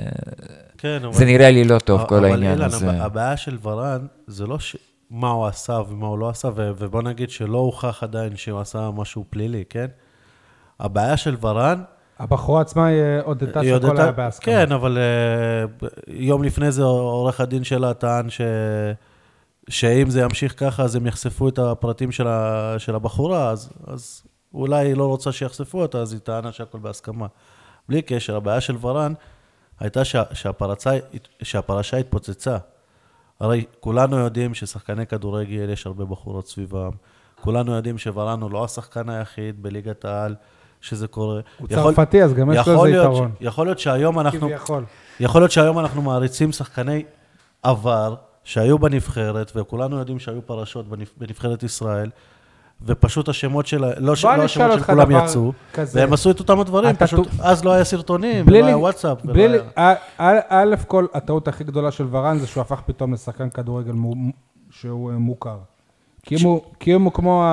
כן, 0.77 0.97
אבל... 1.03 1.13
זה 1.13 1.25
נראה 1.25 1.51
לי 1.51 1.63
לא 1.63 1.79
טוב, 1.79 2.03
כל 2.05 2.15
אבל 2.15 2.25
העניין 2.25 2.51
אילן, 2.53 2.65
הזה. 2.65 2.89
הב- 2.89 3.01
הבעיה 3.01 3.37
של 3.37 3.57
ורן, 3.63 4.05
זה 4.27 4.47
לא 4.47 4.59
ש... 4.59 4.75
מה 5.11 5.29
הוא 5.29 5.45
עשה 5.45 5.73
ומה 5.89 6.07
הוא 6.07 6.19
לא 6.19 6.29
עשה, 6.29 6.47
ו... 6.47 6.71
ובוא 6.77 7.01
נגיד 7.01 7.29
שלא 7.29 7.57
הוכח 7.57 8.03
עדיין 8.03 8.35
שהוא 8.35 8.59
עשה 8.59 8.89
משהו 8.95 9.25
פלילי, 9.29 9.63
כן? 9.69 9.85
הבעיה 10.79 11.17
של 11.17 11.35
ורן, 11.41 11.81
הבחורה 12.19 12.61
עצמה 12.61 12.85
היא 12.87 13.01
אה, 13.01 13.21
הודתה 13.21 13.59
היא 13.59 13.73
שהכל 13.73 13.85
הודתה- 13.87 14.03
היה 14.03 14.11
בהסכמה. 14.11 14.45
כן, 14.55 14.71
אבל 14.71 14.97
uh, 14.97 15.85
יום 16.07 16.43
לפני 16.43 16.71
זה 16.71 16.83
עורך 16.83 17.41
הדין 17.41 17.63
שלה 17.63 17.93
טען 17.93 18.29
ש... 18.29 18.41
שאם 19.69 20.09
זה 20.09 20.21
ימשיך 20.21 20.53
ככה, 20.59 20.83
אז 20.83 20.95
הם 20.95 21.07
יחשפו 21.07 21.49
את 21.49 21.59
הפרטים 21.59 22.11
של, 22.11 22.27
ה... 22.27 22.75
של 22.77 22.95
הבחורה, 22.95 23.49
אז, 23.49 23.69
אז 23.87 24.21
אולי 24.53 24.87
היא 24.87 24.95
לא 24.95 25.05
רוצה 25.07 25.31
שיחשפו 25.31 25.81
אותה, 25.81 25.97
אז 25.97 26.13
היא 26.13 26.19
טענה 26.19 26.51
שהכל 26.51 26.77
בהסכמה. 26.77 27.27
בלי 27.89 28.01
קשר, 28.01 28.35
הבעיה 28.35 28.61
של 28.61 28.77
ורן 28.81 29.13
הייתה 29.79 30.05
שה... 30.05 30.23
שהפרצה... 30.33 30.91
שהפרשה 31.41 31.97
התפוצצה. 31.97 32.57
הרי 33.39 33.65
כולנו 33.79 34.17
יודעים 34.17 34.53
ששחקני 34.53 35.07
כדורגל, 35.07 35.69
יש 35.69 35.85
הרבה 35.87 36.05
בחורות 36.05 36.47
סביבם. 36.47 36.91
כולנו 37.41 37.75
יודעים 37.75 37.97
שוורן 37.97 38.41
הוא 38.41 38.51
לא 38.51 38.63
השחקן 38.63 39.09
היחיד 39.09 39.63
בליגת 39.63 40.05
העל 40.05 40.35
שזה 40.81 41.07
קורה. 41.07 41.39
הוא 41.59 41.67
יכול- 41.71 41.93
צרפתי, 41.95 42.23
אז 42.23 42.33
גם 42.33 42.51
יש 42.51 42.67
לו 42.67 42.85
איזה 42.85 42.97
יתרון. 42.97 43.31
יכול 43.41 43.65
להיות 43.67 43.79
שהיום 43.79 44.19
אנחנו, 44.19 44.39
כביכול. 44.39 44.85
יכול 45.19 45.41
להיות 45.41 45.51
שהיום 45.51 45.79
אנחנו 45.79 46.01
מעריצים 46.01 46.51
שחקני 46.51 47.03
עבר 47.63 48.15
שהיו 48.45 48.80
בנבחרת, 48.80 49.51
וכולנו 49.55 49.97
יודעים 49.99 50.19
שהיו 50.19 50.41
פרשות 50.45 50.88
בנבח- 50.89 51.13
בנבחרת 51.17 51.63
ישראל, 51.63 52.09
ופשוט 52.85 53.30
השמות 53.30 53.65
של, 53.67 53.85
לא, 53.97 54.15
ש- 54.15 54.26
לא 54.26 54.31
השמות 54.43 54.72
של 54.73 54.84
כולם 54.84 55.11
יצאו, 55.11 55.51
כזה. 55.73 55.99
והם 55.99 56.13
עשו 56.13 56.31
את 56.31 56.39
אותם 56.39 56.59
הדברים, 56.59 56.95
פשוט 56.95 57.27
טו- 57.38 57.43
אז 57.43 57.65
לא 57.65 57.72
היה 57.72 57.84
סרטונים, 57.84 58.45
בלי 58.45 58.57
ולא 58.57 58.65
היה 58.65 58.76
לי- 58.76 58.81
וואטסאפ, 58.81 59.17
ולא 59.26 59.34
בלי 59.34 59.47
לי- 59.47 59.57
היה... 59.76 59.95
א', 60.49 60.76
כל, 60.88 61.05
הטעות 61.13 61.47
הכי 61.47 61.63
גדולה 61.63 61.91
של 61.91 62.07
ורן 62.11 62.38
זה 62.38 62.47
שהוא 62.47 62.61
הפך 62.61 62.81
פתאום 62.85 63.13
לשחקן 63.13 63.49
כדורגל 63.49 63.91
מו- 63.91 64.13
שהוא 64.69 65.11
אה, 65.11 65.17
מוכר. 65.17 65.57
כי 66.23 66.35
אם 66.35 66.45
הוא- 66.45 66.61
כי 66.80 66.95
אם 66.95 67.01
הוא 67.01 67.11
כמו 67.13 67.43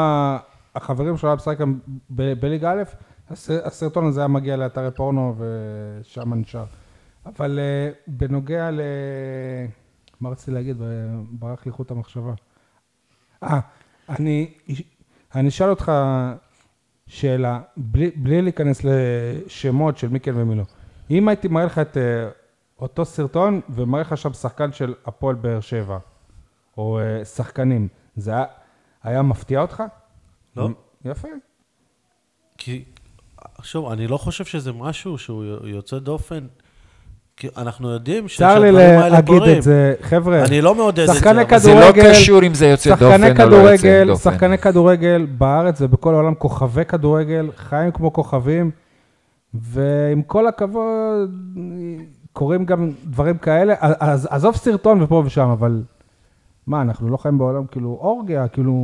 החברים 0.74 1.16
שלו 1.16 1.28
היה 1.28 1.36
משחק 1.36 1.58
בליגה 2.10 2.72
א', 2.72 2.82
הס- 3.30 3.50
הסרטון 3.64 4.06
הזה 4.06 4.20
היה 4.20 4.28
מגיע 4.28 4.56
לאתרי 4.56 4.90
פורנו 4.90 5.34
ושם 5.38 6.34
נשאר. 6.34 6.64
אבל 7.26 7.58
אה, 7.58 7.90
בנוגע 8.06 8.70
ל... 8.70 8.80
מה 10.22 10.28
רציתי 10.28 10.50
להגיד? 10.50 10.76
ברח 11.30 11.66
לי 11.66 11.72
חוט 11.72 11.90
המחשבה. 11.90 12.34
אה, 13.42 13.60
אני, 14.08 14.54
אני 15.34 15.48
אשאל 15.48 15.70
אותך 15.70 15.92
שאלה, 17.06 17.60
בלי, 17.76 18.10
בלי 18.10 18.42
להיכנס 18.42 18.80
לשמות 18.84 19.98
של 19.98 20.08
מי 20.08 20.20
כן 20.20 20.36
ומי 20.36 20.54
לא. 20.54 20.64
אם 21.10 21.28
הייתי 21.28 21.48
מראה 21.48 21.64
לך 21.64 21.78
את 21.78 21.96
אה, 21.96 22.28
אותו 22.78 23.04
סרטון 23.04 23.60
ומראה 23.68 24.02
לך 24.02 24.16
שם 24.16 24.32
שחקן 24.32 24.72
של 24.72 24.94
הפועל 25.06 25.34
באר 25.34 25.60
שבע, 25.60 25.98
או 26.76 27.00
אה, 27.00 27.24
שחקנים, 27.24 27.88
זה 28.16 28.30
היה, 28.32 28.44
היה 29.02 29.22
מפתיע 29.22 29.60
אותך? 29.60 29.82
לא. 30.56 30.68
יפה. 31.04 31.28
כי, 32.58 32.84
שוב, 33.62 33.90
אני 33.90 34.06
לא 34.06 34.16
חושב 34.16 34.44
שזה 34.44 34.72
משהו 34.72 35.18
שהוא 35.18 35.44
יוצא 35.66 35.98
דופן, 35.98 36.46
אנחנו 37.56 37.90
יודעים 37.90 38.28
ש- 38.28 38.38
צר 38.38 38.58
לי 38.58 38.72
להגיד. 38.72 39.42
את 39.42 39.62
זה, 39.62 39.94
חבר'ה. 40.02 40.44
אני 40.44 40.60
לא 40.60 40.74
מעודד 40.74 41.00
את 41.00 41.06
זה, 41.06 41.14
שחקני 41.14 41.42
אבל- 41.42 41.58
זה 41.58 41.74
לא 41.74 41.80
כדורגל- 41.80 42.10
קשור 42.10 42.42
אם 42.46 42.54
זה 42.54 42.66
יוצא 42.66 42.90
דופן 42.90 43.06
שחקני 43.20 43.44
או 43.44 43.50
לא 43.50 43.56
יוצא 43.56 43.76
כדורגל, 43.76 44.06
דופן. 44.06 44.30
שחקני 44.30 44.58
כדורגל 44.58 45.26
בארץ 45.38 45.80
ובכל 45.80 46.14
העולם 46.14 46.34
כוכבי 46.34 46.84
כדורגל, 46.84 47.48
חיים 47.56 47.90
כמו 47.90 48.12
כוכבים, 48.12 48.70
ועם 49.54 50.22
כל 50.22 50.46
הכבוד, 50.46 51.30
קורים 52.32 52.64
גם 52.64 52.90
דברים 53.04 53.38
כאלה. 53.38 53.74
אז 53.80 54.28
עזוב 54.30 54.56
סרטון 54.56 55.02
ופה 55.02 55.22
ושם, 55.26 55.48
אבל 55.48 55.82
מה, 56.66 56.82
אנחנו 56.82 57.08
לא 57.08 57.16
חיים 57.16 57.38
בעולם 57.38 57.64
כאילו 57.70 57.98
אורגיה, 58.00 58.48
כאילו, 58.48 58.74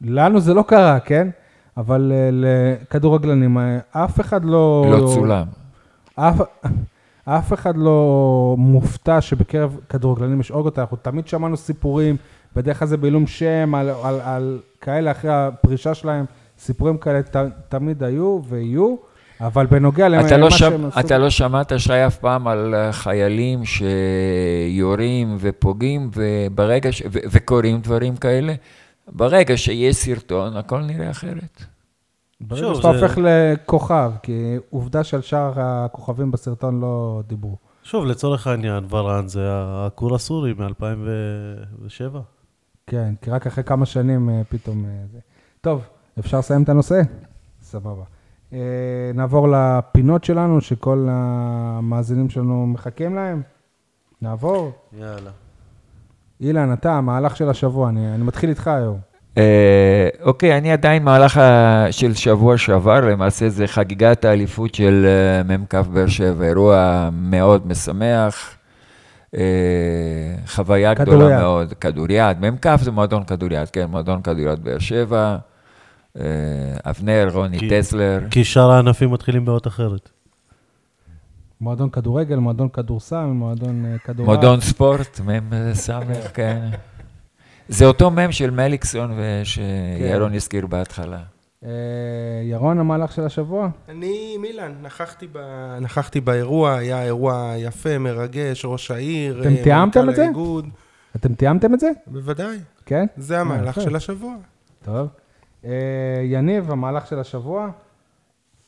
לנו 0.00 0.40
זה 0.40 0.54
לא 0.54 0.62
קרה, 0.62 1.00
כן? 1.00 1.28
אבל 1.76 2.12
אה, 2.14 2.28
לכדורגלנים, 2.32 3.58
אה, 3.58 3.78
אף 3.92 4.20
אחד 4.20 4.44
לא... 4.44 4.86
לא 4.90 5.08
צולם. 5.14 5.46
אף, 6.14 6.40
אף 7.36 7.52
אחד 7.52 7.76
לא 7.76 8.54
מופתע 8.58 9.20
שבקרב 9.20 9.76
כדורגלנים 9.88 10.40
יש 10.40 10.50
אורגות, 10.50 10.78
אנחנו 10.78 10.96
תמיד 10.96 11.28
שמענו 11.28 11.56
סיפורים, 11.56 12.16
בדרך 12.56 12.78
כלל 12.78 12.88
זה 12.88 12.96
בעילום 12.96 13.26
שם, 13.26 13.74
על, 13.74 13.90
על, 14.02 14.20
על 14.20 14.60
כאלה 14.80 15.10
אחרי 15.10 15.30
הפרישה 15.32 15.94
שלהם, 15.94 16.24
סיפורים 16.58 16.98
כאלה 16.98 17.22
ת, 17.22 17.36
תמיד 17.68 18.02
היו 18.02 18.40
ויהיו, 18.48 18.96
אבל 19.40 19.66
בנוגע 19.66 20.08
למה 20.08 20.26
אתה 20.26 20.36
לא, 20.36 20.50
שהם 20.50 20.72
שמ... 20.72 20.86
עשו... 20.86 21.00
אתה 21.00 21.18
לא 21.18 21.30
שמעת, 21.30 21.72
שי, 21.76 22.06
אף 22.06 22.16
פעם 22.16 22.48
על 22.48 22.74
אה, 22.74 22.92
חיילים 22.92 23.62
שיורים 23.64 25.36
ופוגעים, 25.40 26.10
וברגע 26.14 26.92
ש... 26.92 27.02
ו... 27.12 27.18
וקורים 27.30 27.80
דברים 27.80 28.16
כאלה? 28.16 28.54
ברגע 29.08 29.56
שיש 29.56 29.96
סרטון, 29.96 30.56
הכל 30.56 30.80
נראה 30.80 31.10
אחרת. 31.10 31.64
ברגע 32.40 32.60
שוב, 32.62 32.74
שאתה 32.74 32.92
זה- 32.92 33.04
הופך 33.04 33.18
לכוכב, 33.22 34.12
כי 34.22 34.56
עובדה 34.70 35.04
שעל 35.04 35.20
שאר 35.20 35.52
הכוכבים 35.56 36.30
בסרטון 36.30 36.80
לא 36.80 37.22
דיברו. 37.26 37.56
שוב, 37.82 38.04
לצורך 38.04 38.46
העניין, 38.46 38.84
ורן 38.90 39.28
זה 39.28 39.40
הכור 39.52 40.14
הסורי 40.14 40.52
מ-2007. 40.52 42.16
כן, 42.86 43.14
כי 43.22 43.30
רק 43.30 43.46
אחרי 43.46 43.64
כמה 43.64 43.86
שנים 43.86 44.30
אה, 44.30 44.42
פתאום 44.48 44.84
אה, 44.84 44.90
זה. 45.12 45.18
טוב, 45.60 45.82
אפשר 46.18 46.38
לסיים 46.38 46.62
את 46.62 46.68
הנושא? 46.68 47.00
סבבה. 47.62 48.02
אה, 48.52 48.58
נעבור 49.14 49.48
לפינות 49.48 50.24
שלנו, 50.24 50.60
שכל 50.60 51.06
המאזינים 51.10 52.30
שלנו 52.30 52.66
מחכים 52.66 53.14
להם. 53.14 53.42
נעבור. 54.22 54.70
יאללה. 54.98 55.30
אילן, 56.40 56.72
אתה, 56.72 56.92
המהלך 56.92 57.36
של 57.36 57.50
השבוע, 57.50 57.88
אני, 57.88 58.14
אני 58.14 58.22
מתחיל 58.22 58.50
איתך 58.50 58.68
היום. 58.68 58.98
אה, 59.36 59.42
אוקיי, 60.22 60.58
אני 60.58 60.72
עדיין 60.72 61.02
מהלך 61.04 61.36
ה- 61.36 61.86
של 61.90 62.14
שבוע 62.14 62.58
שעבר, 62.58 63.00
למעשה 63.00 63.48
זה 63.48 63.66
חגיגת 63.66 64.24
האליפות 64.24 64.74
של 64.74 65.06
אה, 65.48 65.56
מ"כ 65.56 65.74
באר 65.74 66.06
שבע, 66.06 66.44
אירוע 66.44 67.08
מאוד 67.12 67.66
משמח, 67.66 68.54
אה, 69.36 69.40
חוויה 70.46 70.94
גדולה. 70.94 71.38
מאוד, 71.40 71.74
כדוריד, 71.80 72.40
מ"כ 72.40 72.66
זה 72.82 72.90
מועדון 72.90 73.24
כדוריד, 73.24 73.68
כן, 73.72 73.84
מועדון 73.90 74.22
כדוריד 74.22 74.64
באר 74.64 74.78
שבע, 74.78 75.36
אה, 76.18 76.24
אבנר, 76.86 77.28
רוני 77.32 77.58
כי- 77.58 77.68
טסלר, 77.70 78.20
כי 78.30 78.44
שאר 78.44 78.70
הענפים 78.70 79.10
מתחילים 79.12 79.44
באות 79.44 79.66
אחרת. 79.66 80.10
מועדון 81.60 81.90
כדורגל, 81.90 82.36
מועדון 82.36 82.68
כדורסל, 82.68 83.24
מועדון 83.24 83.84
כדורעף. 84.04 84.28
מועדון 84.34 84.60
ספורט, 84.60 85.20
מ"ם 85.20 85.74
סמ"ך, 85.74 86.30
כן. 86.34 86.68
זה 87.68 87.84
אותו 87.86 88.10
מ"ם 88.10 88.32
של 88.32 88.50
מליקסון 88.50 89.12
ושירון 89.16 90.34
הזכיר 90.34 90.66
בהתחלה. 90.66 91.22
אה, 91.64 91.70
ירון, 92.44 92.78
המהלך 92.78 93.12
של 93.12 93.24
השבוע? 93.24 93.68
אני 93.88 94.36
מילן, 94.40 94.74
נכחתי, 94.82 95.26
ב... 95.32 95.38
נכחתי 95.80 96.20
באירוע, 96.20 96.74
היה 96.74 97.04
אירוע 97.04 97.54
יפה, 97.56 97.98
מרגש, 97.98 98.64
ראש 98.64 98.90
העיר, 98.90 99.40
אתם 99.40 99.56
אה, 99.56 99.62
תיאמתם 99.62 100.00
מנכ"ל 100.00 100.10
את 100.10 100.16
זה? 100.16 100.24
האיגוד. 100.24 100.68
אתם 101.16 101.34
תיאמתם 101.34 101.74
את 101.74 101.80
זה? 101.80 101.90
בוודאי, 102.06 102.58
כן? 102.86 103.06
זה 103.16 103.40
המהלך. 103.40 103.80
של 103.80 103.96
השבוע. 103.96 104.34
טוב. 104.84 105.08
אה, 105.64 105.70
יניב, 106.24 106.70
המהלך 106.70 107.06
של 107.06 107.18
השבוע? 107.18 107.70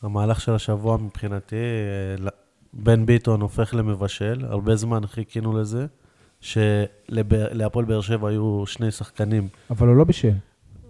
המהלך 0.03 0.41
של 0.41 0.55
השבוע 0.55 0.97
מבחינתי, 0.97 1.57
בן 2.73 3.07
ביטון 3.07 3.41
הופך 3.41 3.75
למבשל, 3.75 4.45
הרבה 4.49 4.77
זמן 4.77 5.07
חיכינו 5.07 5.59
לזה, 5.59 5.87
שלהפועל 6.41 7.85
באר 7.85 8.01
שבע 8.01 8.29
היו 8.29 8.63
שני 8.67 8.91
שחקנים, 8.91 9.49
אבל 9.71 9.89
הוא 9.89 9.97
לא 9.97 10.05
בישל. 10.05 10.33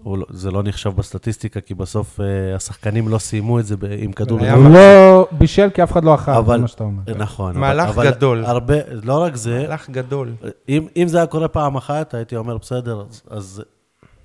הוא 0.02 0.18
לא- 0.18 0.26
זה 0.30 0.50
לא 0.50 0.62
נחשב 0.62 0.90
בסטטיסטיקה, 0.90 1.60
כי 1.60 1.74
בסוף 1.74 2.20
אה, 2.20 2.54
השחקנים 2.56 3.08
לא 3.08 3.18
סיימו 3.18 3.58
את 3.60 3.66
זה 3.66 3.76
ב- 3.76 3.84
עם 3.98 4.12
כדור. 4.12 4.40
הוא. 4.40 4.68
לא 4.70 5.28
בישל 5.32 5.68
כי 5.74 5.82
אף 5.82 5.92
אחד 5.92 6.04
לא 6.04 6.14
אכל, 6.14 6.32
זה 6.32 6.38
אבל, 6.38 6.60
מה 6.60 6.68
שאתה 6.68 6.84
אומר. 6.84 7.02
נכון. 7.18 7.58
מהלך 7.58 7.88
אבל, 7.88 8.06
אבל 8.06 8.16
גדול. 8.16 8.44
הרבה, 8.44 8.74
לא 9.02 9.22
רק 9.22 9.36
זה, 9.36 9.64
מהלך 9.68 9.90
גדול. 9.90 10.32
אם, 10.68 10.86
אם 10.96 11.08
זה 11.08 11.16
היה 11.18 11.26
קורה 11.26 11.48
פעם 11.48 11.76
אחת, 11.76 12.14
הייתי 12.14 12.36
אומר, 12.36 12.58
בסדר, 12.58 13.04
אז, 13.10 13.22
אז 13.30 13.62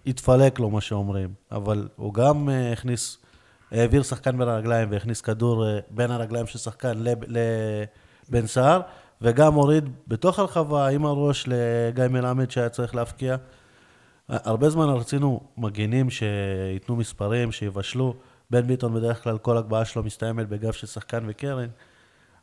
יתפלק 0.05 0.59
לו 0.59 0.69
מה 0.69 0.81
שאומרים. 0.81 1.29
אבל 1.51 1.87
הוא 1.95 2.13
גם 2.13 2.49
uh, 2.49 2.73
הכניס, 2.73 3.17
העביר 3.71 4.03
שחקן 4.03 4.37
בין 4.37 4.47
הרגליים 4.47 4.87
והכניס 4.91 5.21
כדור 5.21 5.63
uh, 5.65 5.67
בין 5.89 6.11
הרגליים 6.11 6.47
של 6.47 6.59
שחקן 6.59 6.93
לב- 6.97 7.23
לבן 8.29 8.47
סער, 8.47 8.81
וגם 9.25 9.53
הוריד 9.53 9.89
בתוך 10.07 10.39
הרחבה 10.39 10.87
עם 10.87 11.05
הראש 11.05 11.45
לגיא 11.47 12.07
מלמד 12.07 12.51
שהיה 12.51 12.69
צריך 12.69 12.95
להפקיע. 12.95 13.35
הרבה 14.29 14.69
זמן 14.69 14.85
רצינו 14.85 15.39
מגינים 15.57 16.09
שייתנו 16.09 16.95
מספרים, 16.95 17.51
שיבשלו. 17.51 18.13
בן 18.51 18.67
ביטון 18.67 18.93
בדרך 18.93 19.23
כלל 19.23 19.37
כל 19.37 19.57
הגבהה 19.57 19.85
שלו 19.85 20.03
מסתיימת 20.03 20.49
בגב 20.49 20.71
של 20.71 20.87
שחקן 20.87 21.23
וקרן. 21.27 21.67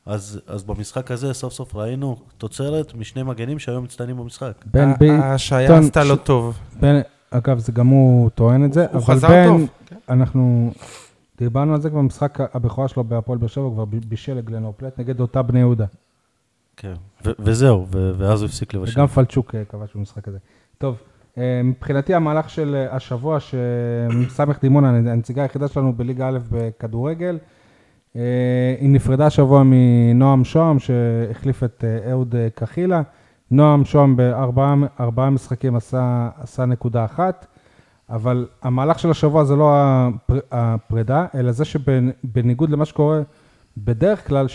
אז, 0.07 0.41
אז 0.47 0.65
במשחק 0.65 1.11
הזה 1.11 1.35
סוף 1.35 1.53
סוף 1.53 1.75
ראינו 1.77 2.17
תוצרת 2.39 2.95
משני 2.95 3.23
מגנים 3.23 3.59
שהיו 3.59 3.83
מצטיינים 3.83 4.17
במשחק. 4.17 4.65
בן 4.67 4.93
ביטון... 4.99 5.21
ההשעיה 5.21 5.79
עשתה 5.79 6.05
לו 6.05 6.17
טוב. 6.17 6.59
בן, 6.81 7.01
אגב, 7.31 7.59
זה 7.59 7.73
גם 7.73 7.87
הוא 7.87 8.31
טוען 8.31 8.65
את 8.65 8.73
זה, 8.73 8.87
הוא 8.87 8.91
אבל 8.93 9.15
חזר 9.15 9.29
בן, 9.29 9.47
טוב. 9.47 9.69
אנחנו 10.09 10.73
דיברנו 11.39 11.75
על 11.75 11.81
זה 11.81 11.91
כבר 11.91 11.99
במשחק 11.99 12.39
הבכורה 12.55 12.89
שלו 12.89 13.05
בהפועל 13.05 13.39
באר 13.39 13.49
שבע, 13.49 13.65
הוא 13.65 13.75
כבר 13.75 13.85
בישל 13.85 14.35
לגלנור 14.35 14.75
פלט 14.77 14.99
נגד 14.99 15.21
אותה 15.21 15.43
בני 15.43 15.59
יהודה. 15.59 15.87
כן. 16.77 16.95
וזהו, 17.25 17.87
ואז 17.91 18.43
הוא 18.43 18.49
הפסיק 18.49 18.75
לבשל. 18.75 18.99
וגם 19.01 19.07
פלצ'וק 19.07 19.55
אה, 19.55 19.65
כבש 19.65 19.97
במשחק 19.97 20.29
הזה. 20.29 20.39
טוב, 20.79 20.97
אה, 21.39 21.61
מבחינתי 21.65 22.15
המהלך 22.15 22.51
של 22.51 22.75
אה, 22.75 22.97
השבוע, 22.97 23.39
שסמך 23.41 24.61
דימונה, 24.63 24.89
הנציגה 24.89 25.43
היחידה 25.43 25.69
שלנו 25.69 25.93
בליגה 25.93 26.29
א' 26.29 26.39
בכדורגל, 26.51 27.39
היא 28.15 28.91
נפרדה 28.91 29.27
השבוע 29.27 29.63
מנועם 29.65 30.45
שוהם, 30.45 30.79
שהחליף 30.79 31.65
את 31.65 31.85
אה, 31.85 32.11
אהוד 32.11 32.35
אה, 32.35 32.49
קחילה. 32.55 33.03
נועם 33.51 33.85
שוהם 33.85 34.17
בארבעה 34.17 34.75
ארבעה 35.01 35.31
משחקים 35.31 35.77
עשה, 35.77 36.29
עשה 36.37 36.65
נקודה 36.65 37.05
אחת, 37.05 37.47
אבל 38.11 38.47
המהלך 38.63 38.99
של 38.99 39.11
השבוע 39.11 39.45
זה 39.45 39.57
לא 39.57 39.73
הפר, 39.75 40.39
הפרידה, 40.53 41.27
אלא 41.35 41.53
זה 41.53 41.65
שבניגוד 41.65 42.71
למה 42.71 42.85
שקורה 42.85 43.21
בדרך 43.77 44.29
כלל, 44.29 44.49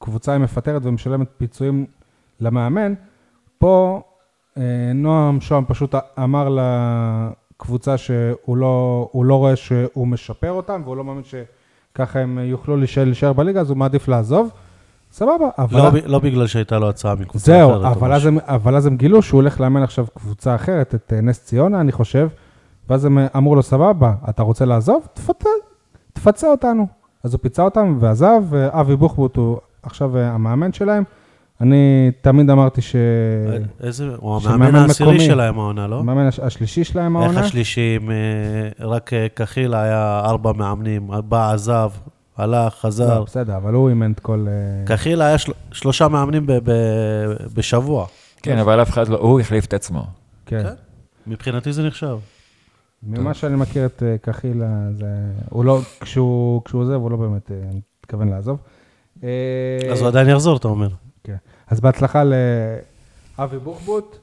שקבוצה 0.00 0.32
היא 0.32 0.40
מפטרת 0.40 0.82
ומשלמת 0.84 1.28
פיצויים 1.36 1.86
למאמן, 2.40 2.94
פה 3.58 4.02
אה, 4.58 4.62
נועם 4.94 5.40
שוהם 5.40 5.64
פשוט 5.68 5.94
אמר 6.18 6.56
לקבוצה 7.56 7.98
שהוא 7.98 8.56
לא, 8.56 9.08
לא 9.14 9.34
רואה 9.34 9.56
שהוא 9.56 10.08
משפר 10.08 10.50
אותם, 10.52 10.82
והוא 10.84 10.96
לא 10.96 11.04
מאמין 11.04 11.22
שככה 11.24 12.20
הם 12.20 12.38
יוכלו 12.38 12.76
להישאר, 12.76 13.32
בליגה, 13.32 13.60
אז 13.60 13.70
הוא 13.70 13.76
מעדיף 13.76 14.08
לעזוב. 14.08 14.50
סבבה, 15.12 15.48
אבל... 15.58 15.78
לא, 15.78 15.90
לא 16.06 16.18
בגלל 16.18 16.46
שהייתה 16.46 16.78
לו 16.78 16.88
הצעה 16.88 17.14
מקבוצה 17.14 17.38
זהו, 17.38 17.70
אחרת. 17.70 17.84
או 17.84 17.90
אבל 17.90 18.12
אז, 18.12 18.20
משהו. 18.20 18.28
הם, 18.28 18.38
אבל 18.42 18.76
אז 18.76 18.86
הם 18.86 18.96
גילו 18.96 19.22
שהוא 19.22 19.40
הולך 19.40 19.60
לאמן 19.60 19.82
עכשיו 19.82 20.06
קבוצה 20.14 20.54
אחרת, 20.54 20.94
את 20.94 21.12
אה, 21.12 21.20
נס 21.20 21.44
ציונה, 21.44 21.80
אני 21.80 21.92
חושב, 21.92 22.28
ואז 22.88 23.04
הם 23.04 23.18
אה, 23.18 23.26
אמרו 23.36 23.54
לו, 23.54 23.62
סבבה, 23.62 24.14
אתה 24.28 24.42
רוצה 24.42 24.64
לעזוב? 24.64 25.06
תפצה, 25.14 25.48
תפצה 26.12 26.46
אותנו. 26.46 26.86
אז 27.24 27.34
הוא 27.34 27.40
פיצה 27.42 27.62
אותם 27.62 27.96
ועזב, 28.00 28.42
ואבי 28.48 28.96
בוחבוט 28.96 29.36
הוא 29.36 29.58
עכשיו 29.82 30.16
אה, 30.16 30.30
המאמן 30.30 30.72
שלהם. 30.72 31.04
אני 31.60 32.10
תמיד 32.20 32.50
אמרתי 32.50 32.82
ש... 32.82 32.96
אה, 32.96 33.56
איזה, 33.86 34.08
הוא 34.16 34.36
המאמן 34.44 34.74
העשירי. 34.74 35.20
שלהם 35.20 35.58
העונה, 35.58 35.86
לא? 35.86 35.98
המאמן 35.98 36.26
הש- 36.26 36.40
השלישי 36.40 36.84
שלהם 36.84 37.16
איך 37.16 37.24
העונה. 37.24 37.40
השלישי, 37.40 37.98
עם, 38.00 38.10
אה, 38.10 38.16
רק 38.86 39.10
קחילה 39.34 39.82
היה 39.82 40.20
ארבע 40.24 40.52
מאמנים, 40.52 41.10
בא, 41.28 41.52
עזב, 41.52 41.90
הלך, 42.36 42.74
חזר. 42.74 43.18
לא, 43.18 43.24
בסדר, 43.24 43.56
אבל 43.56 43.74
הוא 43.74 43.88
אימן 43.88 44.12
את 44.12 44.20
כל... 44.20 44.46
קחילה 44.86 45.26
היה 45.26 45.38
של- 45.38 45.52
שלושה 45.72 46.08
מאמנים 46.08 46.46
ב- 46.46 46.52
ב- 46.64 47.34
בשבוע. 47.54 48.06
כן, 48.42 48.58
אבל 48.58 48.82
אף 48.82 48.90
אחד 48.90 49.08
לא, 49.08 49.16
הוא 49.16 49.40
החליף 49.40 49.64
את 49.66 49.74
עצמו. 49.74 50.06
כן. 50.46 50.62
כן. 50.62 50.72
מבחינתי 51.26 51.72
זה 51.72 51.86
נחשב. 51.86 52.18
ממה 53.02 53.34
שאני 53.34 53.56
מכיר 53.56 53.86
את 53.86 54.02
קחילה, 54.22 54.66
זה... 54.92 55.06
הוא 55.50 55.64
לא... 55.64 55.80
כשהוא 56.00 56.62
כשהוא 56.64 56.80
עוזב, 56.82 56.92
הוא 56.94 57.10
לא 57.10 57.16
באמת 57.16 57.50
מתכוון 58.02 58.28
לעזוב. 58.28 58.58
אה, 59.24 59.92
אז 59.92 60.00
הוא 60.00 60.08
עדיין 60.08 60.28
יחזור, 60.28 60.56
אתה 60.56 60.68
אומר. 60.68 60.88
כן. 61.24 61.36
אז 61.66 61.80
בהצלחה 61.80 62.22
לאבי 62.24 63.58
בוחבוט. 63.58 64.16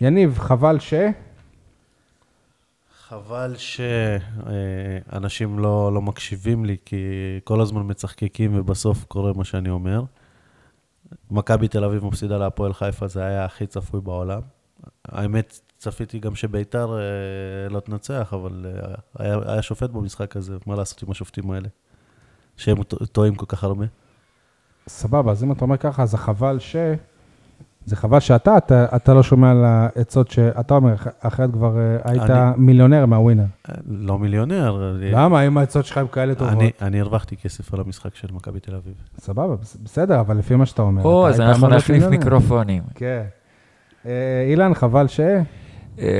יניב, 0.00 0.38
חבל 0.38 0.78
ש... 0.78 0.94
חבל 3.08 3.54
שאנשים 3.56 5.58
לא, 5.58 5.90
לא 5.94 6.02
מקשיבים 6.02 6.64
לי, 6.64 6.76
כי 6.84 6.96
כל 7.44 7.60
הזמן 7.60 7.82
מצחקקים 7.84 8.58
ובסוף 8.58 9.04
קורה 9.04 9.32
מה 9.32 9.44
שאני 9.44 9.70
אומר. 9.70 10.02
מכבי 11.30 11.68
תל 11.68 11.84
אביב 11.84 12.04
מפסידה 12.04 12.38
להפועל 12.38 12.72
חיפה, 12.72 13.08
זה 13.08 13.24
היה 13.24 13.44
הכי 13.44 13.66
צפוי 13.66 14.00
בעולם. 14.00 14.40
האמת, 15.04 15.60
צפיתי 15.78 16.18
גם 16.18 16.34
שביתר 16.34 16.98
אה, 16.98 17.68
לא 17.68 17.80
תנצח, 17.80 18.34
אבל 18.34 18.66
אה, 18.66 18.94
היה, 19.18 19.38
היה 19.46 19.62
שופט 19.62 19.90
במשחק 19.90 20.36
הזה, 20.36 20.56
מה 20.66 20.76
לעשות 20.76 21.02
עם 21.02 21.10
השופטים 21.10 21.50
האלה? 21.50 21.68
שהם 22.56 22.82
טועים 23.12 23.34
כל 23.34 23.46
כך 23.48 23.64
הרבה. 23.64 23.84
סבבה, 24.88 25.30
אז 25.32 25.44
אם 25.44 25.52
אתה 25.52 25.64
אומר 25.64 25.76
ככה, 25.76 26.02
אז 26.02 26.14
החבל 26.14 26.58
ש... 26.58 26.76
זה 27.84 27.96
חבל 27.96 28.20
שאתה, 28.20 28.56
אתה, 28.56 28.86
אתה 28.96 29.14
לא 29.14 29.22
שומע 29.22 29.50
על 29.50 29.64
העצות 29.64 30.30
שאתה 30.30 30.74
אומר, 30.74 30.94
אח- 30.94 31.06
אחרת 31.20 31.50
כבר 31.52 31.78
אה, 31.78 31.96
היית 32.04 32.22
אני- 32.22 32.50
מיליונר 32.56 33.06
מהווינר. 33.06 33.44
אה, 33.68 33.74
לא 33.86 34.18
מיליונר. 34.18 34.94
למה? 35.00 35.46
אם 35.46 35.58
העצות 35.58 35.84
שלך 35.84 35.98
הם 35.98 36.06
כאלה 36.06 36.34
טובות. 36.34 36.52
אני, 36.52 36.70
אני 36.82 37.00
הרווחתי 37.00 37.36
כסף 37.36 37.74
על 37.74 37.80
המשחק 37.80 38.14
של 38.14 38.28
מכבי 38.32 38.60
תל 38.60 38.74
אביב. 38.74 38.94
סבבה, 39.20 39.56
בס- 39.56 39.76
בסדר, 39.76 40.20
אבל 40.20 40.36
לפי 40.36 40.56
מה 40.56 40.66
שאתה 40.66 40.82
אומר. 40.82 41.02
או, 41.04 41.28
אז 41.28 41.40
אנחנו 41.40 41.68
נחליף. 41.68 42.04
מיקרופונים. 42.04 42.82
כן. 42.94 43.22
אה, 44.06 44.46
אילן, 44.50 44.74
חבל 44.74 45.06
ש... 45.06 45.20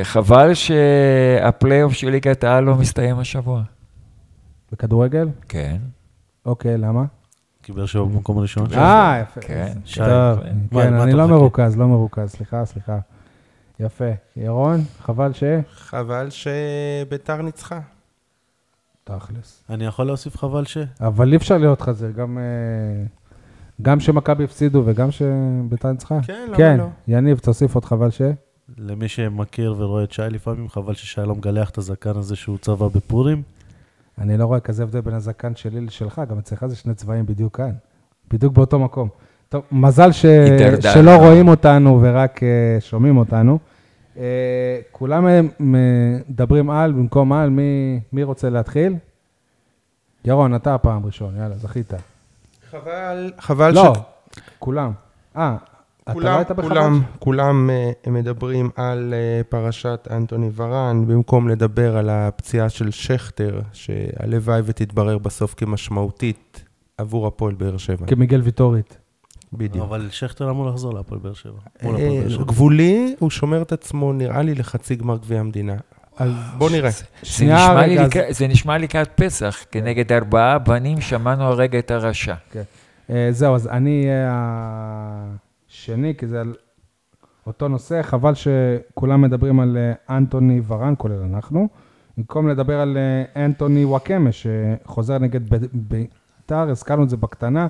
חבל 0.02 0.50
שהפלייאוף 0.54 1.92
של 1.92 2.10
ליגת 2.10 2.44
העל 2.44 2.64
לא 2.64 2.74
מסתיים 2.76 3.18
השבוע. 3.18 3.62
בכדורגל? 4.72 5.28
כן. 5.48 5.76
אוקיי, 6.46 6.78
למה? 6.78 7.04
כי 7.62 7.72
באר 7.72 7.86
שבע 7.86 8.04
במקום 8.04 8.38
הראשון. 8.38 8.66
אה, 8.74 9.22
יפה. 9.22 9.40
כן. 9.40 9.72
שי, 9.84 10.00
כן, 10.00 10.56
מה 10.70 11.02
אני 11.02 11.12
לא? 11.12 11.26
מרוכז, 11.26 11.76
לא 11.76 11.88
מרוכז, 11.88 12.30
סליחה, 12.30 12.64
סליחה. 12.64 12.98
יפה. 13.80 14.10
ירון, 14.36 14.80
חבל 15.00 15.32
ש... 15.32 15.44
חבל 15.74 16.28
שביתר 16.30 17.42
ניצחה. 17.42 17.80
תכלס. 19.04 19.62
אני 19.70 19.84
יכול 19.84 20.06
להוסיף 20.06 20.36
חבל 20.36 20.64
ש... 20.64 20.78
אבל 21.00 21.32
אי 21.32 21.36
אפשר 21.36 21.58
להיות 21.58 21.80
חזיר, 21.80 22.10
גם... 22.10 22.38
אה, 22.38 23.04
גם 23.82 24.00
שמכבי 24.00 24.44
הפסידו 24.44 24.82
וגם 24.86 25.08
שביתר 25.10 25.92
ניצחה? 25.92 26.18
כן, 26.26 26.44
למה 26.46 26.56
כן, 26.56 26.76
לא? 26.78 26.86
יניב, 27.08 27.38
תוסיף 27.38 27.74
עוד 27.74 27.84
חבל 27.84 28.10
ש... 28.10 28.22
למי 28.78 29.08
שמכיר 29.08 29.74
ורואה 29.78 30.04
את 30.04 30.12
שי 30.12 30.22
לפעמים, 30.30 30.68
חבל 30.68 30.94
ששי 30.94 31.20
לא 31.20 31.34
מגלח 31.34 31.70
את 31.70 31.78
הזקן 31.78 32.16
הזה 32.16 32.36
שהוא 32.36 32.58
צבע 32.58 32.88
בפורים. 32.88 33.42
אני 34.18 34.36
לא 34.36 34.44
רואה 34.44 34.60
כזה 34.60 34.82
הבדל 34.82 35.00
בין 35.00 35.14
הזקן 35.14 35.56
שלי 35.56 35.80
לשלך, 35.80 36.22
גם 36.30 36.38
אצלך 36.38 36.66
זה 36.66 36.76
שני 36.76 36.94
צבעים 36.94 37.26
בדיוק 37.26 37.56
כאן. 37.56 37.72
בדיוק 38.30 38.54
באותו 38.54 38.78
מקום. 38.78 39.08
טוב, 39.48 39.62
מזל 39.72 40.12
ש... 40.12 40.26
שלא 40.92 41.16
רואים 41.16 41.48
אותנו 41.48 41.98
ורק 42.02 42.42
אה, 42.42 42.76
שומעים 42.80 43.16
אותנו. 43.16 43.58
אה, 44.16 44.80
כולם 44.92 45.26
אה, 45.26 45.40
מדברים 45.60 46.70
על 46.70 46.92
במקום 46.92 47.32
על, 47.32 47.50
מי, 47.50 48.00
מי 48.12 48.22
רוצה 48.22 48.50
להתחיל? 48.50 48.96
ירון, 50.24 50.54
אתה 50.54 50.74
הפעם 50.74 51.06
ראשון, 51.06 51.36
יאללה, 51.36 51.56
זכית. 51.56 51.92
חבל, 52.70 53.32
חבל 53.38 53.74
לא, 53.74 53.92
כולם. 54.58 54.92
אה, 55.36 55.56
אתה 55.56 55.56
לא 55.56 55.56
כולם, 55.56 55.60
היית 55.60 55.71
בחבל? 56.54 56.68
כולם, 56.68 57.00
כולם 57.18 57.70
uh, 58.06 58.10
מדברים 58.10 58.70
על 58.76 59.14
uh, 59.14 59.44
פרשת 59.48 60.08
אנטוני 60.10 60.50
ורן, 60.56 61.04
במקום 61.06 61.48
לדבר 61.48 61.96
על 61.96 62.10
הפציעה 62.10 62.68
של 62.68 62.90
שכטר, 62.90 63.60
שהלוואי 63.72 64.60
ותתברר 64.64 65.18
בסוף 65.18 65.54
כמשמעותית 65.56 66.64
עבור 66.98 67.26
הפועל 67.26 67.54
באר 67.54 67.76
שבע. 67.76 68.06
כמיגל 68.06 68.40
ויטורית. 68.40 68.98
בדיוק. 69.52 69.84
אבל 69.84 70.08
שכטר 70.10 70.50
אמור 70.50 70.66
לחזור 70.66 70.94
להפועל 70.94 71.20
באר 71.20 71.32
שבע. 71.34 71.58
אה. 71.84 72.44
גבולי, 72.46 73.14
הוא 73.18 73.30
שומר 73.30 73.62
את 73.62 73.72
עצמו, 73.72 74.12
נראה 74.12 74.42
לי, 74.42 74.54
לחצי 74.54 74.94
גמר 74.94 75.16
גביע 75.16 75.40
המדינה. 75.40 75.74
אז 76.16 76.30
בוא 76.58 76.70
נראה. 76.70 76.90
זה 76.90 77.44
נשמע 77.44 77.86
לקראת- 77.86 78.34
זה 78.34 78.46
נשמע 78.46 78.78
לקראת 78.78 79.08
פסח, 79.14 79.56
כנגד 79.70 80.12
ארבעה 80.12 80.58
בנים 80.58 81.00
שמענו 81.00 81.44
הרגע 81.44 81.78
את 81.78 81.90
הרשע. 81.90 82.34
אה, 83.10 83.28
זהו, 83.30 83.54
אז 83.54 83.66
אני 83.68 84.06
השני, 85.82 86.14
כי 86.18 86.26
זה 86.26 86.40
על 86.40 86.54
אותו 87.46 87.68
נושא. 87.68 88.02
חבל 88.02 88.32
שכולם 88.34 89.20
מדברים 89.20 89.60
על 89.60 89.76
אה, 89.76 90.16
אנטוני 90.16 90.60
ורן, 90.66 90.94
כולל 90.98 91.22
אנחנו, 91.22 91.68
במקום 92.18 92.48
לדבר 92.48 92.80
על 92.80 92.96
אה, 92.96 93.44
אנטוני 93.44 93.84
וואקמה, 93.84 94.30
שחוזר 94.32 95.18
נגד 95.18 95.40
בית"ר, 95.72 96.70
הזכרנו 96.70 97.02
את 97.02 97.08
זה 97.08 97.16
בקטנה, 97.16 97.66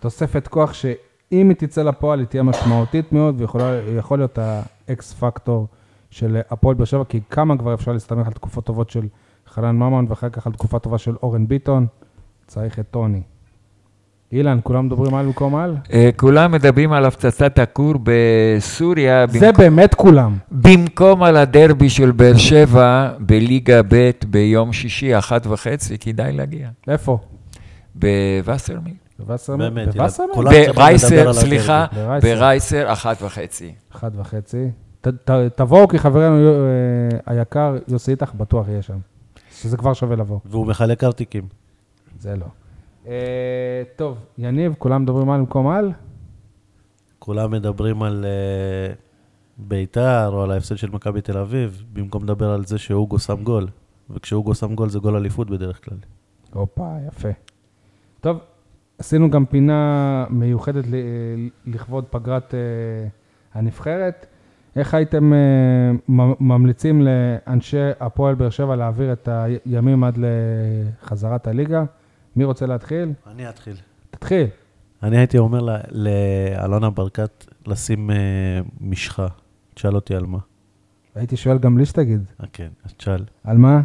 תוספת 0.00 0.48
כוח 0.48 0.72
שאם 0.72 1.48
היא 1.48 1.56
תצא 1.56 1.82
לפועל, 1.82 2.18
היא 2.18 2.26
תהיה 2.26 2.42
משמעותית 2.42 3.12
מאוד, 3.12 3.40
ויכול 3.40 4.18
להיות 4.18 4.38
האקס 4.38 5.12
פקטור 5.12 5.66
של 6.10 6.40
הפועל 6.50 6.74
באר 6.74 6.84
שבע, 6.84 7.04
כי 7.04 7.20
כמה 7.30 7.58
כבר 7.58 7.74
אפשר 7.74 7.92
להסתמך 7.92 8.26
על 8.26 8.32
תקופות 8.32 8.64
טובות 8.64 8.90
של 8.90 9.06
חנן 9.46 9.76
ממן, 9.76 10.04
ואחר 10.08 10.28
כך 10.28 10.46
על 10.46 10.52
תקופה 10.52 10.78
טובה 10.78 10.98
של 10.98 11.16
אורן 11.22 11.46
ביטון, 11.46 11.86
צריך 12.46 12.78
את 12.78 12.90
טוני. 12.90 13.22
אילן, 14.32 14.58
כולם 14.62 14.86
מדברים 14.86 15.14
על 15.14 15.26
במקום 15.26 15.54
על? 15.56 15.76
אה, 15.92 16.10
כולם 16.16 16.52
מדברים 16.52 16.92
על 16.92 17.04
הפצצת 17.04 17.58
הכור 17.58 17.94
בסוריה, 18.02 19.24
זה 19.28 19.52
במק- 19.52 19.58
באמת 19.58 19.94
כולם. 19.94 20.36
במקום 20.50 21.22
על 21.22 21.36
הדרבי 21.36 21.90
של 21.90 22.10
באר 22.10 22.36
שבע 22.36 23.10
בליגה 23.18 23.82
ב' 23.88 24.10
ביום 24.26 24.72
שישי, 24.72 25.18
אחת 25.18 25.46
וחצי, 25.46 25.98
כדאי 25.98 26.32
להגיע. 26.32 26.68
איפה? 26.88 27.18
בווסרמיל. 27.94 28.94
באמת, 29.58 29.88
צריכים 29.88 30.24
לדבר 30.44 30.72
ברייסר, 30.72 31.32
סליחה, 31.32 31.86
ברייסר. 32.22 32.92
אחת 32.92 33.22
וחצי. 33.22 33.72
אחת 33.96 34.12
וחצי. 34.16 34.68
תבואו, 35.56 35.88
כי 35.88 35.98
חברנו 35.98 36.36
אה, 36.48 36.54
היקר 37.26 37.76
יוסי 37.88 38.10
איתך 38.10 38.32
בטוח 38.34 38.68
יהיה 38.68 38.82
שם. 38.82 38.96
שזה 39.60 39.76
כבר 39.76 39.92
שווה 39.92 40.16
לבוא. 40.16 40.38
והוא 40.46 40.66
מחלק 40.66 41.04
ארטיקים. 41.04 41.42
זה 42.20 42.36
לא. 42.36 42.46
אה, 43.06 43.82
טוב, 43.96 44.18
יניב, 44.38 44.74
כולם 44.78 45.02
מדברים 45.02 45.30
על 45.30 45.40
במקום 45.40 45.68
על? 45.68 45.92
כולם 47.18 47.50
מדברים 47.50 48.02
על 48.02 48.24
אה, 48.24 48.94
ביתר 49.58 50.30
או 50.32 50.42
על 50.42 50.50
ההפסד 50.50 50.76
של 50.76 50.90
מכבי 50.90 51.20
תל 51.20 51.38
אביב, 51.38 51.84
במקום 51.92 52.24
לדבר 52.24 52.50
על 52.50 52.64
זה 52.64 52.78
שאוגו 52.78 53.18
שם 53.18 53.42
גול. 53.42 53.68
וכשאוגו 54.10 54.54
שם 54.54 54.74
גול 54.74 54.88
זה 54.88 54.98
גול 54.98 55.16
אליפות 55.16 55.50
בדרך 55.50 55.84
כלל. 55.84 55.98
הופה, 56.52 56.88
יפה. 57.08 57.28
טוב, 58.20 58.38
עשינו 58.98 59.30
גם 59.30 59.46
פינה 59.46 60.24
מיוחדת 60.30 60.84
לכבוד 61.66 62.04
פגרת 62.10 62.54
אה, 62.54 62.60
הנבחרת. 63.54 64.26
איך 64.76 64.94
הייתם 64.94 65.32
ממליצים 66.40 67.02
לאנשי 67.02 67.90
הפועל 68.00 68.34
באר 68.34 68.50
שבע 68.50 68.76
להעביר 68.76 69.12
את 69.12 69.28
הימים 69.64 70.04
עד 70.04 70.18
לחזרת 70.18 71.46
הליגה? 71.46 71.84
מי 72.36 72.44
רוצה 72.44 72.66
להתחיל? 72.66 73.12
אני 73.26 73.48
אתחיל. 73.48 73.76
תתחיל. 74.10 74.46
אני 75.02 75.18
הייתי 75.18 75.38
אומר 75.38 75.68
לאלונה 75.90 76.90
ברקת 76.90 77.46
לשים 77.66 78.10
אה, 78.10 78.16
משחה. 78.80 79.26
תשאל 79.74 79.94
אותי 79.94 80.14
על 80.14 80.26
מה. 80.26 80.38
הייתי 81.14 81.36
שואל 81.36 81.58
גם 81.58 81.74
בלי 81.74 81.86
שתגיד. 81.86 82.24
אה, 82.40 82.46
כן, 82.52 82.68
אז 82.84 82.92
תשאל. 82.94 83.24
על 83.44 83.56
מה? 83.56 83.80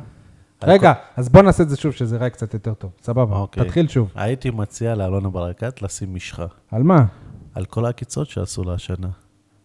על 0.60 0.70
רגע, 0.70 0.94
אז 1.16 1.30
בוא 1.30 1.42
נעשה 1.42 1.64
את 1.64 1.70
זה 1.70 1.78
שוב, 1.78 1.92
שזה 1.92 2.16
ייראה 2.16 2.30
קצת 2.30 2.54
יותר 2.54 2.74
טוב. 2.74 2.92
סבבה, 3.02 3.38
אוקיי. 3.38 3.64
תתחיל 3.66 3.88
שוב. 3.88 4.12
הייתי 4.16 4.50
מציע 4.50 4.96
לאלונה 4.96 5.30
ברקת 5.30 5.82
לשים 5.82 6.16
משחה. 6.16 6.46
על 6.72 6.84
מה? 6.84 7.06
על 7.54 7.66
כל 7.66 7.86
העקיצות 7.86 8.28
שעשו 8.28 8.64
לה 8.64 8.74
השנה. 8.74 9.10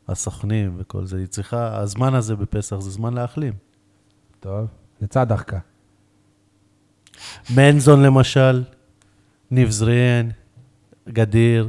הסוכנים 0.09 0.75
וכל 0.79 1.07
זה. 1.07 1.17
היא 1.17 1.27
צריכה, 1.27 1.79
הזמן 1.79 2.15
הזה 2.15 2.37
בפסח 2.37 2.79
זה 2.79 2.91
זמן 2.91 3.15
להחלים. 3.15 3.53
טוב, 4.41 4.67
יצא 5.03 5.25
דחקה. 5.25 5.59
מנזון 7.57 8.03
למשל, 8.03 8.63
ניב 9.51 9.71
זריאן, 9.71 10.29
גדיר, 11.09 11.69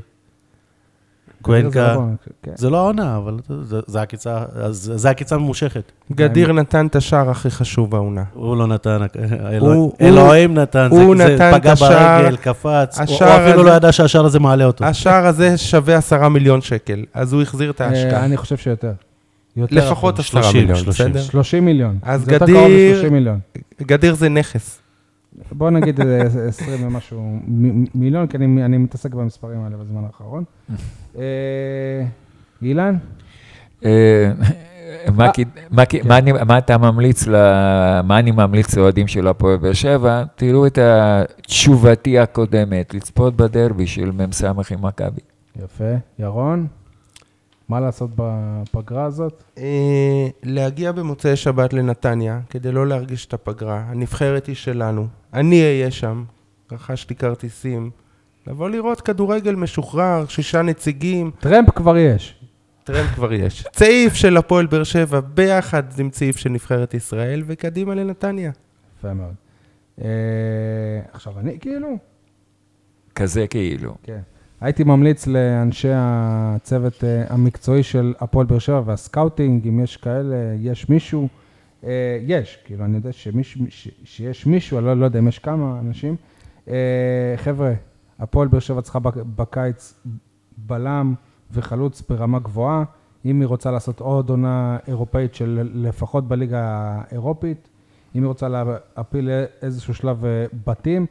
קוונקה. 1.41 1.97
כן. 2.43 2.51
זה 2.55 2.69
לא 2.69 2.77
העונה, 2.77 3.17
אבל 3.17 3.37
זה- 3.61 3.79
זה 3.87 4.01
עקיצה, 4.01 4.43
אז 4.55 4.91
זה 4.95 5.09
עקיצה 5.09 5.37
ממושכת. 5.37 5.91
גדיר 6.11 6.51
נתן 6.53 6.87
את 6.87 6.95
השער 6.95 7.29
הכי 7.29 7.49
חשוב 7.49 7.95
העונה. 7.95 8.23
הוא 8.33 8.57
לא 8.57 8.67
נתן, 8.67 8.99
אלוה- 9.51 9.75
אלוהים 10.01 10.53
נתן, 10.53 10.87
זה- 11.17 11.37
פגע 11.53 11.73
ברגל, 11.73 12.35
קפץ, 12.35 12.99
הוא- 12.99 13.17
אפילו 13.49 13.63
לא 13.63 13.71
ידע 13.71 13.91
שהשער 13.91 14.25
הזה 14.25 14.39
מעלה 14.39 14.65
אותו. 14.65 14.85
השער 14.85 15.25
הזה 15.27 15.57
שווה 15.57 15.95
עשרה 15.97 16.29
מיליון 16.29 16.61
שקל, 16.61 17.05
אז 17.13 17.33
הוא 17.33 17.41
החזיר 17.41 17.69
את 17.69 17.81
ההשקעה. 17.81 18.19
אה, 18.19 18.25
אני 18.25 18.37
חושב 18.37 18.57
שיותר. 18.57 18.91
יותר 19.55 19.75
לפחות. 19.75 20.19
עשרה 20.19 20.43
30, 20.43 20.61
מיליון, 20.61 20.79
30. 20.83 21.05
בסדר? 21.11 21.21
30 21.21 21.65
מיליון. 21.65 21.97
אז 22.01 22.25
גדיר- 22.25 22.57
ל-30 22.67 23.09
מיליון. 23.09 23.39
גדיר 23.81 24.15
זה 24.15 24.29
נכס. 24.29 24.79
בוא 25.51 25.69
נגיד 25.69 26.01
אה, 26.01 26.21
20 26.47 26.87
ומשהו 26.87 27.39
מיליון, 27.95 28.27
כי 28.27 28.37
אני 28.37 28.65
אני 28.65 28.77
מתעסק 28.77 29.13
במספרים 29.13 29.59
האלה 29.63 29.77
בזמן 29.77 30.03
האחרון. 30.05 30.43
אה, 31.17 31.23
אילן? 32.61 32.95
אה, 33.85 34.31
מה 35.15 35.31
כד- 35.33 35.45
מה 35.71 35.83
כ- 35.89 36.05
מה 36.47 36.57
אתה 36.57 36.77
ממליץ, 36.77 37.27
מה 38.03 38.19
אני 38.19 38.31
ממליץ 38.31 38.75
לאוהדים 38.75 39.07
של 39.07 39.27
הפועל 39.27 39.57
באר 39.57 39.73
שבע? 39.73 40.23
תראו 40.35 40.67
את 40.67 40.79
תשובתי 41.47 42.19
הקודמת, 42.19 42.93
לצפות 42.93 43.35
בדרבי 43.35 43.87
של 43.87 44.11
מ"ס 44.11 44.43
עם 44.43 44.85
מכבי. 44.85 45.21
יפה. 45.63 45.93
ירון? 46.19 46.67
מה 47.73 47.79
לעשות 47.79 48.09
בפגרה 48.15 49.03
הזאת? 49.03 49.43
אה, 49.57 50.27
להגיע 50.43 50.91
במוצאי 50.91 51.35
שבת 51.35 51.73
לנתניה, 51.73 52.39
כדי 52.49 52.71
לא 52.71 52.87
להרגיש 52.87 53.25
את 53.25 53.33
הפגרה. 53.33 53.83
הנבחרת 53.87 54.47
היא 54.47 54.55
שלנו. 54.55 55.07
אני 55.33 55.63
אהיה 55.63 55.91
שם, 55.91 56.23
רכשתי 56.71 57.15
כרטיסים. 57.15 57.91
לבוא 58.47 58.69
לראות 58.69 59.01
כדורגל 59.01 59.55
משוחרר, 59.55 60.25
שישה 60.27 60.61
נציגים, 60.61 61.31
טרמפ 61.39 61.69
כבר 61.69 61.97
יש. 61.97 62.39
טרמפ 62.83 63.07
כבר 63.15 63.33
יש. 63.33 63.63
צעיף 63.71 64.13
של 64.13 64.37
הפועל 64.37 64.65
באר 64.65 64.83
שבע, 64.83 65.19
ביחד 65.19 65.83
עם 65.99 66.09
צעיף 66.09 66.37
של 66.37 66.49
נבחרת 66.49 66.93
ישראל, 66.93 67.43
וקדימה 67.45 67.95
לנתניה. 67.95 68.51
יפה 68.97 69.13
מאוד. 69.13 69.33
אה, 70.01 70.07
עכשיו, 71.11 71.39
אני 71.39 71.59
כאילו, 71.59 71.97
כזה 73.15 73.47
כאילו. 73.47 73.95
כן. 74.03 74.21
הייתי 74.63 74.83
ממליץ 74.83 75.27
לאנשי 75.27 75.89
הצוות 75.93 77.03
אה, 77.03 77.23
המקצועי 77.29 77.83
של 77.83 78.13
הפועל 78.19 78.45
באר 78.45 78.59
שבע 78.59 78.81
והסקאוטינג, 78.85 79.67
אם 79.67 79.79
יש 79.79 79.97
כאלה, 79.97 80.35
יש 80.59 80.89
מישהו, 80.89 81.27
אה, 81.83 82.17
יש, 82.21 82.57
כאילו, 82.65 82.85
אני 82.85 82.95
יודע 82.97 83.11
שמיש, 83.11 83.57
שיש 84.03 84.45
מישהו, 84.45 84.77
אני 84.77 84.85
לא, 84.85 84.93
לא 84.97 85.05
יודע 85.05 85.19
אם 85.19 85.27
יש 85.27 85.39
כמה 85.39 85.79
אנשים. 85.79 86.15
אה, 86.67 87.33
חבר'ה, 87.37 87.73
הפועל 88.19 88.47
באר 88.47 88.59
שבע 88.59 88.81
צריכה 88.81 88.99
בק- 88.99 89.17
בקיץ 89.35 89.93
בלם 90.57 91.13
וחלוץ 91.51 92.03
ברמה 92.09 92.39
גבוהה. 92.39 92.83
אם 93.25 93.39
היא 93.39 93.47
רוצה 93.47 93.71
לעשות 93.71 93.99
עוד 93.99 94.29
עונה 94.29 94.77
אירופאית 94.87 95.35
של 95.35 95.69
לפחות 95.73 96.27
בליגה 96.27 96.61
האירופית, 96.63 97.67
אם 98.15 98.21
היא 98.21 98.27
רוצה 98.27 98.47
להעפיל 98.49 99.29
לאיזשהו 99.61 99.93
שלב 99.93 100.25
בתים, 100.65 101.05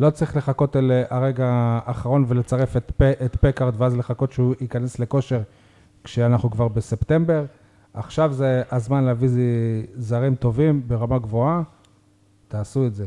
לא 0.00 0.10
צריך 0.10 0.36
לחכות 0.36 0.76
אל 0.76 0.92
אה, 0.92 1.02
הרגע 1.10 1.46
האחרון 1.86 2.24
ולצרף 2.28 2.76
את, 2.76 2.92
פ, 2.96 3.02
את 3.02 3.36
פקארד 3.36 3.74
ואז 3.76 3.96
לחכות 3.96 4.32
שהוא 4.32 4.54
ייכנס 4.60 4.98
לכושר 4.98 5.40
כשאנחנו 6.04 6.50
כבר 6.50 6.68
בספטמבר. 6.68 7.44
עכשיו 7.94 8.32
זה 8.32 8.62
הזמן 8.70 9.04
להביא 9.04 9.28
זרים 9.94 10.34
טובים 10.34 10.82
ברמה 10.88 11.18
גבוהה, 11.18 11.62
תעשו 12.48 12.86
את 12.86 12.94
זה. 12.94 13.06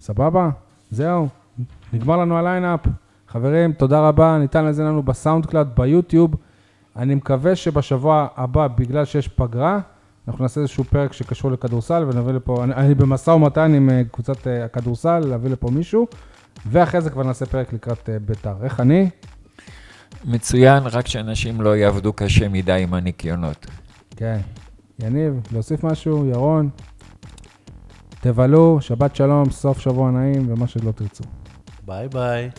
סבבה? 0.00 0.50
זהו, 0.90 1.28
נגמר 1.92 2.16
לנו 2.16 2.38
ה 2.38 2.43
line-up. 2.43 2.80
חברים, 3.28 3.72
תודה 3.72 4.08
רבה, 4.08 4.38
ניתן 4.38 4.64
לזה 4.64 4.84
לנו 4.84 5.02
ב 5.02 5.46
SoundCloud, 5.46 5.68
ביוטיוב. 5.76 6.34
אני 6.96 7.14
מקווה 7.14 7.56
שבשבוע 7.56 8.26
הבא, 8.36 8.68
בגלל 8.68 9.04
שיש 9.04 9.28
פגרה, 9.28 9.80
אנחנו 10.28 10.44
נעשה 10.44 10.60
איזשהו 10.60 10.84
פרק 10.84 11.12
שקשור 11.12 11.50
לכדורסל 11.50 12.04
ונביא 12.08 12.32
לפה, 12.32 12.64
אני, 12.64 12.74
אני 12.74 12.94
במשא 12.94 13.30
ומתן 13.30 13.74
עם 13.74 13.90
אה, 13.90 14.02
קבוצת 14.12 14.46
אה, 14.46 14.64
הכדורסל, 14.64 15.18
להביא 15.18 15.50
לפה 15.50 15.70
מישהו, 15.70 16.06
ואחרי 16.66 17.00
זה 17.00 17.10
כבר 17.10 17.22
נעשה 17.22 17.46
פרק 17.46 17.72
לקראת 17.72 18.08
אה, 18.08 18.18
ביתר. 18.18 18.54
איך 18.62 18.80
אני? 18.80 19.10
מצוין, 20.24 20.82
רק 20.82 21.06
שאנשים 21.06 21.60
לא 21.60 21.76
יעבדו 21.76 22.12
קשה 22.12 22.48
מדי 22.48 22.82
עם 22.82 22.94
הניקיונות. 22.94 23.66
כן. 24.16 24.38
יניב, 25.02 25.40
להוסיף 25.52 25.84
משהו? 25.84 26.26
ירון? 26.26 26.68
תבלו, 28.20 28.78
שבת 28.80 29.16
שלום, 29.16 29.50
סוף 29.50 29.78
שבוע 29.78 30.10
נעים 30.10 30.52
ומה 30.52 30.66
שלא 30.66 30.92
תרצו. 30.92 31.24
ביי 31.86 32.08
ביי. 32.08 32.50